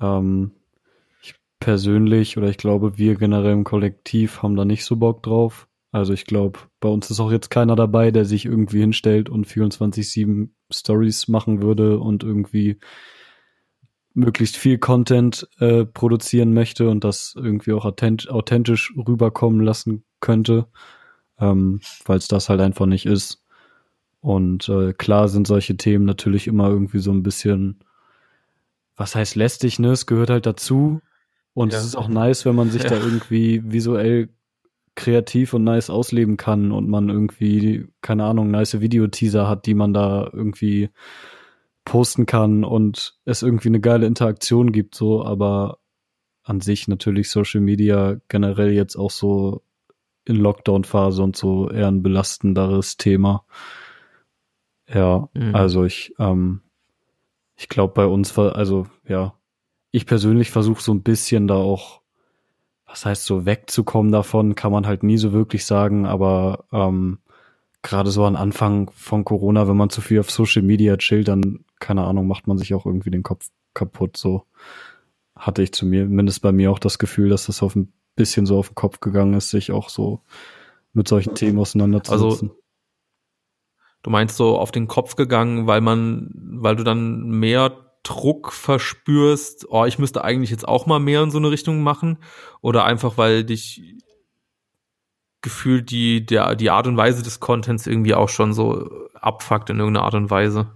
Ähm, 0.00 0.52
persönlich 1.62 2.36
oder 2.36 2.48
ich 2.48 2.56
glaube, 2.56 2.98
wir 2.98 3.14
generell 3.14 3.52
im 3.52 3.62
Kollektiv 3.64 4.42
haben 4.42 4.56
da 4.56 4.64
nicht 4.64 4.84
so 4.84 4.96
Bock 4.96 5.22
drauf. 5.22 5.68
Also 5.92 6.12
ich 6.12 6.24
glaube, 6.24 6.58
bei 6.80 6.88
uns 6.88 7.08
ist 7.08 7.20
auch 7.20 7.30
jetzt 7.30 7.50
keiner 7.50 7.76
dabei, 7.76 8.10
der 8.10 8.24
sich 8.24 8.46
irgendwie 8.46 8.80
hinstellt 8.80 9.28
und 9.28 9.46
24-7 9.46 10.48
Stories 10.72 11.28
machen 11.28 11.62
würde 11.62 12.00
und 12.00 12.24
irgendwie 12.24 12.80
möglichst 14.12 14.56
viel 14.56 14.78
Content 14.78 15.48
äh, 15.60 15.84
produzieren 15.84 16.52
möchte 16.52 16.90
und 16.90 17.04
das 17.04 17.34
irgendwie 17.36 17.74
auch 17.74 17.84
authent 17.84 18.28
authentisch 18.28 18.92
rüberkommen 18.96 19.60
lassen 19.60 20.02
könnte, 20.20 20.66
ähm, 21.38 21.80
weil 22.04 22.18
es 22.18 22.26
das 22.26 22.48
halt 22.48 22.60
einfach 22.60 22.86
nicht 22.86 23.06
ist. 23.06 23.44
Und 24.20 24.68
äh, 24.68 24.94
klar 24.94 25.28
sind 25.28 25.46
solche 25.46 25.76
Themen 25.76 26.06
natürlich 26.06 26.48
immer 26.48 26.68
irgendwie 26.68 26.98
so 26.98 27.12
ein 27.12 27.22
bisschen, 27.22 27.84
was 28.96 29.14
heißt 29.14 29.36
lästig, 29.36 29.78
ne? 29.78 29.92
Es 29.92 30.06
gehört 30.06 30.30
halt 30.30 30.46
dazu. 30.46 31.00
Und 31.54 31.72
Ja. 31.72 31.78
es 31.78 31.84
ist 31.84 31.96
auch 31.96 32.08
nice, 32.08 32.44
wenn 32.46 32.54
man 32.54 32.70
sich 32.70 32.82
da 32.82 32.94
Ja. 32.96 33.02
irgendwie 33.02 33.62
visuell 33.64 34.30
kreativ 34.94 35.54
und 35.54 35.64
nice 35.64 35.90
ausleben 35.90 36.36
kann 36.36 36.70
und 36.72 36.88
man 36.88 37.08
irgendwie, 37.08 37.86
keine 38.02 38.24
Ahnung, 38.24 38.50
nice 38.50 38.80
Videoteaser 38.80 39.48
hat, 39.48 39.66
die 39.66 39.74
man 39.74 39.92
da 39.94 40.28
irgendwie 40.32 40.90
posten 41.84 42.26
kann 42.26 42.62
und 42.64 43.18
es 43.24 43.42
irgendwie 43.42 43.68
eine 43.68 43.80
geile 43.80 44.06
Interaktion 44.06 44.70
gibt, 44.70 44.94
so, 44.94 45.24
aber 45.24 45.78
an 46.44 46.60
sich 46.60 46.88
natürlich 46.88 47.30
Social 47.30 47.60
Media 47.60 48.16
generell 48.28 48.70
jetzt 48.72 48.96
auch 48.96 49.10
so 49.10 49.62
in 50.24 50.36
Lockdown-Phase 50.36 51.22
und 51.22 51.36
so 51.36 51.68
eher 51.70 51.88
ein 51.88 52.02
belastenderes 52.02 52.96
Thema. 52.96 53.44
Ja, 54.88 55.28
Mhm. 55.34 55.54
also 55.54 55.84
ich, 55.84 56.14
ähm, 56.18 56.60
ich 57.56 57.68
glaube 57.68 57.94
bei 57.94 58.06
uns 58.06 58.36
war, 58.36 58.56
also 58.56 58.86
ja, 59.08 59.34
ich 59.92 60.06
persönlich 60.06 60.50
versuche 60.50 60.82
so 60.82 60.92
ein 60.92 61.02
bisschen 61.02 61.46
da 61.46 61.54
auch, 61.54 62.00
was 62.86 63.04
heißt 63.04 63.24
so 63.24 63.46
wegzukommen 63.46 64.10
davon, 64.10 64.54
kann 64.54 64.72
man 64.72 64.86
halt 64.86 65.02
nie 65.02 65.18
so 65.18 65.32
wirklich 65.32 65.64
sagen, 65.64 66.06
aber 66.06 66.64
ähm, 66.72 67.18
gerade 67.82 68.10
so 68.10 68.24
am 68.24 68.36
Anfang 68.36 68.90
von 68.94 69.24
Corona, 69.24 69.68
wenn 69.68 69.76
man 69.76 69.90
zu 69.90 70.00
viel 70.00 70.18
auf 70.18 70.30
Social 70.30 70.62
Media 70.62 70.96
chillt, 70.96 71.28
dann, 71.28 71.64
keine 71.78 72.04
Ahnung, 72.04 72.26
macht 72.26 72.46
man 72.46 72.58
sich 72.58 72.74
auch 72.74 72.86
irgendwie 72.86 73.10
den 73.10 73.22
Kopf 73.22 73.48
kaputt. 73.74 74.16
So 74.16 74.46
hatte 75.36 75.62
ich 75.62 75.72
zu 75.72 75.84
mir, 75.84 76.06
mindestens 76.06 76.40
bei 76.40 76.52
mir 76.52 76.70
auch 76.70 76.78
das 76.78 76.98
Gefühl, 76.98 77.28
dass 77.28 77.46
das 77.46 77.62
auf 77.62 77.76
ein 77.76 77.92
bisschen 78.16 78.46
so 78.46 78.58
auf 78.58 78.68
den 78.68 78.74
Kopf 78.74 79.00
gegangen 79.00 79.34
ist, 79.34 79.50
sich 79.50 79.72
auch 79.72 79.88
so 79.88 80.22
mit 80.94 81.08
solchen 81.08 81.34
Themen 81.34 81.58
auseinanderzusetzen. 81.58 82.50
Also 82.50 82.62
du 84.02 84.10
meinst 84.10 84.36
so 84.36 84.58
auf 84.58 84.70
den 84.70 84.88
Kopf 84.88 85.16
gegangen, 85.16 85.66
weil 85.66 85.80
man, 85.80 86.30
weil 86.34 86.76
du 86.76 86.84
dann 86.84 87.28
mehr 87.30 87.81
Druck 88.02 88.52
verspürst, 88.52 89.66
oh, 89.68 89.84
ich 89.84 89.98
müsste 89.98 90.24
eigentlich 90.24 90.50
jetzt 90.50 90.66
auch 90.66 90.86
mal 90.86 90.98
mehr 90.98 91.22
in 91.22 91.30
so 91.30 91.38
eine 91.38 91.50
Richtung 91.50 91.82
machen? 91.82 92.18
Oder 92.60 92.84
einfach, 92.84 93.16
weil 93.16 93.44
dich 93.44 93.82
gefühlt 95.40 95.90
die, 95.90 96.24
der, 96.24 96.54
die 96.54 96.70
Art 96.70 96.86
und 96.86 96.96
Weise 96.96 97.22
des 97.22 97.40
Contents 97.40 97.86
irgendwie 97.86 98.14
auch 98.14 98.28
schon 98.28 98.52
so 98.52 99.08
abfuckt 99.14 99.70
in 99.70 99.78
irgendeiner 99.78 100.04
Art 100.04 100.14
und 100.14 100.30
Weise? 100.30 100.70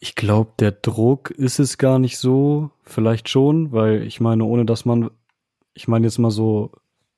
Ich 0.00 0.14
glaube, 0.14 0.52
der 0.58 0.72
Druck 0.72 1.30
ist 1.30 1.58
es 1.58 1.78
gar 1.78 1.98
nicht 1.98 2.18
so. 2.18 2.70
Vielleicht 2.82 3.28
schon, 3.28 3.72
weil 3.72 4.02
ich 4.02 4.20
meine, 4.20 4.44
ohne 4.44 4.64
dass 4.64 4.84
man, 4.84 5.10
ich 5.74 5.88
meine 5.88 6.06
jetzt 6.06 6.18
mal 6.18 6.30
so 6.30 6.72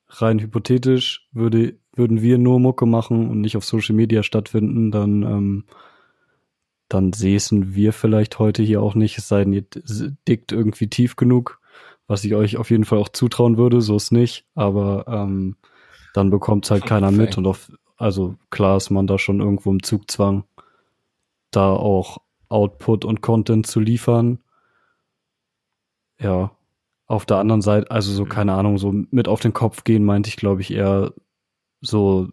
rein 0.09 0.39
hypothetisch, 0.39 1.27
würde, 1.31 1.75
würden 1.93 2.21
wir 2.21 2.37
nur 2.37 2.59
Mucke 2.59 2.85
machen 2.85 3.29
und 3.29 3.41
nicht 3.41 3.57
auf 3.57 3.65
Social 3.65 3.95
Media 3.95 4.23
stattfinden, 4.23 4.91
dann, 4.91 5.23
ähm, 5.23 5.63
dann 6.89 7.13
säßen 7.13 7.75
wir 7.75 7.93
vielleicht 7.93 8.39
heute 8.39 8.63
hier 8.63 8.81
auch 8.81 8.95
nicht, 8.95 9.17
es 9.17 9.27
sei 9.27 9.43
denn, 9.43 9.53
ihr 9.53 9.65
dickt 10.27 10.51
irgendwie 10.51 10.87
tief 10.87 11.15
genug, 11.15 11.59
was 12.07 12.23
ich 12.23 12.33
euch 12.35 12.57
auf 12.57 12.69
jeden 12.69 12.85
Fall 12.85 12.99
auch 12.99 13.09
zutrauen 13.09 13.57
würde, 13.57 13.81
so 13.81 13.95
ist 13.95 14.11
nicht, 14.11 14.45
aber 14.55 15.05
ähm, 15.07 15.57
dann 16.13 16.29
bekommt 16.29 16.69
halt 16.71 16.85
keiner 16.85 17.11
mit 17.11 17.37
und 17.37 17.45
auf, 17.45 17.71
also 17.97 18.35
klar 18.49 18.77
ist 18.77 18.89
man 18.89 19.07
da 19.07 19.17
schon 19.17 19.39
irgendwo 19.39 19.71
im 19.71 19.83
Zugzwang, 19.83 20.45
da 21.51 21.71
auch 21.71 22.19
Output 22.49 23.03
und 23.03 23.21
Content 23.21 23.67
zu 23.67 23.79
liefern. 23.79 24.39
Ja, 26.19 26.51
auf 27.07 27.25
der 27.25 27.37
anderen 27.37 27.61
Seite, 27.61 27.91
also 27.91 28.11
so, 28.11 28.25
mhm. 28.25 28.29
keine 28.29 28.53
Ahnung, 28.53 28.77
so 28.77 28.93
mit 29.11 29.27
auf 29.27 29.41
den 29.41 29.53
Kopf 29.53 29.83
gehen, 29.83 30.05
meinte 30.05 30.29
ich, 30.29 30.37
glaube 30.37 30.61
ich, 30.61 30.71
eher 30.71 31.13
so 31.81 32.29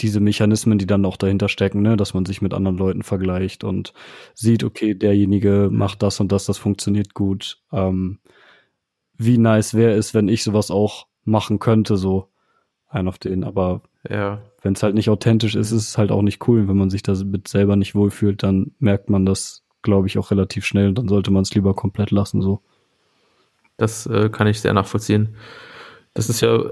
diese 0.00 0.20
Mechanismen, 0.20 0.78
die 0.78 0.86
dann 0.86 1.04
auch 1.04 1.16
dahinter 1.16 1.48
stecken, 1.48 1.82
ne, 1.82 1.96
dass 1.96 2.14
man 2.14 2.26
sich 2.26 2.42
mit 2.42 2.52
anderen 2.54 2.76
Leuten 2.76 3.02
vergleicht 3.02 3.64
und 3.64 3.92
sieht, 4.34 4.64
okay, 4.64 4.94
derjenige 4.94 5.68
mhm. 5.70 5.78
macht 5.78 6.02
das 6.02 6.20
und 6.20 6.32
das, 6.32 6.46
das 6.46 6.58
funktioniert 6.58 7.14
gut. 7.14 7.60
Ähm, 7.72 8.18
wie 9.16 9.38
nice 9.38 9.74
wäre 9.74 9.92
es, 9.92 10.14
wenn 10.14 10.28
ich 10.28 10.42
sowas 10.42 10.70
auch 10.70 11.06
machen 11.24 11.58
könnte, 11.58 11.96
so 11.96 12.28
ein 12.88 13.08
auf 13.08 13.18
den, 13.18 13.44
aber 13.44 13.82
ja. 14.08 14.42
wenn 14.62 14.74
es 14.74 14.82
halt 14.82 14.94
nicht 14.94 15.10
authentisch 15.10 15.54
ist, 15.54 15.70
ist 15.70 15.88
es 15.88 15.98
halt 15.98 16.10
auch 16.10 16.22
nicht 16.22 16.46
cool. 16.48 16.68
Wenn 16.68 16.76
man 16.76 16.90
sich 16.90 17.02
damit 17.02 17.48
selber 17.48 17.76
nicht 17.76 17.94
wohlfühlt, 17.94 18.42
dann 18.42 18.72
merkt 18.78 19.10
man 19.10 19.24
das, 19.24 19.64
glaube 19.82 20.08
ich, 20.08 20.18
auch 20.18 20.30
relativ 20.30 20.64
schnell 20.64 20.88
und 20.88 20.98
dann 20.98 21.08
sollte 21.08 21.30
man 21.30 21.42
es 21.42 21.54
lieber 21.54 21.74
komplett 21.74 22.10
lassen, 22.10 22.42
so. 22.42 22.60
Das 23.76 24.06
äh, 24.06 24.28
kann 24.30 24.46
ich 24.46 24.60
sehr 24.60 24.72
nachvollziehen. 24.72 25.36
Das 26.12 26.28
ist 26.28 26.40
ja 26.40 26.70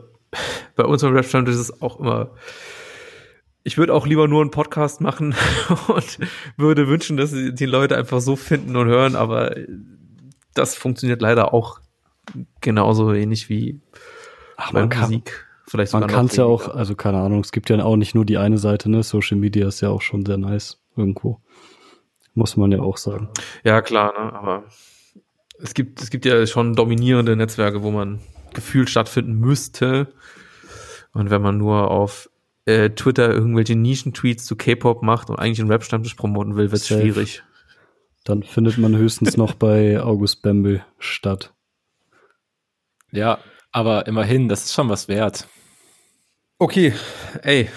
bei 0.76 0.84
uns 0.84 1.02
im 1.02 1.14
Rap 1.14 1.26
ist 1.26 1.56
es 1.56 1.82
auch 1.82 2.00
immer. 2.00 2.30
Ich 3.64 3.78
würde 3.78 3.94
auch 3.94 4.06
lieber 4.06 4.26
nur 4.28 4.40
einen 4.40 4.50
Podcast 4.50 5.00
machen 5.00 5.34
und 5.88 6.18
würde 6.56 6.88
wünschen, 6.88 7.16
dass 7.16 7.32
die 7.32 7.66
Leute 7.66 7.96
einfach 7.96 8.20
so 8.20 8.36
finden 8.36 8.76
und 8.76 8.88
hören, 8.88 9.16
aber 9.16 9.54
das 10.54 10.74
funktioniert 10.74 11.22
leider 11.22 11.54
auch 11.54 11.80
genauso 12.60 13.12
wenig 13.12 13.48
wie 13.48 13.80
Ach, 14.56 14.72
bei 14.72 14.86
Musik. 14.86 15.46
Vielleicht 15.66 15.92
man 15.92 16.06
kann 16.06 16.26
es 16.26 16.36
ja 16.36 16.44
auch, 16.44 16.68
also 16.68 16.94
keine 16.94 17.18
Ahnung, 17.18 17.40
es 17.40 17.52
gibt 17.52 17.70
ja 17.70 17.82
auch 17.82 17.96
nicht 17.96 18.14
nur 18.14 18.26
die 18.26 18.36
eine 18.36 18.58
Seite, 18.58 18.90
ne? 18.90 19.02
Social 19.02 19.38
Media 19.38 19.66
ist 19.68 19.80
ja 19.80 19.88
auch 19.88 20.02
schon 20.02 20.26
sehr 20.26 20.36
nice 20.36 20.82
irgendwo. 20.96 21.40
Muss 22.34 22.56
man 22.56 22.72
ja 22.72 22.80
auch 22.80 22.96
sagen. 22.96 23.28
Ja, 23.64 23.80
klar, 23.80 24.12
ne? 24.12 24.32
aber 24.32 24.64
es 25.58 25.74
gibt, 25.74 26.02
es 26.02 26.10
gibt 26.10 26.24
ja 26.24 26.46
schon 26.46 26.74
dominierende 26.74 27.36
Netzwerke, 27.36 27.82
wo 27.82 27.90
man 27.90 28.20
gefühlt 28.52 28.90
stattfinden 28.90 29.34
müsste. 29.34 30.08
Und 31.12 31.30
wenn 31.30 31.42
man 31.42 31.58
nur 31.58 31.90
auf 31.90 32.28
äh, 32.64 32.90
Twitter 32.90 33.30
irgendwelche 33.30 33.76
Nischen-Tweets 33.76 34.44
zu 34.44 34.56
K-Pop 34.56 35.02
macht 35.02 35.30
und 35.30 35.38
eigentlich 35.38 35.60
einen 35.60 35.70
Rap-Stammtisch 35.70 36.14
promoten 36.14 36.56
will, 36.56 36.70
wird 36.70 36.80
es 36.80 36.88
schwierig. 36.88 37.42
Dann 38.24 38.42
findet 38.42 38.78
man 38.78 38.96
höchstens 38.96 39.36
noch 39.36 39.54
bei 39.54 40.00
August 40.00 40.42
Bembel 40.42 40.84
statt. 40.98 41.52
Ja, 43.10 43.38
aber 43.72 44.06
immerhin, 44.06 44.48
das 44.48 44.64
ist 44.64 44.74
schon 44.74 44.88
was 44.88 45.08
wert. 45.08 45.48
Okay, 46.58 46.94
ey, 47.42 47.68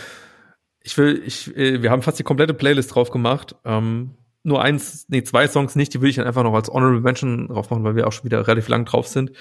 ich 0.82 0.98
will, 0.98 1.24
ich, 1.26 1.56
äh, 1.58 1.82
wir 1.82 1.90
haben 1.90 2.04
fast 2.04 2.20
die 2.20 2.24
komplette 2.24 2.54
Playlist 2.54 2.94
drauf 2.94 3.10
gemacht. 3.10 3.56
Ähm, 3.66 4.12
nur 4.44 4.62
eins, 4.62 5.08
nee, 5.10 5.24
zwei 5.24 5.48
Songs 5.48 5.76
nicht, 5.76 5.96
die 5.96 6.02
will 6.02 6.10
ich 6.10 6.18
dann 6.18 6.28
einfach 6.28 6.44
noch 6.44 6.54
als 6.54 6.70
Honorable 6.70 7.02
Mention 7.02 7.48
drauf 7.48 7.72
machen, 7.72 7.84
weil 7.84 7.96
wir 7.96 8.06
auch 8.06 8.12
schon 8.12 8.26
wieder 8.26 8.48
relativ 8.48 8.68
lang 8.68 8.86
drauf 8.86 9.08
sind. 9.08 9.32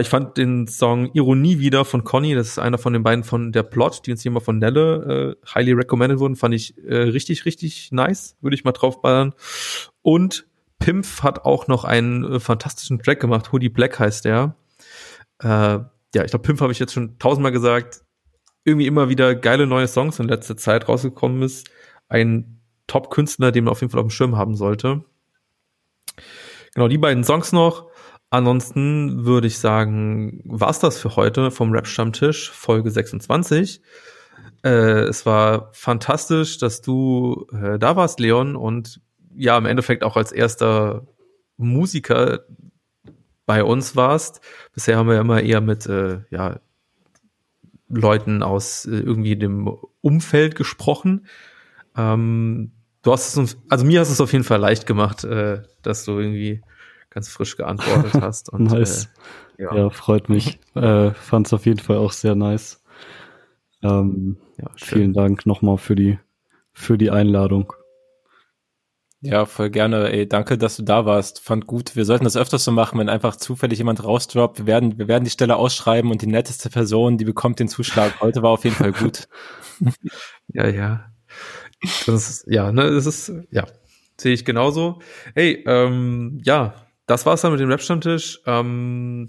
Ich 0.00 0.08
fand 0.08 0.38
den 0.38 0.66
Song 0.66 1.10
Ironie 1.12 1.58
wieder 1.58 1.84
von 1.84 2.04
Conny, 2.04 2.34
das 2.34 2.48
ist 2.48 2.58
einer 2.58 2.78
von 2.78 2.94
den 2.94 3.02
beiden 3.02 3.22
von 3.22 3.52
der 3.52 3.62
Plot, 3.62 4.06
die 4.06 4.12
uns 4.12 4.22
hier 4.22 4.30
mal 4.30 4.40
von 4.40 4.58
Nelle 4.58 5.36
äh, 5.44 5.46
highly 5.54 5.72
recommended 5.72 6.18
wurden, 6.18 6.36
fand 6.36 6.54
ich 6.54 6.78
äh, 6.78 6.96
richtig, 6.96 7.44
richtig 7.44 7.92
nice, 7.92 8.34
würde 8.40 8.54
ich 8.54 8.64
mal 8.64 8.72
draufballern. 8.72 9.34
Und 10.00 10.46
Pimpf 10.78 11.22
hat 11.22 11.44
auch 11.44 11.66
noch 11.66 11.84
einen 11.84 12.24
äh, 12.24 12.40
fantastischen 12.40 12.98
Track 12.98 13.20
gemacht, 13.20 13.52
Hoodie 13.52 13.68
Black 13.68 13.98
heißt 13.98 14.24
der. 14.24 14.56
Äh, 15.40 15.48
ja, 16.14 16.24
ich 16.24 16.30
glaube, 16.30 16.44
Pimp 16.44 16.62
habe 16.62 16.72
ich 16.72 16.78
jetzt 16.78 16.94
schon 16.94 17.18
tausendmal 17.18 17.52
gesagt. 17.52 18.02
Irgendwie 18.64 18.86
immer 18.86 19.10
wieder 19.10 19.34
geile 19.34 19.66
neue 19.66 19.88
Songs 19.88 20.18
in 20.18 20.28
letzter 20.28 20.56
Zeit 20.56 20.88
rausgekommen 20.88 21.42
ist. 21.42 21.68
Ein 22.08 22.60
Top-Künstler, 22.86 23.52
den 23.52 23.64
man 23.64 23.72
auf 23.72 23.82
jeden 23.82 23.90
Fall 23.90 24.00
auf 24.00 24.06
dem 24.06 24.10
Schirm 24.10 24.36
haben 24.36 24.56
sollte. 24.56 25.04
Genau, 26.74 26.88
die 26.88 26.98
beiden 26.98 27.24
Songs 27.24 27.52
noch. 27.52 27.90
Ansonsten 28.34 29.24
würde 29.24 29.46
ich 29.46 29.60
sagen, 29.60 30.40
war's 30.44 30.80
das 30.80 30.98
für 30.98 31.14
heute 31.14 31.52
vom 31.52 31.70
Rap-Stammtisch, 31.70 32.50
Folge 32.50 32.90
26. 32.90 33.80
Äh, 34.64 34.70
es 35.04 35.24
war 35.24 35.70
fantastisch, 35.72 36.58
dass 36.58 36.82
du 36.82 37.46
äh, 37.52 37.78
da 37.78 37.94
warst, 37.94 38.18
Leon, 38.18 38.56
und 38.56 39.00
ja, 39.36 39.56
im 39.56 39.66
Endeffekt 39.66 40.02
auch 40.02 40.16
als 40.16 40.32
erster 40.32 41.06
Musiker 41.58 42.40
bei 43.46 43.62
uns 43.62 43.94
warst. 43.94 44.40
Bisher 44.72 44.96
haben 44.96 45.08
wir 45.08 45.20
immer 45.20 45.40
eher 45.40 45.60
mit 45.60 45.86
äh, 45.86 46.22
ja, 46.30 46.58
Leuten 47.88 48.42
aus 48.42 48.84
äh, 48.84 48.96
irgendwie 48.96 49.36
dem 49.36 49.68
Umfeld 50.00 50.56
gesprochen. 50.56 51.28
Ähm, 51.96 52.72
du 53.02 53.12
hast 53.12 53.28
es 53.28 53.36
uns, 53.36 53.58
also 53.68 53.84
mir 53.84 54.00
hast 54.00 54.10
es 54.10 54.20
auf 54.20 54.32
jeden 54.32 54.44
Fall 54.44 54.58
leicht 54.58 54.86
gemacht, 54.88 55.22
äh, 55.22 55.62
dass 55.82 56.04
du 56.04 56.18
irgendwie 56.18 56.62
ganz 57.14 57.28
frisch 57.28 57.56
geantwortet 57.56 58.14
hast. 58.20 58.50
Und, 58.50 58.64
nice. 58.64 59.08
Äh, 59.56 59.62
ja. 59.62 59.74
ja. 59.74 59.90
freut 59.90 60.28
mich. 60.28 60.58
äh, 60.74 61.12
Fand 61.12 61.46
es 61.46 61.52
auf 61.52 61.64
jeden 61.64 61.80
Fall 61.80 61.96
auch 61.96 62.12
sehr 62.12 62.34
nice. 62.34 62.82
Ähm, 63.82 64.36
ja, 64.58 64.70
vielen 64.76 65.12
Dank 65.12 65.46
nochmal 65.46 65.78
für 65.78 65.94
die, 65.94 66.18
für 66.72 66.98
die 66.98 67.10
Einladung. 67.10 67.72
Ja, 69.20 69.46
voll 69.46 69.70
gerne. 69.70 70.10
Ey, 70.12 70.28
danke, 70.28 70.58
dass 70.58 70.76
du 70.76 70.82
da 70.82 71.06
warst. 71.06 71.40
Fand 71.40 71.66
gut. 71.66 71.96
Wir 71.96 72.04
sollten 72.04 72.24
das 72.24 72.36
öfters 72.36 72.64
so 72.64 72.72
machen, 72.72 72.98
wenn 72.98 73.08
einfach 73.08 73.36
zufällig 73.36 73.78
jemand 73.78 74.04
rausdroppt. 74.04 74.58
Wir 74.58 74.66
werden, 74.66 74.98
wir 74.98 75.08
werden 75.08 75.24
die 75.24 75.30
Stelle 75.30 75.56
ausschreiben 75.56 76.10
und 76.10 76.20
die 76.20 76.26
netteste 76.26 76.68
Person, 76.68 77.16
die 77.16 77.24
bekommt 77.24 77.58
den 77.58 77.68
Zuschlag. 77.68 78.20
Heute 78.20 78.42
war 78.42 78.50
auf 78.50 78.64
jeden 78.64 78.76
Fall 78.76 78.92
gut. 78.92 79.28
ja, 80.48 80.68
ja. 80.68 81.06
Das 82.06 82.28
ist, 82.28 82.44
ja, 82.48 82.70
ne, 82.70 82.90
das 82.90 83.06
ist, 83.06 83.32
ja, 83.50 83.64
sehe 84.20 84.34
ich 84.34 84.44
genauso. 84.44 85.00
Hey, 85.34 85.64
ähm, 85.66 86.40
ja, 86.44 86.74
das 87.06 87.26
war's 87.26 87.42
dann 87.42 87.52
mit 87.52 87.60
dem 87.60 87.70
Rap-Stammtisch. 87.70 88.40
Ähm, 88.46 89.28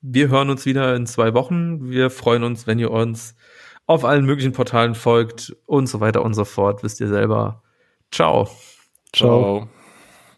wir 0.00 0.28
hören 0.28 0.50
uns 0.50 0.66
wieder 0.66 0.94
in 0.94 1.06
zwei 1.06 1.34
Wochen. 1.34 1.90
Wir 1.90 2.10
freuen 2.10 2.44
uns, 2.44 2.66
wenn 2.66 2.78
ihr 2.78 2.90
uns 2.90 3.34
auf 3.86 4.04
allen 4.04 4.26
möglichen 4.26 4.52
Portalen 4.52 4.94
folgt 4.94 5.56
und 5.66 5.86
so 5.86 6.00
weiter 6.00 6.22
und 6.22 6.34
so 6.34 6.44
fort. 6.44 6.82
Wisst 6.82 7.00
ihr 7.00 7.08
selber. 7.08 7.62
Ciao. 8.10 8.48
Ciao. 9.12 9.66
Ciao. 9.66 9.77